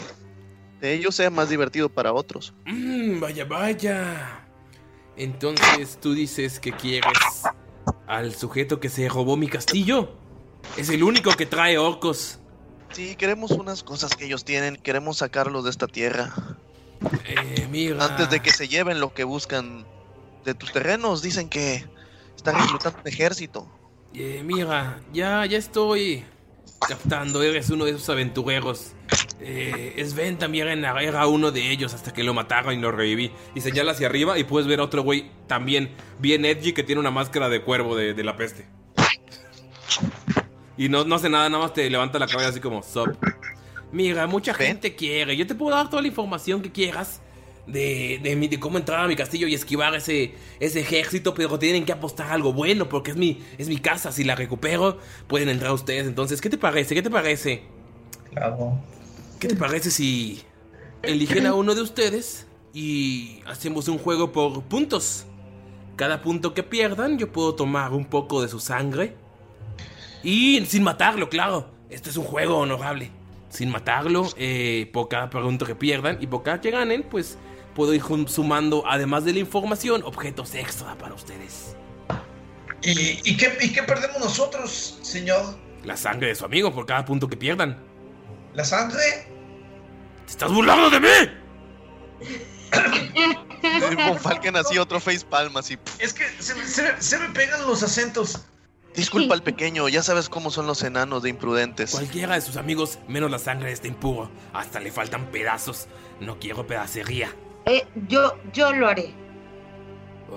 de 0.85 0.93
ellos 0.93 1.15
sea 1.15 1.31
más 1.31 1.48
divertido 1.48 1.89
para 1.89 2.12
otros. 2.12 2.52
Mm, 2.66 3.19
vaya, 3.19 3.47
vaya. 3.47 4.47
Entonces 5.16 5.98
tú 5.98 6.12
dices 6.12 6.61
que 6.61 6.73
quieres 6.73 7.09
al 8.06 8.35
sujeto 8.35 8.81
que 8.81 8.90
se 8.90 9.09
robó 9.09 9.39
mi 9.39 9.48
castillo. 9.48 10.15
Es 10.77 10.90
el 10.90 11.02
único 11.02 11.31
que 11.32 11.47
trae 11.47 11.78
orcos. 11.78 12.39
Sí, 12.93 13.16
queremos 13.16 13.52
unas 13.52 13.82
cosas 13.82 14.15
que 14.15 14.27
ellos 14.27 14.44
tienen. 14.44 14.77
Queremos 14.77 15.19
sacarlos 15.19 15.65
de 15.65 15.70
esta 15.70 15.86
tierra. 15.86 16.35
Eh, 17.24 17.66
mira. 17.70 18.05
Antes 18.05 18.28
de 18.28 18.40
que 18.40 18.51
se 18.51 18.69
lleven 18.69 19.01
lo 19.01 19.15
que 19.15 19.24
buscan 19.24 19.86
de 20.44 20.52
tus 20.52 20.70
terrenos, 20.70 21.23
dicen 21.23 21.48
que 21.48 21.86
están 22.36 22.61
reclutando 22.61 22.98
un 23.01 23.09
ejército. 23.09 23.66
Eh, 24.12 24.43
mira, 24.44 25.01
ya, 25.15 25.47
ya 25.47 25.56
estoy 25.56 26.24
captando. 26.86 27.43
Eres 27.43 27.70
uno 27.70 27.86
de 27.86 27.93
esos 27.93 28.11
aventureros. 28.11 28.93
Eh, 29.40 30.02
Sven 30.06 30.39
también 30.39 30.69
era, 30.69 31.02
era 31.02 31.27
uno 31.27 31.51
de 31.51 31.70
ellos 31.70 31.93
hasta 31.93 32.12
que 32.12 32.23
lo 32.23 32.32
mataron 32.35 32.74
y 32.74 32.81
lo 32.81 32.93
reviví. 32.93 33.31
Y 33.55 33.61
señala 33.61 33.93
hacia 33.93 34.06
arriba 34.06 34.39
y 34.39 34.44
puedes 34.44 34.66
ver 34.66 34.81
a 34.81 34.85
otro 34.85 35.02
güey 35.02 35.31
también 35.47 35.90
bien 36.19 36.44
edgy 36.44 36.73
que 36.73 36.82
tiene 36.82 37.01
una 37.01 37.11
máscara 37.11 37.48
de 37.48 37.61
cuervo 37.62 37.97
de, 37.97 38.15
de 38.15 38.24
la 38.24 38.36
peste. 38.36 38.66
Y 40.77 40.89
no, 40.89 41.05
no 41.05 41.15
hace 41.16 41.28
nada, 41.28 41.48
nada 41.48 41.62
más 41.62 41.73
te 41.74 41.89
levanta 41.89 42.19
la 42.19 42.27
cabeza 42.27 42.48
así 42.51 42.61
como, 42.61 42.82
sup. 42.82 43.11
Mira, 43.93 44.27
mucha 44.27 44.55
gente 44.55 44.94
quiere. 44.97 45.36
Yo 45.36 45.47
te 45.47 45.55
puedo 45.55 45.77
dar 45.77 45.89
toda 45.89 46.02
la 46.02 46.09
información 46.09 46.62
que 46.62 46.73
quieras 46.73 47.20
de, 47.66 48.19
de, 48.23 48.35
mi- 48.35 48.48
de 48.48 48.59
cómo 48.59 48.77
entrar 48.78 49.01
a 49.05 49.06
mi 49.06 49.15
castillo 49.15 49.47
y 49.47 49.55
esquivar 49.55 49.94
ese, 49.94 50.35
ese 50.59 50.81
ejército, 50.81 51.32
pero 51.35 51.59
tienen 51.61 51.85
que 51.85 51.93
apostar 51.93 52.32
algo 52.32 52.52
bueno 52.52 52.89
porque 52.89 53.12
es 53.12 53.16
mi, 53.16 53.40
es 53.56 53.69
mi 53.69 53.78
casa. 53.78 54.11
Si 54.11 54.24
la 54.24 54.35
recupero, 54.35 54.98
pueden 55.28 55.48
entrar 55.48 55.70
ustedes. 55.73 56.06
Entonces, 56.09 56.40
¿qué 56.40 56.51
te 56.51 56.59
parece? 56.59 56.94
¿Qué 56.97 57.02
te 57.02 57.11
parece? 57.11 57.62
Claro. 58.32 58.81
¿Qué 59.39 59.48
te 59.48 59.56
parece 59.56 59.90
si 59.90 60.43
eligen 61.02 61.47
a 61.47 61.55
uno 61.55 61.74
de 61.74 61.82
ustedes 61.82 62.47
y 62.73 63.40
hacemos 63.47 63.89
un 63.89 63.98
juego 63.98 64.32
por 64.32 64.62
puntos? 64.65 65.27
Cada 65.97 66.23
punto 66.23 66.55
que 66.55 66.62
pierdan, 66.62 67.19
yo 67.19 67.31
puedo 67.31 67.55
tomar 67.55 67.93
un 67.93 68.05
poco 68.05 68.43
de 68.43 68.48
su 68.48 68.59
sangre. 68.59 69.16
Y 70.23 70.65
sin 70.66 70.82
matarlo, 70.82 71.28
claro. 71.28 71.70
Este 71.90 72.11
es 72.11 72.16
un 72.16 72.24
juego 72.24 72.59
honorable. 72.59 73.11
Sin 73.51 73.70
matarlo, 73.70 74.28
eh, 74.36 74.90
por 74.93 75.09
cada 75.09 75.31
punto 75.31 75.66
que 75.66 75.74
pierdan 75.74 76.19
y 76.20 76.27
por 76.27 76.43
cada 76.43 76.61
que 76.61 76.70
ganen, 76.70 77.05
pues 77.05 77.39
puedo 77.74 77.94
ir 77.94 78.02
sumando, 78.27 78.85
además 78.86 79.24
de 79.24 79.32
la 79.35 79.40
información, 79.40 80.02
objetos 80.05 80.55
extra 80.55 80.97
para 80.97 81.15
ustedes. 81.15 81.77
¿Y, 82.82 83.20
y 83.24 83.36
qué, 83.36 83.56
¿Y 83.61 83.73
qué 83.73 83.82
perdemos 83.82 84.19
nosotros, 84.19 84.98
señor? 85.02 85.56
La 85.85 85.97
sangre 85.97 86.28
de 86.28 86.35
su 86.35 86.44
amigo 86.44 86.73
por 86.73 86.86
cada 86.86 87.05
punto 87.05 87.28
que 87.28 87.36
pierdan. 87.36 87.93
¿La 88.55 88.64
sangre? 88.64 89.26
¡Te 90.26 90.31
estás 90.31 90.52
burlando 90.52 90.90
de 90.90 91.01
mí! 91.01 91.09
Con 94.09 94.18
Falken 94.18 94.56
así, 94.56 94.78
otro 94.78 95.01
face 95.01 95.24
palm 95.24 95.56
así. 95.56 95.78
Es 95.98 96.14
que 96.14 96.24
se 96.40 97.18
me 97.18 97.28
pegan 97.31 97.62
los 97.66 97.82
acentos. 97.82 98.47
Disculpa 98.94 99.35
al 99.35 99.43
pequeño, 99.43 99.89
ya 99.89 100.02
sabes 100.05 100.28
cómo 100.28 100.52
son 100.52 100.68
los 100.68 100.82
enanos 100.85 101.24
de 101.24 101.31
imprudentes. 101.31 101.90
Cualquiera 101.90 102.36
de 102.36 102.40
sus 102.40 102.56
amigos, 102.56 103.01
menos 103.09 103.28
la 103.28 103.40
sangre 103.40 103.68
de 103.68 103.72
este 103.72 103.89
impuro. 103.89 104.31
Hasta 104.52 104.78
le 104.78 104.93
faltan 104.93 105.26
pedazos. 105.32 105.89
No 106.20 106.39
quiero 106.39 106.64
pedacería. 106.66 107.35
Eh, 107.66 107.85
yo, 108.09 108.39
yo 108.52 108.72
lo 108.72 108.89
haré. 108.89 109.12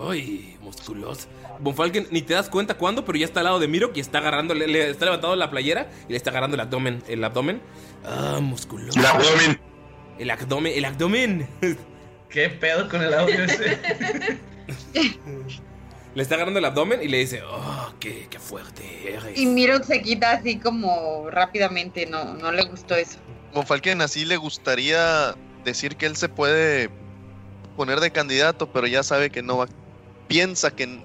Ay, 0.04 0.58
musculoso. 0.62 1.28
Bonfalken, 1.60 2.08
ni 2.12 2.22
te 2.22 2.34
das 2.34 2.50
cuenta 2.50 2.76
cuándo, 2.76 3.06
pero 3.06 3.18
ya 3.18 3.26
está 3.26 3.40
al 3.40 3.46
lado 3.46 3.60
de 3.60 3.68
Miro 3.68 3.92
y 3.96 4.00
está 4.00 4.20
agarrando, 4.20 4.54
le, 4.54 4.68
le 4.68 4.90
está 4.90 5.06
levantando 5.06 5.36
la 5.36 5.50
playera 5.50 5.90
y 6.08 6.12
le 6.12 6.18
está 6.18 6.30
agarrando 6.30 6.56
el 6.56 6.62
abdomen. 6.62 7.04
El 7.08 7.24
abdomen. 7.24 7.62
Ah, 8.06 8.40
musculoso. 8.42 9.00
El 9.00 9.06
abdomen. 9.06 9.60
El 10.20 10.32
abdomen, 10.32 10.74
el 10.76 10.86
abdomen. 10.86 11.48
¿Qué 12.30 12.50
pedo 12.50 12.90
con 12.90 13.02
el 13.02 13.14
audio 13.14 13.44
ese? 13.44 13.78
le 16.18 16.24
está 16.24 16.36
agarrando 16.36 16.60
el 16.60 16.66
abdomen 16.66 17.02
y 17.02 17.08
le 17.08 17.20
dice, 17.20 17.42
oh, 17.44 17.94
qué, 18.00 18.28
qué 18.30 18.40
fuerte 18.40 19.14
eres. 19.14 19.38
Y 19.38 19.46
Miro 19.46 19.84
se 19.84 20.02
quita 20.02 20.32
así 20.32 20.58
como 20.58 21.30
rápidamente, 21.30 22.06
no, 22.08 22.34
no 22.34 22.52
le 22.52 22.66
gustó 22.66 22.96
eso. 22.96 23.20
Con 23.54 23.66
Falken 23.66 24.02
así 24.02 24.26
le 24.26 24.38
gustaría 24.38 25.36
decir 25.64 25.96
que 25.96 26.06
él 26.06 26.16
se 26.16 26.28
puede 26.28 26.90
poner 27.76 28.00
de 28.00 28.12
candidato, 28.12 28.72
pero 28.72 28.88
ya 28.88 29.04
sabe 29.04 29.30
que 29.30 29.44
no 29.44 29.58
va. 29.58 29.68
Piensa 30.28 30.76
que 30.76 31.00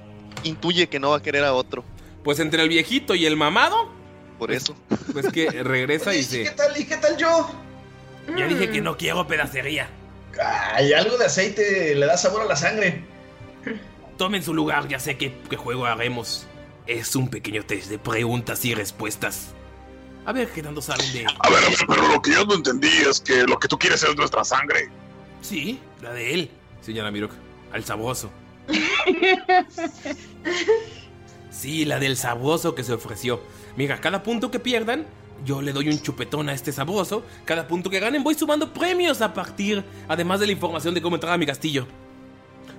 intuye 0.45 0.89
que 0.89 0.99
no 1.01 1.11
va 1.11 1.19
a 1.19 1.23
querer 1.23 1.45
a 1.45 1.55
otro. 1.55 1.85
Pues 2.25 2.39
entre 2.41 2.63
el 2.63 2.69
viejito 2.69 3.15
y 3.15 3.27
el 3.27 3.37
mamado, 3.37 3.91
Por 4.39 4.53
eso. 4.53 4.77
pues 5.13 5.27
que 5.33 5.49
regresa 5.63 6.15
y 6.15 6.21
¿Y 6.21 6.27
qué 6.27 6.39
dice, 6.39 6.51
tal? 6.53 6.81
¿Y 6.81 6.85
qué 6.85 6.97
tal 6.97 7.17
yo? 7.17 7.51
ya 8.37 8.47
dije 8.47 8.71
que 8.71 8.81
no 8.81 8.97
quiero 8.97 9.27
pedacería. 9.27 9.89
Ay, 10.75 10.93
algo 10.93 11.19
de 11.19 11.27
aceite 11.27 11.95
le 11.95 12.07
da 12.07 12.17
sabor 12.17 12.43
a 12.43 12.45
la 12.47 12.57
sangre. 12.57 13.05
Tomen 14.17 14.43
su 14.43 14.55
lugar, 14.55 14.89
ya 14.89 14.99
sé 14.99 15.17
qué, 15.17 15.35
qué 15.51 15.57
juego 15.57 15.87
haremos. 15.87 16.47
Es 16.87 17.17
un 17.17 17.29
pequeño 17.29 17.65
test 17.65 17.89
de 17.89 17.99
preguntas 17.99 18.65
y 18.65 18.75
respuestas. 18.75 19.49
A 20.25 20.33
ver 20.33 20.49
qué 20.53 20.63
tanto 20.63 20.81
saben 20.81 21.13
de... 21.13 21.27
A 21.41 21.51
ver, 21.51 21.59
a 21.65 21.69
ver, 21.69 21.79
pero 21.89 22.09
lo 22.09 22.23
que 22.23 22.31
yo 22.33 22.45
no 22.45 22.55
entendí 22.55 22.89
es 23.09 23.21
que 23.21 23.43
lo 23.43 23.59
que 23.59 23.67
tú 23.67 23.77
quieres 23.79 24.03
es 24.05 24.17
nuestra 24.17 24.45
sangre. 24.45 24.89
Sí, 25.41 25.81
la 26.01 26.13
de 26.13 26.35
él, 26.35 26.51
señala 26.81 27.11
Mirok, 27.11 27.33
al 27.73 27.85
sabroso. 27.85 28.31
Sí, 31.51 31.85
la 31.85 31.99
del 31.99 32.17
sabroso 32.17 32.75
que 32.75 32.83
se 32.83 32.93
ofreció. 32.93 33.41
Mira, 33.77 34.01
cada 34.01 34.23
punto 34.23 34.51
que 34.51 34.59
pierdan, 34.59 35.07
yo 35.45 35.61
le 35.63 35.73
doy 35.73 35.89
un 35.89 36.01
chupetón 36.01 36.49
a 36.49 36.55
este 36.55 36.73
sabroso. 36.73 37.25
Cada 37.45 37.69
punto 37.69 37.91
que 37.91 38.01
ganen, 38.01 38.25
voy 38.25 38.35
sumando 38.35 38.73
premios 38.73 39.21
a 39.21 39.35
partir, 39.35 39.85
además 40.09 40.41
de 40.41 40.47
la 40.47 40.53
información 40.53 40.95
de 40.95 41.03
cómo 41.03 41.17
entrar 41.17 41.33
a 41.33 41.39
mi 41.39 41.47
castillo. 41.47 41.87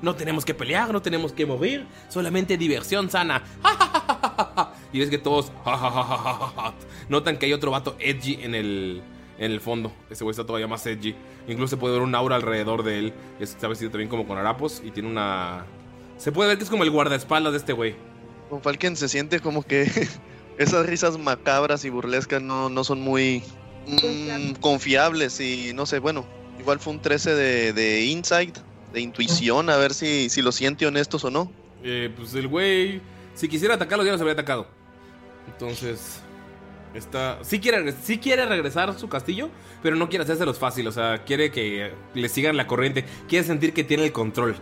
No 0.02 0.16
tenemos 0.16 0.44
que 0.44 0.54
pelear, 0.54 0.92
no 0.92 1.02
tenemos 1.02 1.32
que 1.32 1.46
morir, 1.46 1.86
solamente 2.10 2.58
diversión 2.58 3.10
sana. 3.10 3.44
y 4.94 5.00
ves 5.00 5.10
que 5.10 5.18
todos 5.18 5.52
notan 7.10 7.38
que 7.38 7.46
hay 7.46 7.54
otro 7.54 7.72
vato 7.72 7.96
edgy 8.00 8.40
en 8.42 8.56
el, 8.56 9.02
en 9.46 9.52
el 9.52 9.62
fondo. 9.62 9.92
Ese 10.10 10.24
güey 10.24 10.32
está 10.32 10.46
todavía 10.46 10.68
más 10.68 10.86
edgy. 10.86 11.16
Incluso 11.48 11.76
se 11.76 11.78
puede 11.78 11.94
ver 11.94 12.04
un 12.04 12.16
aura 12.16 12.36
alrededor 12.36 12.84
de 12.84 13.00
él. 13.00 13.14
Está 13.40 13.68
vestido 13.68 13.92
también 13.92 14.10
como 14.10 14.28
con 14.28 14.38
harapos 14.38 14.82
y 14.84 14.92
tiene 14.92 15.10
una... 15.10 15.66
Se 16.18 16.32
puede 16.32 16.50
ver 16.50 16.58
que 16.58 16.64
es 16.64 16.70
como 16.70 16.84
el 16.84 16.92
guardaespaldas 16.92 17.54
de 17.54 17.58
este 17.58 17.74
güey. 17.74 17.96
Con 18.50 18.62
Falken 18.62 18.96
se 18.96 19.10
siente 19.10 19.40
como 19.40 19.64
que 19.64 19.90
esas 20.58 20.86
risas 20.86 21.18
macabras 21.18 21.84
y 21.86 21.90
burlescas 21.90 22.42
no, 22.42 22.70
no 22.70 22.84
son 22.84 23.02
muy 23.02 23.44
mm, 23.88 24.54
confiables 24.62 25.40
y 25.40 25.72
no 25.74 25.86
sé, 25.86 26.00
bueno, 26.00 26.26
igual 26.60 26.80
fue 26.80 26.94
un 26.94 27.02
13 27.02 27.36
de, 27.36 27.74
de 27.74 28.06
insight, 28.06 28.58
de 28.94 29.02
intuición, 29.02 29.70
a 29.70 29.78
ver 29.78 29.94
si, 29.94 30.30
si 30.30 30.42
lo 30.42 30.52
siente 30.52 30.86
honestos 30.86 31.26
o 31.26 31.32
no. 31.32 31.52
Eh, 31.84 32.14
pues 32.16 32.34
el 32.36 32.48
güey, 32.48 33.02
si 33.34 33.50
quisiera 33.50 33.76
atacarlo, 33.76 34.06
ya 34.06 34.12
los 34.12 34.22
habría 34.22 34.34
atacado. 34.34 34.68
Entonces, 35.48 36.22
está. 36.94 37.40
Sí 37.44 37.60
quiere, 37.60 37.92
sí 37.92 38.18
quiere 38.18 38.46
regresar 38.46 38.90
a 38.90 38.98
su 38.98 39.10
castillo, 39.10 39.50
pero 39.82 39.96
no 39.96 40.10
quiere 40.10 40.24
hacérselos 40.24 40.60
fácil. 40.60 40.88
O 40.88 40.92
sea, 40.92 41.24
quiere 41.24 41.52
que 41.52 41.94
le 42.14 42.30
sigan 42.30 42.58
la 42.58 42.68
corriente. 42.68 43.06
Quiere 43.28 43.46
sentir 43.46 43.74
que 43.74 43.84
tiene 43.84 44.06
el 44.06 44.12
control. 44.12 44.56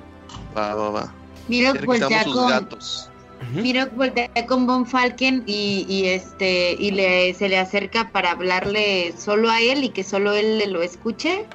Va, 0.55 0.75
va, 0.75 0.89
va. 0.89 1.13
Miro 1.47 1.73
voltea 1.85 2.23
sus 2.23 2.33
con, 2.33 2.49
gatos. 2.49 3.09
Miro 3.53 3.87
voltea 3.95 4.29
con 4.47 4.67
Von 4.67 4.85
Falken 4.85 5.43
y, 5.45 5.85
y 5.89 6.07
este 6.07 6.75
y 6.79 6.91
le 6.91 7.33
se 7.33 7.49
le 7.49 7.57
acerca 7.57 8.11
para 8.11 8.31
hablarle 8.31 9.13
solo 9.17 9.49
a 9.49 9.59
él 9.59 9.83
y 9.83 9.89
que 9.89 10.03
solo 10.03 10.33
él 10.33 10.59
le 10.59 10.67
lo 10.67 10.81
escuche. 10.81 11.45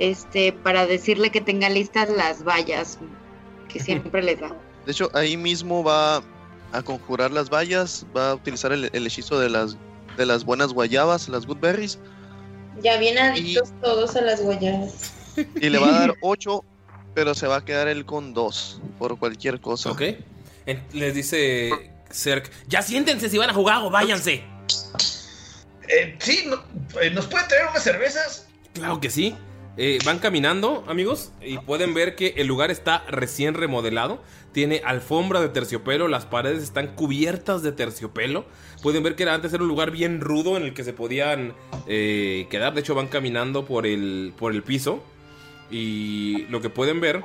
Este, 0.00 0.52
para 0.52 0.86
decirle 0.86 1.30
que 1.30 1.40
tenga 1.40 1.68
listas 1.68 2.10
las 2.10 2.42
vallas 2.42 2.98
que 3.68 3.78
siempre 3.84 4.22
les 4.22 4.40
da. 4.40 4.54
De 4.84 4.92
hecho, 4.92 5.10
ahí 5.14 5.36
mismo 5.36 5.82
va 5.82 6.22
a 6.72 6.82
conjurar 6.82 7.30
las 7.30 7.48
vallas, 7.48 8.04
va 8.14 8.30
a 8.30 8.34
utilizar 8.34 8.72
el, 8.72 8.90
el 8.92 9.06
hechizo 9.06 9.38
de 9.38 9.48
las, 9.48 9.76
de 10.16 10.26
las 10.26 10.44
buenas 10.44 10.72
guayabas, 10.72 11.28
las 11.28 11.46
good 11.46 11.58
berries, 11.58 11.98
Ya 12.82 12.96
bien 12.98 13.18
adictos 13.18 13.70
todos 13.82 14.16
a 14.16 14.20
las 14.22 14.40
guayabas. 14.42 15.12
y 15.60 15.68
le 15.68 15.78
va 15.78 15.88
a 15.88 15.98
dar 16.00 16.14
8, 16.22 16.64
pero 17.14 17.34
se 17.34 17.46
va 17.46 17.56
a 17.56 17.64
quedar 17.64 17.88
él 17.88 18.04
con 18.04 18.34
2 18.34 18.80
por 18.98 19.18
cualquier 19.18 19.60
cosa. 19.60 19.90
Ok. 19.90 20.02
Les 20.92 21.14
dice 21.14 21.70
Zerk: 22.12 22.50
Ya 22.68 22.80
siéntense 22.82 23.28
si 23.28 23.38
van 23.38 23.50
a 23.50 23.54
jugar 23.54 23.82
o 23.82 23.90
váyanse. 23.90 24.42
Eh, 25.88 26.16
sí, 26.18 26.44
no- 26.46 26.62
eh, 27.00 27.10
¿nos 27.10 27.26
puede 27.26 27.46
traer 27.46 27.66
unas 27.70 27.82
cervezas? 27.82 28.46
Claro 28.72 28.98
que 29.00 29.10
sí. 29.10 29.34
Eh, 29.76 29.98
van 30.04 30.20
caminando, 30.20 30.84
amigos, 30.86 31.32
y 31.42 31.58
pueden 31.58 31.94
ver 31.94 32.14
que 32.14 32.34
el 32.36 32.46
lugar 32.46 32.70
está 32.70 33.04
recién 33.08 33.54
remodelado. 33.54 34.22
Tiene 34.52 34.82
alfombra 34.84 35.40
de 35.40 35.48
terciopelo, 35.48 36.06
las 36.06 36.26
paredes 36.26 36.62
están 36.62 36.94
cubiertas 36.94 37.62
de 37.62 37.72
terciopelo. 37.72 38.44
Pueden 38.82 39.02
ver 39.02 39.16
que 39.16 39.28
antes 39.28 39.52
era 39.52 39.62
un 39.62 39.68
lugar 39.68 39.90
bien 39.90 40.20
rudo 40.20 40.56
en 40.56 40.62
el 40.62 40.74
que 40.74 40.84
se 40.84 40.92
podían 40.92 41.54
eh, 41.88 42.46
quedar. 42.50 42.74
De 42.74 42.80
hecho, 42.80 42.94
van 42.94 43.08
caminando 43.08 43.64
por 43.64 43.86
el, 43.86 44.32
por 44.38 44.52
el 44.52 44.62
piso. 44.62 45.02
Y 45.70 46.46
lo 46.50 46.60
que 46.60 46.70
pueden 46.70 47.00
ver 47.00 47.24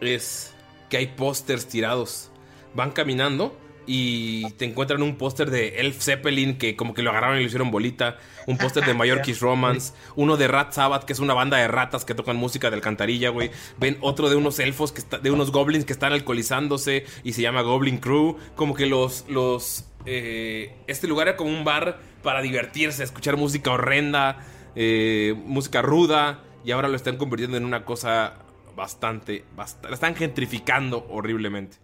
es 0.00 0.52
que 0.90 0.96
hay 0.96 1.06
pósters 1.08 1.66
tirados. 1.66 2.30
Van 2.74 2.90
caminando 2.90 3.56
y 3.86 4.50
te 4.52 4.64
encuentran 4.64 5.02
un 5.02 5.16
póster 5.16 5.50
de 5.50 5.80
Elf 5.80 6.00
Zeppelin 6.02 6.56
que 6.58 6.76
como 6.76 6.94
que 6.94 7.02
lo 7.02 7.10
agarraron 7.10 7.36
y 7.38 7.40
lo 7.40 7.46
hicieron 7.46 7.70
bolita. 7.70 8.18
Un 8.46 8.58
póster 8.58 8.84
de 8.84 8.94
Mallorquis 8.94 9.40
Romance. 9.40 9.92
Uno 10.16 10.36
de 10.36 10.48
Rat 10.48 10.72
Sabbath, 10.72 11.04
que 11.04 11.12
es 11.12 11.18
una 11.18 11.34
banda 11.34 11.56
de 11.58 11.68
ratas 11.68 12.04
que 12.04 12.14
tocan 12.14 12.36
música 12.36 12.70
de 12.70 12.76
alcantarilla, 12.76 13.30
güey. 13.30 13.50
Ven 13.78 13.98
otro 14.00 14.28
de 14.30 14.36
unos 14.36 14.58
elfos, 14.58 14.92
que 14.92 15.00
está, 15.00 15.18
de 15.18 15.30
unos 15.30 15.52
goblins 15.52 15.84
que 15.84 15.92
están 15.92 16.12
alcoholizándose 16.12 17.04
y 17.22 17.32
se 17.32 17.42
llama 17.42 17.62
Goblin 17.62 17.98
Crew. 17.98 18.36
Como 18.56 18.74
que 18.74 18.86
los... 18.86 19.24
los 19.28 19.84
eh, 20.06 20.76
este 20.86 21.06
lugar 21.08 21.28
era 21.28 21.36
como 21.36 21.50
un 21.50 21.64
bar 21.64 21.98
para 22.22 22.42
divertirse, 22.42 23.02
escuchar 23.02 23.36
música 23.38 23.70
horrenda, 23.70 24.44
eh, 24.76 25.34
música 25.46 25.82
ruda. 25.82 26.42
Y 26.64 26.70
ahora 26.70 26.88
lo 26.88 26.96
están 26.96 27.16
convirtiendo 27.18 27.56
en 27.56 27.64
una 27.64 27.84
cosa 27.84 28.34
bastante... 28.74 29.44
bast- 29.56 29.82
la 29.88 29.94
están 29.94 30.14
gentrificando 30.16 31.06
horriblemente. 31.10 31.76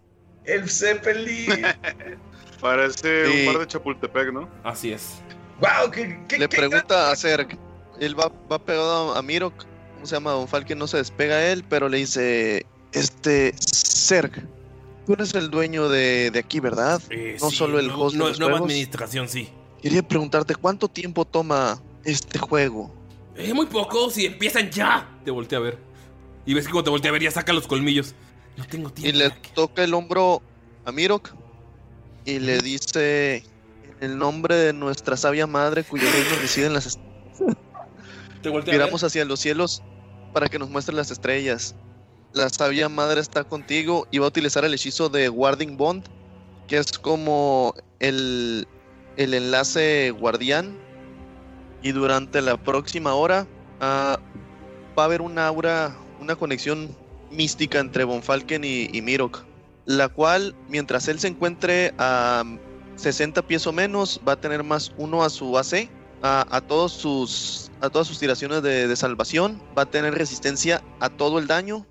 El 0.45 0.69
Zeppelin. 0.69 1.49
Parece 2.61 3.25
Sí. 3.27 3.39
un 3.47 3.53
par 3.53 3.59
de 3.61 3.67
Chapultepec, 3.67 4.31
¿no? 4.33 4.47
Así 4.63 4.91
es. 4.91 5.21
wow, 5.59 5.89
qué, 5.91 6.19
qué- 6.27 6.37
Le 6.39 6.47
qué 6.49 6.57
pregunta 6.57 7.11
a 7.11 7.15
Zerg, 7.15 7.57
él 7.99 8.19
va, 8.19 8.31
va 8.51 8.59
pegado 8.59 9.13
a, 9.13 9.19
a 9.19 9.21
Mirok, 9.21 9.53
¿cómo 9.95 10.05
se 10.05 10.15
llama? 10.15 10.31
Don 10.31 10.47
Falken 10.47 10.77
no 10.77 10.87
se 10.87 10.97
despega 10.97 11.35
a 11.35 11.51
él, 11.51 11.63
pero 11.67 11.87
le 11.89 11.97
dice, 11.97 12.65
este, 12.93 13.53
Zerg, 13.59 14.47
tú 15.05 15.13
eres 15.13 15.33
el 15.35 15.49
dueño 15.49 15.89
de, 15.89 16.29
de 16.31 16.39
aquí, 16.39 16.59
¿verdad? 16.59 17.01
Eh, 17.09 17.37
no 17.41 17.49
sí, 17.49 17.55
solo 17.55 17.79
el 17.79 17.89
host 17.91 18.15
de 18.15 18.21
nue- 18.23 18.27
los 18.29 18.39
nueva 18.39 18.53
juegos. 18.57 18.71
administración, 18.71 19.27
sí. 19.29 19.49
Quería 19.81 20.01
preguntarte, 20.07 20.55
¿cuánto 20.55 20.87
tiempo 20.87 21.25
toma 21.25 21.79
este 22.05 22.37
juego? 22.39 22.93
Eh, 23.35 23.53
muy 23.53 23.65
poco, 23.67 24.09
si 24.11 24.25
empiezan 24.27 24.69
ya. 24.69 25.09
Te 25.25 25.31
volteé 25.31 25.57
a 25.57 25.61
ver. 25.61 25.77
Y 26.45 26.53
ves 26.53 26.65
que 26.65 26.71
cuando 26.71 26.85
te 26.85 26.89
volteé 26.91 27.09
a 27.09 27.11
ver 27.13 27.21
ya 27.23 27.31
saca 27.31 27.53
los 27.53 27.67
colmillos. 27.67 28.13
No 28.57 28.65
tengo 28.65 28.91
Y 28.97 29.11
le 29.11 29.29
toca 29.53 29.83
el 29.83 29.93
hombro 29.93 30.41
a 30.85 30.91
Mirok 30.91 31.31
y 32.25 32.39
le 32.39 32.59
dice, 32.59 33.43
en 33.99 34.11
el 34.11 34.17
nombre 34.17 34.55
de 34.55 34.73
nuestra 34.73 35.17
sabia 35.17 35.47
madre 35.47 35.83
cuyo 35.83 36.09
reino 36.11 36.35
reside 36.41 36.67
en 36.67 36.73
las 36.73 36.85
estrellas. 36.85 37.11
Miramos 38.67 39.03
hacia 39.03 39.25
los 39.25 39.39
cielos 39.39 39.81
para 40.33 40.47
que 40.47 40.59
nos 40.59 40.69
muestre 40.69 40.95
las 40.95 41.11
estrellas. 41.11 41.75
La 42.33 42.49
sabia 42.49 42.89
madre 42.89 43.21
está 43.21 43.43
contigo 43.43 44.07
y 44.11 44.19
va 44.19 44.25
a 44.25 44.29
utilizar 44.29 44.63
el 44.65 44.73
hechizo 44.73 45.09
de 45.09 45.27
Guarding 45.27 45.77
Bond, 45.77 46.05
que 46.67 46.77
es 46.77 46.97
como 46.97 47.75
el, 47.99 48.67
el 49.17 49.33
enlace 49.33 50.11
guardián. 50.11 50.77
Y 51.83 51.91
durante 51.91 52.41
la 52.41 52.57
próxima 52.57 53.15
hora 53.15 53.47
ah, 53.79 54.19
va 54.97 55.03
a 55.03 55.05
haber 55.05 55.21
una 55.21 55.47
aura, 55.47 55.95
una 56.19 56.35
conexión 56.35 56.95
mística 57.31 57.79
entre 57.79 58.03
Von 58.03 58.23
Falken 58.23 58.63
y, 58.63 59.01
Mirok, 59.01 59.43
la 59.85 60.09
cual, 60.09 60.55
mientras 60.67 61.07
él 61.07 61.19
se 61.19 61.27
encuentre 61.27 61.93
a 61.97 62.43
60 62.95 63.41
pies 63.47 63.65
o 63.67 63.71
menos, 63.73 64.21
va 64.27 64.33
a 64.33 64.41
tener 64.41 64.63
más 64.63 64.91
uno 64.97 65.23
a 65.23 65.29
su 65.29 65.57
AC, 65.57 65.89
a, 66.21 66.61
todos 66.67 66.91
sus, 66.91 67.71
a 67.81 67.89
todas 67.89 68.07
sus 68.07 68.19
tiraciones 68.19 68.61
de, 68.61 68.95
salvación, 68.95 69.61
va 69.77 69.83
a 69.83 69.85
tener 69.85 70.13
resistencia 70.13 70.83
a 70.99 71.09
todo 71.09 71.39
el 71.39 71.47
daño, 71.47 71.85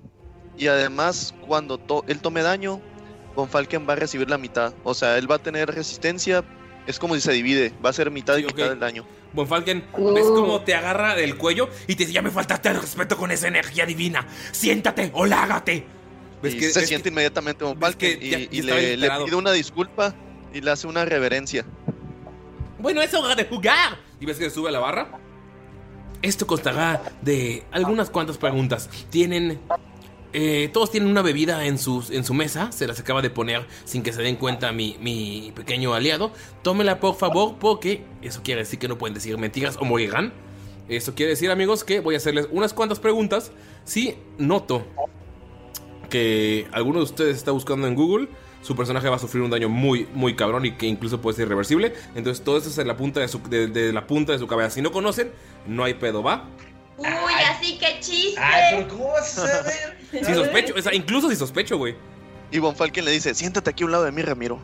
y 0.56 0.66
además, 0.66 1.34
cuando 1.46 1.80
él 2.06 2.20
tome 2.20 2.42
daño, 2.42 2.80
Von 3.34 3.48
va 3.48 3.92
a 3.92 3.96
recibir 3.96 4.28
la 4.28 4.38
mitad, 4.38 4.74
o 4.84 4.94
sea, 4.94 5.16
él 5.16 5.30
va 5.30 5.36
a 5.36 5.42
tener 5.42 5.74
resistencia, 5.74 6.44
es 6.86 6.98
como 6.98 7.14
si 7.14 7.20
se 7.20 7.32
divide, 7.32 7.72
va 7.84 7.90
a 7.90 7.92
ser 7.92 8.10
mitad 8.10 8.36
y 8.36 8.40
Sí, 8.40 8.46
ok. 8.46 8.54
mitad 8.56 8.68
del 8.70 8.80
daño. 8.80 9.04
Von 9.32 9.46
Falken, 9.46 9.84
ves 10.14 10.24
cómo 10.26 10.60
te 10.62 10.74
agarra 10.74 11.14
del 11.14 11.36
cuello 11.36 11.68
y 11.86 11.94
te 11.94 12.04
dice: 12.04 12.12
Ya 12.12 12.22
me 12.22 12.30
faltaste 12.30 12.68
al 12.68 12.80
respeto 12.80 13.16
con 13.16 13.30
esa 13.30 13.46
energía 13.48 13.86
divina. 13.86 14.26
Siéntate 14.52 15.10
o 15.14 15.24
lágate. 15.26 15.84
¿Ves 16.42 16.54
y 16.54 16.58
que- 16.58 16.70
se 16.70 16.80
ves 16.80 16.88
siente 16.88 17.10
inmediatamente 17.10 17.64
Von 17.64 17.78
Falken 17.78 18.18
ya- 18.18 18.26
y, 18.26 18.30
ya 18.30 18.38
y 18.50 18.58
estaba 18.60 18.80
le, 18.80 18.96
le 18.96 19.10
pide 19.24 19.36
una 19.36 19.52
disculpa 19.52 20.14
y 20.52 20.60
le 20.62 20.70
hace 20.70 20.86
una 20.86 21.04
reverencia. 21.04 21.64
Bueno, 22.78 23.02
es 23.02 23.12
hora 23.14 23.34
de 23.34 23.44
jugar. 23.44 23.98
Y 24.18 24.26
ves 24.26 24.38
que 24.38 24.50
sube 24.50 24.68
a 24.70 24.72
la 24.72 24.78
barra. 24.80 25.12
Esto 26.22 26.46
constará 26.46 27.02
de 27.22 27.62
algunas 27.70 28.10
cuantas 28.10 28.36
preguntas. 28.36 28.90
Tienen. 29.10 29.60
Eh, 30.32 30.70
todos 30.72 30.90
tienen 30.90 31.10
una 31.10 31.22
bebida 31.22 31.64
en, 31.66 31.74
en 31.74 32.24
su 32.24 32.34
mesa. 32.34 32.72
Se 32.72 32.86
las 32.86 33.00
acaba 33.00 33.22
de 33.22 33.30
poner 33.30 33.66
sin 33.84 34.02
que 34.02 34.12
se 34.12 34.22
den 34.22 34.36
cuenta 34.36 34.72
mi, 34.72 34.96
mi 35.00 35.52
pequeño 35.54 35.94
aliado. 35.94 36.32
Tómela 36.62 37.00
por 37.00 37.16
favor, 37.16 37.56
porque 37.58 38.04
eso 38.22 38.42
quiere 38.42 38.60
decir 38.60 38.78
que 38.78 38.88
no 38.88 38.98
pueden 38.98 39.14
decir 39.14 39.36
mentiras 39.38 39.76
o 39.80 39.84
morirán. 39.84 40.32
Eso 40.88 41.14
quiere 41.14 41.30
decir, 41.30 41.50
amigos, 41.50 41.84
que 41.84 42.00
voy 42.00 42.14
a 42.14 42.18
hacerles 42.18 42.48
unas 42.50 42.74
cuantas 42.74 42.98
preguntas. 42.98 43.52
Si 43.84 44.16
noto 44.38 44.84
que 46.08 46.66
alguno 46.72 46.98
de 46.98 47.04
ustedes 47.04 47.36
está 47.36 47.52
buscando 47.52 47.86
en 47.86 47.94
Google, 47.94 48.28
su 48.62 48.74
personaje 48.76 49.08
va 49.08 49.16
a 49.16 49.18
sufrir 49.18 49.42
un 49.42 49.50
daño 49.50 49.68
muy, 49.68 50.06
muy 50.12 50.34
cabrón 50.34 50.66
y 50.66 50.72
que 50.72 50.86
incluso 50.86 51.20
puede 51.20 51.36
ser 51.36 51.46
irreversible. 51.46 51.94
Entonces 52.14 52.44
todo 52.44 52.58
eso 52.58 52.68
es 52.68 52.78
en 52.78 52.88
la 52.88 52.96
punta 52.96 53.20
de, 53.20 53.28
su, 53.28 53.40
de 53.48 53.92
la 53.92 54.06
punta 54.06 54.32
de 54.32 54.38
su 54.38 54.46
cabeza. 54.46 54.70
Si 54.70 54.82
no 54.82 54.90
conocen, 54.90 55.30
no 55.66 55.84
hay 55.84 55.94
pedo, 55.94 56.22
¿va? 56.22 56.48
Uy, 57.00 57.32
así 57.48 57.78
que 57.78 57.98
chiste. 58.00 58.38
Ay, 58.40 58.76
pero 58.76 58.88
¿cómo 58.88 59.08
vas 59.12 59.38
a 59.38 59.46
saber? 59.62 59.98
Si 60.10 60.34
sospecho, 60.34 60.74
o 60.76 60.82
sea, 60.82 60.94
incluso 60.94 61.30
si 61.30 61.36
sospecho, 61.36 61.78
güey. 61.78 61.96
Y 62.50 62.58
Von 62.58 62.76
Falken 62.76 63.04
le 63.04 63.10
dice, 63.12 63.34
siéntate 63.34 63.70
aquí 63.70 63.82
a 63.82 63.86
un 63.86 63.92
lado 63.92 64.04
de 64.04 64.12
mí, 64.12 64.22
Ramiro. 64.22 64.58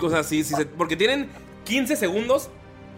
O 0.00 0.10
sea, 0.10 0.22
sí, 0.22 0.44
porque 0.76 0.96
tienen 0.96 1.30
15 1.64 1.96
segundos, 1.96 2.50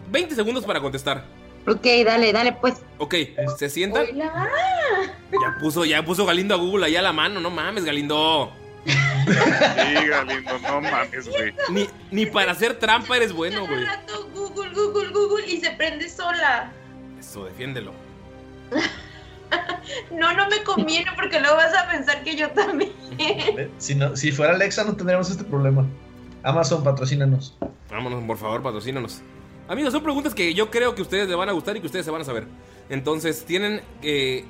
20 0.09 0.35
segundos 0.35 0.65
para 0.65 0.79
contestar. 0.81 1.25
Ok, 1.67 1.85
dale, 2.05 2.33
dale, 2.33 2.53
pues. 2.53 2.75
Ok, 2.97 3.15
se 3.57 3.69
sientan. 3.69 4.05
Hola. 4.11 4.49
Ya 5.31 5.57
puso, 5.59 5.85
ya 5.85 6.03
puso 6.03 6.25
Galindo 6.25 6.55
a 6.55 6.57
Google 6.57 6.85
allá 6.87 6.99
a 6.99 7.03
la 7.03 7.13
mano, 7.13 7.39
no 7.39 7.49
mames, 7.49 7.85
Galindo. 7.85 8.51
Sí, 8.85 8.93
Galindo, 10.07 10.59
no 10.59 10.81
mames, 10.81 11.29
güey. 11.29 11.53
Ni, 11.69 11.87
ni 12.09 12.25
para 12.25 12.51
hacer 12.51 12.77
trampa 12.79 13.15
eres 13.15 13.31
bueno, 13.31 13.65
güey. 13.67 13.85
Rato, 13.85 14.27
Google, 14.33 14.71
Google, 14.73 15.09
Google 15.11 15.47
y 15.47 15.61
se 15.61 15.71
prende 15.71 16.09
sola. 16.09 16.71
Eso, 17.19 17.45
defiéndelo. 17.45 17.93
No, 20.11 20.33
no 20.33 20.47
me 20.49 20.63
conviene 20.63 21.09
porque 21.15 21.39
luego 21.39 21.55
vas 21.57 21.73
a 21.75 21.89
pensar 21.89 22.23
que 22.23 22.35
yo 22.35 22.49
también. 22.51 22.91
Si, 23.77 23.95
no, 23.95 24.15
si 24.15 24.31
fuera 24.31 24.53
Alexa 24.53 24.83
no 24.83 24.95
tendríamos 24.95 25.29
este 25.29 25.43
problema. 25.43 25.85
Amazon, 26.43 26.83
patrocínanos. 26.83 27.57
Vámonos, 27.89 28.23
por 28.23 28.37
favor, 28.37 28.61
patrocínanos. 28.63 29.21
Amigos, 29.67 29.91
son 29.93 30.03
preguntas 30.03 30.33
que 30.33 30.53
yo 30.53 30.69
creo 30.69 30.95
que 30.95 31.01
ustedes 31.01 31.27
les 31.27 31.35
van 31.37 31.49
a 31.49 31.51
gustar 31.51 31.75
y 31.75 31.81
que 31.81 31.87
ustedes 31.87 32.05
se 32.05 32.11
van 32.11 32.21
a 32.21 32.25
saber. 32.25 32.45
Entonces, 32.89 33.43
tienen 33.45 33.81
eh, 34.01 34.45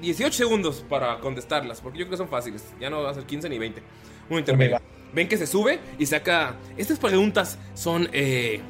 18 0.00 0.32
segundos 0.36 0.84
para 0.88 1.18
contestarlas, 1.20 1.80
porque 1.80 1.98
yo 1.98 2.04
creo 2.04 2.12
que 2.12 2.16
son 2.18 2.28
fáciles. 2.28 2.64
Ya 2.80 2.90
no 2.90 3.02
va 3.02 3.10
a 3.10 3.14
ser 3.14 3.24
15 3.24 3.48
ni 3.48 3.58
20. 3.58 3.82
Un 4.30 4.38
intermedio. 4.38 4.80
Ven 5.12 5.28
que 5.28 5.36
se 5.38 5.46
sube 5.46 5.80
y 5.98 6.06
saca. 6.06 6.56
Estas 6.76 6.98
preguntas 6.98 7.58
son 7.74 8.08
eh, 8.12 8.60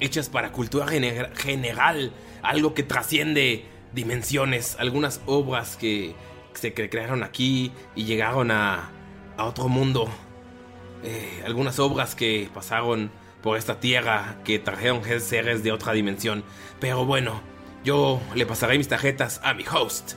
hechas 0.00 0.28
para 0.28 0.52
cultura 0.52 0.86
gene- 0.86 1.30
general, 1.36 2.12
algo 2.42 2.74
que 2.74 2.82
trasciende 2.82 3.64
dimensiones, 3.96 4.76
algunas 4.78 5.20
obras 5.26 5.76
que 5.76 6.14
se 6.54 6.72
cre- 6.72 6.88
crearon 6.88 7.24
aquí 7.24 7.72
y 7.96 8.04
llegaron 8.04 8.52
a, 8.52 8.90
a 9.36 9.44
otro 9.44 9.66
mundo. 9.68 10.08
Eh, 11.02 11.42
algunas 11.44 11.78
obras 11.80 12.14
que 12.14 12.48
pasaron 12.54 13.10
por 13.42 13.56
esta 13.58 13.80
tierra, 13.80 14.36
que 14.44 14.58
trajeron 14.60 15.02
seres 15.20 15.64
de 15.64 15.72
otra 15.72 15.92
dimensión. 15.92 16.44
Pero 16.78 17.04
bueno, 17.04 17.40
yo 17.84 18.20
le 18.34 18.46
pasaré 18.46 18.78
mis 18.78 18.88
tarjetas 18.88 19.40
a 19.42 19.54
mi 19.54 19.64
host. 19.66 20.12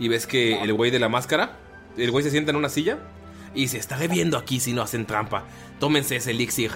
Y 0.00 0.08
ves 0.08 0.26
que 0.26 0.62
el 0.62 0.72
güey 0.72 0.90
de 0.90 0.98
la 0.98 1.08
máscara, 1.08 1.58
el 1.96 2.10
güey 2.10 2.24
se 2.24 2.30
sienta 2.30 2.50
en 2.50 2.56
una 2.56 2.68
silla 2.68 2.98
y 3.54 3.68
se 3.68 3.78
estaré 3.78 4.06
viendo 4.08 4.38
aquí 4.38 4.60
si 4.60 4.72
no 4.72 4.82
hacen 4.82 5.06
trampa. 5.06 5.44
Tómense 5.80 6.16
ese 6.16 6.30
elixir. 6.30 6.72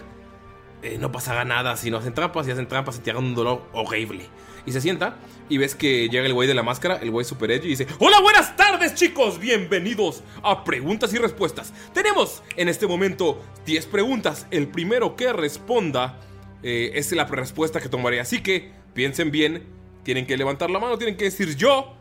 Eh, 0.82 0.96
no 0.98 1.12
pasará 1.12 1.44
nada 1.44 1.76
si 1.76 1.90
no 1.90 1.98
hacen 1.98 2.14
trampas. 2.14 2.46
Si 2.46 2.52
hacen 2.52 2.66
trampas, 2.66 2.96
sentirán 2.96 3.22
un 3.24 3.34
dolor 3.36 3.68
horrible. 3.72 4.26
Y 4.64 4.72
se 4.72 4.80
sienta 4.80 5.16
y 5.48 5.58
ves 5.58 5.74
que 5.74 6.08
llega 6.08 6.24
el 6.24 6.34
güey 6.34 6.46
de 6.46 6.54
la 6.54 6.62
máscara, 6.62 6.96
el 6.96 7.10
güey 7.10 7.24
super 7.24 7.50
edgy, 7.50 7.66
y 7.66 7.70
dice: 7.70 7.86
Hola, 7.98 8.20
buenas 8.20 8.56
tardes, 8.56 8.94
chicos. 8.94 9.40
Bienvenidos 9.40 10.22
a 10.42 10.62
Preguntas 10.64 11.12
y 11.12 11.18
Respuestas. 11.18 11.72
Tenemos 11.92 12.42
en 12.56 12.68
este 12.68 12.86
momento 12.86 13.42
10 13.66 13.86
preguntas. 13.86 14.46
El 14.50 14.68
primero 14.68 15.16
que 15.16 15.32
responda 15.32 16.20
eh, 16.62 16.92
es 16.94 17.10
la 17.12 17.24
respuesta 17.24 17.80
que 17.80 17.88
tomaré. 17.88 18.20
Así 18.20 18.42
que 18.42 18.70
piensen 18.94 19.30
bien. 19.30 19.66
Tienen 20.04 20.26
que 20.26 20.36
levantar 20.36 20.70
la 20.70 20.78
mano, 20.78 20.96
tienen 20.96 21.16
que 21.16 21.24
decir 21.24 21.56
yo. 21.56 21.94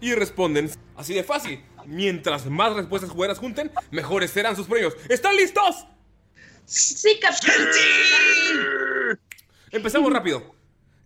Y 0.00 0.14
responden 0.14 0.70
así 0.96 1.12
de 1.12 1.24
fácil. 1.24 1.62
Mientras 1.86 2.46
más 2.46 2.74
respuestas 2.74 3.12
buenas 3.12 3.38
junten, 3.38 3.70
mejores 3.90 4.30
serán 4.30 4.54
sus 4.54 4.66
premios. 4.66 4.96
¿Están 5.08 5.36
listos? 5.36 5.86
Sí, 6.64 7.18
capitán. 7.20 7.56
Empezamos 9.72 10.12
rápido. 10.12 10.54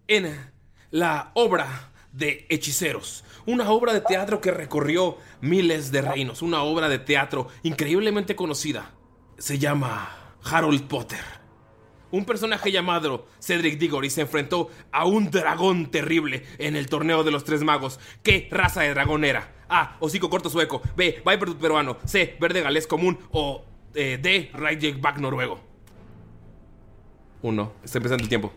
En 0.07 0.54
la 0.95 1.33
obra 1.35 1.91
de 2.13 2.47
Hechiceros. 2.49 3.25
Una 3.47 3.69
obra 3.71 3.93
de 3.93 4.01
teatro 4.01 4.41
que 4.41 4.53
recorrió 4.53 5.19
miles 5.41 5.91
de 5.91 6.03
reinos. 6.03 6.41
Una 6.41 6.63
obra 6.63 6.89
de 6.89 7.01
teatro 7.01 7.49
increíblemente 7.65 8.37
conocida. 8.37 8.93
Se 9.37 9.59
llama 9.59 10.37
Harold 10.45 10.87
Potter. 10.87 11.19
Un 12.13 12.25
personaje 12.25 12.71
llamado 12.71 13.27
Cedric 13.41 13.77
Diggory 13.77 14.09
se 14.09 14.21
enfrentó 14.21 14.71
a 14.93 15.05
un 15.05 15.33
dragón 15.33 15.91
terrible 15.91 16.47
en 16.59 16.77
el 16.77 16.87
torneo 16.87 17.25
de 17.25 17.33
los 17.33 17.43
tres 17.43 17.65
magos. 17.65 17.99
¿Qué 18.23 18.47
raza 18.53 18.83
de 18.83 18.91
dragón 18.91 19.25
era? 19.25 19.53
A. 19.69 19.97
Hocico 19.99 20.31
corto 20.31 20.49
sueco. 20.49 20.81
B. 20.95 21.25
Viper 21.27 21.57
peruano. 21.57 21.97
C. 22.05 22.37
Verde 22.39 22.63
galés 22.63 22.87
común. 22.87 23.19
O 23.33 23.65
eh, 23.95 24.21
D. 24.23 24.53
Back 25.01 25.19
noruego. 25.19 25.59
Uno. 27.43 27.73
Está 27.83 27.99
empezando 27.99 28.23
el 28.23 28.29
tiempo. 28.29 28.53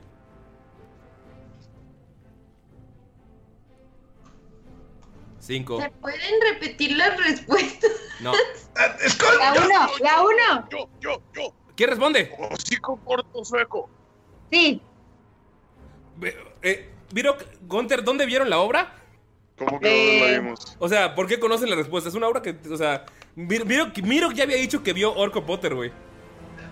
Cinco. 5.47 5.81
¿Se 5.81 5.89
pueden 5.89 6.41
repetir 6.51 6.97
las 6.97 7.17
respuestas? 7.23 7.89
No. 8.19 8.33
La 9.39 9.53
uno, 9.53 9.91
la 10.01 10.21
uno. 10.21 10.67
Yo, 10.69 10.89
yo, 10.99 11.21
yo. 11.33 11.53
¿Quién 11.75 11.89
responde? 11.89 12.31
Hocico 12.51 12.99
corto 13.05 13.45
sueco. 13.45 13.89
Sí. 14.51 14.81
Eh, 16.61 16.89
Gunter, 17.67 18.03
¿dónde 18.03 18.25
vieron 18.25 18.49
la 18.49 18.59
obra? 18.59 18.93
¿Cómo 19.57 19.79
que 19.79 19.87
dónde 19.87 20.31
la 20.33 20.39
vimos? 20.39 20.75
O 20.79 20.89
sea, 20.89 21.15
¿por 21.15 21.27
qué 21.27 21.39
conocen 21.39 21.69
la 21.69 21.75
respuesta? 21.77 22.09
Es 22.09 22.15
una 22.15 22.27
obra 22.27 22.41
que, 22.41 22.55
o 22.71 22.77
sea, 22.77 23.05
Mir- 23.35 23.65
Mirok, 23.65 23.97
Mirok 23.99 24.33
ya 24.33 24.43
había 24.43 24.57
dicho 24.57 24.83
que 24.83 24.93
vio 24.93 25.13
Orco 25.15 25.45
Potter, 25.45 25.73
güey. 25.75 25.91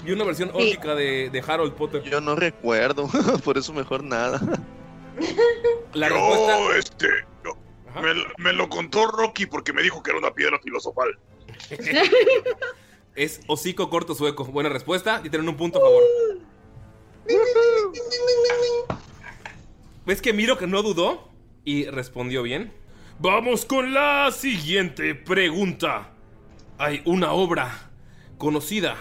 Vio 0.04 0.16
una 0.16 0.26
versión 0.26 0.50
Sí. 0.50 0.56
órtica 0.72 0.94
de, 0.96 1.30
de 1.32 1.44
Harold 1.48 1.74
Potter. 1.74 2.04
Yo 2.04 2.20
no 2.22 2.36
recuerdo, 2.36 3.08
por 3.46 3.58
eso 3.58 3.72
mejor 3.74 4.04
nada. 4.04 4.40
La 5.94 6.10
yo, 6.10 6.16
respuesta- 6.16 6.78
este, 6.78 7.08
yo- 7.08 7.35
me, 8.02 8.14
lo- 8.14 8.26
me 8.38 8.54
lo 8.54 8.70
contó 8.70 9.08
Rocky 9.08 9.46
porque 9.46 9.74
me 9.74 9.82
dijo 9.84 10.02
que 10.04 10.12
era 10.12 10.20
una 10.20 10.34
piedra 10.34 10.60
filosofal. 10.60 11.18
Es 13.16 13.40
hocico 13.48 13.90
corto 13.90 14.14
sueco. 14.14 14.44
Buena 14.44 14.68
respuesta 14.68 15.22
y 15.24 15.30
tienen 15.30 15.48
un 15.48 15.56
punto 15.56 15.78
a 15.80 15.82
favor. 15.82 16.04
¿Ves 20.06 20.22
que 20.22 20.34
Mirok 20.34 20.62
no 20.64 20.84
dudó? 20.84 21.30
Y 21.64 21.86
respondió 21.86 22.44
bien. 22.44 22.74
Vamos 23.20 23.66
con 23.66 23.94
la 23.94 24.30
siguiente 24.32 25.16
pregunta. 25.16 26.12
Hay 26.78 27.02
una 27.06 27.32
obra 27.32 27.90
conocida. 28.38 28.98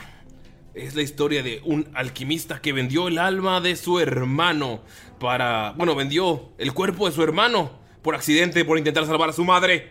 Es 0.74 0.94
la 0.94 1.02
historia 1.02 1.42
de 1.42 1.60
un 1.64 1.88
alquimista 1.94 2.60
que 2.62 2.72
vendió 2.72 3.08
el 3.08 3.18
alma 3.18 3.60
de 3.60 3.74
su 3.74 3.98
hermano 3.98 4.82
para... 5.18 5.72
Bueno, 5.76 5.94
vendió 5.96 6.52
el 6.58 6.72
cuerpo 6.72 7.06
de 7.06 7.12
su 7.12 7.22
hermano 7.24 7.80
por 8.04 8.14
accidente, 8.14 8.66
por 8.66 8.76
intentar 8.76 9.06
salvar 9.06 9.30
a 9.30 9.32
su 9.32 9.44
madre. 9.44 9.90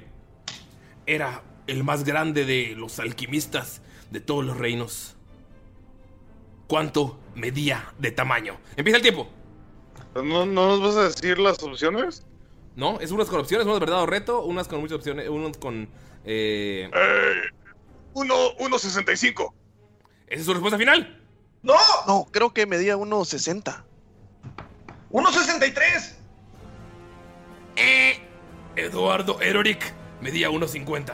Era 1.08 1.42
el 1.66 1.84
más 1.84 2.06
grande 2.06 2.46
de 2.46 2.76
los 2.78 3.00
alquimistas 3.00 3.82
de 4.12 4.22
todos 4.22 4.46
los 4.46 4.56
reinos. 4.56 5.16
¿Cuánto 6.68 7.20
medía 7.36 7.92
de 7.98 8.12
tamaño? 8.12 8.60
Empieza 8.78 8.98
el 8.98 9.02
tiempo. 9.02 9.28
¿No, 10.14 10.46
¿No 10.46 10.46
nos 10.46 10.82
vas 10.82 10.96
a 10.96 11.04
decir 11.06 11.40
las 11.40 11.62
opciones? 11.64 12.24
No, 12.76 13.00
es 13.00 13.12
unas 13.12 13.28
con 13.28 13.40
opciones, 13.40 13.66
unas 13.66 13.80
verdad 13.80 14.04
o 14.04 14.06
reto, 14.06 14.44
unas 14.44 14.68
con 14.68 14.80
muchas 14.80 14.98
opciones, 14.98 15.28
unas 15.28 15.58
con... 15.58 15.90
Eh... 16.24 16.90
Uno, 18.14 18.36
1.65. 18.60 19.54
¿Esa 20.28 20.40
es 20.40 20.46
su 20.46 20.54
respuesta 20.54 20.78
final? 20.78 21.20
¡No! 21.64 21.74
No, 22.06 22.28
creo 22.32 22.54
que 22.54 22.68
medía 22.68 22.96
1.60. 22.96 23.84
¡1.63! 25.12 26.23
Eh, 27.76 28.20
Eduardo 28.76 29.42
Eroric 29.42 29.94
medía 30.22 30.50
1.50. 30.50 31.14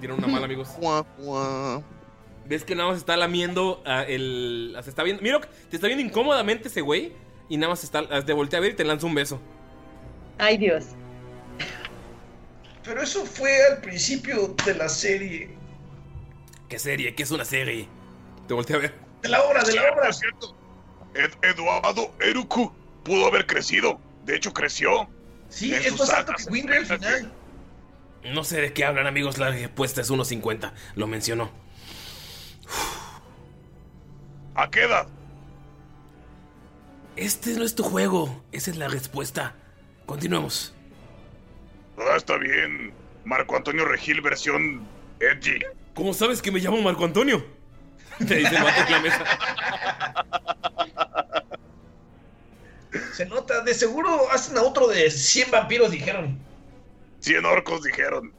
Tienen 0.00 0.18
una 0.18 0.26
mala, 0.26 0.44
amigos. 0.46 0.68
¿Ves 2.46 2.64
que 2.64 2.74
nada 2.74 2.90
más 2.90 2.98
está 2.98 3.16
lamiendo 3.16 3.82
ah, 3.86 4.02
el... 4.02 4.76
Se 4.82 4.90
está 4.90 5.02
viendo... 5.02 5.22
Mira, 5.22 5.40
te 5.40 5.76
está 5.76 5.86
viendo 5.86 6.04
incómodamente 6.04 6.68
ese 6.68 6.80
güey 6.80 7.12
y 7.48 7.56
nada 7.56 7.70
más 7.70 7.84
está... 7.84 8.24
Te 8.24 8.32
voltea 8.32 8.58
a 8.58 8.62
ver 8.62 8.72
y 8.72 8.74
te 8.74 8.84
lanza 8.84 9.06
un 9.06 9.14
beso. 9.14 9.40
Ay, 10.38 10.58
Dios. 10.58 10.86
Pero 12.82 13.00
eso 13.00 13.24
fue 13.24 13.64
al 13.70 13.80
principio 13.80 14.56
de 14.66 14.74
la 14.74 14.88
serie. 14.88 15.56
¿Qué 16.68 16.78
serie? 16.78 17.14
¿Qué 17.14 17.22
es 17.22 17.30
una 17.30 17.44
serie? 17.44 17.88
Te 18.48 18.54
voltea 18.54 18.76
a 18.76 18.78
ver. 18.80 18.94
De 19.22 19.28
la 19.28 19.40
obra, 19.44 19.62
de 19.62 19.74
la 19.74 19.82
obra. 19.92 20.08
Es 20.08 20.18
cierto. 20.18 20.56
Ed- 21.14 21.36
Eduardo 21.42 22.12
Eruku 22.20 22.72
pudo 23.02 23.26
haber 23.26 23.46
crecido. 23.46 24.00
De 24.24 24.36
hecho, 24.36 24.52
creció. 24.52 25.08
Sí, 25.48 25.74
es 25.74 25.92
más 25.92 26.10
alto 26.10 26.32
sagas 26.32 26.46
que 26.46 26.52
Winry 26.52 26.76
al 26.76 26.86
final. 26.86 27.32
No 28.24 28.44
sé 28.44 28.60
de 28.60 28.72
qué 28.72 28.84
hablan, 28.84 29.06
amigos. 29.06 29.38
La 29.38 29.50
respuesta 29.50 30.00
es 30.00 30.10
1.50. 30.10 30.72
Lo 30.94 31.06
mencionó. 31.06 31.50
¿A 34.54 34.70
qué 34.70 34.84
edad? 34.84 35.08
Este 37.16 37.50
no 37.54 37.64
es 37.64 37.74
tu 37.74 37.82
juego. 37.82 38.42
Esa 38.52 38.70
es 38.70 38.76
la 38.76 38.88
respuesta. 38.88 39.54
Continuemos. 40.06 40.72
Ah, 41.98 42.16
está 42.16 42.36
bien. 42.36 42.92
Marco 43.24 43.56
Antonio 43.56 43.84
Regil, 43.84 44.20
versión 44.20 44.86
edgy. 45.20 45.60
¿Cómo 45.94 46.14
sabes 46.14 46.40
que 46.40 46.50
me 46.50 46.60
llamo 46.60 46.80
Marco 46.80 47.04
Antonio? 47.04 47.44
Te 48.18 48.36
dice 48.36 48.56
el 48.56 48.56
en 48.56 48.92
la 48.92 49.00
mesa. 49.00 49.24
Se 53.12 53.26
nota, 53.26 53.62
de 53.62 53.74
seguro 53.74 54.30
hacen 54.30 54.58
a 54.58 54.62
otro 54.62 54.88
de 54.88 55.10
100 55.10 55.50
vampiros, 55.50 55.90
dijeron. 55.90 56.38
100 57.20 57.44
orcos 57.44 57.82
dijeron. 57.82 58.32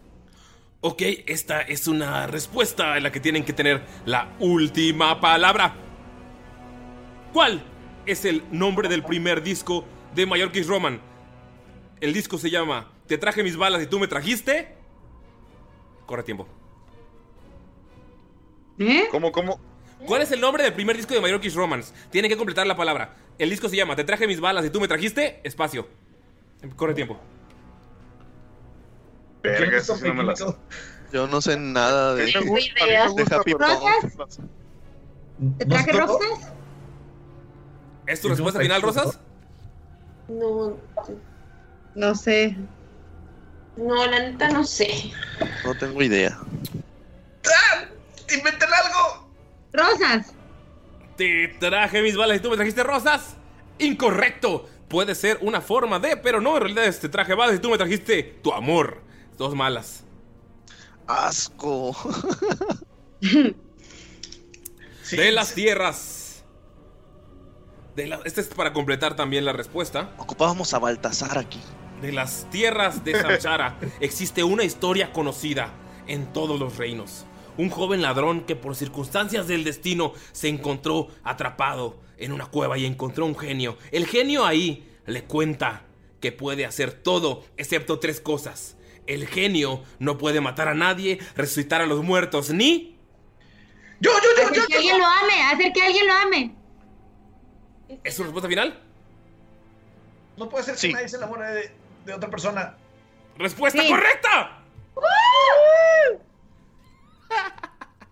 Ok, 0.81 1.01
esta 1.27 1.61
es 1.61 1.87
una 1.87 2.27
respuesta 2.27 2.97
en 2.97 3.03
la 3.03 3.11
que 3.11 3.19
tienen 3.19 3.45
que 3.45 3.53
tener 3.53 3.83
la 4.05 4.35
última 4.39 5.21
palabra. 5.21 5.75
¿Cuál 7.31 7.63
es 8.05 8.25
el 8.25 8.43
nombre 8.51 8.89
del 8.89 9.03
primer 9.03 9.41
disco 9.41 9.85
de 10.13 10.25
Mallorquis 10.25 10.67
Roman? 10.67 11.01
El 12.01 12.13
disco 12.13 12.37
se 12.37 12.49
llama 12.49 12.91
Te 13.07 13.17
traje 13.17 13.43
mis 13.43 13.55
balas 13.55 13.81
y 13.81 13.87
tú 13.87 13.97
me 13.97 14.07
trajiste. 14.07 14.75
Corre 16.05 16.23
tiempo. 16.23 16.47
¿Eh? 18.77 19.07
¿Cómo, 19.09 19.31
cómo? 19.31 19.72
¿Cuál 20.05 20.21
es 20.21 20.31
el 20.31 20.41
nombre 20.41 20.63
del 20.63 20.73
primer 20.73 20.97
disco 20.97 21.13
de 21.13 21.21
Mallorquis 21.21 21.55
Romance? 21.55 21.93
Tienen 22.09 22.29
que 22.29 22.37
completar 22.37 22.67
la 22.67 22.75
palabra. 22.75 23.15
El 23.37 23.49
disco 23.49 23.69
se 23.69 23.75
llama 23.75 23.95
Te 23.95 24.03
traje 24.03 24.27
mis 24.27 24.39
balas 24.39 24.65
y 24.65 24.69
tú 24.69 24.79
me 24.79 24.87
trajiste. 24.87 25.39
Espacio. 25.43 25.87
Corre 26.75 26.93
tiempo. 26.93 27.19
Verga, 29.41 29.77
eso 29.77 29.95
sí 29.97 30.03
no 30.07 30.13
me 30.13 30.23
la 30.23 30.35
sé. 30.35 30.45
Yo 31.11 31.27
no 31.27 31.41
sé 31.41 31.57
nada 31.57 32.15
de, 32.15 32.25
de 32.25 33.35
Happy 33.35 33.53
¿Rosas? 33.53 34.39
¿Te 35.57 35.65
traje 35.65 35.91
rosas? 35.91 36.53
¿Es 38.07 38.21
tu 38.21 38.29
respuesta 38.29 38.59
final, 38.59 38.81
Rosas? 38.81 39.19
No, 40.27 40.77
No 41.95 42.15
sé. 42.15 42.55
no, 43.75 44.05
la 44.07 44.19
neta 44.19 44.49
no 44.49 44.63
sé. 44.63 45.11
No 45.65 45.75
tengo 45.75 46.01
idea. 46.01 46.37
¡Inventen 48.33 48.69
algo! 48.73 49.22
Rosas. 49.73 50.33
Te 51.17 51.47
traje 51.59 52.01
mis 52.01 52.15
balas 52.15 52.37
y 52.37 52.39
tú 52.39 52.49
me 52.49 52.55
trajiste 52.55 52.83
rosas. 52.83 53.35
Incorrecto. 53.79 54.69
Puede 54.87 55.15
ser 55.15 55.39
una 55.41 55.61
forma 55.61 55.99
de, 55.99 56.17
pero 56.17 56.39
no, 56.39 56.55
en 56.57 56.61
realidad 56.63 56.95
te 56.99 57.09
traje 57.09 57.33
balas 57.33 57.55
y 57.55 57.59
tú 57.59 57.69
me 57.69 57.77
trajiste 57.77 58.21
tu 58.43 58.53
amor. 58.53 59.01
Dos 59.37 59.55
malas. 59.55 60.03
Asco. 61.07 61.95
de 65.11 65.31
las 65.31 65.53
tierras. 65.53 66.43
De 67.95 68.07
la- 68.07 68.19
este 68.25 68.41
es 68.41 68.47
para 68.47 68.73
completar 68.73 69.15
también 69.15 69.45
la 69.45 69.53
respuesta. 69.53 70.11
Ocupábamos 70.17 70.73
a 70.73 70.79
Baltasar 70.79 71.37
aquí. 71.37 71.59
De 72.01 72.11
las 72.11 72.49
tierras 72.49 73.03
de 73.03 73.19
Samchara 73.21 73.77
existe 73.99 74.43
una 74.43 74.63
historia 74.63 75.13
conocida 75.13 75.69
en 76.07 76.31
todos 76.33 76.59
los 76.59 76.77
reinos. 76.77 77.25
Un 77.57 77.69
joven 77.69 78.01
ladrón 78.01 78.45
que 78.45 78.55
por 78.55 78.75
circunstancias 78.75 79.47
del 79.47 79.63
destino 79.63 80.13
se 80.31 80.47
encontró 80.47 81.09
atrapado 81.23 81.99
en 82.17 82.31
una 82.31 82.47
cueva 82.47 82.77
y 82.77 82.85
encontró 82.85 83.25
un 83.25 83.37
genio. 83.37 83.77
El 83.91 84.07
genio 84.07 84.45
ahí 84.45 84.89
le 85.05 85.23
cuenta 85.23 85.83
que 86.19 86.31
puede 86.31 86.65
hacer 86.65 86.93
todo 86.93 87.43
excepto 87.57 87.99
tres 87.99 88.21
cosas. 88.21 88.77
El 89.05 89.27
genio 89.27 89.83
no 89.99 90.17
puede 90.17 90.41
matar 90.41 90.67
a 90.67 90.73
nadie, 90.73 91.19
resucitar 91.35 91.81
a 91.81 91.85
los 91.85 92.03
muertos, 92.03 92.51
ni... 92.51 92.97
Yo, 93.99 94.11
yo, 94.11 94.45
Hacer 94.45 94.65
que 94.67 94.75
alguien 94.75 94.99
lo 94.99 95.05
ame, 95.05 95.43
hacer 95.43 95.73
que 95.73 95.81
alguien 95.83 96.07
lo 96.07 96.13
ame. 96.13 96.55
¿Es 98.03 98.15
su 98.15 98.23
respuesta 98.23 98.49
final? 98.49 98.81
No 100.37 100.49
puede 100.49 100.63
ser 100.63 100.75
que 100.75 100.93
nadie 100.93 101.09
se 101.09 101.17
enamore 101.17 101.47
de, 101.51 101.71
de 102.05 102.13
otra 102.13 102.29
persona. 102.29 102.77
¡Respuesta 103.37 103.85
correcta! 103.87 104.63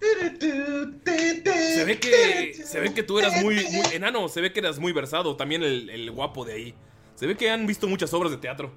Se 0.01 1.85
ve 1.85 1.99
que, 1.99 2.53
se 2.53 2.79
ve 2.79 2.93
que 2.93 3.03
tú 3.03 3.19
eras 3.19 3.41
muy, 3.41 3.55
muy 3.71 3.85
enano, 3.93 4.27
se 4.29 4.41
ve 4.41 4.51
que 4.51 4.59
eras 4.59 4.79
muy 4.79 4.91
versado, 4.93 5.35
también 5.37 5.63
el, 5.63 5.89
el 5.89 6.09
guapo 6.11 6.43
de 6.45 6.53
ahí. 6.53 6.75
Se 7.15 7.27
ve 7.27 7.35
que 7.37 7.49
han 7.51 7.67
visto 7.67 7.87
muchas 7.87 8.13
obras 8.13 8.31
de 8.31 8.37
teatro. 8.37 8.71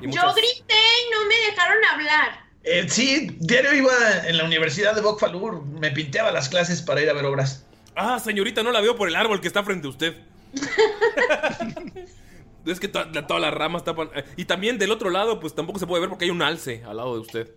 Y 0.00 0.10
Yo 0.10 0.20
grité 0.34 0.74
y 0.74 1.10
no 1.14 1.24
me 1.26 1.34
dejaron 1.50 1.78
hablar. 1.92 2.46
Eh, 2.62 2.86
sí, 2.88 3.28
diario 3.38 3.74
iba 3.74 3.92
en 4.26 4.36
la 4.36 4.44
Universidad 4.44 4.94
de 4.94 5.00
Bokfalur. 5.00 5.64
Me 5.64 5.90
pinteaba 5.92 6.30
las 6.30 6.48
clases 6.48 6.82
para 6.82 7.00
ir 7.00 7.08
a 7.08 7.12
ver 7.14 7.24
obras. 7.24 7.64
Ah, 7.94 8.18
señorita, 8.18 8.62
no 8.62 8.70
la 8.72 8.80
veo 8.82 8.96
por 8.96 9.08
el 9.08 9.16
árbol 9.16 9.40
que 9.40 9.48
está 9.48 9.62
frente 9.64 9.86
a 9.86 9.90
usted. 9.90 10.14
es 12.66 12.80
que 12.80 12.88
to- 12.88 13.10
todas 13.26 13.40
las 13.40 13.54
ramas 13.54 13.84
tapan. 13.84 14.10
eh, 14.14 14.24
Y 14.36 14.44
también 14.44 14.76
del 14.78 14.90
otro 14.90 15.08
lado, 15.10 15.40
pues 15.40 15.54
tampoco 15.54 15.78
se 15.78 15.86
puede 15.86 16.00
ver 16.02 16.10
porque 16.10 16.26
hay 16.26 16.30
un 16.30 16.42
alce 16.42 16.82
al 16.84 16.98
lado 16.98 17.14
de 17.14 17.20
usted. 17.20 17.54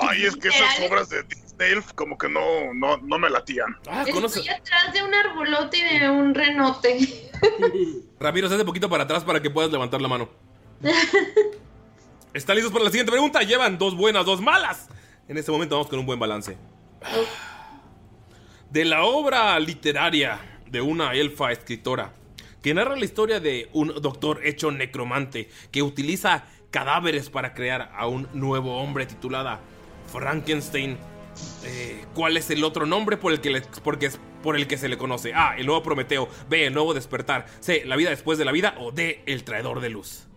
Ay, 0.00 0.24
es 0.26 0.36
que 0.36 0.48
esas 0.48 0.80
obras 0.88 1.08
de 1.08 1.24
Disney 1.58 1.82
como 1.94 2.18
que 2.18 2.28
no, 2.28 2.74
no, 2.74 2.96
no 2.98 3.18
me 3.18 3.30
latían. 3.30 3.76
Ah, 3.88 4.04
Estoy 4.06 4.48
atrás 4.48 4.92
de 4.92 5.02
un 5.02 5.14
arbolote 5.14 5.78
y 5.78 5.98
de 5.98 6.08
un 6.08 6.34
renote. 6.34 7.30
Ramiro, 8.20 8.48
se 8.48 8.54
hace 8.54 8.64
poquito 8.64 8.88
para 8.88 9.04
atrás 9.04 9.24
para 9.24 9.40
que 9.40 9.50
puedas 9.50 9.70
levantar 9.70 10.00
la 10.00 10.08
mano. 10.08 10.28
¿Están 12.34 12.56
listos 12.56 12.72
para 12.72 12.84
la 12.84 12.90
siguiente 12.90 13.12
pregunta? 13.12 13.42
Llevan 13.42 13.78
dos 13.78 13.96
buenas, 13.96 14.26
dos 14.26 14.40
malas. 14.40 14.88
En 15.28 15.38
este 15.38 15.52
momento 15.52 15.76
vamos 15.76 15.88
con 15.88 15.98
un 15.98 16.06
buen 16.06 16.18
balance. 16.18 16.56
De 18.70 18.84
la 18.84 19.04
obra 19.04 19.58
literaria 19.60 20.40
de 20.66 20.80
una 20.80 21.14
elfa 21.14 21.52
escritora 21.52 22.12
que 22.60 22.74
narra 22.74 22.96
la 22.96 23.04
historia 23.04 23.40
de 23.40 23.68
un 23.72 23.88
doctor 24.00 24.40
hecho 24.44 24.70
necromante 24.70 25.48
que 25.70 25.82
utiliza 25.82 26.44
cadáveres 26.70 27.30
para 27.30 27.54
crear 27.54 27.92
a 27.94 28.08
un 28.08 28.26
nuevo 28.32 28.78
hombre 28.78 29.06
titulada 29.06 29.60
Frankenstein. 30.10 30.96
Eh, 31.64 32.04
¿Cuál 32.14 32.36
es 32.36 32.50
el 32.50 32.62
otro 32.64 32.86
nombre 32.86 33.16
por 33.16 33.32
el 33.32 33.40
que 33.40 33.50
le- 33.50 33.60
porque 33.82 34.06
es 34.06 34.20
por 34.42 34.56
el 34.56 34.66
que 34.66 34.76
se 34.78 34.88
le 34.88 34.96
conoce? 34.98 35.32
A. 35.34 35.56
El 35.56 35.66
nuevo 35.66 35.82
Prometeo. 35.82 36.28
B. 36.48 36.66
El 36.66 36.74
nuevo 36.74 36.94
despertar. 36.94 37.46
C. 37.60 37.84
La 37.84 37.96
vida 37.96 38.10
después 38.10 38.38
de 38.38 38.44
la 38.44 38.52
vida. 38.52 38.74
O 38.78 38.92
D. 38.92 39.22
El 39.26 39.44
traidor 39.44 39.80
de 39.80 39.88
luz. 39.90 40.28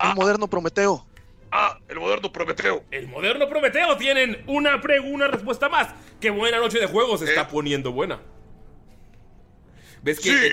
El 0.00 0.14
moderno 0.14 0.48
Prometeo. 0.48 1.06
Ah, 1.50 1.78
el 1.88 1.98
moderno 2.00 2.32
Prometeo. 2.32 2.84
El 2.90 3.08
moderno 3.08 3.48
Prometeo. 3.48 3.96
Tienen 3.96 4.42
una, 4.46 4.80
pre- 4.80 5.00
una 5.00 5.28
respuesta 5.28 5.68
más. 5.68 5.88
Qué 6.20 6.30
buena 6.30 6.58
noche 6.58 6.78
de 6.78 6.86
juego 6.86 7.16
se 7.18 7.26
está 7.26 7.48
poniendo 7.48 7.92
buena. 7.92 8.20
¿Ves 10.02 10.18
que 10.20 10.30
Sí. 10.30 10.48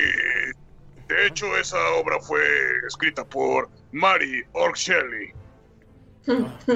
De 1.07 1.25
hecho, 1.25 1.57
esa 1.57 1.77
obra 1.95 2.19
fue 2.19 2.39
escrita 2.87 3.25
por 3.25 3.67
Mary 3.91 4.43
Ork 4.53 4.75
Shelley. 4.75 5.33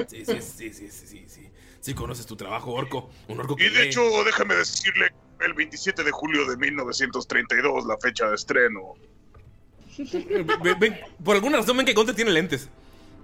Sí, 0.08 0.24
sí, 0.24 0.40
sí, 0.40 0.72
sí, 0.72 0.90
sí, 0.90 1.06
sí, 1.06 1.24
sí. 1.28 1.43
Sí 1.84 1.92
conoces 1.92 2.24
tu 2.24 2.34
trabajo, 2.34 2.72
Orco. 2.72 3.10
Un 3.28 3.40
orco 3.40 3.56
que 3.56 3.66
Y 3.66 3.68
de 3.68 3.82
lee. 3.82 3.88
hecho, 3.88 4.00
déjame 4.24 4.54
decirle, 4.54 5.12
el 5.40 5.52
27 5.52 6.02
de 6.02 6.10
julio 6.12 6.46
de 6.46 6.56
1932, 6.56 7.84
la 7.84 7.98
fecha 7.98 8.26
de 8.26 8.36
estreno. 8.36 8.94
Eh, 9.98 10.46
Ven- 10.62 10.78
ven- 10.78 10.98
por 11.22 11.36
alguna 11.36 11.58
razón 11.58 11.76
ven 11.76 11.84
que 11.84 11.92
Conte 11.92 12.14
tiene 12.14 12.30
lentes. 12.30 12.70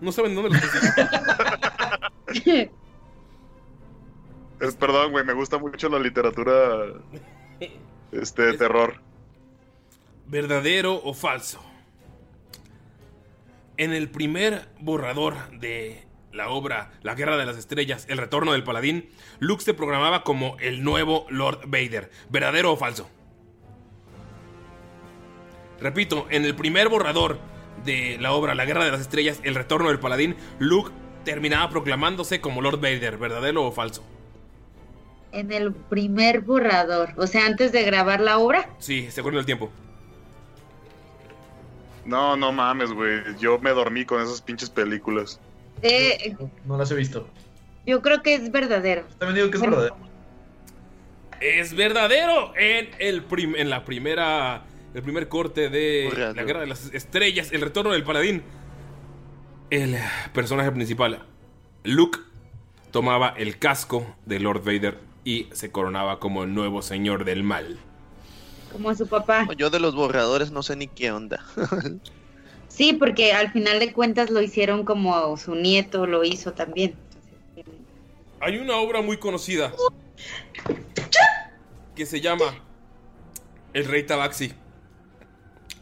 No 0.03 0.13
saben 0.13 0.35
dónde 0.35 0.51
los 0.51 0.61
Es, 4.61 4.75
perdón, 4.77 5.13
güey, 5.13 5.25
me 5.25 5.33
gusta 5.33 5.57
mucho 5.57 5.89
la 5.89 5.99
literatura 5.99 6.53
este, 8.13 8.43
de 8.43 8.59
terror. 8.59 8.97
¿Verdadero 10.27 11.01
o 11.03 11.15
falso? 11.15 11.65
En 13.79 13.95
el 13.95 14.11
primer 14.11 14.69
borrador 14.81 15.49
de 15.59 16.05
la 16.33 16.51
obra 16.51 16.93
La 17.03 17.15
Guerra 17.15 17.37
de 17.37 17.47
las 17.47 17.57
Estrellas, 17.57 18.07
El 18.09 18.19
Retorno 18.19 18.53
del 18.53 18.65
Paladín, 18.65 19.09
Luke 19.39 19.65
se 19.65 19.75
programaba 19.75 20.23
como 20.23 20.57
el 20.61 20.85
nuevo 20.85 21.27
Lord 21.31 21.63
Vader. 21.67 22.11
¿Verdadero 22.29 22.73
o 22.73 22.77
falso? 22.77 23.09
Repito, 25.81 26.27
en 26.31 26.45
el 26.45 26.55
primer 26.55 26.89
borrador 26.89 27.39
de 27.85 28.19
la 28.21 28.33
obra 28.33 28.55
La 28.55 28.67
Guerra 28.67 28.85
de 28.85 28.93
las 28.93 29.01
Estrellas, 29.01 29.41
El 29.43 29.55
Retorno 29.55 29.89
del 29.89 29.99
Paladín, 29.99 30.37
Luke 30.59 30.93
terminaba 31.25 31.71
proclamándose 31.71 32.41
como 32.41 32.61
Lord 32.61 32.81
Vader. 32.81 33.17
¿Verdadero 33.17 33.65
o 33.65 33.73
falso? 33.73 34.05
En 35.33 35.53
el 35.53 35.73
primer 35.73 36.41
borrador, 36.41 37.13
o 37.17 37.27
sea, 37.27 37.47
antes 37.47 37.73
de 37.73 37.85
grabar 37.85 38.21
la 38.21 38.39
obra. 38.39 38.69
Sí, 38.79 39.11
según 39.11 39.37
el 39.37 39.47
tiempo. 39.47 39.71
No, 42.05 42.37
no 42.37 42.53
mames, 42.53 42.91
güey. 42.93 43.21
Yo 43.39 43.59
me 43.59 43.71
dormí 43.71 44.05
con 44.05 44.21
esas 44.21 44.43
pinches 44.43 44.69
películas. 44.69 45.39
Eh, 45.83 46.37
No 46.67 46.77
las 46.79 46.91
he 46.91 46.95
visto. 46.95 47.27
yo 47.87 48.03
creo 48.03 48.23
que 48.23 48.35
es 48.35 48.51
verdadero. 48.53 49.05
También 49.19 49.37
digo 49.37 49.51
que 49.51 49.57
es 49.57 49.63
verdadero. 49.63 49.97
Es 51.41 51.75
verdadero 51.75 52.53
en 52.57 52.91
el 52.99 53.23
prim- 53.25 53.57
en 53.57 53.71
la 53.71 53.85
primera 53.85 54.65
el 54.93 55.03
primer 55.03 55.29
corte 55.29 55.71
de 55.71 56.11
la 56.35 56.43
guerra 56.43 56.61
de 56.61 56.67
las 56.67 56.93
estrellas, 56.93 57.51
el 57.53 57.61
retorno 57.61 57.93
del 57.93 58.03
paladín. 58.05 58.43
El 59.71 59.97
personaje 60.35 60.71
principal, 60.73 61.23
Luke, 61.85 62.19
tomaba 62.91 63.29
el 63.37 63.59
casco 63.59 64.17
de 64.27 64.41
Lord 64.41 64.65
Vader 64.65 64.99
y 65.25 65.47
se 65.53 65.71
coronaba 65.71 66.19
como 66.19 66.43
el 66.43 66.53
nuevo 66.53 66.83
señor 66.83 67.25
del 67.25 67.45
mal. 67.45 67.79
Como 68.73 68.93
su 68.95 69.07
papá. 69.07 69.47
Yo 69.57 69.71
de 69.71 69.79
los 69.81 69.95
borradores 69.95 70.51
no 70.51 70.63
sé 70.65 70.75
ni 70.77 70.89
qué 70.89 71.11
onda. 71.13 71.45
Sí, 72.81 72.95
porque 72.95 73.35
al 73.35 73.53
final 73.53 73.79
de 73.79 73.93
cuentas 73.93 74.31
lo 74.31 74.41
hicieron 74.41 74.87
como 74.87 75.37
su 75.37 75.55
nieto 75.55 76.07
lo 76.07 76.25
hizo 76.25 76.55
también. 76.55 76.95
Hay 78.41 78.57
una 78.57 78.77
obra 78.77 79.03
muy 79.03 79.19
conocida 79.19 79.71
que 81.95 82.07
se 82.07 82.23
llama 82.23 82.55
El 83.75 83.85
Rey 83.85 84.05
Tabaxi. 84.05 84.55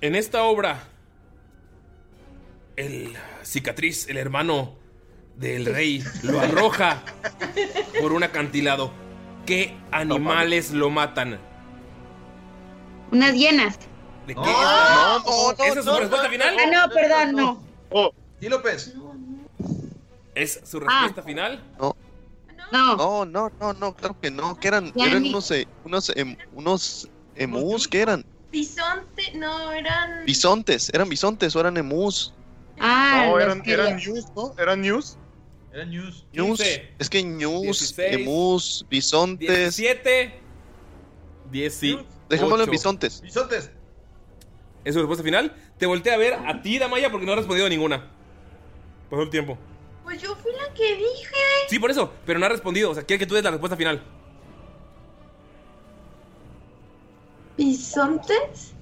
En 0.00 0.16
esta 0.16 0.42
obra, 0.42 0.88
el 2.74 3.14
cicatriz, 3.44 4.08
el 4.08 4.16
hermano 4.16 4.74
del 5.36 5.66
rey, 5.66 6.02
lo 6.24 6.40
arroja 6.40 7.04
por 8.00 8.12
un 8.12 8.24
acantilado. 8.24 8.90
¿Qué 9.46 9.72
animales 9.92 10.72
lo 10.72 10.90
matan? 10.90 11.38
Unas 13.12 13.34
hienas. 13.34 13.78
¿De 14.28 14.34
qué? 14.34 14.40
No, 14.40 15.18
no, 15.20 15.24
no, 15.24 15.52
¿Esa 15.52 15.78
es 15.78 15.84
su 15.86 15.90
no, 15.90 16.00
respuesta 16.00 16.28
final? 16.28 16.56
Ah, 16.60 16.70
no, 16.70 16.92
perdón, 16.92 17.32
no. 17.32 17.62
Oh, 17.88 18.10
sí, 18.38 18.48
López. 18.50 18.92
¿Es 20.34 20.60
su 20.64 20.80
respuesta 20.80 21.22
final? 21.22 21.64
No. 21.78 21.96
No. 22.70 22.96
No, 22.96 23.24
no, 23.24 23.50
no, 23.58 23.72
no, 23.72 23.96
claro 23.96 24.20
que 24.20 24.30
no. 24.30 24.60
Que 24.60 24.68
eran, 24.68 24.92
eran 24.96 25.24
unos, 25.24 25.50
eh, 25.50 25.66
unos, 25.86 26.12
em- 26.14 26.36
unos 26.52 27.08
emus, 27.36 27.88
¿qué 27.88 28.02
eran? 28.02 28.26
Bisonte, 28.52 29.32
no, 29.34 29.72
eran. 29.72 30.26
Bisontes, 30.26 30.90
eran 30.92 31.08
bisontes 31.08 31.56
o 31.56 31.60
eran 31.60 31.78
emus. 31.78 32.34
Ah, 32.78 33.28
no, 33.28 33.40
eran, 33.40 33.62
eran 33.64 33.96
news, 33.96 34.26
¿no? 34.36 34.54
Eran 34.58 34.82
news. 34.82 35.16
Eran 35.72 35.88
news. 35.88 36.26
Ñus, 36.34 36.58
15, 36.58 36.94
es 36.98 37.08
que 37.08 37.22
ñus, 37.22 37.62
16, 37.62 38.12
emus, 38.12 38.86
bisontes. 38.90 39.48
17, 39.76 40.38
18. 41.50 42.04
Dejémoslo 42.28 42.64
en 42.64 42.70
bisontes. 42.70 43.22
Bisontes. 43.22 43.70
¿Es 44.84 44.94
su 44.94 45.00
respuesta 45.00 45.24
final? 45.24 45.54
Te 45.78 45.86
volteé 45.86 46.12
a 46.12 46.16
ver 46.16 46.34
a 46.34 46.62
ti, 46.62 46.78
Damaya, 46.78 47.10
porque 47.10 47.26
no 47.26 47.32
has 47.32 47.38
respondido 47.38 47.66
a 47.66 47.70
ninguna. 47.70 48.10
Pasó 49.10 49.22
el 49.22 49.30
tiempo. 49.30 49.58
Pues 50.04 50.20
yo 50.22 50.34
fui 50.36 50.52
la 50.52 50.72
que 50.74 50.96
dije. 50.96 51.34
Sí, 51.68 51.78
por 51.78 51.90
eso, 51.90 52.12
pero 52.24 52.38
no 52.38 52.46
has 52.46 52.52
respondido. 52.52 52.90
O 52.90 52.94
sea, 52.94 53.02
quiere 53.02 53.18
que 53.18 53.26
tú 53.26 53.34
des 53.34 53.44
la 53.44 53.50
respuesta 53.50 53.76
final. 53.76 54.02
¿Bisontes? 57.56 58.72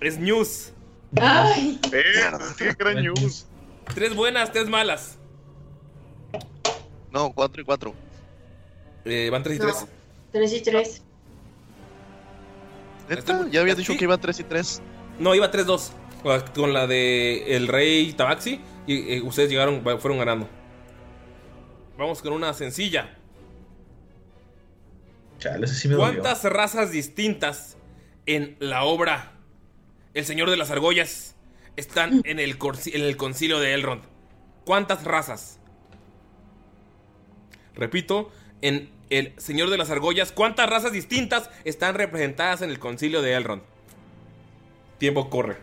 Es 0.00 0.18
news. 0.18 0.72
Ay. 1.20 1.80
Eh, 1.92 2.74
gran 2.78 3.02
news. 3.02 3.46
Tres 3.94 4.14
buenas, 4.14 4.52
tres 4.52 4.68
malas. 4.68 5.18
No, 7.12 7.32
4 7.32 7.62
y 7.62 7.64
4. 7.64 7.94
Eh, 9.04 9.28
van 9.30 9.42
3 9.42 9.56
y 9.56 9.58
No. 9.60 9.64
3. 9.66 9.86
Tres 10.32 10.52
y 10.52 10.60
tres. 10.62 11.02
¿Neta? 13.08 13.46
Ya 13.50 13.60
había 13.60 13.74
dicho 13.74 13.96
que 13.96 14.04
iba 14.04 14.16
3 14.18 14.40
y 14.40 14.44
3. 14.44 14.82
No, 15.18 15.34
iba 15.34 15.50
3-2. 15.50 15.90
Con 16.22 16.32
la- 16.32 16.44
Con 16.44 16.72
la 16.72 16.86
de 16.86 17.56
el 17.56 17.68
rey 17.68 18.12
Tabaxi. 18.14 18.60
Y 18.86 19.14
eh, 19.14 19.22
ustedes 19.22 19.50
llegaron, 19.50 19.82
fueron 19.82 20.18
ganando. 20.18 20.48
Vamos 21.98 22.22
con 22.22 22.32
una 22.32 22.52
sencilla. 22.54 23.16
Chale, 25.38 25.66
sí 25.66 25.88
me 25.88 25.94
dolió. 25.94 26.20
¿Cuántas 26.22 26.44
razas 26.44 26.90
distintas 26.90 27.76
en 28.26 28.56
la 28.60 28.84
obra 28.84 29.32
El 30.14 30.24
Señor 30.24 30.48
de 30.50 30.56
las 30.56 30.70
Argollas 30.70 31.36
están 31.76 32.22
en 32.24 32.38
el, 32.38 32.56
en 32.86 33.02
el 33.02 33.16
concilio 33.16 33.58
de 33.60 33.74
Elrond? 33.74 34.02
¿Cuántas 34.64 35.04
razas? 35.04 35.58
Repito, 37.74 38.30
en 38.62 38.90
El 39.18 39.32
Señor 39.36 39.70
de 39.70 39.78
las 39.78 39.90
Argollas, 39.90 40.32
¿cuántas 40.32 40.68
razas 40.68 40.90
distintas 40.90 41.48
están 41.64 41.94
representadas 41.94 42.62
en 42.62 42.70
el 42.70 42.80
concilio 42.80 43.22
de 43.22 43.34
Elrond? 43.34 43.62
Tiempo 44.98 45.30
corre. 45.30 45.56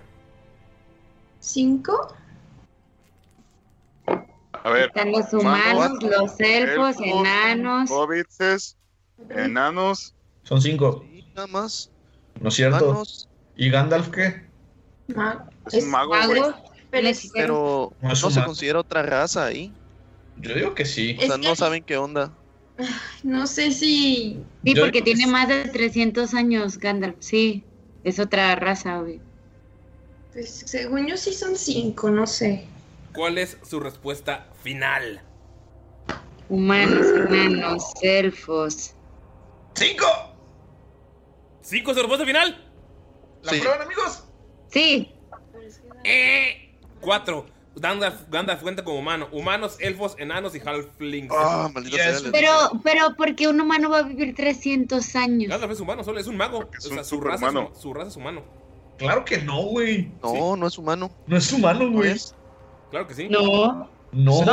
¿Cinco? 1.41 2.15
A 4.05 4.69
ver. 4.69 4.85
Están 4.87 5.11
los 5.11 5.33
humanos, 5.33 6.01
los 6.01 6.39
elfos, 6.39 6.95
enanos. 7.03 7.91
Hobbits, 7.91 8.77
enanos. 9.29 10.15
Son 10.43 10.61
cinco. 10.61 11.05
Nada 11.35 11.47
más. 11.47 11.91
¿No 12.39 12.47
es 12.47 12.55
cierto? 12.55 12.85
Humanos. 12.85 13.27
¿Y 13.57 13.69
Gandalf 13.69 14.09
qué? 14.11 14.45
Es 15.73 15.83
un 15.83 15.91
mago. 15.91 16.13
Pero 16.89 17.11
Pero 17.33 17.93
No 18.01 18.15
se 18.15 18.43
considera 18.45 18.79
otra 18.79 19.01
raza 19.03 19.43
ahí. 19.45 19.73
Yo 20.37 20.55
digo 20.55 20.73
que 20.73 20.85
sí. 20.85 21.17
O 21.17 21.25
sea, 21.25 21.35
Es 21.35 21.41
no 21.41 21.49
que- 21.49 21.55
saben 21.57 21.83
qué 21.83 21.97
onda. 21.97 22.31
No 23.23 23.48
sé 23.48 23.72
si. 23.72 24.39
Sí, 24.64 24.73
Yo- 24.73 24.81
porque 24.84 25.02
tiene 25.02 25.27
más 25.27 25.48
de 25.48 25.65
300 25.65 26.34
años 26.34 26.77
Gandalf. 26.77 27.15
Sí, 27.19 27.64
es 28.03 28.19
otra 28.19 28.56
raza, 28.56 28.99
güey. 28.99 29.19
Pues 30.34 30.49
según 30.65 31.07
yo 31.07 31.18
sí 31.18 31.34
son 31.34 31.56
cinco, 31.56 32.10
no 32.10 32.26
sé. 32.26 32.65
¿Cuál 33.14 33.38
es 33.38 33.57
su 33.64 33.80
respuesta 33.80 34.48
final? 34.64 35.22
Humanos, 36.48 37.06
enanos, 37.30 37.84
elfos. 38.02 38.93
¡Cinco! 39.76 40.06
¿Cinco 41.61 41.91
es 41.91 41.95
su 41.98 42.02
respuesta 42.03 42.26
final? 42.26 42.72
¿La 43.43 43.52
Sí. 43.53 43.60
prueban, 43.60 43.81
amigos? 43.81 44.23
Sí, 44.72 45.11
¡Eh! 46.03 46.73
Cuatro. 46.99 47.45
Gandalf, 47.76 48.30
Gandalf 48.30 48.61
cuenta 48.61 48.84
como 48.84 48.99
humano. 48.99 49.27
Humanos, 49.31 49.77
elfos, 49.80 50.15
enanos 50.19 50.53
y 50.56 50.60
halflings. 50.64 51.31
Ah, 51.35 51.69
maldita 51.73 51.98
Ya 51.98 52.03
sea. 52.03 52.11
es- 52.14 52.23
les 52.23 52.31
pero, 52.31 52.52
pero 52.84 53.15
porque 53.15 53.48
un 53.48 53.60
humano 53.61 53.89
va 53.89 53.99
a 53.99 54.03
vivir 54.03 54.35
300 54.35 55.15
años. 55.15 55.49
Gandalf 55.49 55.72
es 55.73 55.80
humano, 55.80 56.03
solo 56.03 56.19
es 56.19 56.27
un 56.27 56.38
mago. 56.38 56.69
es 56.77 56.85
o 56.85 56.89
sea, 56.89 56.98
un 56.99 57.06
su 57.06 57.22
raza, 57.22 57.48
es, 57.48 57.81
su 57.81 57.93
raza 57.93 58.10
es 58.10 58.15
humano. 58.18 58.43
Claro 58.98 59.26
que 59.26 59.38
no, 59.39 59.64
güey. 59.64 60.11
No, 60.22 60.56
no 60.56 60.68
es 60.68 60.77
humano. 60.77 61.11
No 61.27 61.38
es 61.38 61.52
humano, 61.52 61.85
No 61.85 61.91
güey. 61.91 62.15
Claro 62.91 63.07
que 63.07 63.14
sí. 63.15 63.27
No, 63.30 63.89
No. 64.11 64.43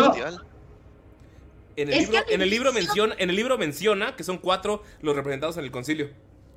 En 1.76 1.88
el, 1.88 1.94
Es 1.94 2.08
libro, 2.08 2.24
en, 2.28 2.42
el 2.42 2.50
libro 2.50 2.72
menciona, 2.72 3.14
en 3.18 3.30
el 3.30 3.36
libro 3.36 3.56
menciona 3.56 4.16
que 4.16 4.24
son 4.24 4.38
cuatro 4.38 4.82
los 5.00 5.14
representados 5.14 5.56
en 5.58 5.64
el 5.64 5.70
concilio. 5.70 6.10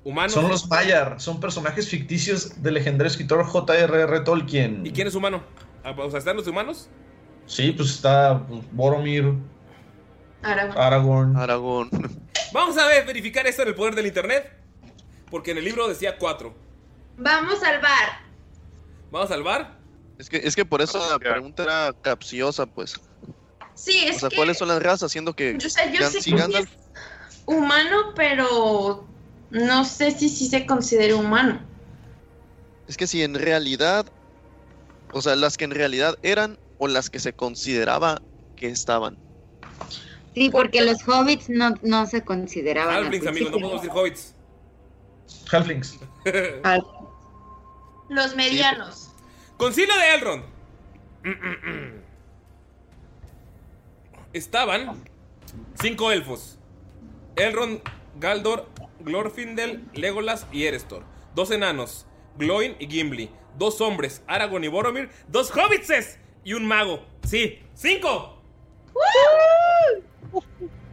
Humanos. 0.04 0.34
Son 0.34 0.48
los 0.48 0.68
Maiar, 0.68 1.22
son 1.22 1.40
personajes 1.40 1.88
ficticios 1.90 2.64
del 2.64 2.74
legendario 2.74 3.10
escritor 3.12 3.44
J.R.R. 3.46 4.20
Tolkien. 4.22 4.84
¿Y 4.84 4.92
quién 4.92 5.08
es 5.08 5.14
humano? 5.14 5.44
Ah, 5.84 5.94
O 5.98 6.10
sea, 6.10 6.20
¿están 6.20 6.36
los 6.38 6.48
humanos? 6.48 6.90
Sí, 7.46 7.72
pues 7.72 7.90
está 7.90 8.46
pues, 8.48 8.62
Boromir, 8.72 9.34
Aragorn. 10.44 10.78
Aragorn. 10.78 11.38
Aragón. 11.38 11.90
Vamos 12.54 12.78
a 12.78 12.88
ver, 12.88 13.06
verificar 13.06 13.46
esto 13.48 13.62
en 13.62 13.70
el 13.70 13.76
poder 13.76 13.96
del 13.96 14.08
internet. 14.08 14.52
Porque 15.30 15.52
en 15.52 15.58
el 15.60 15.64
libro 15.66 15.88
decía 15.88 16.18
cuatro. 16.18 16.54
Vamos 17.18 17.64
al 17.64 17.80
bar. 17.82 18.22
Vamos 19.12 19.32
al 19.32 19.44
bar. 19.44 19.78
Es 20.18 20.30
que, 20.30 20.38
es 20.38 20.56
que 20.56 20.66
por 20.66 20.82
eso 20.82 21.00
la 21.10 21.18
pregunta 21.20 21.64
era 21.64 21.94
capciosa, 22.02 22.66
pues. 22.66 22.96
Sí, 23.74 24.04
es 24.08 24.18
O 24.18 24.20
sea, 24.20 24.30
que. 24.30 24.36
¿cuáles 24.36 24.58
son 24.58 24.68
las 24.68 24.82
razas? 24.84 25.12
Siendo 25.12 25.34
que 25.34 25.56
O 25.56 25.70
sea, 25.70 25.90
yo 25.92 26.00
Gan- 26.02 26.10
sé 26.12 26.22
si 26.22 26.34
que 26.36 26.42
es 26.42 26.68
humano, 27.46 28.14
pero 28.16 29.08
no 29.50 29.86
sé 29.86 30.12
si 30.12 30.28
sí 30.30 30.48
se 30.48 30.66
considera 30.66 31.16
humano. 31.16 31.62
Es 32.88 32.98
que 32.98 33.08
si 33.08 33.24
en 33.24 33.36
realidad, 33.36 34.06
o 35.14 35.22
sea, 35.22 35.36
las 35.36 35.58
que 35.58 35.66
en 35.66 35.72
realidad 35.72 36.18
eran 36.24 36.58
o 36.78 36.88
las 36.88 37.10
que 37.10 37.20
se 37.20 37.34
consideraba 37.34 38.22
que 38.56 38.68
estaban. 38.70 39.18
sí, 40.34 40.50
porque 40.50 40.82
los 40.82 40.98
hobbits 41.08 41.50
no, 41.50 41.76
no 41.82 42.06
se 42.08 42.24
consideraban. 42.24 42.96
al 42.96 43.04
Halflings, 43.06 43.28
amigos, 43.28 43.52
no 43.52 43.58
podemos 43.60 43.82
decir 43.82 43.96
hobbits. 43.98 44.36
Halflings. 45.52 46.00
Al- 46.64 46.86
Los 48.10 48.36
medianos. 48.36 49.10
Concilio 49.58 49.94
de 49.96 50.14
Elrond. 50.16 50.44
Estaban 54.34 55.04
cinco 55.82 56.12
elfos. 56.12 56.58
Elrond, 57.36 57.82
Galdor, 58.20 58.68
Glorfindel, 59.02 59.84
Legolas 59.94 60.48
y 60.52 60.66
Erestor. 60.66 61.04
Dos 61.36 61.52
enanos, 61.52 62.06
Gloin 62.38 62.76
y 62.80 62.88
Gimli. 62.88 63.30
Dos 63.58 63.82
hombres, 63.82 64.24
Aragorn 64.28 64.64
y 64.64 64.68
Boromir. 64.68 65.10
Dos 65.28 65.52
hobbitses 65.52 66.18
y 66.44 66.54
un 66.54 66.66
mago. 66.66 67.04
Sí, 67.28 67.60
cinco. 67.74 68.42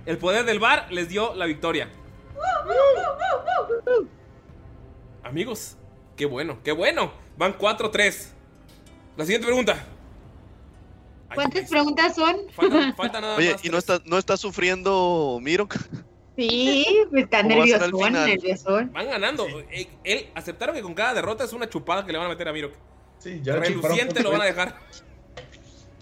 El 0.06 0.18
poder 0.18 0.44
del 0.44 0.58
bar 0.58 0.90
les 0.90 1.08
dio 1.08 1.34
la 1.34 1.46
victoria. 1.46 1.90
Amigos, 5.22 5.76
qué 6.16 6.26
bueno, 6.26 6.58
qué 6.62 6.72
bueno. 6.72 7.12
Van 7.36 7.56
4-3. 7.56 8.28
La 9.16 9.24
siguiente 9.24 9.46
pregunta. 9.46 9.84
¿Cuántas 11.34 11.68
preguntas 11.68 12.14
son? 12.16 12.36
Falta, 12.52 12.92
falta 12.94 13.20
nada 13.20 13.36
Oye, 13.36 13.52
más. 13.52 13.64
¿y 13.64 13.68
no 13.68 13.78
está, 13.78 14.00
no 14.06 14.16
está 14.18 14.36
sufriendo 14.36 15.38
Miro? 15.42 15.68
Sí, 16.38 16.86
pues 17.10 17.24
está 17.24 17.42
¿Cómo 17.42 17.56
va 17.58 17.64
a 17.64 17.66
ser 17.66 17.82
al 17.82 17.90
nerviosón, 17.90 18.12
nerviosón. 18.12 18.92
Van 18.92 19.06
ganando. 19.08 19.46
Eh, 19.72 19.88
Él, 20.04 20.26
aceptaron 20.36 20.72
que 20.76 20.82
con 20.82 20.94
cada 20.94 21.14
derrota 21.14 21.42
es 21.42 21.52
una 21.52 21.68
chupada 21.68 22.06
que 22.06 22.12
le 22.12 22.18
van 22.18 22.28
a 22.28 22.30
meter 22.30 22.46
a 22.46 22.52
Miro. 22.52 22.70
Sí, 23.18 23.40
ya 23.42 23.56
Reluciente 23.56 24.22
lo 24.22 24.30
van 24.30 24.42
a 24.42 24.44
dejar. 24.44 24.76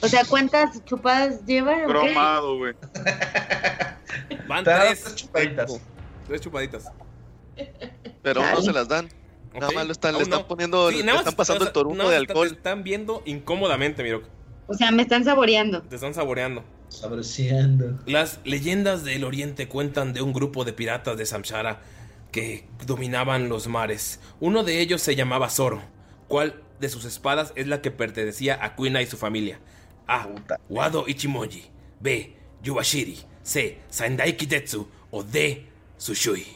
O 0.03 0.09
sea, 0.09 0.27
¿cuántas 0.27 0.85
chupadas 0.85 1.43
lleva? 1.47 1.87
Bromado, 1.87 2.59
güey. 2.59 2.75
Van 4.47 4.63
tres. 4.63 5.15
chupaditas. 5.15 5.81
Tres 6.27 6.41
chupaditas. 6.43 6.93
Pero 8.23 8.43
no 8.43 8.61
se 8.61 8.73
las 8.75 8.89
dan. 8.89 9.09
Nada 9.55 9.69
Ok, 9.69 9.75
más 9.75 9.87
le 9.87 9.93
están, 9.93 10.15
le 10.17 10.23
están 10.23 10.41
no. 10.41 10.49
poniendo, 10.49 10.91
Sí, 10.91 10.99
le 10.99 11.05
nada 11.05 11.19
están 11.21 11.31
más- 11.33 11.35
pasando 11.35 11.65
el 11.91 11.97
nada 11.97 12.11
de 12.11 12.17
alcohol. 12.17 12.49
Te 12.51 12.57
están 12.57 12.85
viendo 12.85 13.23
incómodamente, 13.25 14.03
Miro. 14.03 14.23
O 14.67 14.75
sea, 14.75 14.91
me 14.91 15.01
están 15.01 15.25
saboreando. 15.25 15.81
Te 15.83 15.95
están 15.95 16.13
saboreando. 16.13 16.63
Las 18.07 18.41
leyendas 18.45 19.05
del 19.05 19.25
oriente 19.25 19.69
cuentan 19.69 20.13
de 20.13 20.23
un 20.23 20.33
grupo 20.33 20.65
de 20.65 20.73
piratas 20.73 21.17
de 21.17 21.27
Samsara 21.27 21.81
que 22.33 22.67
dominaban 22.87 23.49
los 23.49 23.69
mares. 23.69 24.21
Uno 24.41 24.65
de 24.65 24.81
ellos 24.81 25.03
se 25.03 25.17
llamaba 25.17 25.51
Zoro. 25.51 25.83
¿Cuál 26.29 26.63
de 26.81 26.89
sus 26.89 27.05
espadas 27.05 27.53
es 27.57 27.67
la 27.67 27.81
que 27.81 27.91
pertenecía 27.91 28.63
a 28.63 28.75
Kuina 28.77 29.03
y 29.03 29.07
su 29.07 29.17
familia? 29.17 29.59
A. 30.07 30.29
Puta. 30.29 30.61
Wado 30.69 31.05
Ichimonji. 31.07 31.65
B. 32.01 32.37
Yubashiri. 32.63 33.19
C. 33.43 33.79
Sandai 33.89 34.37
Kitetsu. 34.37 34.89
O 35.11 35.23
D. 35.23 35.67
Sushui. 35.97 36.47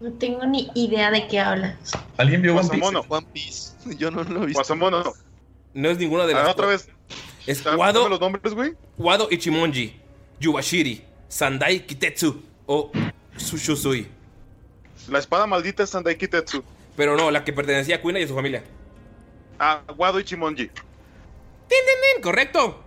No 0.00 0.12
tengo 0.12 0.44
ni 0.46 0.70
idea 0.74 1.10
de 1.10 1.26
qué 1.28 1.40
hablas. 1.40 1.92
¿Alguien 2.16 2.42
vio 2.42 2.56
One 2.56 2.68
Piece? 2.68 2.96
One 3.08 3.26
Piece. 3.32 3.72
Yo 3.98 4.10
no 4.10 4.24
lo 4.24 4.42
he 4.42 4.46
visto. 4.46 4.58
Guasamono. 4.58 5.12
No 5.74 5.90
es 5.90 5.98
ninguna 5.98 6.26
de 6.26 6.34
A 6.34 6.36
las 6.36 6.44
ver, 6.44 6.52
otra 6.52 6.66
vez. 6.66 6.88
Es 7.46 7.64
Wado, 7.64 8.08
los 8.08 8.20
nombres, 8.20 8.54
güey. 8.54 8.74
Wado 8.98 9.28
Ichimonji. 9.30 9.94
Yubashiri. 10.40 11.04
Sandai 11.28 11.86
Kitetsu. 11.86 12.42
O 12.66 12.90
Sushusui. 13.36 14.08
La 15.08 15.18
espada 15.18 15.46
maldita 15.46 15.82
es 15.82 15.90
Sandai 15.90 16.16
Kitetsu. 16.16 16.62
Pero 16.96 17.16
no, 17.16 17.30
la 17.30 17.44
que 17.44 17.52
pertenecía 17.52 17.96
a 17.96 18.00
Kuina 18.00 18.20
y 18.20 18.24
a 18.24 18.28
su 18.28 18.34
familia. 18.34 18.62
Ah, 19.58 19.82
Wado 19.96 20.20
Ichimonji. 20.20 20.66
¡Tin, 20.66 20.74
tin, 21.68 21.78
tin! 22.14 22.22
¡Correcto! 22.22 22.82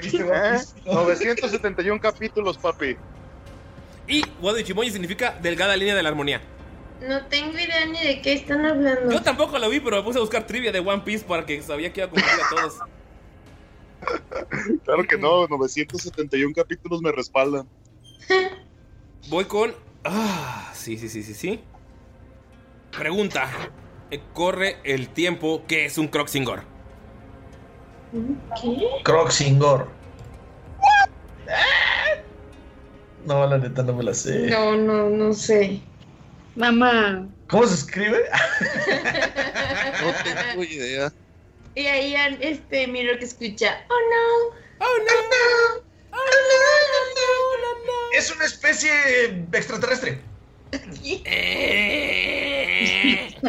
¿Viste 0.00 0.22
One 0.24 0.56
¿Eh? 0.56 0.58
Piece? 0.58 0.74
971 0.86 2.00
capítulos, 2.00 2.56
papi. 2.56 2.96
Y 4.06 4.24
Wado 4.40 4.58
Ichimonji 4.58 4.90
significa 4.90 5.36
delgada 5.42 5.76
línea 5.76 5.94
de 5.94 6.02
la 6.02 6.08
armonía. 6.08 6.40
No 7.06 7.26
tengo 7.26 7.52
idea 7.52 7.86
ni 7.86 8.02
de 8.02 8.20
qué 8.20 8.32
están 8.32 8.66
hablando. 8.66 9.12
Yo 9.12 9.22
tampoco 9.22 9.58
lo 9.58 9.68
vi, 9.70 9.80
pero 9.80 9.96
me 9.96 10.02
puse 10.02 10.18
a 10.18 10.20
buscar 10.20 10.46
trivia 10.46 10.72
de 10.72 10.80
One 10.80 11.02
Piece 11.04 11.24
para 11.24 11.46
que 11.46 11.62
sabía 11.62 11.92
que 11.92 12.00
iba 12.00 12.06
a 12.06 12.10
cumplir 12.10 12.34
a 12.34 12.56
todos. 12.56 12.78
Claro 14.84 15.04
que 15.04 15.18
no, 15.18 15.46
971 15.48 16.52
capítulos 16.54 17.02
me 17.02 17.10
respaldan. 17.10 17.68
Voy 19.28 19.44
con. 19.44 19.74
Ah, 20.04 20.70
sí, 20.72 20.96
sí, 20.96 21.08
sí, 21.08 21.22
sí, 21.22 21.34
sí. 21.34 21.60
Pregunta: 22.96 23.50
eh, 24.10 24.20
¿Corre 24.32 24.78
el 24.84 25.08
tiempo 25.08 25.64
que 25.66 25.84
es 25.84 25.98
un 25.98 26.08
Croxingor? 26.08 26.62
¿Qué? 28.62 28.88
Croxingor. 29.02 29.88
No, 33.26 33.46
la 33.46 33.58
neta 33.58 33.82
no 33.82 33.92
me 33.94 34.04
la 34.04 34.14
sé. 34.14 34.48
No, 34.48 34.76
no, 34.76 35.10
no 35.10 35.32
sé. 35.34 35.82
Mamá. 36.58 37.26
¿Cómo 37.48 37.66
se 37.66 37.74
escribe? 37.74 38.24
No 40.00 40.12
tengo 40.22 40.62
idea. 40.64 41.12
Y 41.74 41.86
ahí 41.86 42.14
este, 42.40 42.86
miro 42.86 43.18
que 43.18 43.24
escucha. 43.24 43.84
Oh 43.88 44.00
no. 44.10 44.26
Oh 44.86 44.98
no. 45.04 45.12
Oh 46.12 46.18
Es 48.12 48.30
una 48.34 48.44
especie 48.44 48.90
extraterrestre. 49.52 50.20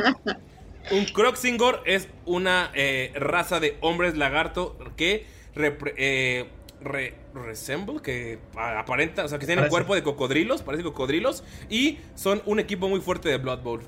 Un 0.92 1.06
Croxingor 1.06 1.84
es 1.86 2.08
una 2.26 2.72
eh, 2.74 3.12
raza 3.16 3.60
de 3.60 3.78
hombres 3.82 4.18
lagarto 4.18 4.76
que 4.98 5.28
repre- 5.56 5.94
eh, 5.98 6.50
re- 6.82 7.14
resemble, 7.34 8.02
que 8.02 8.40
aparenta, 8.56 9.24
o 9.26 9.28
sea, 9.28 9.40
que 9.40 9.46
tienen 9.46 9.64
el 9.66 9.70
Parece. 9.70 9.86
cuerpo 9.86 9.96
de 9.96 10.04
cocodrilos, 10.04 10.62
parecen 10.62 10.86
cocodrilos, 10.86 11.44
y 11.70 12.00
son 12.16 12.42
un 12.46 12.60
equipo 12.60 12.90
muy 12.90 13.02
fuerte 13.02 13.30
de 13.30 13.38
Blood 13.38 13.62
Bowl. 13.62 13.82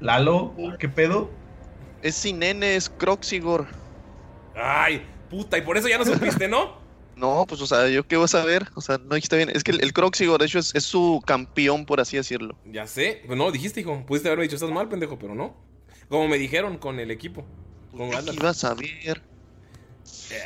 Lalo, 0.00 0.54
¿qué 0.78 0.88
pedo? 0.88 1.30
Es 2.02 2.16
sin 2.16 2.40
nene, 2.40 2.76
es 2.76 2.88
Croxigor. 2.90 3.66
Ay, 4.54 5.02
puta, 5.30 5.58
y 5.58 5.62
por 5.62 5.76
eso 5.78 5.88
ya 5.88 5.98
no 5.98 6.04
supiste, 6.04 6.48
¿no? 6.48 6.80
No, 7.14 7.44
pues, 7.46 7.60
o 7.60 7.66
sea, 7.66 7.88
yo 7.88 8.06
qué 8.06 8.16
voy 8.16 8.24
a 8.24 8.28
saber. 8.28 8.68
O 8.74 8.80
sea, 8.80 8.96
no 8.98 9.14
dijiste 9.14 9.36
bien. 9.36 9.50
Es 9.50 9.62
que 9.62 9.70
el, 9.72 9.84
el 9.84 9.92
Croxigor, 9.92 10.40
de 10.40 10.46
hecho, 10.46 10.58
es, 10.58 10.74
es 10.74 10.82
su 10.84 11.22
campeón, 11.26 11.84
por 11.84 12.00
así 12.00 12.16
decirlo. 12.16 12.56
Ya 12.64 12.86
sé, 12.86 13.22
pues 13.26 13.38
no, 13.38 13.52
dijiste, 13.52 13.80
hijo, 13.82 14.02
pudiste 14.06 14.28
haberme 14.28 14.44
dicho, 14.44 14.56
estás 14.56 14.70
mal, 14.70 14.88
pendejo, 14.88 15.18
pero 15.18 15.34
no. 15.34 15.54
Como 16.08 16.26
me 16.26 16.38
dijeron 16.38 16.78
con 16.78 16.98
el 16.98 17.10
equipo. 17.10 17.44
Con 17.94 18.08
¿Qué 18.08 18.16
Gandalf. 18.16 18.38
iba 18.38 18.48
a 18.48 18.54
saber? 18.54 19.22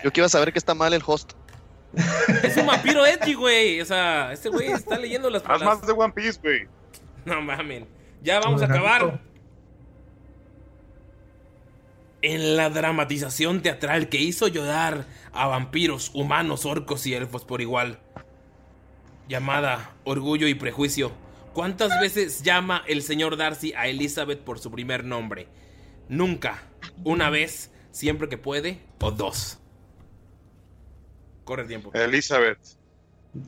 Yo 0.03 0.13
que 0.13 0.21
iba 0.21 0.27
a 0.27 0.29
saber 0.29 0.53
que 0.53 0.59
está 0.59 0.75
mal 0.75 0.93
el 0.93 1.03
host. 1.07 1.33
Es 2.43 2.57
un 2.57 2.67
vampiro 2.67 3.07
edgy, 3.07 3.35
güey. 3.35 3.81
O 3.81 3.85
sea, 3.85 4.33
este 4.33 4.49
güey 4.49 4.73
está 4.73 4.99
leyendo 4.99 5.31
las 5.31 5.43
Haz 5.47 5.63
más 5.63 5.87
de 5.87 5.93
One 5.93 6.13
Piece, 6.13 6.39
güey. 6.43 6.67
No 7.25 7.41
mamen. 7.41 7.87
Ya 8.23 8.41
vamos 8.41 8.63
a 8.63 8.67
acabar. 8.67 9.21
En 12.23 12.57
la 12.57 12.71
dramatización 12.71 13.63
teatral 13.63 14.09
que 14.09 14.19
hizo 14.19 14.49
llorar 14.49 15.07
a 15.33 15.47
vampiros, 15.47 16.11
humanos, 16.15 16.65
orcos 16.65 17.07
y 17.07 17.15
elfos 17.15 17.45
por 17.45 17.61
igual. 17.61 18.01
Llamada 19.29 19.93
Orgullo 20.05 20.49
y 20.49 20.55
Prejuicio. 20.55 21.13
¿Cuántas 21.53 22.01
veces 22.01 22.43
llama 22.43 22.83
el 22.87 23.03
señor 23.03 23.37
Darcy 23.37 23.73
a 23.75 23.87
Elizabeth 23.89 24.41
por 24.41 24.59
su 24.59 24.71
primer 24.71 25.05
nombre? 25.05 25.49
Nunca. 26.09 26.63
Una 27.05 27.31
vez, 27.31 27.73
siempre 27.91 28.29
que 28.29 28.39
puede, 28.39 28.81
o 29.01 29.11
dos. 29.11 29.59
Corre 31.47 31.63
el 31.63 31.69
tiempo. 31.69 31.91
Elizabeth. 31.95 32.59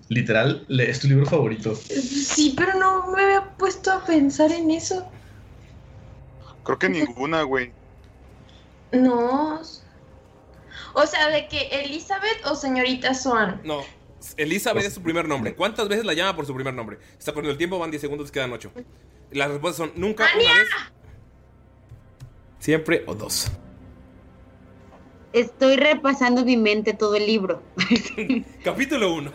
Literal, 0.09 0.65
es 0.69 1.01
tu 1.01 1.09
libro 1.09 1.27
favorito. 1.27 1.75
Sí, 1.75 2.55
pero 2.57 2.79
no 2.79 3.09
me 3.09 3.23
había 3.23 3.57
puesto 3.57 3.91
a 3.91 4.05
pensar 4.05 4.53
en 4.53 4.71
eso. 4.71 5.11
Creo 6.63 6.79
que 6.79 6.89
ninguna, 6.89 7.43
güey. 7.43 7.73
No. 8.93 9.61
O 10.95 11.07
sea, 11.07 11.29
de 11.29 11.49
que 11.49 11.69
Elizabeth 11.73 12.47
o 12.47 12.55
señorita 12.55 13.15
Swan. 13.15 13.61
No, 13.65 13.83
Elizabeth 14.37 14.85
es 14.85 14.95
su 14.95 15.03
primer 15.03 15.27
nombre. 15.27 15.57
¿Cuántas 15.57 15.89
veces 15.89 16.05
la 16.05 16.15
llama 16.15 16.37
por 16.37 16.47
su 16.47 16.55
primer 16.55 16.75
nombre? 16.75 16.99
Está 17.19 17.33
corriendo 17.33 17.53
el 17.53 17.59
tiempo, 17.59 17.81
van 17.81 17.91
10 17.91 18.01
segundos, 18.01 18.31
quedan 18.31 18.53
8. 18.53 18.71
Las 19.33 19.51
respuestas 19.51 19.89
son 19.89 20.01
nunca, 20.01 20.29
una 20.35 20.55
vez, 20.55 20.69
siempre 22.61 23.03
o 23.07 23.15
dos. 23.15 23.51
Estoy 25.33 25.77
repasando 25.77 26.45
mi 26.45 26.57
mente 26.57 26.95
todo 26.95 27.15
el 27.17 27.27
libro. 27.27 27.63
Capítulo 28.65 29.15
1. 29.15 29.33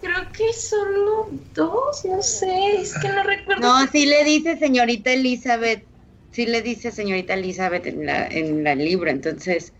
Creo 0.00 0.32
que 0.32 0.52
solo 0.52 1.28
dos, 1.54 2.04
no 2.04 2.22
sé, 2.22 2.76
es 2.80 2.94
que 2.98 3.08
no 3.08 3.22
recuerdo. 3.22 3.62
No, 3.62 3.86
sí 3.88 4.06
le 4.06 4.24
dice 4.24 4.58
señorita 4.58 5.12
Elizabeth. 5.12 5.84
Sí 6.32 6.46
le 6.46 6.62
dice 6.62 6.90
señorita 6.90 7.34
Elizabeth 7.34 7.86
en 7.86 8.06
la, 8.06 8.26
en 8.26 8.64
la 8.64 8.74
libro, 8.74 9.10
entonces. 9.10 9.72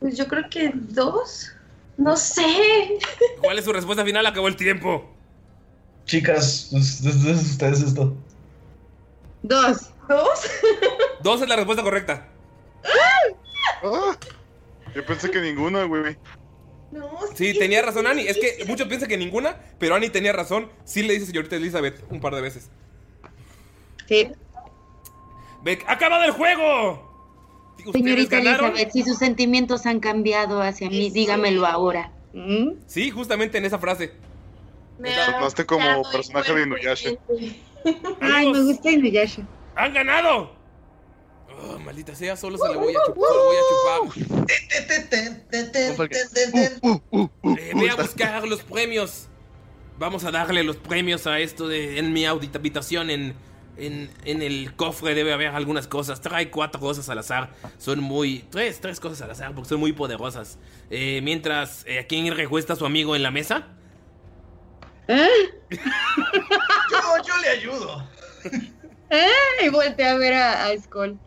Pues 0.00 0.16
yo 0.16 0.26
creo 0.26 0.48
que 0.50 0.72
dos. 0.74 1.52
No 1.98 2.16
sé. 2.16 2.98
¿Cuál 3.42 3.58
es 3.58 3.64
su 3.66 3.72
respuesta 3.72 4.04
final? 4.04 4.24
Acabó 4.26 4.48
el 4.48 4.56
tiempo. 4.56 5.08
Chicas, 6.06 6.70
es, 6.72 7.04
es- 7.04 7.24
es 7.24 7.50
ustedes 7.52 7.82
esto. 7.82 8.14
Dos. 9.42 9.90
¿Dos? 10.08 10.40
Dos 11.22 11.42
es 11.42 11.48
la 11.48 11.56
respuesta 11.56 11.82
correcta. 11.82 12.26
Ah, 13.84 14.16
yo 14.94 15.04
pensé 15.06 15.30
que 15.30 15.40
ninguna, 15.40 15.84
güey. 15.84 16.16
No, 16.90 17.08
Sí, 17.34 17.58
tenía 17.58 17.80
razón 17.80 18.06
Annie. 18.06 18.28
Es 18.28 18.38
que 18.38 18.64
muchos 18.66 18.86
piensan 18.86 19.08
que 19.08 19.16
ninguna, 19.16 19.56
pero 19.78 19.94
Annie 19.94 20.10
tenía 20.10 20.32
razón. 20.32 20.70
Sí 20.84 21.02
le 21.02 21.14
dice 21.14 21.26
señorita 21.26 21.56
Elizabeth 21.56 22.04
un 22.10 22.20
par 22.20 22.34
de 22.34 22.42
veces. 22.42 22.70
Sí. 24.06 24.28
Ve, 25.62 25.78
¡Acabado 25.86 26.24
el 26.24 26.32
juego! 26.32 27.10
Ustedes 27.78 27.92
Señorita 28.04 28.36
ganaron. 28.36 28.70
Elizabeth, 28.72 28.92
si 28.92 29.02
sus 29.04 29.18
sentimientos 29.18 29.86
han 29.86 30.00
cambiado 30.00 30.60
hacia 30.60 30.88
mí, 30.90 31.10
dígamelo 31.10 31.66
ahora. 31.66 32.12
¿Mm? 32.34 32.72
Sí, 32.86 33.10
justamente 33.10 33.58
en 33.58 33.64
esa 33.64 33.78
frase. 33.78 34.12
Me 34.98 35.14
Sonaste 35.14 35.64
como 35.64 36.02
personaje 36.12 36.54
de 36.54 36.62
Inuyasha. 36.62 37.10
Ay, 38.20 38.52
me 38.52 38.60
gusta 38.62 38.90
Inuyasha. 38.90 39.42
¡Han 39.74 39.94
ganado! 39.94 40.54
Oh, 41.64 41.78
maldita 41.78 42.14
sea, 42.14 42.36
solo 42.36 42.58
se 42.58 42.68
le 42.68 42.76
voy 42.76 42.94
a 42.94 42.98
chupar. 43.06 43.28
Solo 43.28 43.44
voy 43.44 43.56
a 43.56 43.60
chupar. 43.70 44.42
Eh, 47.58 47.72
ve 47.74 47.90
a 47.90 47.94
buscar 47.94 48.46
los 48.48 48.62
premios. 48.62 49.28
Vamos 49.98 50.24
a 50.24 50.32
darle 50.32 50.64
los 50.64 50.76
premios 50.76 51.26
a 51.26 51.38
esto 51.38 51.68
de 51.68 51.98
en 51.98 52.12
mi 52.12 52.26
audita 52.26 52.58
habitación 52.58 53.10
en, 53.10 53.36
en, 53.76 54.10
en 54.24 54.42
el 54.42 54.74
cofre 54.74 55.14
debe 55.14 55.32
haber 55.32 55.48
algunas 55.48 55.86
cosas. 55.86 56.20
Trae 56.20 56.50
cuatro 56.50 56.80
cosas 56.80 57.08
al 57.08 57.18
azar. 57.18 57.50
Son 57.78 58.00
muy 58.00 58.44
tres 58.50 58.80
tres 58.80 58.98
cosas 58.98 59.22
al 59.22 59.30
azar 59.30 59.54
porque 59.54 59.68
son 59.68 59.78
muy 59.78 59.92
poderosas. 59.92 60.58
Eh, 60.90 61.20
mientras 61.22 61.84
eh, 61.86 62.00
¿a 62.00 62.06
quién 62.08 62.34
recuesta 62.34 62.74
su 62.74 62.86
amigo 62.86 63.14
en 63.14 63.22
la 63.22 63.30
mesa? 63.30 63.68
¿Eh? 65.06 65.28
Yo, 65.70 65.78
yo 67.26 67.36
le 67.42 67.48
ayudo. 67.48 68.08
¿Eh? 69.10 69.28
Y 69.64 69.68
volteé 69.68 70.08
a 70.08 70.16
ver 70.16 70.32
a, 70.34 70.66
a 70.66 70.78
Skull. 70.78 71.18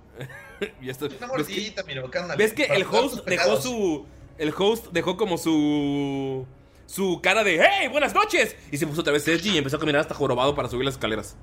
Y 0.82 0.90
esto- 0.90 1.06
Una 1.06 1.14
¿ves 1.16 1.20
que- 1.20 1.28
mordidita, 1.28 1.84
mira, 1.84 2.04
cándale, 2.10 2.38
¿Ves 2.44 2.54
que 2.54 2.64
el 2.66 2.84
host 2.84 3.26
dejó 3.26 3.62
su. 3.62 4.06
El 4.38 4.54
host 4.58 4.88
dejó 4.92 5.18
como 5.18 5.38
su. 5.38 6.46
Su 6.88 7.20
cara 7.22 7.44
de 7.44 7.60
¡Hey! 7.62 7.88
¡Buenas 7.92 8.14
noches! 8.14 8.56
Y 8.72 8.78
se 8.78 8.86
puso 8.86 9.02
otra 9.02 9.12
vez 9.14 9.28
edgy 9.28 9.50
y 9.52 9.58
empezó 9.58 9.78
a 9.78 9.80
caminar 9.80 10.02
hasta 10.02 10.14
jorobado 10.14 10.54
para 10.54 10.70
subir 10.70 10.86
las 10.86 10.94
escaleras. 10.96 11.36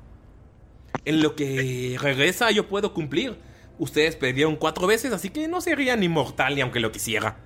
En 1.05 1.21
lo 1.21 1.35
que 1.35 1.97
regresa, 2.01 2.51
yo 2.53 2.69
puedo 2.69 2.95
cumplir. 2.95 3.37
Ustedes 3.79 4.15
perdieron 4.15 4.55
cuatro 4.57 4.87
veces, 4.87 5.13
así 5.13 5.31
que 5.31 5.49
no 5.49 5.61
serían 5.61 6.03
inmortal 6.03 6.55
ni 6.55 6.61
aunque 6.61 6.79
lo 6.79 6.93
quisiera. 6.93 7.39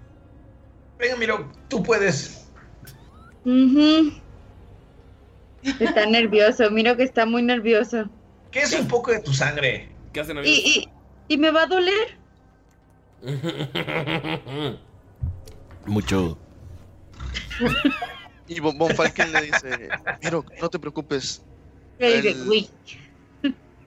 Venga, 0.98 1.16
mira, 1.16 1.48
tú 1.68 1.82
puedes. 1.82 2.48
Ujú. 3.44 4.12
Está 5.80 6.06
nervioso, 6.06 6.70
miro 6.70 6.96
que 6.96 7.04
está 7.04 7.24
muy 7.26 7.42
nervioso. 7.42 8.08
¿Qué 8.50 8.60
es 8.60 8.72
un 8.78 8.86
poco 8.88 9.10
de 9.10 9.20
tu 9.20 9.32
sangre? 9.32 9.88
¿Qué 10.12 10.20
hacen 10.20 10.38
¿Y, 10.44 10.48
y, 10.50 10.88
y 11.28 11.36
me 11.36 11.50
va 11.50 11.62
a 11.62 11.66
doler? 11.66 12.18
Mucho. 15.86 16.38
Y 18.48 18.60
Von, 18.60 18.78
Von 18.78 18.94
Falken 18.94 19.32
le 19.32 19.42
dice, 19.42 19.88
Miro, 20.22 20.44
no 20.60 20.68
te 20.68 20.78
preocupes. 20.78 21.42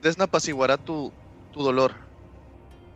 Desna 0.02 0.24
apaciguará 0.24 0.76
tu, 0.76 1.10
tu 1.52 1.62
dolor 1.62 1.94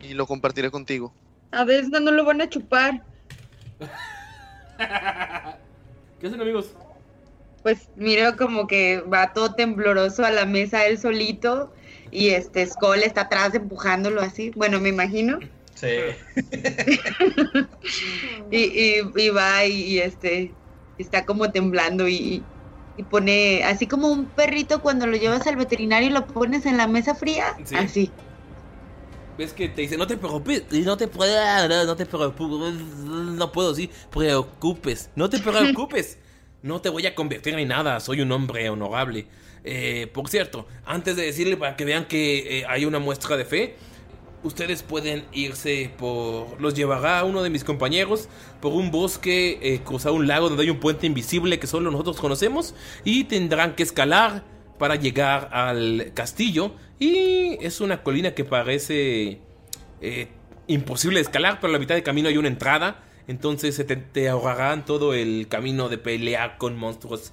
y 0.00 0.12
lo 0.14 0.26
compartiré 0.26 0.70
contigo. 0.70 1.14
A 1.52 1.64
no, 1.64 2.00
no 2.00 2.10
lo 2.10 2.24
van 2.24 2.42
a 2.42 2.48
chupar. 2.48 3.02
¿Qué 6.20 6.26
hacen, 6.26 6.40
amigos? 6.40 6.74
Pues 7.62 7.88
miro 7.96 8.36
como 8.36 8.66
que 8.66 9.00
va 9.00 9.32
todo 9.32 9.54
tembloroso 9.54 10.24
a 10.24 10.30
la 10.30 10.44
mesa 10.44 10.84
él 10.86 10.98
solito 10.98 11.72
y 12.14 12.28
este 12.28 12.64
Skull 12.64 13.02
está 13.02 13.22
atrás 13.22 13.54
empujándolo 13.54 14.22
así. 14.22 14.50
Bueno, 14.54 14.80
me 14.80 14.88
imagino. 14.88 15.40
Sí. 15.74 15.88
Y, 18.50 18.58
y, 18.58 18.94
y 19.16 19.28
va 19.30 19.64
y, 19.66 19.72
y, 19.82 19.98
este 19.98 20.52
está 20.98 21.24
como 21.26 21.50
temblando 21.50 22.08
y, 22.08 22.42
y 22.96 23.02
pone, 23.02 23.64
así 23.64 23.86
como 23.86 24.08
un 24.08 24.26
perrito 24.26 24.80
cuando 24.80 25.06
lo 25.06 25.16
llevas 25.16 25.46
al 25.46 25.56
veterinario 25.56 26.08
y 26.08 26.12
lo 26.12 26.26
pones 26.26 26.64
en 26.66 26.76
la 26.76 26.86
mesa 26.86 27.14
fría, 27.14 27.56
Sí. 27.64 27.74
así. 27.74 28.10
Ves 29.36 29.52
que 29.52 29.68
te 29.68 29.82
dice, 29.82 29.96
no 29.96 30.06
te 30.06 30.16
preocupes, 30.16 30.62
y 30.70 30.80
no 30.82 30.96
te 30.96 31.08
puedo, 31.08 31.34
no 31.86 31.96
te 31.96 32.06
preocupes, 32.06 32.74
no 32.74 33.50
puedo 33.50 33.70
decir, 33.70 33.90
preocupes, 34.10 35.10
no 35.16 35.28
te 35.28 35.40
preocupes, 35.40 36.18
no 36.62 36.80
te 36.80 36.88
voy 36.88 37.06
a 37.06 37.14
convertir 37.16 37.58
en 37.58 37.68
nada, 37.68 37.98
soy 37.98 38.20
un 38.20 38.30
hombre 38.30 38.70
honorable. 38.70 39.26
Eh, 39.64 40.08
por 40.12 40.28
cierto, 40.28 40.66
antes 40.84 41.16
de 41.16 41.24
decirle 41.24 41.56
para 41.56 41.76
que 41.76 41.84
vean 41.84 42.04
que 42.06 42.60
eh, 42.60 42.64
hay 42.68 42.84
una 42.84 42.98
muestra 42.98 43.36
de 43.36 43.44
fe, 43.44 43.76
ustedes 44.44 44.82
pueden 44.82 45.24
irse 45.32 45.90
por, 45.96 46.60
los 46.60 46.74
llevará 46.74 47.24
uno 47.24 47.42
de 47.42 47.50
mis 47.50 47.64
compañeros 47.64 48.28
por 48.60 48.72
un 48.72 48.90
bosque, 48.90 49.58
eh, 49.62 49.80
cruzar 49.82 50.12
un 50.12 50.26
lago 50.26 50.48
donde 50.48 50.64
hay 50.64 50.70
un 50.70 50.80
puente 50.80 51.06
invisible 51.06 51.58
que 51.58 51.66
solo 51.66 51.90
nosotros 51.90 52.20
conocemos 52.20 52.74
y 53.04 53.24
tendrán 53.24 53.74
que 53.74 53.82
escalar 53.82 54.44
para 54.78 54.96
llegar 54.96 55.48
al 55.52 56.12
castillo 56.14 56.72
y 56.98 57.56
es 57.64 57.80
una 57.80 58.02
colina 58.02 58.34
que 58.34 58.44
parece 58.44 59.40
eh, 60.00 60.28
imposible 60.66 61.16
de 61.16 61.22
escalar, 61.22 61.58
pero 61.60 61.70
a 61.70 61.72
la 61.72 61.78
mitad 61.78 61.94
del 61.94 62.04
camino 62.04 62.28
hay 62.28 62.36
una 62.36 62.48
entrada. 62.48 63.02
Entonces 63.26 63.74
se 63.74 63.84
te, 63.84 63.96
te 63.96 64.28
ahorrarán 64.28 64.84
todo 64.84 65.14
el 65.14 65.48
camino 65.48 65.88
de 65.88 65.96
pelear 65.96 66.58
con 66.58 66.76
monstruos. 66.76 67.32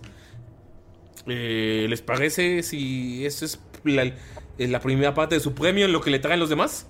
Eh, 1.27 1.85
¿Les 1.89 2.01
parece 2.01 2.63
si 2.63 3.25
eso 3.25 3.45
es 3.45 3.59
la, 3.83 4.03
eh, 4.03 4.15
la 4.57 4.79
primera 4.79 5.13
parte 5.13 5.35
de 5.35 5.41
su 5.41 5.53
premio 5.53 5.85
en 5.85 5.91
lo 5.91 6.01
que 6.01 6.11
le 6.11 6.19
traen 6.19 6.39
los 6.39 6.49
demás? 6.49 6.87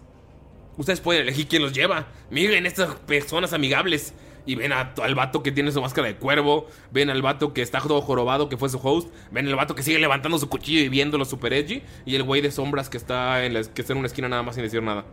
Ustedes 0.78 1.02
pueden 1.02 1.24
elegir 1.24 1.48
quién 1.48 1.62
los 1.62 1.74
lleva. 1.74 2.08
Miren 2.30 2.66
estas 2.66 2.96
personas 2.96 3.54
amigables. 3.54 4.14
Y 4.44 4.56
ven 4.56 4.72
al 4.72 5.16
vato 5.16 5.44
que 5.44 5.52
tiene 5.52 5.72
su 5.72 5.82
máscara 5.82 6.08
de 6.08 6.16
cuervo. 6.16 6.68
Ven 6.92 7.12
al 7.12 7.22
vato 7.22 7.54
que 7.54 7.62
está 7.62 7.80
todo 7.80 8.02
jorobado, 8.02 8.50
que 8.50 8.58
fue 8.58 8.70
su 8.70 8.80
host. 8.82 9.14
Ven 9.30 9.48
al 9.48 9.56
vato 9.56 9.76
que 9.76 9.84
sigue 9.84 10.00
levantando 10.00 10.40
su 10.40 10.50
cuchillo 10.50 10.80
y 10.80 10.90
viéndolo 10.90 11.26
super 11.26 11.54
edgy. 11.54 11.84
Y 12.06 12.16
el 12.16 12.24
güey 12.24 12.42
de 12.42 12.50
sombras 12.50 12.90
que 12.90 12.98
está, 12.98 13.46
en 13.46 13.54
la, 13.54 13.64
que 13.64 13.82
está 13.82 13.94
en 13.94 14.00
una 14.00 14.08
esquina 14.08 14.30
nada 14.30 14.42
más 14.42 14.56
sin 14.56 14.64
decir 14.64 14.82
nada. 14.82 15.06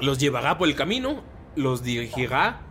Los 0.00 0.18
llevará 0.18 0.56
por 0.56 0.68
el 0.68 0.74
camino. 0.74 1.22
Los 1.54 1.82
dirigirá. 1.82 2.62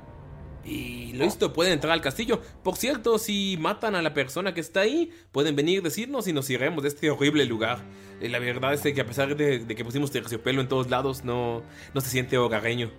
Y 0.65 1.13
listo, 1.13 1.53
pueden 1.53 1.73
entrar 1.73 1.93
al 1.93 2.01
castillo. 2.01 2.41
Por 2.63 2.75
cierto, 2.75 3.19
si 3.19 3.55
matan 3.59 3.93
a 3.93 4.01
la 4.01 4.15
persona 4.15 4.55
que 4.55 4.61
está 4.61 4.81
ahí, 4.81 5.11
pueden 5.31 5.55
venir 5.55 5.83
decirnos 5.83 6.27
y 6.27 6.33
nos 6.33 6.49
iremos 6.49 6.81
de 6.81 6.89
este 6.89 7.09
horrible 7.11 7.45
lugar. 7.45 7.79
Eh, 8.19 8.29
la 8.29 8.39
verdad 8.39 8.73
es 8.73 8.81
que 8.81 8.99
a 8.99 9.05
pesar 9.05 9.35
de, 9.35 9.59
de 9.59 9.75
que 9.75 9.85
pusimos 9.85 10.09
terciopelo 10.11 10.61
en 10.61 10.67
todos 10.67 10.89
lados, 10.89 11.23
no, 11.23 11.61
no 11.93 12.01
se 12.01 12.09
siente 12.09 12.37
hogareño. 12.37 12.89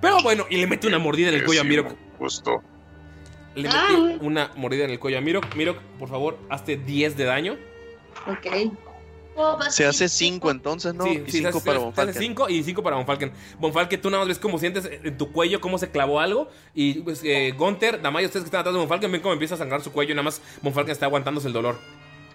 Pero 0.00 0.22
bueno, 0.22 0.46
y 0.48 0.56
le 0.56 0.66
mete 0.66 0.86
una 0.86 0.98
mordida 0.98 1.28
en 1.28 1.34
el 1.34 1.44
cuello 1.44 1.60
a 1.60 1.64
Mirok. 1.64 1.94
Justo. 2.18 2.62
Le 3.54 3.68
mete 3.68 4.24
una 4.24 4.50
mordida 4.56 4.84
en 4.84 4.90
el 4.90 4.98
cuello 4.98 5.18
a 5.18 5.20
Mirok. 5.20 5.54
Mirok, 5.54 5.78
por 5.98 6.08
favor, 6.08 6.38
hazte 6.48 6.76
10 6.78 7.16
de 7.16 7.24
daño. 7.24 7.56
Ok. 8.26 8.72
Se 9.70 9.84
hace 9.84 10.08
5 10.08 10.50
entonces, 10.50 10.94
¿no? 10.94 11.04
Sí, 11.04 11.22
y 11.26 11.30
sí, 11.30 11.38
5 11.38 11.48
haces- 11.48 11.62
para 11.62 11.78
Bonfalken. 11.80 12.14
cinco 12.22 12.48
y 12.48 12.62
5 12.62 12.82
para 12.82 12.96
Bonfalken. 12.96 13.32
Bonfalken, 13.58 14.00
tú 14.00 14.08
nada 14.10 14.20
más 14.22 14.28
ves 14.28 14.38
cómo 14.38 14.58
sientes 14.58 14.88
en 15.02 15.16
tu 15.18 15.32
cuello 15.32 15.60
cómo 15.60 15.76
se 15.78 15.90
clavó 15.90 16.20
algo. 16.20 16.48
Y 16.74 16.94
pues, 17.00 17.20
eh, 17.24 17.52
Gunther, 17.56 18.00
Damaya, 18.00 18.26
ustedes 18.26 18.44
que 18.44 18.48
están 18.48 18.60
atrás 18.60 18.74
de 18.74 18.78
Bonfalken, 18.80 19.10
ven 19.10 19.20
cómo 19.20 19.32
empieza 19.32 19.54
a 19.56 19.58
sangrar 19.58 19.82
su 19.82 19.90
cuello 19.92 20.12
y 20.12 20.14
nada 20.14 20.22
más 20.24 20.40
Bonfalken 20.62 20.92
está 20.92 21.06
aguantándose 21.06 21.48
el 21.48 21.52
dolor. 21.52 21.78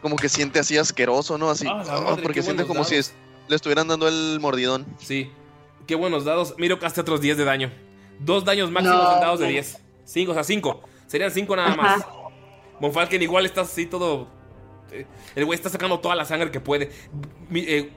Como 0.02 0.16
que 0.16 0.30
siente 0.30 0.60
así 0.60 0.78
asqueroso, 0.78 1.38
¿no? 1.38 1.50
Así. 1.50 1.68
Ah, 1.68 1.84
ah, 1.90 2.02
madre, 2.02 2.24
porque 2.24 2.42
siente 2.42 2.66
como 2.66 2.84
si 2.84 2.96
es- 2.96 3.14
le 3.48 3.56
estuvieran 3.56 3.88
dando 3.88 4.08
el 4.08 4.40
mordidón. 4.42 4.86
Sí. 5.00 5.32
Qué 5.88 5.96
buenos 5.96 6.26
dados. 6.26 6.54
Miro 6.58 6.80
que 6.80 6.86
hace 6.86 7.02
otros 7.02 7.20
10 7.22 7.38
de 7.38 7.46
daño. 7.46 7.72
Dos 8.20 8.46
daños 8.46 8.70
máximos 8.72 9.02
No. 9.04 9.14
en 9.16 9.20
dados 9.22 9.40
de 9.40 9.48
10. 9.48 9.78
5, 10.06 10.32
o 10.32 10.34
sea, 10.34 10.44
5. 10.44 10.82
Serían 11.08 11.32
5 11.32 11.56
nada 11.56 11.76
más. 11.76 12.04
Bonfalken 12.80 13.22
igual 13.22 13.46
está 13.46 13.62
así 13.62 13.86
todo. 13.86 14.28
Eh, 14.92 15.06
El 15.36 15.46
güey 15.46 15.56
está 15.56 15.70
sacando 15.70 16.00
toda 16.00 16.16
la 16.16 16.26
sangre 16.26 16.52
que 16.52 16.60
puede. 16.60 16.92
Mi- 17.50 17.66
eh, 17.68 17.92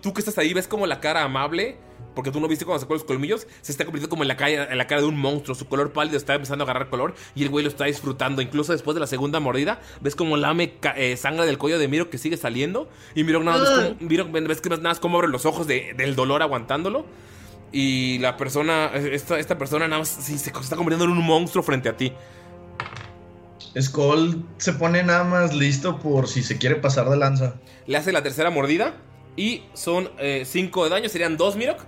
tú 0.00 0.12
que 0.12 0.20
estás 0.20 0.38
ahí, 0.38 0.52
ves 0.54 0.68
como 0.68 0.86
la 0.86 1.00
cara 1.00 1.22
amable. 1.22 1.76
Porque 2.14 2.30
tú 2.30 2.38
no 2.38 2.46
viste 2.46 2.64
cuando 2.64 2.80
sacó 2.80 2.94
los 2.94 3.02
colmillos. 3.02 3.48
Se 3.60 3.72
está 3.72 3.84
convirtiendo 3.84 4.08
como 4.08 4.22
en 4.22 4.28
la, 4.28 4.36
cara, 4.36 5.00
de 5.00 5.04
un 5.06 5.18
monstruo. 5.18 5.56
Su 5.56 5.66
color 5.66 5.92
pálido 5.92 6.16
está 6.16 6.34
empezando 6.36 6.62
a 6.62 6.66
agarrar 6.66 6.88
color. 6.88 7.14
Y 7.34 7.42
el 7.42 7.48
güey 7.48 7.64
lo 7.64 7.68
está 7.68 7.86
disfrutando. 7.86 8.40
Incluso 8.40 8.70
después 8.70 8.94
de 8.94 9.00
la 9.00 9.08
segunda 9.08 9.40
mordida, 9.40 9.80
ves 10.00 10.14
como 10.14 10.36
lame 10.36 10.74
eh, 10.94 11.16
sangre 11.16 11.44
del 11.44 11.58
cuello 11.58 11.76
de 11.76 11.88
Miro 11.88 12.10
que 12.10 12.18
sigue 12.18 12.36
saliendo. 12.36 12.88
Y 13.16 13.24
Miro 13.24 13.42
nada 13.42 13.58
más 13.58 13.70
como, 13.70 13.96
Miro, 14.08 14.28
ves 14.30 14.60
que 14.60 14.68
nada 14.70 14.80
más 14.80 15.00
como 15.00 15.18
abre 15.18 15.28
los 15.28 15.44
ojos 15.44 15.66
de- 15.66 15.92
del 15.96 16.14
dolor 16.14 16.42
aguantándolo. 16.42 17.04
Y 17.72 18.18
la 18.20 18.36
persona, 18.36 18.92
esta, 18.94 19.40
esta 19.40 19.58
persona 19.58 19.88
nada 19.88 19.98
más 19.98 20.08
se 20.08 20.34
está 20.36 20.52
convirtiendo 20.76 21.06
en 21.06 21.10
un 21.10 21.24
monstruo 21.26 21.64
frente 21.64 21.88
a 21.88 21.96
ti. 21.96 22.12
Skull 23.80 24.44
se 24.58 24.72
pone 24.72 25.02
nada 25.02 25.24
más 25.24 25.54
listo 25.54 25.98
por 25.98 26.28
si 26.28 26.42
se 26.42 26.58
quiere 26.58 26.76
pasar 26.76 27.08
de 27.10 27.16
lanza. 27.16 27.54
Le 27.86 27.96
hace 27.96 28.12
la 28.12 28.22
tercera 28.22 28.50
mordida 28.50 28.94
y 29.36 29.62
son 29.74 30.10
5 30.44 30.84
de 30.84 30.90
daño, 30.90 31.08
serían 31.08 31.36
2 31.36 31.56
Mirok. 31.56 31.80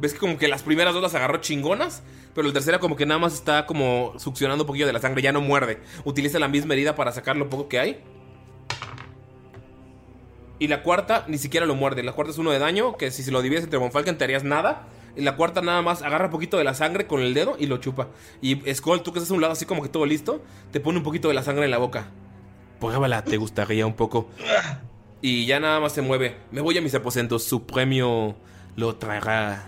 Ves 0.00 0.14
que 0.14 0.18
como 0.18 0.38
que 0.38 0.48
las 0.48 0.62
primeras 0.62 0.94
dos 0.94 1.02
las 1.02 1.14
agarró 1.14 1.38
chingonas, 1.42 2.02
pero 2.34 2.46
la 2.46 2.54
tercera 2.54 2.78
como 2.78 2.96
que 2.96 3.04
nada 3.04 3.20
más 3.20 3.34
está 3.34 3.66
como 3.66 4.14
succionando 4.18 4.64
un 4.64 4.66
poquillo 4.66 4.86
de 4.86 4.94
la 4.94 5.00
sangre, 5.00 5.20
ya 5.20 5.32
no 5.32 5.42
muerde. 5.42 5.82
Utiliza 6.04 6.38
la 6.38 6.48
misma 6.48 6.72
herida 6.72 6.94
para 6.94 7.12
sacar 7.12 7.36
lo 7.36 7.50
poco 7.50 7.68
que 7.68 7.78
hay. 7.78 8.02
Y 10.60 10.68
la 10.68 10.82
cuarta 10.82 11.24
ni 11.26 11.38
siquiera 11.38 11.66
lo 11.66 11.74
muerde. 11.74 12.04
La 12.04 12.12
cuarta 12.12 12.30
es 12.30 12.38
uno 12.38 12.52
de 12.52 12.58
daño, 12.58 12.96
que 12.96 13.10
si 13.10 13.24
se 13.24 13.32
lo 13.32 13.42
divides 13.42 13.64
entre 13.64 13.78
Bonfalken 13.78 14.18
te 14.18 14.24
harías 14.24 14.44
nada. 14.44 14.86
Y 15.16 15.22
la 15.22 15.34
cuarta 15.34 15.62
nada 15.62 15.82
más 15.82 16.02
agarra 16.02 16.26
un 16.26 16.30
poquito 16.30 16.58
de 16.58 16.64
la 16.64 16.74
sangre 16.74 17.06
con 17.06 17.20
el 17.20 17.34
dedo 17.34 17.56
y 17.58 17.66
lo 17.66 17.78
chupa. 17.78 18.08
Y 18.40 18.56
Skull, 18.72 19.02
tú 19.02 19.12
que 19.12 19.18
estás 19.18 19.32
a 19.32 19.34
un 19.34 19.40
lado 19.40 19.54
así 19.54 19.64
como 19.64 19.82
que 19.82 19.88
todo 19.88 20.06
listo, 20.06 20.42
te 20.70 20.78
pone 20.78 20.98
un 20.98 21.04
poquito 21.04 21.28
de 21.28 21.34
la 21.34 21.42
sangre 21.42 21.64
en 21.64 21.70
la 21.70 21.78
boca. 21.78 22.08
Pruébala, 22.78 23.24
te 23.24 23.38
gustaría 23.38 23.86
un 23.86 23.94
poco. 23.94 24.28
Y 25.22 25.46
ya 25.46 25.60
nada 25.60 25.80
más 25.80 25.92
se 25.92 26.02
mueve. 26.02 26.36
Me 26.52 26.60
voy 26.60 26.76
a 26.76 26.82
mis 26.82 26.94
aposentos. 26.94 27.42
Su 27.42 27.66
premio 27.66 28.36
lo 28.76 28.96
traerá 28.96 29.66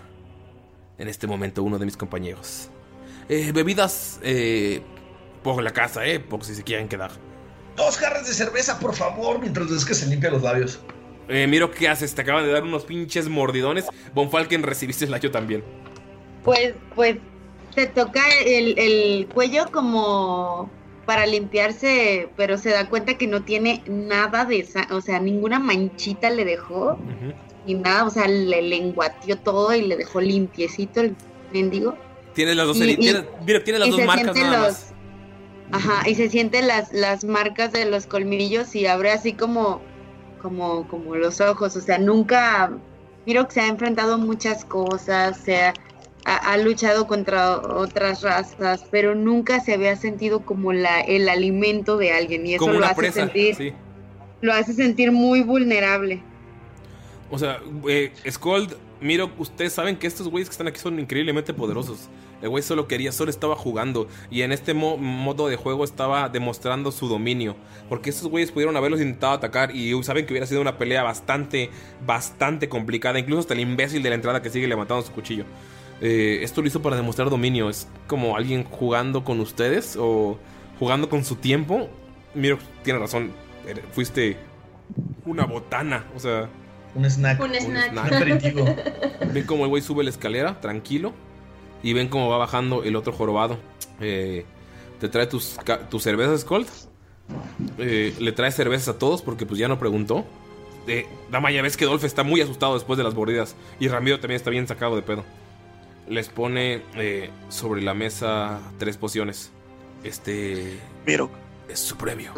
en 0.99 1.07
este 1.07 1.25
momento 1.25 1.63
uno 1.63 1.79
de 1.79 1.85
mis 1.85 1.97
compañeros. 1.97 2.69
Eh, 3.29 3.51
bebidas 3.51 4.19
eh, 4.21 4.81
por 5.43 5.61
la 5.63 5.71
casa, 5.71 6.05
eh, 6.05 6.19
por 6.19 6.43
si 6.45 6.53
se 6.53 6.63
quieren 6.63 6.87
quedar. 6.87 7.11
Dos 7.75 7.97
jarras 7.97 8.27
de 8.27 8.33
cerveza, 8.33 8.79
por 8.79 8.93
favor, 8.95 9.39
mientras 9.39 9.69
es 9.71 9.83
que 9.85 9.93
se 9.93 10.05
limpia 10.07 10.29
los 10.29 10.43
labios. 10.43 10.79
Eh, 11.29 11.47
miro 11.47 11.71
qué 11.71 11.87
haces, 11.87 12.13
te 12.13 12.21
acaban 12.21 12.43
de 12.45 12.51
dar 12.51 12.63
unos 12.63 12.83
pinches 12.83 13.29
mordidones. 13.29 13.85
Bonfalken 14.13 14.61
recibiste 14.63 15.05
el 15.05 15.11
layo 15.11 15.31
también. 15.31 15.63
Pues, 16.43 16.73
pues, 16.95 17.17
te 17.73 17.87
toca 17.87 18.21
el, 18.45 18.77
el 18.77 19.27
cuello 19.33 19.65
como 19.71 20.69
para 21.05 21.25
limpiarse, 21.25 22.29
pero 22.37 22.57
se 22.57 22.69
da 22.69 22.89
cuenta 22.89 23.17
que 23.17 23.27
no 23.27 23.43
tiene 23.43 23.83
nada 23.87 24.45
de 24.45 24.59
esa, 24.59 24.87
o 24.91 25.01
sea, 25.01 25.19
ninguna 25.19 25.59
manchita 25.59 26.29
le 26.29 26.45
dejó, 26.45 26.97
ni 27.65 27.73
nada, 27.73 28.05
o 28.05 28.09
sea, 28.09 28.27
le 28.27 28.61
lenguateó 28.61 29.37
todo 29.37 29.73
y 29.73 29.81
le 29.81 29.97
dejó 29.97 30.21
limpiecito 30.21 31.01
el 31.01 31.15
mendigo. 31.53 31.97
Tienes 32.33 32.55
las 32.55 32.67
dos, 32.67 32.77
Y- 32.77 32.91
y- 32.91 32.97
mira, 32.97 33.63
tienes 33.63 33.79
las 33.79 33.87
y 33.87 33.91
dos 33.91 33.99
se 33.99 34.05
marcas 34.05 34.23
sienten 34.33 34.43
nada 34.51 34.67
los- 34.67 34.73
más. 34.73 34.92
Ajá, 35.73 36.07
y 36.09 36.15
se 36.15 36.29
sienten 36.29 36.67
las, 36.67 36.93
las 36.93 37.23
marcas 37.23 37.71
de 37.71 37.85
los 37.85 38.05
colmillos 38.05 38.75
y 38.75 38.85
abre 38.85 39.11
así 39.11 39.33
como, 39.33 39.81
como, 40.41 40.87
como 40.87 41.15
los 41.15 41.41
ojos. 41.41 41.75
O 41.75 41.81
sea, 41.81 41.97
nunca, 41.97 42.71
miro 43.25 43.47
que 43.47 43.53
se 43.55 43.61
ha 43.61 43.67
enfrentado 43.67 44.17
muchas 44.17 44.65
cosas, 44.65 45.37
se 45.37 45.57
ha, 45.57 45.73
ha- 46.25 46.53
ha 46.53 46.57
luchado 46.57 47.07
contra 47.07 47.57
otras 47.57 48.21
razas, 48.21 48.85
pero 48.91 49.15
nunca 49.15 49.59
se 49.61 49.73
había 49.73 49.95
sentido 49.95 50.45
como 50.45 50.73
la, 50.73 51.01
el 51.01 51.27
alimento 51.27 51.97
de 51.97 52.11
alguien. 52.11 52.45
Y 52.45 52.53
eso 52.55 52.65
Como 52.65 52.79
lo 52.79 52.85
hace 52.85 52.95
presa. 52.95 53.19
sentir, 53.21 53.55
Sí. 53.55 53.73
lo 54.41 54.53
hace 54.53 54.73
sentir 54.73 55.11
muy 55.11 55.41
vulnerable. 55.41 56.21
O 57.31 57.39
sea, 57.39 57.59
eh, 57.89 58.13
Scold, 58.29 58.75
miro, 59.01 59.31
ustedes 59.39 59.73
saben 59.73 59.97
que 59.97 60.05
estos 60.05 60.27
güeyes 60.27 60.49
que 60.49 60.53
están 60.53 60.67
aquí 60.67 60.79
son 60.79 60.99
increíblemente 60.99 61.51
poderosos. 61.51 62.09
El 62.43 62.49
güey 62.49 62.61
solo 62.61 62.87
quería, 62.87 63.11
solo 63.11 63.31
estaba 63.31 63.55
jugando. 63.55 64.07
Y 64.29 64.41
en 64.41 64.51
este 64.51 64.73
mo- 64.75 64.97
modo 64.97 65.47
de 65.47 65.55
juego 65.55 65.83
estaba 65.83 66.29
demostrando 66.29 66.91
su 66.91 67.07
dominio. 67.07 67.55
Porque 67.89 68.09
estos 68.11 68.27
güeyes 68.29 68.51
pudieron 68.51 68.77
haberlos 68.77 68.99
intentado 68.99 69.33
atacar. 69.33 69.75
Y 69.75 69.91
saben 70.03 70.25
que 70.27 70.33
hubiera 70.33 70.45
sido 70.45 70.61
una 70.61 70.77
pelea 70.77 71.01
bastante, 71.03 71.71
bastante 72.05 72.69
complicada. 72.69 73.17
Incluso 73.17 73.39
hasta 73.39 73.53
el 73.55 73.61
imbécil 73.61 74.03
de 74.03 74.09
la 74.09 74.15
entrada 74.15 74.41
que 74.41 74.49
sigue 74.49 74.67
levantando 74.67 75.01
su 75.03 75.11
cuchillo. 75.13 75.45
Eh, 76.01 76.39
esto 76.43 76.61
lo 76.61 76.67
hizo 76.67 76.81
para 76.81 76.95
demostrar 76.97 77.29
dominio. 77.29 77.69
Es 77.69 77.87
como 78.07 78.35
alguien 78.35 78.65
jugando 78.65 79.23
con 79.23 79.39
ustedes 79.39 79.95
o 79.97 80.37
jugando 80.79 81.07
con 81.09 81.23
su 81.23 81.37
tiempo. 81.37 81.87
Miro, 82.35 82.59
tiene 82.83 82.99
razón. 82.99 83.31
Eres- 83.67 83.85
Fuiste 83.93 84.35
una 85.25 85.45
botana. 85.45 86.05
O 86.15 86.19
sea. 86.19 86.49
Un 86.95 87.05
snack. 87.05 87.39
Un 87.41 87.55
snack. 87.55 87.91
Un 87.93 87.97
aperitivo. 87.99 88.65
Ven 89.33 89.45
como 89.45 89.63
el 89.63 89.69
güey 89.69 89.81
sube 89.81 90.03
la 90.03 90.09
escalera, 90.09 90.59
tranquilo. 90.59 91.13
Y 91.83 91.93
ven 91.93 92.07
cómo 92.07 92.29
va 92.29 92.37
bajando 92.37 92.83
el 92.83 92.95
otro 92.95 93.13
jorobado. 93.13 93.57
Eh, 93.99 94.45
te 94.99 95.09
trae 95.09 95.27
tus, 95.27 95.57
tus 95.89 96.01
cervezas, 96.01 96.45
Colt. 96.45 96.69
Eh, 97.77 98.15
le 98.19 98.31
trae 98.31 98.51
cervezas 98.51 98.95
a 98.95 98.97
todos 98.97 99.21
porque 99.21 99.45
pues 99.45 99.59
ya 99.59 99.67
no 99.67 99.77
preguntó. 99.77 100.25
Eh, 100.87 101.07
Dama, 101.31 101.51
ya 101.51 101.61
ves 101.61 101.77
que 101.77 101.85
Dolph 101.85 102.03
está 102.03 102.23
muy 102.23 102.41
asustado 102.41 102.73
después 102.73 102.97
de 102.97 103.03
las 103.03 103.13
mordidas. 103.13 103.55
Y 103.79 103.87
Ramiro 103.87 104.19
también 104.19 104.37
está 104.37 104.49
bien 104.49 104.67
sacado 104.67 104.95
de 104.95 105.01
pedo. 105.01 105.23
Les 106.07 106.29
pone 106.29 106.81
eh, 106.95 107.29
sobre 107.49 107.81
la 107.81 107.93
mesa 107.93 108.59
tres 108.77 108.97
pociones. 108.97 109.51
Este... 110.03 110.79
Miro. 111.05 111.29
Es 111.69 111.79
su 111.79 111.95
premio. 111.95 112.33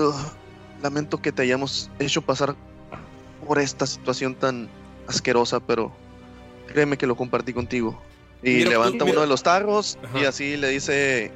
Lamento 0.83 1.21
que 1.21 1.31
te 1.31 1.41
hayamos 1.41 1.89
hecho 1.99 2.21
pasar 2.21 2.55
por 3.45 3.59
esta 3.59 3.87
situación 3.87 4.35
tan 4.35 4.69
asquerosa, 5.07 5.59
pero 5.59 5.91
créeme 6.67 6.97
que 6.97 7.07
lo 7.07 7.15
compartí 7.15 7.53
contigo. 7.53 7.99
Y 8.43 8.51
Mira, 8.57 8.69
levanta 8.71 9.05
tú- 9.05 9.11
uno 9.11 9.21
de 9.21 9.27
los 9.27 9.41
tarros 9.43 9.97
y 10.13 10.19
Ajá. 10.19 10.29
así 10.29 10.57
le 10.57 10.69
dice, 10.69 11.31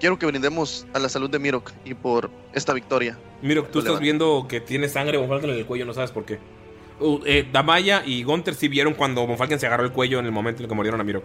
quiero 0.00 0.18
que 0.18 0.26
brindemos 0.26 0.86
a 0.94 0.98
la 0.98 1.08
salud 1.08 1.30
de 1.30 1.38
Mirok 1.38 1.70
y 1.84 1.94
por 1.94 2.30
esta 2.52 2.72
victoria. 2.72 3.18
Miro, 3.42 3.62
tú 3.64 3.68
Lo 3.74 3.78
estás 3.80 3.84
levanta. 3.84 4.02
viendo 4.02 4.46
que 4.48 4.60
tiene 4.60 4.88
sangre 4.88 5.24
Falken 5.26 5.50
en 5.50 5.56
el 5.56 5.66
cuello, 5.66 5.84
no 5.84 5.94
sabes 5.94 6.10
por 6.10 6.24
qué. 6.24 6.38
Uh, 7.00 7.20
eh, 7.26 7.48
Damaya 7.52 8.02
y 8.04 8.22
Gunther 8.22 8.54
sí 8.54 8.68
vieron 8.68 8.94
cuando 8.94 9.26
Von 9.26 9.36
Falken 9.36 9.58
se 9.58 9.66
agarró 9.66 9.84
el 9.84 9.92
cuello 9.92 10.18
en 10.20 10.26
el 10.26 10.32
momento 10.32 10.58
en 10.60 10.64
el 10.64 10.68
que 10.68 10.74
murieron 10.74 11.00
a 11.00 11.04
Miro. 11.04 11.22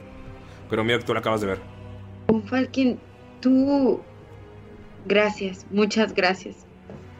Pero 0.69 0.83
Miro, 0.83 0.99
tú 1.03 1.13
lo 1.13 1.19
acabas 1.19 1.41
de 1.41 1.47
ver. 1.47 1.59
Falken, 2.49 2.99
tú. 3.41 4.01
Gracias, 5.05 5.65
muchas 5.71 6.13
gracias. 6.13 6.55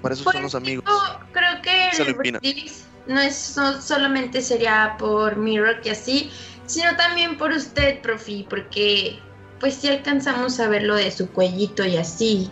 Para 0.02 0.14
eso 0.14 0.24
Pues, 0.24 0.34
son 0.36 0.44
los 0.44 0.56
amigos. 0.56 0.84
yo 0.86 1.20
creo 1.32 1.62
que 1.62 1.90
el 1.90 2.72
no 3.08 3.22
es 3.22 3.36
so- 3.36 3.82
solamente 3.82 4.42
sería 4.42 4.96
por 5.00 5.38
Mirok 5.38 5.86
y 5.86 5.90
así, 5.90 6.30
sino 6.68 6.96
también 6.96 7.38
por 7.38 7.52
usted, 7.52 8.00
profi, 8.02 8.46
porque 8.48 9.18
pues 9.60 9.74
si 9.74 9.88
alcanzamos 9.88 10.60
a 10.60 10.68
ver 10.70 10.84
lo 10.84 10.94
de 10.96 11.10
su 11.10 11.30
cuellito 11.32 11.84
y 11.86 11.98
así. 11.98 12.52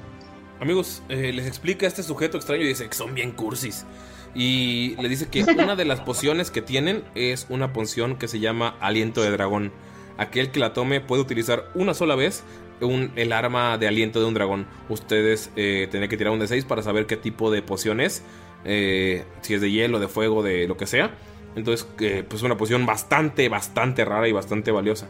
Amigos, 0.59 1.03
eh, 1.09 1.31
les 1.33 1.45
explica 1.45 1.85
a 1.85 1.89
este 1.89 2.01
sujeto 2.01 2.37
extraño 2.37 2.63
y 2.63 2.67
dice 2.67 2.87
que 2.89 2.95
son 2.95 3.13
bien 3.13 3.31
cursis. 3.31 3.85
Y 4.33 4.95
le 5.01 5.07
dice 5.07 5.27
que 5.29 5.43
una 5.63 5.75
de 5.75 5.85
las 5.85 5.99
pociones 6.01 6.49
que 6.49 6.61
tienen 6.61 7.03
es 7.13 7.45
una 7.49 7.73
poción 7.73 8.15
que 8.17 8.27
se 8.27 8.39
llama 8.39 8.75
Aliento 8.79 9.21
de 9.21 9.29
Dragón. 9.31 9.71
Aquel 10.17 10.49
que 10.49 10.59
la 10.59 10.73
tome 10.73 11.01
puede 11.01 11.21
utilizar 11.21 11.69
una 11.75 11.93
sola 11.93 12.15
vez 12.15 12.43
un- 12.81 13.11
el 13.15 13.31
arma 13.33 13.77
de 13.77 13.87
aliento 13.87 14.19
de 14.19 14.25
un 14.25 14.33
dragón. 14.33 14.65
Ustedes 14.89 15.51
eh, 15.55 15.87
tienen 15.91 16.09
que 16.09 16.17
tirar 16.17 16.33
un 16.33 16.39
D6 16.39 16.65
para 16.65 16.81
saber 16.81 17.05
qué 17.05 17.17
tipo 17.17 17.51
de 17.51 17.61
poción 17.61 17.99
es. 18.01 18.23
eh, 18.67 19.23
si 19.41 19.53
es 19.53 19.61
de 19.61 19.69
hielo, 19.71 19.99
de 19.99 20.07
fuego, 20.07 20.41
de 20.41 20.67
lo 20.67 20.75
que 20.75 20.87
sea. 20.87 21.11
Entonces, 21.55 21.87
eh, 21.99 22.23
pues 22.27 22.41
una 22.43 22.57
poción 22.57 22.85
bastante, 22.85 23.47
bastante 23.49 24.03
rara 24.05 24.27
y 24.27 24.31
bastante 24.31 24.71
valiosa. 24.71 25.07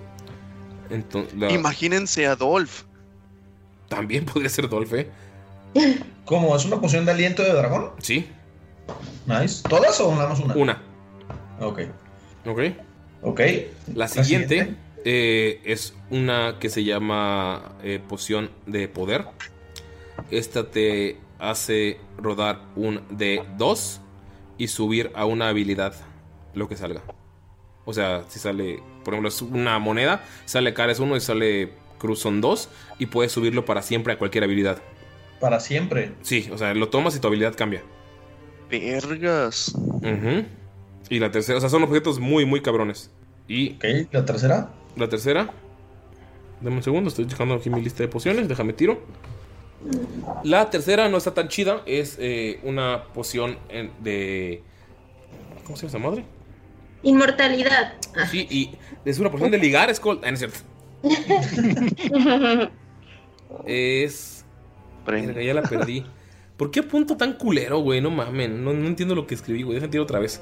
Entonces, 0.89 1.33
la- 1.35 1.51
Imagínense 1.51 2.27
a 2.27 2.35
Dolph. 2.35 2.83
también 3.89 4.25
podría 4.31 4.49
ser 4.49 4.69
Dolph, 4.69 4.93
¿eh? 4.93 5.09
¿Cómo? 6.25 6.55
¿Es 6.55 6.65
una 6.65 6.79
poción 6.79 7.05
de 7.05 7.11
aliento 7.11 7.43
de 7.43 7.53
dragón? 7.53 7.91
Sí, 7.99 8.29
Nice. 9.25 9.63
¿Todas 9.67 9.99
o 9.99 10.13
nada 10.15 10.29
más 10.29 10.39
una? 10.39 10.55
una. 10.55 10.81
Ok. 11.59 11.79
Ok. 12.45 12.59
Ok. 13.23 13.41
La 13.95 14.07
siguiente 14.07 14.75
eh, 15.03 15.59
es 15.65 15.95
una 16.11 16.57
que 16.59 16.69
se 16.69 16.83
llama 16.83 17.73
eh, 17.81 17.99
poción 18.07 18.51
de 18.67 18.87
poder. 18.87 19.25
Esta 20.29 20.69
te 20.69 21.17
hace 21.39 21.97
rodar 22.17 22.61
un 22.75 23.01
D2 23.09 23.99
y 24.59 24.67
subir 24.67 25.11
a 25.15 25.25
una 25.25 25.47
habilidad 25.49 25.95
lo 26.55 26.67
que 26.67 26.75
salga. 26.75 27.01
O 27.85 27.93
sea, 27.93 28.23
si 28.27 28.39
sale, 28.39 28.81
por 29.03 29.13
ejemplo, 29.13 29.29
es 29.29 29.41
una 29.41 29.77
moneda, 29.79 30.23
sale 30.45 30.73
cara 30.73 30.91
es 30.91 30.99
1 30.99 31.15
y 31.15 31.19
sale 31.21 31.73
cruz 31.99 32.19
son 32.19 32.41
2 32.41 32.69
y 32.99 33.05
puedes 33.07 33.31
subirlo 33.31 33.65
para 33.65 33.81
siempre 33.81 34.13
a 34.13 34.17
cualquier 34.17 34.43
habilidad. 34.43 34.79
Para 35.39 35.59
siempre. 35.59 36.13
Sí, 36.21 36.49
o 36.51 36.57
sea, 36.57 36.73
lo 36.73 36.89
tomas 36.89 37.15
y 37.15 37.19
tu 37.19 37.27
habilidad 37.27 37.55
cambia. 37.55 37.83
Vergas. 38.69 39.73
Ujú. 39.75 40.45
Y 41.09 41.19
la 41.19 41.31
tercera, 41.31 41.57
o 41.57 41.61
sea, 41.61 41.69
son 41.69 41.83
objetos 41.83 42.19
muy, 42.19 42.45
muy 42.45 42.61
cabrones. 42.61 43.11
Y. 43.47 43.75
Ok, 43.75 43.85
¿la 44.11 44.25
tercera? 44.25 44.71
La 44.95 45.07
tercera. 45.07 45.51
Dame 46.61 46.77
un 46.77 46.83
segundo, 46.83 47.09
estoy 47.09 47.27
checando 47.27 47.53
aquí 47.53 47.69
mi 47.69 47.81
lista 47.81 48.01
de 48.01 48.09
pociones, 48.09 48.47
déjame 48.47 48.73
tiro. 48.73 49.01
La 50.43 50.69
tercera 50.69 51.09
no 51.09 51.17
está 51.17 51.33
tan 51.33 51.47
chida, 51.47 51.83
es 51.85 52.17
eh, 52.19 52.59
una 52.63 53.03
poción 53.13 53.57
de. 53.99 54.63
¿Cómo 55.65 55.77
se 55.77 55.87
llama 55.87 55.97
esa 55.97 56.09
madre? 56.09 56.25
Inmortalidad. 57.05 57.93
Sí, 58.29 58.45
y 58.49 58.71
es 59.05 59.19
una 59.19 59.31
poción 59.31 59.51
de 59.51 59.57
ligar, 59.57 59.89
es 59.89 59.99
col- 60.01 60.19
ah, 60.23 60.27
no 60.31 60.33
es 60.33 60.39
cierto. 60.39 60.59
Es. 63.65 64.45
Verga, 65.05 65.41
ya 65.41 65.53
la 65.53 65.61
perdí. 65.61 66.03
¿Por 66.57 66.71
qué 66.71 66.83
punto 66.83 67.15
tan 67.17 67.33
culero, 67.33 67.79
güey? 67.79 68.01
No 68.01 68.09
mamen, 68.11 68.63
no, 68.63 68.73
no 68.73 68.87
entiendo 68.87 69.13
lo 69.15 69.27
que 69.27 69.35
escribí, 69.35 69.63
güey. 69.63 69.75
Déjame 69.75 69.91
tiro 69.91 70.03
otra 70.03 70.19
vez. 70.19 70.41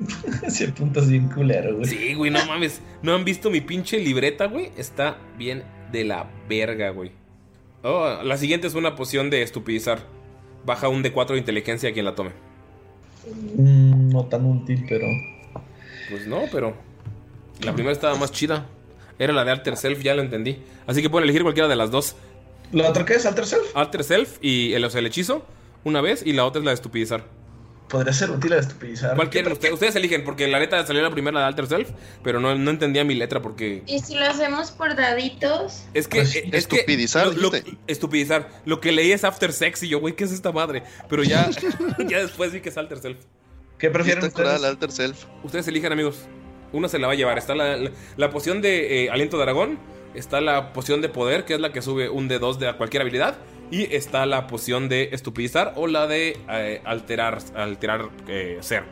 Ese 0.46 0.68
punto 0.72 1.00
es 1.00 1.08
bien 1.08 1.28
culero, 1.28 1.76
güey. 1.76 1.86
Sí, 1.86 2.14
güey, 2.14 2.30
no 2.30 2.44
mames. 2.46 2.80
¿No 3.02 3.14
han 3.14 3.24
visto 3.24 3.50
mi 3.50 3.60
pinche 3.60 3.98
libreta, 4.00 4.46
güey? 4.46 4.70
Está 4.76 5.18
bien 5.38 5.62
de 5.92 6.04
la 6.04 6.28
verga, 6.48 6.90
güey. 6.90 7.12
Oh, 7.82 8.18
la 8.22 8.36
siguiente 8.36 8.66
es 8.66 8.74
una 8.74 8.96
poción 8.96 9.30
de 9.30 9.42
estupidizar. 9.42 10.00
Baja 10.64 10.88
un 10.88 11.02
D4 11.02 11.28
de 11.32 11.38
inteligencia 11.38 11.90
a 11.90 11.92
quien 11.92 12.04
la 12.04 12.14
tome. 12.14 12.30
Mm, 13.56 14.08
no 14.10 14.24
tan 14.26 14.44
útil, 14.46 14.84
pero. 14.88 15.06
Pues 16.10 16.26
no, 16.26 16.42
pero. 16.52 16.74
La 17.62 17.72
primera 17.74 17.92
estaba 17.92 18.14
más 18.16 18.32
chida. 18.32 18.66
Era 19.18 19.32
la 19.34 19.44
de 19.44 19.50
Alter 19.50 19.76
Self, 19.76 20.02
ya 20.02 20.14
lo 20.14 20.22
entendí. 20.22 20.58
Así 20.86 21.02
que 21.02 21.10
pueden 21.10 21.24
elegir 21.24 21.42
cualquiera 21.42 21.68
de 21.68 21.76
las 21.76 21.90
dos. 21.90 22.16
¿La 22.72 22.88
otra 22.88 23.04
qué 23.04 23.14
es? 23.14 23.26
¿Alter 23.26 23.46
Self? 23.46 23.76
Alter 23.76 24.02
Self 24.04 24.38
y 24.40 24.72
el, 24.72 24.84
o 24.84 24.90
sea, 24.90 25.00
el 25.00 25.06
hechizo, 25.06 25.44
una 25.84 26.00
vez, 26.00 26.22
y 26.24 26.32
la 26.32 26.44
otra 26.46 26.60
es 26.60 26.64
la 26.64 26.70
de 26.70 26.76
estupidizar. 26.76 27.24
Podría 27.88 28.12
ser 28.12 28.30
útil 28.30 28.50
la 28.50 28.56
de 28.56 28.62
estupidizar. 28.62 29.16
¿Cuál 29.16 29.28
quieren 29.30 29.52
ustedes? 29.52 29.74
Ustedes 29.74 29.96
eligen, 29.96 30.22
porque 30.24 30.46
la 30.46 30.60
neta 30.60 30.86
salió 30.86 31.02
la 31.02 31.10
primera 31.10 31.34
la 31.34 31.40
de 31.40 31.46
Alter 31.48 31.66
Self, 31.66 31.90
pero 32.22 32.38
no, 32.40 32.54
no 32.54 32.70
entendía 32.70 33.02
mi 33.04 33.14
letra 33.14 33.42
porque 33.42 33.82
Y 33.86 33.98
si 33.98 34.14
lo 34.14 34.24
hacemos 34.24 34.70
por 34.70 34.94
daditos. 34.96 35.82
Es 35.92 36.06
que. 36.08 36.18
Pues, 36.18 36.32
que 36.32 36.56
estupidizar, 36.56 37.26
lo- 37.36 37.50
lo- 37.50 37.58
estupidizar. 37.88 38.48
Lo 38.64 38.80
que 38.80 38.92
leí 38.92 39.10
es 39.12 39.24
After 39.24 39.52
Sex 39.52 39.82
y 39.82 39.88
yo, 39.88 39.98
güey, 40.00 40.14
¿qué 40.14 40.24
es 40.24 40.32
esta 40.32 40.52
madre? 40.52 40.84
Pero 41.08 41.24
ya, 41.24 41.50
ya 42.08 42.18
después 42.20 42.52
vi 42.52 42.60
que 42.60 42.68
es 42.68 42.76
Alter 42.78 43.00
Self. 43.00 43.18
¿Qué 43.80 43.90
prefieren 43.90 44.24
Está 44.24 44.36
curada 44.36 44.58
la 44.58 44.68
Alter 44.68 44.90
Self. 44.92 45.24
Ustedes 45.42 45.66
elijan, 45.68 45.92
amigos. 45.92 46.26
Una 46.72 46.88
se 46.88 46.98
la 46.98 47.06
va 47.06 47.14
a 47.14 47.16
llevar. 47.16 47.38
Está 47.38 47.54
la, 47.54 47.76
la- 47.76 47.90
la 48.16 48.30
poción 48.30 48.60
de 48.62 49.04
eh, 49.04 49.10
aliento 49.10 49.38
de 49.38 49.44
dragón. 49.44 49.78
Está 50.14 50.40
la 50.40 50.72
poción 50.72 51.00
de 51.00 51.08
poder, 51.08 51.44
que 51.44 51.54
es 51.54 51.60
la 51.60 51.72
que 51.72 51.82
sube 51.82 52.08
un 52.08 52.28
de 52.28 52.38
2 52.38 52.58
de 52.58 52.72
cualquier 52.76 53.02
habilidad. 53.02 53.38
Y 53.70 53.94
está 53.94 54.26
la 54.26 54.46
poción 54.48 54.88
de 54.88 55.10
estupidizar 55.12 55.72
o 55.76 55.86
la 55.86 56.06
de 56.06 56.36
eh, 56.50 56.82
alterar, 56.84 57.38
alterar 57.54 58.10
eh, 58.28 58.58
ser. 58.60 58.84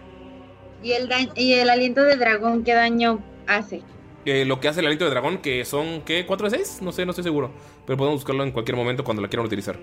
¿Y 0.82 0.92
el, 0.92 1.08
¿Y 1.34 1.54
el 1.54 1.68
aliento 1.68 2.02
de 2.02 2.16
dragón 2.16 2.62
qué 2.62 2.74
daño 2.74 3.22
hace? 3.48 3.82
Eh, 4.24 4.44
lo 4.44 4.60
que 4.60 4.68
hace 4.68 4.80
el 4.80 4.86
aliento 4.86 5.04
de 5.04 5.10
dragón, 5.10 5.38
que 5.38 5.64
son, 5.64 6.02
¿qué? 6.02 6.26
¿4 6.26 6.48
de 6.48 6.58
6? 6.58 6.78
No 6.82 6.92
sé, 6.92 7.04
no 7.04 7.10
estoy 7.10 7.24
seguro. 7.24 7.50
Pero 7.86 7.96
podemos 7.96 8.20
buscarlo 8.20 8.44
en 8.44 8.52
cualquier 8.52 8.76
momento 8.76 9.02
cuando 9.02 9.20
la 9.22 9.28
quieran 9.28 9.46
utilizar. 9.46 9.76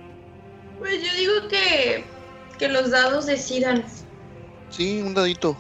Pues 0.80 1.04
yo 1.04 1.14
digo 1.18 1.34
que, 1.50 2.04
que 2.58 2.70
los 2.70 2.92
dados 2.92 3.26
decidan. 3.26 3.84
Sí, 4.76 5.02
un 5.02 5.14
dadito. 5.14 5.58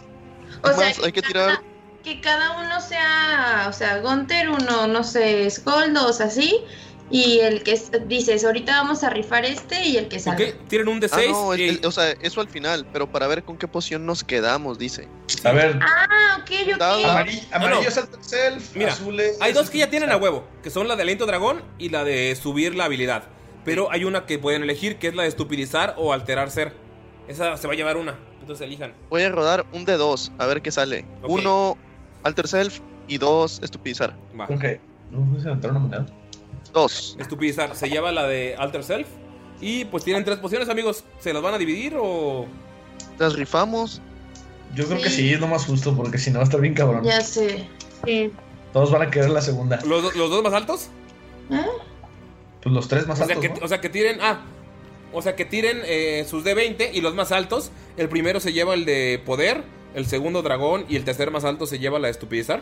O 0.61 0.73
sea, 0.73 0.93
hay 1.03 1.11
que 1.11 1.21
tirar. 1.21 1.61
Que 2.03 2.21
cada 2.21 2.51
uno 2.59 2.81
sea, 2.81 3.65
o 3.67 3.73
sea, 3.73 3.97
Gunter, 3.99 4.49
uno, 4.49 4.87
no 4.87 5.03
sé, 5.03 5.49
Skull, 5.49 5.93
dos, 5.93 6.21
así. 6.21 6.59
Y 7.11 7.39
el 7.41 7.61
que 7.63 7.73
es- 7.73 7.91
dices, 8.07 8.43
ahorita 8.43 8.81
vamos 8.81 9.03
a 9.03 9.11
rifar 9.11 9.45
este 9.45 9.85
y 9.85 9.97
el 9.97 10.07
que 10.07 10.17
salga. 10.19 10.43
Ok, 10.43 10.67
tienen 10.67 10.87
un 10.87 10.99
de 10.99 11.05
Ah, 11.11 11.15
6. 11.15 11.29
no, 11.31 11.53
el- 11.53 11.61
el- 11.61 11.85
o 11.85 11.91
sea, 11.91 12.11
eso 12.21 12.41
al 12.41 12.47
final, 12.49 12.87
pero 12.91 13.11
para 13.11 13.27
ver 13.27 13.43
con 13.43 13.57
qué 13.57 13.67
poción 13.67 14.05
nos 14.07 14.23
quedamos, 14.23 14.79
dice. 14.79 15.07
A 15.43 15.51
ver, 15.51 15.79
Ah, 15.83 16.39
ok, 16.41 16.51
ok. 16.73 16.77
Dado. 16.79 16.99
amari- 17.05 17.47
amarillo 17.51 17.81
no. 17.83 17.87
es 17.87 17.97
Alter 17.97 18.19
Self, 18.23 18.75
Mira, 18.75 18.91
azul 18.93 19.19
es. 19.19 19.39
Hay 19.39 19.53
dos 19.53 19.69
que 19.69 19.77
ya 19.79 19.89
tienen 19.89 20.11
a 20.11 20.17
huevo, 20.17 20.47
que 20.63 20.71
son 20.71 20.87
la 20.87 20.95
de 20.95 21.03
aliento 21.03 21.27
dragón 21.27 21.63
y 21.77 21.89
la 21.89 22.03
de 22.03 22.35
subir 22.35 22.73
la 22.75 22.85
habilidad. 22.85 23.25
Pero 23.63 23.91
hay 23.91 24.03
una 24.03 24.25
que 24.25 24.39
pueden 24.39 24.63
elegir, 24.63 24.97
que 24.97 25.07
es 25.07 25.15
la 25.15 25.23
de 25.23 25.29
estupidizar 25.29 25.93
o 25.97 26.11
alterar 26.11 26.49
ser. 26.51 26.73
Esa 27.27 27.55
se 27.57 27.67
va 27.67 27.73
a 27.73 27.75
llevar 27.75 27.97
una, 27.97 28.17
entonces 28.45 28.65
elijan. 28.65 28.93
Voy 29.09 29.23
a 29.23 29.29
rodar 29.29 29.65
un 29.73 29.83
de 29.85 29.97
dos, 29.97 30.31
a 30.37 30.45
ver 30.45 30.61
qué 30.61 30.71
sale. 30.71 31.05
Uno, 31.23 31.77
Alter 32.23 32.47
Self 32.47 32.79
y 33.07 33.17
dos, 33.17 33.59
estupidizar. 33.63 34.15
Va. 34.39 34.45
Ok. 34.45 34.63
No 35.11 35.37
se 35.39 35.45
levantaron 35.45 35.77
una 35.77 35.85
moneda. 35.85 36.05
Dos. 36.73 37.15
Estupidizar, 37.19 37.75
se 37.75 37.89
lleva 37.89 38.11
la 38.11 38.23
de 38.27 38.55
alter 38.57 38.83
self. 38.83 39.07
Y 39.61 39.85
pues 39.85 40.03
tienen 40.03 40.25
tres 40.25 40.37
pociones, 40.39 40.67
amigos. 40.69 41.03
¿Se 41.19 41.31
las 41.33 41.41
van 41.41 41.53
a 41.53 41.57
dividir 41.57 41.95
o...? 41.97 42.45
Las 43.17 43.35
rifamos. 43.35 44.01
Yo 44.73 44.85
creo 44.87 45.01
que 45.01 45.09
Sí. 45.09 45.31
es 45.33 45.39
lo 45.39 45.47
más 45.47 45.65
justo, 45.65 45.95
porque 45.95 46.17
si 46.17 46.31
no 46.31 46.39
va 46.39 46.41
a 46.41 46.45
estar 46.45 46.59
bien 46.59 46.73
cabrón. 46.73 47.03
Ya 47.05 47.21
sé. 47.21 47.65
Sí. 48.03 48.31
Todos 48.73 48.91
van 48.91 49.03
a 49.03 49.09
querer 49.09 49.29
la 49.29 49.41
segunda. 49.41 49.79
¿Los, 49.85 50.03
do- 50.03 50.11
los 50.11 50.29
dos 50.29 50.43
más 50.43 50.53
altos? 50.53 50.89
¿Eh? 51.49 51.65
Pues 52.61 52.75
los 52.75 52.87
tres 52.89 53.07
más 53.07 53.21
O 53.21 53.25
sea, 53.25 53.35
altos. 53.35 53.49
que, 53.53 53.59
¿no? 53.59 53.65
o 53.65 53.67
sea, 53.69 53.79
que 53.79 53.89
tiren... 53.89 54.17
Ah, 54.21 54.41
o 55.15 55.21
sea, 55.21 55.35
que 55.35 55.45
tiren 55.45 55.81
eh, 55.85 56.25
sus 56.29 56.43
D20 56.43 56.89
y 56.93 57.01
los 57.01 57.15
más 57.15 57.31
altos. 57.31 57.71
El 57.97 58.09
primero 58.09 58.39
se 58.39 58.53
lleva 58.53 58.73
el 58.75 58.85
de 58.85 59.19
poder, 59.25 59.63
el 59.95 60.05
segundo 60.05 60.41
dragón 60.43 60.85
y 60.89 60.95
el 60.97 61.03
tercer 61.05 61.31
más 61.31 61.43
alto 61.45 61.65
se 61.65 61.79
lleva 61.79 61.97
la 61.97 62.07
de 62.07 62.11
estupidizar. 62.11 62.61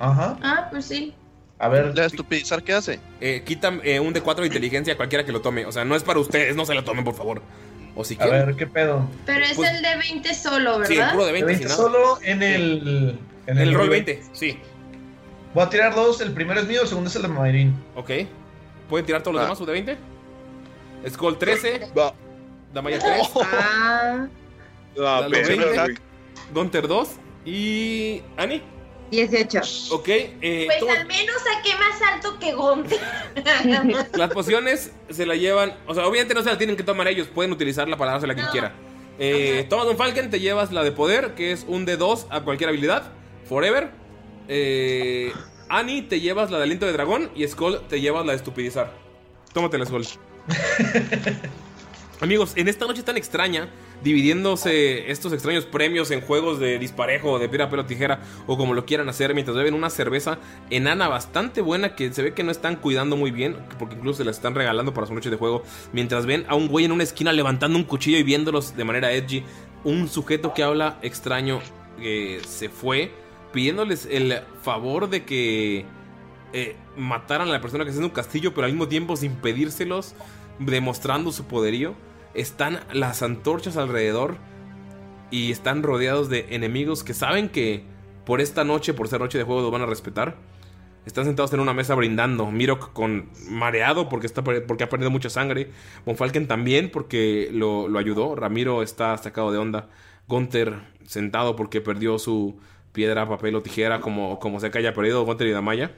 Ajá. 0.00 0.38
Ah, 0.42 0.68
pues 0.70 0.86
sí. 0.86 1.14
A 1.58 1.68
ver, 1.68 1.86
¿La 1.94 2.02
de 2.02 2.06
estupidizar 2.08 2.62
qué 2.64 2.72
hace? 2.72 2.98
Eh, 3.20 3.42
quitan 3.46 3.80
eh, 3.84 4.00
un 4.00 4.12
D4 4.12 4.40
de 4.40 4.46
inteligencia 4.48 4.94
a 4.94 4.96
cualquiera 4.96 5.24
que 5.24 5.30
lo 5.32 5.40
tome. 5.40 5.64
O 5.66 5.72
sea, 5.72 5.84
no 5.84 5.94
es 5.94 6.02
para 6.02 6.18
ustedes, 6.18 6.56
no 6.56 6.66
se 6.66 6.74
lo 6.74 6.82
tomen, 6.82 7.04
por 7.04 7.14
favor. 7.14 7.42
O 7.94 8.02
si 8.02 8.14
a 8.14 8.18
quieren. 8.18 8.46
ver, 8.46 8.56
¿qué 8.56 8.66
pedo? 8.66 9.08
Pero 9.24 9.44
es 9.44 9.54
Pues- 9.54 9.70
el 9.70 9.80
de 9.82 9.96
20 9.96 10.34
solo, 10.34 10.78
¿verdad? 10.80 10.88
Sí, 10.88 10.98
el 10.98 11.10
puro 11.10 11.26
de 11.26 11.32
De 11.32 11.42
20, 11.44 11.46
20 11.46 11.62
si 11.64 11.70
no. 11.70 11.76
solo 11.76 12.18
en 12.22 12.42
el. 12.42 13.18
En 13.46 13.58
el 13.58 13.72
roll 13.72 13.88
20, 13.90 14.22
sí. 14.32 14.58
Voy 15.54 15.62
a 15.62 15.70
tirar 15.70 15.94
dos. 15.94 16.20
El 16.20 16.32
primero 16.32 16.58
es 16.60 16.66
mío, 16.66 16.82
el 16.82 16.88
segundo 16.88 17.08
es 17.08 17.14
el 17.16 17.22
de 17.22 17.28
Mayrin. 17.28 17.74
Ok. 17.94 18.10
¿Pueden 18.88 19.06
tirar 19.06 19.22
todos 19.22 19.34
los 19.34 19.40
Va. 19.42 19.44
demás 19.46 19.58
sus 19.58 19.66
de 19.66 19.72
20? 19.74 19.96
Skull 21.08 21.38
13, 21.38 21.90
Va. 21.96 22.14
Damaya 22.72 22.98
3. 22.98 23.30
Ah, 23.44 24.26
20, 25.30 25.56
güey. 25.56 25.94
Gunter 26.52 26.86
2 26.88 27.08
y 27.44 28.22
Ani. 28.36 28.62
18. 29.10 29.60
Ok, 29.94 30.08
eh, 30.08 30.64
pues 30.66 30.78
todo- 30.80 30.90
al 30.90 31.06
menos 31.06 31.36
saqué 31.42 31.70
más 31.76 32.02
alto 32.12 32.38
que 32.38 32.52
Gonte. 32.52 32.98
las 34.14 34.30
pociones 34.32 34.92
se 35.10 35.26
la 35.26 35.36
llevan, 35.36 35.76
o 35.86 35.94
sea, 35.94 36.06
obviamente 36.06 36.34
no 36.34 36.42
se 36.42 36.50
la 36.50 36.58
tienen 36.58 36.76
que 36.76 36.82
tomar 36.82 37.06
ellos, 37.06 37.28
pueden 37.28 37.52
utilizarla 37.52 37.96
para 37.96 38.12
dársela 38.12 38.32
a 38.32 38.36
quien 38.36 38.46
No. 38.46 38.52
quiera. 38.52 38.72
Eh, 39.18 39.66
toma 39.68 39.84
Don 39.84 39.96
Falken, 39.96 40.30
te 40.30 40.40
llevas 40.40 40.72
la 40.72 40.82
de 40.82 40.90
poder, 40.90 41.34
que 41.34 41.52
es 41.52 41.64
un 41.68 41.86
D2 41.86 42.26
a 42.30 42.40
cualquier 42.40 42.70
habilidad, 42.70 43.12
forever. 43.48 43.90
Eh, 44.48 45.32
Ani, 45.68 46.02
te 46.02 46.20
llevas 46.20 46.50
la 46.50 46.56
de 46.58 46.64
aliento 46.64 46.86
de 46.86 46.92
dragón 46.92 47.30
y 47.36 47.46
Skull 47.46 47.82
te 47.88 48.00
llevas 48.00 48.26
la 48.26 48.32
de 48.32 48.36
estupidizar. 48.38 48.92
Tómatela, 49.52 49.86
Skull. 49.86 50.04
Amigos, 52.20 52.52
en 52.56 52.68
esta 52.68 52.86
noche 52.86 53.02
tan 53.02 53.16
extraña, 53.16 53.68
dividiéndose 54.02 55.10
estos 55.10 55.32
extraños 55.32 55.64
premios 55.64 56.10
en 56.10 56.20
juegos 56.20 56.60
de 56.60 56.78
disparejo, 56.78 57.38
de 57.38 57.48
piedra, 57.48 57.68
pelo, 57.68 57.86
tijera, 57.86 58.20
o 58.46 58.56
como 58.56 58.72
lo 58.72 58.86
quieran 58.86 59.08
hacer, 59.08 59.34
mientras 59.34 59.56
beben 59.56 59.74
una 59.74 59.90
cerveza 59.90 60.38
enana 60.70 61.08
bastante 61.08 61.60
buena 61.60 61.96
que 61.96 62.12
se 62.12 62.22
ve 62.22 62.32
que 62.32 62.44
no 62.44 62.50
están 62.50 62.76
cuidando 62.76 63.16
muy 63.16 63.30
bien, 63.30 63.56
porque 63.78 63.96
incluso 63.96 64.18
se 64.18 64.24
la 64.24 64.30
están 64.30 64.54
regalando 64.54 64.94
para 64.94 65.06
su 65.06 65.14
noche 65.14 65.30
de 65.30 65.36
juego, 65.36 65.64
mientras 65.92 66.24
ven 66.24 66.44
a 66.48 66.54
un 66.54 66.68
güey 66.68 66.84
en 66.84 66.92
una 66.92 67.02
esquina 67.02 67.32
levantando 67.32 67.78
un 67.78 67.84
cuchillo 67.84 68.18
y 68.18 68.22
viéndolos 68.22 68.76
de 68.76 68.84
manera 68.84 69.12
edgy, 69.12 69.42
un 69.82 70.08
sujeto 70.08 70.54
que 70.54 70.62
habla 70.62 70.98
extraño 71.02 71.60
que 72.00 72.40
se 72.46 72.68
fue, 72.68 73.10
pidiéndoles 73.52 74.06
el 74.10 74.40
favor 74.62 75.08
de 75.10 75.24
que 75.24 75.84
eh, 76.56 76.76
mataran 76.96 77.48
a 77.48 77.50
la 77.50 77.60
persona 77.60 77.82
que 77.82 77.90
está 77.90 78.00
en 78.00 78.04
un 78.04 78.12
castillo, 78.12 78.54
pero 78.54 78.66
al 78.66 78.72
mismo 78.72 78.86
tiempo 78.86 79.16
sin 79.16 79.32
pedírselos, 79.32 80.14
demostrando 80.60 81.32
su 81.32 81.46
poderío. 81.46 81.94
Están 82.32 82.78
las 82.92 83.24
antorchas 83.24 83.76
alrededor 83.76 84.36
y 85.32 85.50
están 85.50 85.82
rodeados 85.82 86.28
de 86.28 86.46
enemigos 86.50 87.02
que 87.02 87.12
saben 87.12 87.48
que 87.48 87.82
por 88.24 88.40
esta 88.40 88.62
noche, 88.62 88.94
por 88.94 89.08
ser 89.08 89.20
noche 89.20 89.36
de 89.36 89.42
juego, 89.42 89.62
los 89.62 89.72
van 89.72 89.82
a 89.82 89.86
respetar. 89.86 90.36
Están 91.04 91.24
sentados 91.24 91.52
en 91.52 91.58
una 91.58 91.74
mesa 91.74 91.96
brindando. 91.96 92.48
Mirok 92.52 92.92
con 92.92 93.30
mareado 93.50 94.08
porque, 94.08 94.28
está, 94.28 94.44
porque 94.44 94.84
ha 94.84 94.88
perdido 94.88 95.10
mucha 95.10 95.30
sangre. 95.30 95.72
Von 96.06 96.16
también 96.46 96.88
porque 96.88 97.50
lo, 97.52 97.88
lo 97.88 97.98
ayudó. 97.98 98.36
Ramiro 98.36 98.80
está 98.84 99.18
sacado 99.18 99.50
de 99.50 99.58
onda. 99.58 99.88
Gunther 100.28 100.74
sentado 101.04 101.56
porque 101.56 101.80
perdió 101.80 102.20
su 102.20 102.60
piedra, 102.92 103.28
papel 103.28 103.56
o 103.56 103.60
tijera, 103.60 104.00
como, 104.00 104.38
como 104.38 104.60
sea 104.60 104.70
que 104.70 104.78
haya 104.78 104.94
perdido 104.94 105.24
Gunther 105.24 105.48
y 105.48 105.50
Damaya. 105.50 105.90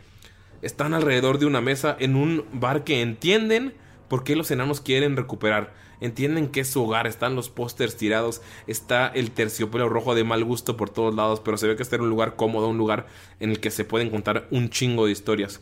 Están 0.62 0.94
alrededor 0.94 1.38
de 1.38 1.46
una 1.46 1.60
mesa 1.60 1.96
en 1.98 2.16
un 2.16 2.44
bar 2.52 2.84
que 2.84 3.02
entienden 3.02 3.74
por 4.08 4.24
qué 4.24 4.36
los 4.36 4.50
enanos 4.50 4.80
quieren 4.80 5.16
recuperar. 5.16 5.74
Entienden 6.00 6.48
que 6.48 6.60
es 6.60 6.68
su 6.68 6.82
hogar, 6.84 7.06
están 7.06 7.34
los 7.34 7.48
pósters 7.48 7.96
tirados, 7.96 8.42
está 8.66 9.08
el 9.08 9.30
terciopelo 9.30 9.88
rojo 9.88 10.14
de 10.14 10.24
mal 10.24 10.44
gusto 10.44 10.76
por 10.76 10.90
todos 10.90 11.14
lados, 11.14 11.40
pero 11.40 11.56
se 11.56 11.66
ve 11.66 11.76
que 11.76 11.82
está 11.82 11.96
en 11.96 12.02
un 12.02 12.10
lugar 12.10 12.36
cómodo, 12.36 12.68
un 12.68 12.78
lugar 12.78 13.06
en 13.40 13.50
el 13.50 13.60
que 13.60 13.70
se 13.70 13.84
pueden 13.84 14.10
contar 14.10 14.46
un 14.50 14.68
chingo 14.68 15.06
de 15.06 15.12
historias. 15.12 15.60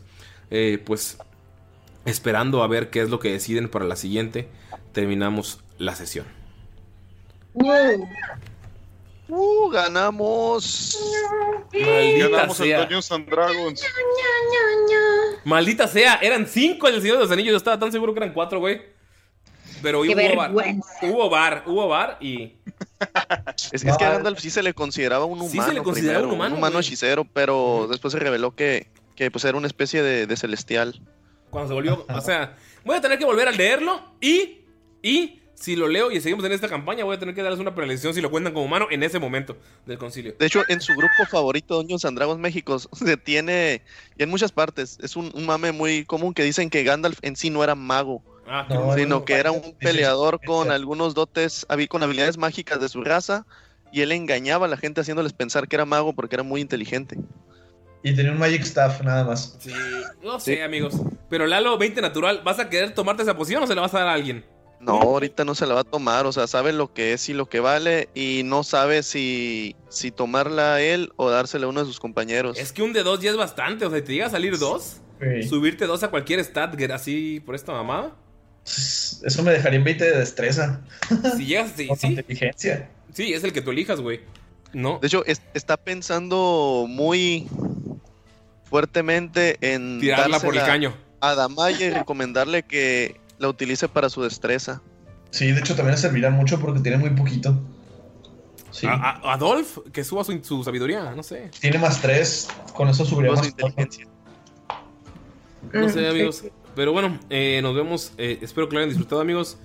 Eh, 0.51 0.81
pues 0.85 1.17
esperando 2.05 2.63
a 2.63 2.67
ver 2.67 2.89
qué 2.89 3.01
es 3.01 3.09
lo 3.09 3.19
que 3.19 3.31
deciden 3.31 3.69
para 3.69 3.85
la 3.85 3.95
siguiente, 3.95 4.49
terminamos 4.91 5.61
la 5.77 5.95
sesión. 5.95 6.25
Uh, 9.27 9.69
ganamos. 9.69 10.99
Maldita 11.73 12.27
Ganamos 12.29 12.59
el 12.59 12.65
sea. 12.67 12.79
Dungeons 12.81 13.11
and 13.11 13.29
Dragons. 13.29 13.83
Maldita 15.43 15.87
sea, 15.87 16.15
eran 16.21 16.47
cinco 16.47 16.87
el 16.87 17.01
Señor 17.01 17.17
de 17.17 17.23
los 17.23 17.31
Anillos. 17.31 17.51
Yo 17.51 17.57
estaba 17.57 17.79
tan 17.79 17.91
seguro 17.91 18.13
que 18.13 18.19
eran 18.19 18.33
cuatro, 18.33 18.59
güey. 18.59 18.81
Pero 19.81 20.01
Qué 20.03 20.09
hubo 20.09 20.15
bar. 20.37 20.51
vergüenza. 20.53 20.89
Hubo 21.03 21.29
bar, 21.29 21.63
hubo 21.67 21.87
bar 21.87 22.17
y. 22.21 22.53
Es, 23.71 23.83
es 23.83 23.97
que 23.97 24.03
a 24.03 24.11
Gandalf 24.13 24.39
sí 24.39 24.49
se 24.49 24.63
le 24.63 24.73
consideraba 24.73 25.25
un 25.25 25.39
humano. 25.39 25.51
Sí 25.51 25.59
se 25.61 25.73
le 25.73 25.83
consideraba 25.83 26.19
primero, 26.19 26.29
un 26.29 26.35
humano, 26.35 26.55
Un 26.55 26.59
humano 26.59 26.73
güey. 26.73 26.85
hechicero, 26.85 27.25
pero 27.25 27.87
después 27.89 28.11
se 28.13 28.19
reveló 28.19 28.55
que, 28.55 28.87
que 29.15 29.29
pues 29.29 29.43
era 29.45 29.57
una 29.57 29.67
especie 29.67 30.01
de, 30.01 30.25
de 30.27 30.37
celestial. 30.37 30.99
Cuando 31.49 31.67
se 31.69 31.73
volvió. 31.73 32.05
O 32.09 32.21
sea, 32.21 32.55
voy 32.83 32.95
a 32.97 33.01
tener 33.01 33.19
que 33.19 33.25
volver 33.25 33.47
a 33.47 33.51
leerlo 33.51 34.01
y. 34.21 34.61
Y. 35.03 35.41
Si 35.55 35.75
lo 35.75 35.87
leo 35.87 36.11
y 36.11 36.19
seguimos 36.21 36.43
en 36.45 36.51
esta 36.51 36.67
campaña, 36.67 37.05
voy 37.05 37.15
a 37.15 37.19
tener 37.19 37.33
que 37.33 37.41
darles 37.41 37.59
una 37.59 37.73
penalización 37.73 38.13
si 38.13 38.21
lo 38.21 38.29
cuentan 38.29 38.53
como 38.53 38.65
humano 38.65 38.87
en 38.91 39.03
ese 39.03 39.19
momento 39.19 39.57
del 39.85 39.97
concilio. 39.97 40.35
De 40.37 40.45
hecho, 40.45 40.63
en 40.67 40.81
su 40.81 40.93
grupo 40.95 41.25
favorito, 41.25 41.75
Dungeons 41.77 42.03
and 42.05 42.17
Dragons 42.17 42.39
México, 42.39 42.77
se 42.93 43.17
tiene, 43.17 43.81
y 44.17 44.23
en 44.23 44.29
muchas 44.29 44.51
partes, 44.51 44.97
es 45.01 45.15
un, 45.15 45.31
un 45.33 45.45
mame 45.45 45.71
muy 45.71 46.05
común 46.05 46.33
que 46.33 46.43
dicen 46.43 46.69
que 46.69 46.83
Gandalf 46.83 47.19
en 47.21 47.35
sí 47.35 47.49
no 47.49 47.63
era 47.63 47.73
mago, 47.75 48.21
Ah, 48.47 48.67
No, 48.69 48.93
sino 48.93 49.19
no, 49.19 49.25
que 49.25 49.33
era 49.33 49.51
un 49.51 49.73
peleador 49.79 50.39
con 50.45 50.69
algunos 50.69 51.15
dotes, 51.15 51.65
habi- 51.67 51.87
con 51.87 52.03
habilidades 52.03 52.37
mágicas 52.37 52.79
de 52.79 52.89
su 52.89 53.03
raza, 53.03 53.45
y 53.91 54.01
él 54.01 54.11
engañaba 54.11 54.65
a 54.67 54.69
la 54.69 54.77
gente 54.77 55.01
haciéndoles 55.01 55.33
pensar 55.33 55.67
que 55.67 55.77
era 55.77 55.85
mago 55.85 56.13
porque 56.13 56.35
era 56.35 56.43
muy 56.43 56.61
inteligente. 56.61 57.17
Y 58.03 58.13
tenía 58.15 58.31
un 58.31 58.37
Magic 58.37 58.61
Staff 58.61 59.01
nada 59.01 59.23
más. 59.23 59.57
Sí, 59.59 59.71
no 60.21 60.39
sé, 60.39 60.61
amigos. 60.61 60.93
Pero 61.27 61.47
Lalo, 61.47 61.75
20 61.79 62.01
natural, 62.01 62.41
¿vas 62.43 62.59
a 62.59 62.69
querer 62.69 62.93
tomarte 62.93 63.23
esa 63.23 63.35
poción 63.35 63.63
o 63.63 63.67
se 63.67 63.73
la 63.73 63.81
vas 63.81 63.93
a 63.95 63.99
dar 63.99 64.09
a 64.09 64.13
alguien? 64.13 64.45
No, 64.79 65.01
ahorita 65.01 65.45
no 65.45 65.55
se 65.55 65.65
la 65.65 65.73
va 65.73 65.81
a 65.81 65.83
tomar, 65.85 66.25
o 66.27 66.31
sea, 66.31 66.45
sabe 66.47 66.71
lo 66.73 66.93
que 66.93 67.13
es 67.13 67.27
y 67.29 67.33
lo 67.33 67.47
que 67.49 67.59
vale, 67.59 68.09
y 68.13 68.41
no 68.45 68.63
sabe 68.63 69.01
si, 69.03 69.75
si 69.89 70.11
tomarla 70.11 70.75
a 70.75 70.81
él 70.81 71.11
o 71.15 71.29
dársela 71.29 71.65
a 71.65 71.69
uno 71.69 71.79
de 71.79 71.87
sus 71.87 71.99
compañeros. 71.99 72.57
Es 72.59 72.71
que 72.71 72.83
un 72.83 72.93
de 72.93 73.01
dos 73.03 73.19
ya 73.19 73.31
es 73.31 73.37
bastante. 73.37 73.85
O 73.85 73.89
sea, 73.89 74.03
te 74.03 74.11
llega 74.13 74.27
a 74.27 74.29
salir 74.29 74.57
dos, 74.59 74.97
Sí. 75.19 75.47
subirte 75.47 75.85
dos 75.87 76.03
a 76.03 76.09
cualquier 76.09 76.39
stat 76.43 76.75
así 76.91 77.39
por 77.45 77.55
esta 77.55 77.71
mamada. 77.71 78.13
Eso 78.65 79.43
me 79.43 79.51
dejaría 79.51 79.77
en 79.79 79.85
20 79.85 80.03
de 80.03 80.17
destreza. 80.19 80.81
Si 81.37 81.45
llegas, 81.45 81.71
sí, 81.75 81.87
sí, 81.97 82.07
inteligencia. 82.07 82.89
sí, 83.13 83.33
es 83.33 83.43
el 83.43 83.53
que 83.53 83.61
tú 83.61 83.71
elijas, 83.71 84.01
güey. 84.01 84.19
No, 84.73 84.99
De 84.99 85.07
hecho, 85.07 85.23
es- 85.25 85.41
está 85.53 85.77
pensando 85.77 86.85
muy 86.89 87.47
fuertemente 88.69 89.57
en 89.61 89.99
tirarla 89.99 90.39
por 90.39 90.55
el 90.55 90.63
caño. 90.63 90.95
a 91.21 91.35
Damaya 91.35 91.85
y 91.85 91.91
recomendarle 91.91 92.63
que 92.63 93.15
la 93.39 93.47
utilice 93.49 93.87
para 93.87 94.09
su 94.09 94.21
destreza. 94.21 94.81
Sí, 95.31 95.51
de 95.51 95.59
hecho 95.59 95.75
también 95.75 95.95
le 95.95 96.01
servirá 96.01 96.29
mucho 96.29 96.59
porque 96.59 96.79
tiene 96.79 96.97
muy 96.97 97.09
poquito. 97.11 97.57
Sí. 98.71 98.87
A, 98.87 98.93
a- 98.93 99.33
Adolf, 99.33 99.77
que 99.93 100.03
suba 100.03 100.23
su, 100.23 100.37
su 100.43 100.63
sabiduría, 100.63 101.13
no 101.15 101.23
sé. 101.23 101.49
Tiene 101.59 101.77
más 101.77 102.01
3, 102.01 102.47
con 102.73 102.89
eso 102.89 103.05
subiría 103.05 103.31
Toda 103.31 103.41
más 103.41 103.45
su 103.47 103.51
inteligencia. 103.51 104.07
No 105.73 105.87
Mm, 105.87 105.89
sé, 105.89 106.07
amigos. 106.07 106.43
Pero 106.75 106.91
bueno, 106.91 107.19
eh, 107.29 107.59
nos 107.63 107.73
vemos. 107.75 108.11
eh, 108.17 108.37
espero 108.41 108.67
que 108.69 108.73
lo 108.75 108.79
hayan 108.79 108.89
disfrutado, 108.89 109.21
amigos. 109.21 109.57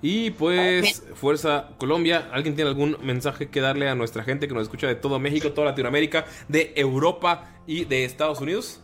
Y 0.00 0.30
pues, 0.32 1.02
Fuerza 1.14 1.70
Colombia. 1.78 2.28
¿Alguien 2.32 2.54
tiene 2.54 2.70
algún 2.70 2.96
mensaje 3.02 3.48
que 3.48 3.60
darle 3.60 3.88
a 3.88 3.94
nuestra 3.94 4.22
gente 4.22 4.46
que 4.46 4.54
nos 4.54 4.62
escucha 4.64 4.86
de 4.86 4.94
todo 4.94 5.18
México, 5.18 5.50
toda 5.52 5.68
Latinoamérica, 5.68 6.26
de 6.46 6.72
Europa 6.76 7.50
y 7.66 7.84
de 7.86 8.04
Estados 8.04 8.40
Unidos? 8.40 8.80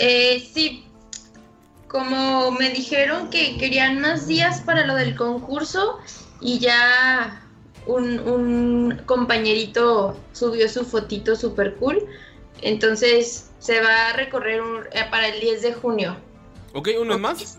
Eh, 0.00 0.48
sí, 0.52 0.84
como 1.94 2.50
me 2.50 2.70
dijeron 2.70 3.30
que 3.30 3.56
querían 3.56 4.00
más 4.00 4.26
días 4.26 4.60
para 4.62 4.84
lo 4.84 4.96
del 4.96 5.14
concurso 5.14 6.00
y 6.40 6.58
ya 6.58 7.40
un, 7.86 8.18
un 8.18 9.00
compañerito 9.06 10.18
subió 10.32 10.68
su 10.68 10.84
fotito 10.84 11.36
super 11.36 11.76
cool, 11.76 12.04
entonces 12.62 13.52
se 13.60 13.80
va 13.80 14.08
a 14.08 14.12
recorrer 14.14 14.60
un- 14.60 14.82
eh, 14.90 15.04
para 15.08 15.28
el 15.28 15.38
10 15.40 15.62
de 15.62 15.72
junio. 15.72 16.16
¿Ok? 16.72 16.88
¿Uno 17.00 17.14
es 17.14 17.20
más? 17.20 17.58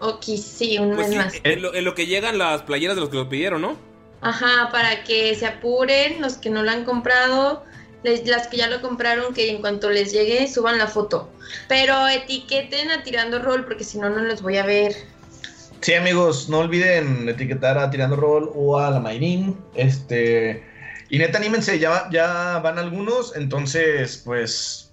Ok, 0.00 0.22
sí, 0.22 0.78
un 0.78 0.94
Pues 0.94 1.08
mes 1.08 1.10
sí, 1.10 1.16
más. 1.16 1.34
en, 1.44 1.60
lo, 1.60 1.74
en 1.74 1.84
lo 1.84 1.94
que 1.94 2.06
llegan 2.06 2.38
las 2.38 2.62
playeras 2.62 2.96
de 2.96 3.02
los 3.02 3.10
que 3.10 3.16
lo 3.18 3.28
pidieron, 3.28 3.60
¿no? 3.60 3.76
Ajá, 4.22 4.70
para 4.72 5.04
que 5.04 5.34
se 5.34 5.46
apuren 5.46 6.22
los 6.22 6.38
que 6.38 6.48
no 6.48 6.62
lo 6.62 6.70
han 6.70 6.86
comprado, 6.86 7.64
les- 8.02 8.26
las 8.26 8.48
que 8.48 8.56
ya 8.58 8.68
lo 8.68 8.80
compraron, 8.80 9.34
que 9.34 9.50
en 9.50 9.60
cuanto 9.60 9.90
les 9.90 10.12
llegue 10.12 10.46
suban 10.48 10.78
la 10.78 10.86
foto. 10.86 11.30
Pero 11.68 12.08
etiqueten 12.08 12.90
a 12.90 13.02
Tirando 13.02 13.38
Roll 13.40 13.64
porque 13.64 13.84
si 13.84 13.98
no, 13.98 14.10
no 14.10 14.20
los 14.22 14.42
voy 14.42 14.56
a 14.56 14.64
ver. 14.66 14.94
Sí, 15.80 15.94
amigos, 15.94 16.48
no 16.48 16.58
olviden 16.60 17.28
etiquetar 17.28 17.76
a 17.76 17.90
Tirando 17.90 18.16
Roll 18.16 18.50
o 18.54 18.78
a 18.78 18.90
la 18.90 19.00
Mayrin. 19.00 19.56
Este. 19.74 20.62
Y 21.10 21.18
neta, 21.18 21.38
anímense, 21.38 21.78
ya, 21.78 22.08
ya 22.10 22.58
van 22.60 22.78
algunos, 22.78 23.34
entonces, 23.36 24.22
pues. 24.24 24.88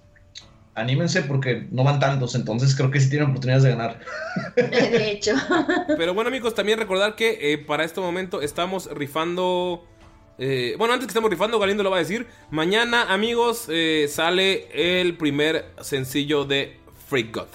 Anímense 0.74 1.22
porque 1.22 1.66
no 1.72 1.82
van 1.84 1.98
tantos, 1.98 2.34
entonces 2.34 2.74
creo 2.76 2.90
que 2.90 3.00
sí 3.00 3.10
tienen 3.10 3.28
oportunidades 3.30 3.64
de 3.64 3.70
ganar. 3.70 4.00
De 4.56 5.10
hecho. 5.10 5.34
Pero 5.96 6.14
bueno, 6.14 6.28
amigos, 6.28 6.54
también 6.54 6.78
recordar 6.78 7.16
que 7.16 7.52
eh, 7.52 7.58
para 7.58 7.84
este 7.84 8.00
momento 8.00 8.40
estamos 8.40 8.88
rifando. 8.92 9.84
Eh, 10.42 10.74
bueno, 10.78 10.94
antes 10.94 11.06
que 11.06 11.10
estemos 11.10 11.28
rifando, 11.28 11.58
Galindo 11.58 11.82
lo 11.82 11.90
va 11.90 11.98
a 11.98 12.00
decir. 12.00 12.26
Mañana, 12.50 13.12
amigos, 13.12 13.66
eh, 13.68 14.06
sale 14.08 14.68
el 14.72 15.18
primer 15.18 15.66
sencillo 15.82 16.46
de 16.46 16.80
Freak 17.08 17.36
God. 17.36 17.48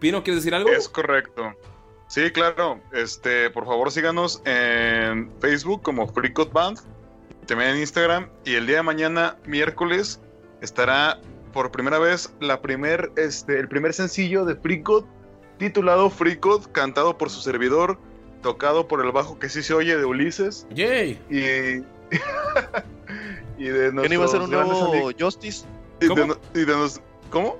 Pino, 0.00 0.24
¿quieres 0.24 0.42
decir 0.42 0.52
algo? 0.52 0.68
Es 0.68 0.88
correcto. 0.88 1.54
Sí, 2.08 2.32
claro. 2.32 2.80
Este, 2.92 3.48
por 3.50 3.64
favor, 3.64 3.92
síganos 3.92 4.42
en 4.44 5.30
Facebook 5.40 5.82
como 5.82 6.08
Freakot 6.08 6.52
Band, 6.52 6.80
también 7.46 7.70
en 7.70 7.78
Instagram. 7.78 8.28
Y 8.44 8.56
el 8.56 8.66
día 8.66 8.78
de 8.78 8.82
mañana, 8.82 9.36
miércoles, 9.46 10.20
estará 10.60 11.20
por 11.52 11.70
primera 11.70 12.00
vez 12.00 12.34
la 12.40 12.60
primer, 12.60 13.12
este, 13.14 13.60
el 13.60 13.68
primer 13.68 13.94
sencillo 13.94 14.44
de 14.44 14.56
Freakot, 14.56 15.06
titulado 15.58 16.10
Freakot, 16.10 16.72
cantado 16.72 17.16
por 17.16 17.30
su 17.30 17.40
servidor 17.40 17.98
tocado 18.42 18.86
por 18.86 19.04
el 19.04 19.12
bajo 19.12 19.38
que 19.38 19.48
sí 19.48 19.62
se 19.62 19.72
oye 19.72 19.96
de 19.96 20.04
Ulises. 20.04 20.66
¡Yay! 20.74 21.18
Y, 21.30 21.84
y 23.58 23.64
de 23.64 23.90
¿Que 24.02 24.08
no 24.08 24.14
iba 24.14 24.24
a 24.24 24.28
ser 24.28 24.40
un 24.42 24.50
nuevo 24.50 25.10
Justice? 25.18 25.64
y 26.00 26.04
de 26.04 26.08
¿Cómo? 26.08 26.24
no- 26.26 26.36
y 26.54 26.64
de 26.64 26.76
nos- 26.76 27.00
¿Cómo? 27.30 27.56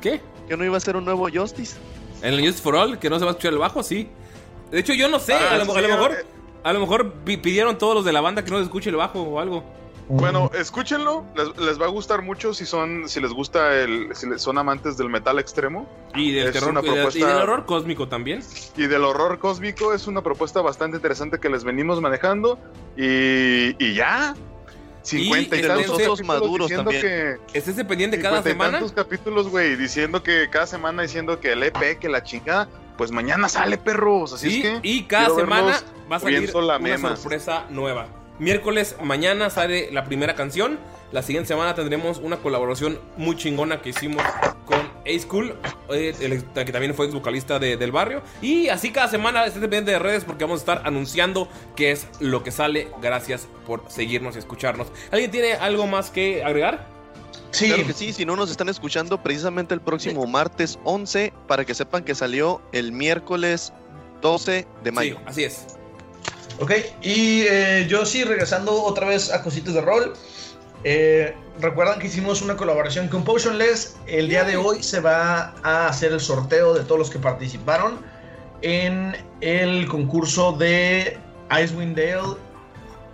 ¿Qué? 0.00 0.20
¿Que 0.48 0.56
no 0.56 0.64
iba 0.64 0.76
a 0.76 0.80
ser 0.80 0.96
un 0.96 1.04
nuevo 1.04 1.28
Justice? 1.32 1.76
En 2.22 2.34
el 2.34 2.40
News 2.42 2.60
for 2.60 2.74
All, 2.76 2.98
que 2.98 3.08
no 3.10 3.18
se 3.18 3.24
va 3.24 3.30
a 3.30 3.32
escuchar 3.32 3.52
el 3.52 3.58
bajo, 3.58 3.82
sí. 3.82 4.08
De 4.70 4.80
hecho, 4.80 4.92
yo 4.94 5.08
no 5.08 5.18
sé. 5.18 5.34
Ah, 5.34 5.50
a, 5.52 5.56
lo, 5.58 5.62
a 5.62 5.80
lo 5.80 5.86
sí, 5.86 5.92
mejor, 5.92 6.12
eh. 6.12 6.24
a 6.62 6.72
lo 6.72 6.80
mejor 6.80 7.12
pi- 7.24 7.36
pidieron 7.36 7.78
todos 7.78 7.94
los 7.94 8.04
de 8.04 8.12
la 8.12 8.20
banda 8.20 8.44
que 8.44 8.50
no 8.50 8.58
se 8.58 8.64
escuche 8.64 8.90
el 8.90 8.96
bajo 8.96 9.20
o 9.22 9.40
algo. 9.40 9.62
Bueno, 10.08 10.50
escúchenlo, 10.54 11.24
les, 11.34 11.56
les 11.56 11.80
va 11.80 11.86
a 11.86 11.88
gustar 11.88 12.20
mucho 12.22 12.52
si 12.52 12.66
son, 12.66 13.08
si 13.08 13.20
les 13.20 13.32
gusta 13.32 13.74
el, 13.80 14.14
si 14.14 14.28
les- 14.28 14.42
son 14.42 14.58
amantes 14.58 14.96
del 14.98 15.08
metal 15.08 15.38
extremo 15.38 15.88
Y 16.14 16.30
del 16.32 16.52
terror 16.52 16.70
una 16.70 16.80
y, 16.80 16.84
del- 16.84 16.92
y 16.92 16.96
propuesta- 16.96 17.26
del 17.26 17.36
horror 17.42 17.64
cósmico 17.66 18.06
también. 18.08 18.42
y 18.76 18.86
del 18.86 19.02
horror 19.04 19.38
cósmico. 19.38 19.94
Es 19.94 20.06
una 20.06 20.20
propuesta 20.22 20.60
bastante 20.60 20.98
interesante 20.98 21.38
que 21.38 21.48
les 21.48 21.64
venimos 21.64 22.00
manejando 22.00 22.58
y, 22.96 23.82
y 23.82 23.94
ya. 23.94 24.34
50 25.02 25.56
y, 25.56 25.58
Y 25.58 25.62
tantos 25.62 26.22
maduros 26.24 26.68
diciendo 26.68 26.90
también. 26.90 27.38
que 27.52 27.58
Estés 27.58 27.74
pendiente 27.84 28.18
cada 28.18 28.36
50 28.42 28.48
y 28.48 28.52
semana. 28.52 28.72
tantos 28.78 28.92
capítulos, 28.92 29.48
güey, 29.48 29.76
diciendo 29.76 30.22
que 30.22 30.48
cada 30.50 30.66
semana 30.66 31.02
diciendo 31.02 31.40
que 31.40 31.52
el 31.52 31.62
EP, 31.62 31.98
que 31.98 32.08
la 32.08 32.22
chingada, 32.22 32.68
pues 32.96 33.10
mañana 33.10 33.48
sale, 33.50 33.76
perros. 33.76 34.32
Así 34.32 34.50
Sí, 34.50 34.62
es 34.62 34.80
que 34.80 34.88
y 34.88 35.02
cada 35.04 35.28
semana 35.34 35.78
va 36.10 36.16
a 36.16 36.20
salir 36.20 36.50
una 36.56 36.78
mema. 36.78 37.16
sorpresa 37.16 37.66
nueva. 37.68 38.06
Miércoles, 38.48 38.96
mañana 39.02 39.48
sale 39.48 39.90
la 39.90 40.04
primera 40.04 40.34
canción. 40.34 40.78
La 41.12 41.22
siguiente 41.22 41.48
semana 41.48 41.74
tendremos 41.74 42.18
una 42.18 42.36
colaboración 42.36 43.00
muy 43.16 43.36
chingona 43.38 43.80
que 43.80 43.88
hicimos 43.88 44.22
con 44.66 44.76
A 44.80 45.18
School, 45.18 45.54
eh, 45.88 46.14
el- 46.20 46.44
que 46.44 46.70
también 46.70 46.92
fue 46.94 47.06
ex 47.06 47.14
vocalista 47.14 47.58
de- 47.58 47.78
del 47.78 47.90
barrio. 47.90 48.20
Y 48.42 48.68
así 48.68 48.90
cada 48.92 49.08
semana 49.08 49.46
esté 49.46 49.60
pendiente 49.60 49.92
de 49.92 49.98
redes 49.98 50.24
porque 50.24 50.44
vamos 50.44 50.60
a 50.60 50.62
estar 50.62 50.82
anunciando 50.86 51.48
qué 51.74 51.90
es 51.92 52.06
lo 52.20 52.42
que 52.44 52.50
sale. 52.50 52.88
Gracias 53.00 53.48
por 53.66 53.82
seguirnos 53.88 54.36
y 54.36 54.40
escucharnos. 54.40 54.88
¿Alguien 55.10 55.30
tiene 55.30 55.54
algo 55.54 55.86
más 55.86 56.10
que 56.10 56.44
agregar? 56.44 56.86
Sí, 57.50 57.68
Claro 57.68 57.86
que 57.86 57.94
sí, 57.94 58.12
si 58.12 58.26
no 58.26 58.36
nos 58.36 58.50
están 58.50 58.68
escuchando 58.68 59.22
precisamente 59.22 59.72
el 59.72 59.80
próximo 59.80 60.26
martes 60.26 60.78
11, 60.84 61.32
para 61.48 61.64
que 61.64 61.72
sepan 61.74 62.04
que 62.04 62.14
salió 62.14 62.60
el 62.72 62.92
miércoles 62.92 63.72
12 64.20 64.66
de 64.82 64.92
mayo. 64.92 65.16
Sí, 65.16 65.22
así 65.26 65.44
es. 65.44 65.66
Ok, 66.60 66.72
y 67.02 67.42
eh, 67.42 67.86
yo 67.88 68.06
sí, 68.06 68.22
regresando 68.22 68.82
otra 68.82 69.08
vez 69.08 69.32
a 69.32 69.42
cositas 69.42 69.74
de 69.74 69.80
rol. 69.80 70.12
eh, 70.84 71.34
Recuerdan 71.60 72.00
que 72.00 72.08
hicimos 72.08 72.42
una 72.42 72.56
colaboración 72.56 73.08
con 73.08 73.22
Potionless. 73.22 73.96
El 74.06 74.28
día 74.28 74.42
de 74.44 74.56
hoy 74.56 74.82
se 74.82 75.00
va 75.00 75.54
a 75.62 75.86
hacer 75.86 76.12
el 76.12 76.20
sorteo 76.20 76.74
de 76.74 76.82
todos 76.82 76.98
los 76.98 77.10
que 77.10 77.18
participaron 77.18 77.98
en 78.62 79.16
el 79.40 79.86
concurso 79.86 80.52
de 80.52 81.16
Icewind 81.50 81.96
Dale. 81.96 82.36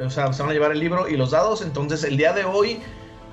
O 0.03 0.09
sea, 0.09 0.33
se 0.33 0.43
van 0.43 0.51
a 0.51 0.55
llevar 0.55 0.73
el 0.73 0.81
libro 0.81 1.07
y 1.07 1.17
los 1.17 1.33
dados. 1.33 1.61
Entonces, 1.61 2.03
el 2.05 2.17
día 2.17 2.33
de 2.33 2.45
hoy 2.45 2.81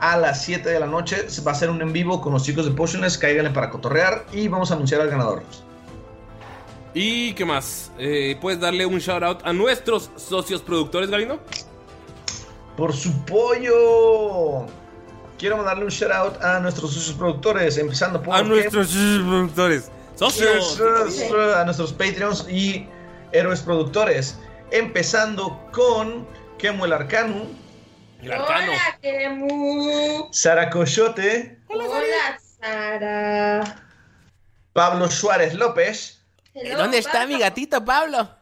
a 0.01 0.17
las 0.17 0.43
7 0.43 0.69
de 0.69 0.79
la 0.79 0.87
noche 0.87 1.25
va 1.45 1.51
a 1.51 1.55
hacer 1.55 1.69
un 1.69 1.81
en 1.81 1.93
vivo 1.93 2.19
con 2.19 2.33
los 2.33 2.43
chicos 2.43 2.65
de 2.65 2.71
Potionless. 2.71 3.17
Cáiganle 3.17 3.51
para 3.51 3.69
cotorrear 3.69 4.25
y 4.33 4.49
vamos 4.49 4.71
a 4.71 4.73
anunciar 4.73 4.99
al 4.99 5.09
ganador. 5.09 5.41
¿Y 6.99 7.33
qué 7.33 7.45
más? 7.45 7.91
Eh, 7.99 8.35
¿Puedes 8.41 8.59
darle 8.59 8.83
un 8.87 8.97
shout 8.97 9.21
out 9.21 9.41
a 9.43 9.53
nuestros 9.53 10.09
socios 10.15 10.63
productores, 10.63 11.11
Galindo? 11.11 11.39
por 12.75 12.95
su 12.95 13.11
pollo. 13.25 14.65
Quiero 15.37 15.57
mandarle 15.57 15.83
un 15.85 15.91
shout 15.91 16.11
out 16.11 16.41
a 16.43 16.59
nuestros 16.59 16.91
socios 16.93 17.15
productores, 17.15 17.77
empezando 17.77 18.21
por 18.21 18.35
A 18.35 18.41
nuestros 18.41 18.87
socios 18.87 19.21
productores. 19.27 19.91
¡Socios! 20.15 20.81
a 21.55 21.63
nuestros 21.65 21.93
Patreons 21.93 22.47
y 22.49 22.87
héroes 23.31 23.61
productores, 23.61 24.39
empezando 24.71 25.59
con 25.71 26.27
Kemo 26.57 26.85
el 26.85 26.93
Arcano, 26.93 27.45
El 28.23 28.31
arcano. 28.31 28.71
Hola, 28.71 28.99
Kemu. 29.01 30.29
Sara 30.31 30.71
Coyote, 30.71 31.59
Hola, 31.67 32.39
Sara. 32.59 33.83
Pablo 34.73 35.09
Suárez 35.11 35.53
López, 35.53 36.16
Hello, 36.59 36.77
¿Dónde 36.77 36.97
está 36.97 37.19
Pablo. 37.19 37.35
mi 37.35 37.39
gatito 37.39 37.85
Pablo? 37.85 38.29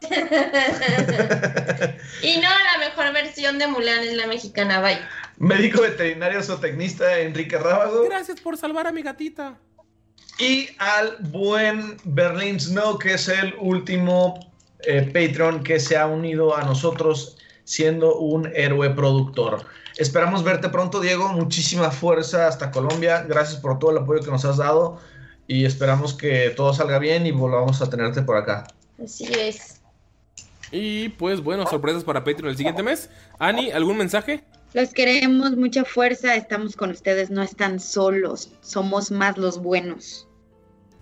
y 2.22 2.36
no, 2.36 2.48
la 2.48 2.78
mejor 2.78 3.12
versión 3.12 3.58
de 3.58 3.66
Mulan 3.66 4.00
es 4.04 4.14
la 4.14 4.26
mexicana, 4.26 4.80
bye. 4.80 4.98
médico 5.38 5.82
veterinario 5.82 6.42
zootecnista 6.42 7.18
Enrique 7.18 7.58
Rábago 7.58 8.04
Gracias 8.04 8.40
por 8.40 8.56
salvar 8.56 8.86
a 8.86 8.92
mi 8.92 9.02
gatita. 9.02 9.58
y 10.38 10.68
al 10.78 11.16
buen 11.30 11.98
Berlin 12.04 12.58
Snow, 12.58 12.98
que 12.98 13.14
es 13.14 13.28
el 13.28 13.54
último 13.58 14.40
eh, 14.80 15.02
Patreon 15.02 15.62
que 15.62 15.78
se 15.80 15.96
ha 15.96 16.06
unido 16.06 16.56
a 16.56 16.62
nosotros 16.62 17.36
siendo 17.64 18.16
un 18.16 18.50
héroe 18.54 18.90
productor. 18.90 19.66
Esperamos 19.98 20.44
verte 20.44 20.68
pronto, 20.68 21.00
Diego. 21.00 21.28
Muchísima 21.28 21.90
fuerza 21.90 22.46
hasta 22.48 22.70
Colombia. 22.70 23.24
Gracias 23.26 23.60
por 23.60 23.78
todo 23.78 23.90
el 23.92 23.98
apoyo 23.98 24.20
que 24.22 24.30
nos 24.30 24.44
has 24.44 24.58
dado 24.58 25.00
y 25.46 25.64
esperamos 25.64 26.14
que 26.14 26.50
todo 26.56 26.72
salga 26.72 26.98
bien 26.98 27.26
y 27.26 27.30
volvamos 27.30 27.80
a 27.82 27.88
tenerte 27.90 28.22
por 28.22 28.36
acá. 28.36 28.66
Así 29.02 29.24
es. 29.32 29.80
Y 30.72 31.10
pues 31.10 31.40
bueno, 31.40 31.66
sorpresas 31.66 32.02
para 32.04 32.24
Patreon 32.24 32.50
el 32.50 32.56
siguiente 32.56 32.82
mes. 32.82 33.08
Ani, 33.38 33.70
¿algún 33.70 33.96
mensaje? 33.96 34.42
Los 34.74 34.90
queremos, 34.92 35.56
mucha 35.56 35.84
fuerza, 35.84 36.34
estamos 36.34 36.76
con 36.76 36.90
ustedes, 36.90 37.30
no 37.30 37.42
están 37.42 37.78
solos, 37.80 38.50
somos 38.60 39.10
más 39.10 39.38
los 39.38 39.58
buenos. 39.62 40.26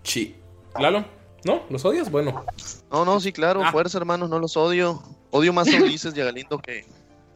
Sí. 0.02 0.36
¿Lalo? 0.78 1.04
¿No? 1.44 1.62
¿Los 1.70 1.84
odias? 1.84 2.10
Bueno. 2.10 2.44
No, 2.90 3.04
no, 3.04 3.20
sí, 3.20 3.32
claro, 3.32 3.62
Ah. 3.64 3.72
fuerza, 3.72 3.98
hermanos, 3.98 4.28
no 4.30 4.38
los 4.38 4.56
odio. 4.56 5.02
Odio 5.30 5.52
más 5.52 5.66
a 5.72 5.76
Ulises 5.82 6.16
y 6.16 6.20
a 6.20 6.24
Galindo 6.26 6.58
que, 6.58 6.84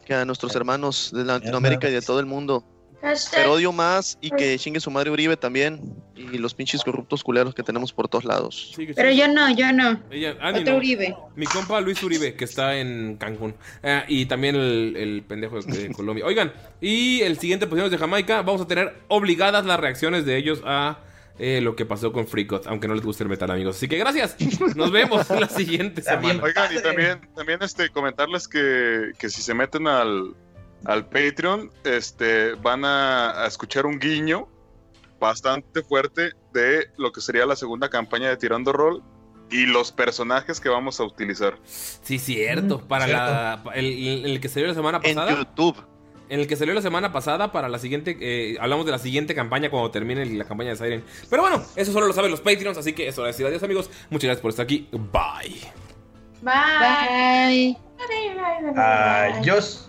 que 0.05 0.13
a 0.13 0.23
nuestros 0.23 0.55
hermanos 0.55 1.11
de 1.13 1.25
Latinoamérica 1.25 1.89
y 1.89 1.91
de 1.93 2.01
todo 2.01 2.19
el 2.19 2.25
mundo. 2.25 2.63
Hashtag. 3.01 3.41
Pero 3.41 3.53
odio 3.53 3.71
más 3.71 4.17
y 4.21 4.29
que 4.31 4.57
chingue 4.57 4.79
su 4.79 4.91
madre 4.91 5.09
Uribe 5.09 5.37
también 5.37 5.79
y 6.15 6.37
los 6.37 6.53
pinches 6.53 6.83
corruptos 6.83 7.23
culeros 7.23 7.55
que 7.55 7.63
tenemos 7.63 7.93
por 7.93 8.07
todos 8.07 8.25
lados. 8.25 8.73
Sí, 8.75 8.87
Pero 8.95 9.11
yo 9.11 9.27
no, 9.27 9.49
yo 9.55 9.71
no. 9.71 10.01
Ella, 10.11 10.35
Ani, 10.41 10.59
Otro 10.59 10.73
no. 10.73 10.77
Uribe. 10.79 11.15
Mi 11.35 11.45
compa 11.45 11.79
Luis 11.81 12.01
Uribe, 12.03 12.35
que 12.35 12.45
está 12.45 12.77
en 12.77 13.17
Cancún. 13.17 13.55
Ah, 13.83 14.03
y 14.07 14.25
también 14.25 14.55
el, 14.55 14.95
el 14.97 15.23
pendejo 15.23 15.59
de 15.61 15.91
Colombia. 15.95 16.25
Oigan, 16.25 16.51
y 16.81 17.21
el 17.21 17.39
siguiente 17.39 17.65
episodio 17.65 17.89
de 17.89 17.97
Jamaica, 17.97 18.41
vamos 18.41 18.61
a 18.61 18.67
tener 18.67 18.93
obligadas 19.07 19.65
las 19.65 19.79
reacciones 19.79 20.25
de 20.25 20.37
ellos 20.37 20.61
a 20.65 20.99
eh, 21.39 21.61
lo 21.61 21.73
que 21.77 21.85
pasó 21.85 22.11
con 22.11 22.27
Freakot, 22.27 22.67
aunque 22.67 22.89
no 22.89 22.95
les 22.95 23.03
guste 23.03 23.23
el 23.23 23.29
metal, 23.29 23.49
amigos. 23.49 23.77
Así 23.77 23.87
que 23.87 23.97
gracias. 23.97 24.35
Nos 24.75 24.91
vemos 24.91 25.29
la 25.29 25.47
siguiente 25.47 26.01
semana. 26.01 26.43
Oigan, 26.43 26.75
y 26.75 26.81
también, 26.81 27.21
también 27.33 27.63
este, 27.63 27.89
comentarles 27.89 28.49
que, 28.49 29.11
que 29.17 29.29
si 29.29 29.41
se 29.41 29.53
meten 29.53 29.87
al, 29.87 30.35
al 30.85 31.05
Patreon, 31.07 31.71
este, 31.83 32.53
van 32.55 32.85
a, 32.85 33.43
a 33.43 33.47
escuchar 33.47 33.85
un 33.85 33.99
guiño 33.99 34.47
bastante 35.19 35.81
fuerte 35.83 36.31
de 36.53 36.87
lo 36.97 37.11
que 37.11 37.21
sería 37.21 37.45
la 37.45 37.55
segunda 37.55 37.89
campaña 37.89 38.29
de 38.29 38.37
Tirando 38.37 38.71
Roll 38.71 39.03
y 39.51 39.65
los 39.65 39.91
personajes 39.91 40.59
que 40.59 40.69
vamos 40.69 40.99
a 40.99 41.03
utilizar. 41.03 41.57
Sí, 41.65 42.19
cierto. 42.19 42.79
Mm, 42.79 42.87
Para 42.87 43.05
cierto. 43.05 43.23
la. 43.25 43.63
El, 43.75 43.85
el- 43.85 44.25
el 44.25 44.39
que 44.41 44.47
salió 44.47 44.67
la 44.67 44.73
semana 44.75 44.99
En 45.03 45.15
pasada. 45.15 45.37
YouTube. 45.37 45.75
En 46.29 46.39
el 46.39 46.45
que 46.47 46.55
salió 46.55 46.75
la 46.75 46.81
semana 46.83 47.11
pasada 47.11 47.51
para 47.51 47.67
la 47.69 47.79
siguiente. 47.79 48.15
eh, 48.21 48.57
hablamos 48.61 48.85
de 48.85 48.91
la 48.91 48.99
siguiente 48.99 49.33
campaña 49.33 49.71
cuando 49.71 49.89
termine 49.89 50.23
la 50.27 50.45
campaña 50.45 50.69
de 50.69 50.75
Siren. 50.75 51.03
Pero 51.29 51.41
bueno, 51.41 51.63
eso 51.75 51.91
solo 51.91 52.05
lo 52.05 52.13
saben 52.13 52.29
los 52.29 52.41
Patreons. 52.41 52.77
Así 52.77 52.93
que 52.93 53.07
eso, 53.07 53.23
decir 53.23 53.47
adiós, 53.47 53.63
amigos. 53.63 53.89
Muchas 54.11 54.25
gracias 54.27 54.41
por 54.41 54.49
estar 54.51 54.63
aquí. 54.65 54.87
Bye. 54.91 55.59
Bye. 56.41 56.53
Bye. 56.79 57.77
Bye, 57.97 58.07
bye, 58.07 58.35
bye, 58.35 58.61
bye, 58.61 58.71
bye. 58.71 58.81
Adiós. 59.39 59.88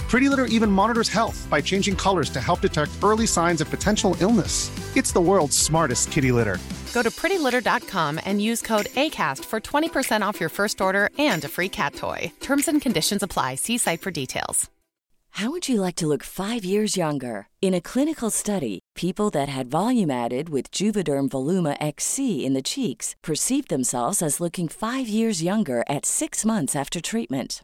Pretty 0.11 0.27
Litter 0.27 0.43
even 0.47 0.69
monitors 0.69 1.07
health 1.07 1.47
by 1.49 1.61
changing 1.61 1.95
colors 1.95 2.29
to 2.31 2.41
help 2.41 2.59
detect 2.59 2.91
early 3.01 3.25
signs 3.25 3.61
of 3.61 3.69
potential 3.69 4.17
illness. 4.19 4.69
It's 4.97 5.13
the 5.13 5.21
world's 5.21 5.57
smartest 5.57 6.11
kitty 6.11 6.33
litter. 6.33 6.57
Go 6.93 7.01
to 7.01 7.09
prettylitter.com 7.09 8.19
and 8.25 8.41
use 8.41 8.61
code 8.61 8.87
ACAST 8.87 9.45
for 9.45 9.61
20% 9.61 10.21
off 10.21 10.37
your 10.37 10.49
first 10.49 10.81
order 10.81 11.11
and 11.17 11.41
a 11.45 11.47
free 11.47 11.69
cat 11.69 11.95
toy. 11.95 12.29
Terms 12.41 12.67
and 12.67 12.81
conditions 12.81 13.23
apply. 13.23 13.55
See 13.55 13.77
site 13.77 14.01
for 14.01 14.11
details. 14.11 14.69
How 15.35 15.49
would 15.49 15.69
you 15.69 15.79
like 15.79 15.95
to 15.95 16.07
look 16.07 16.23
five 16.23 16.65
years 16.65 16.97
younger? 16.97 17.47
In 17.61 17.73
a 17.73 17.79
clinical 17.79 18.29
study, 18.29 18.79
people 18.95 19.29
that 19.29 19.47
had 19.47 19.71
volume 19.71 20.11
added 20.11 20.49
with 20.49 20.71
Juvederm 20.71 21.29
Voluma 21.29 21.77
XC 21.79 22.45
in 22.45 22.51
the 22.53 22.61
cheeks 22.61 23.15
perceived 23.23 23.69
themselves 23.69 24.21
as 24.21 24.41
looking 24.41 24.67
five 24.67 25.07
years 25.07 25.41
younger 25.41 25.85
at 25.87 26.05
six 26.05 26.43
months 26.43 26.75
after 26.75 26.99
treatment. 26.99 27.63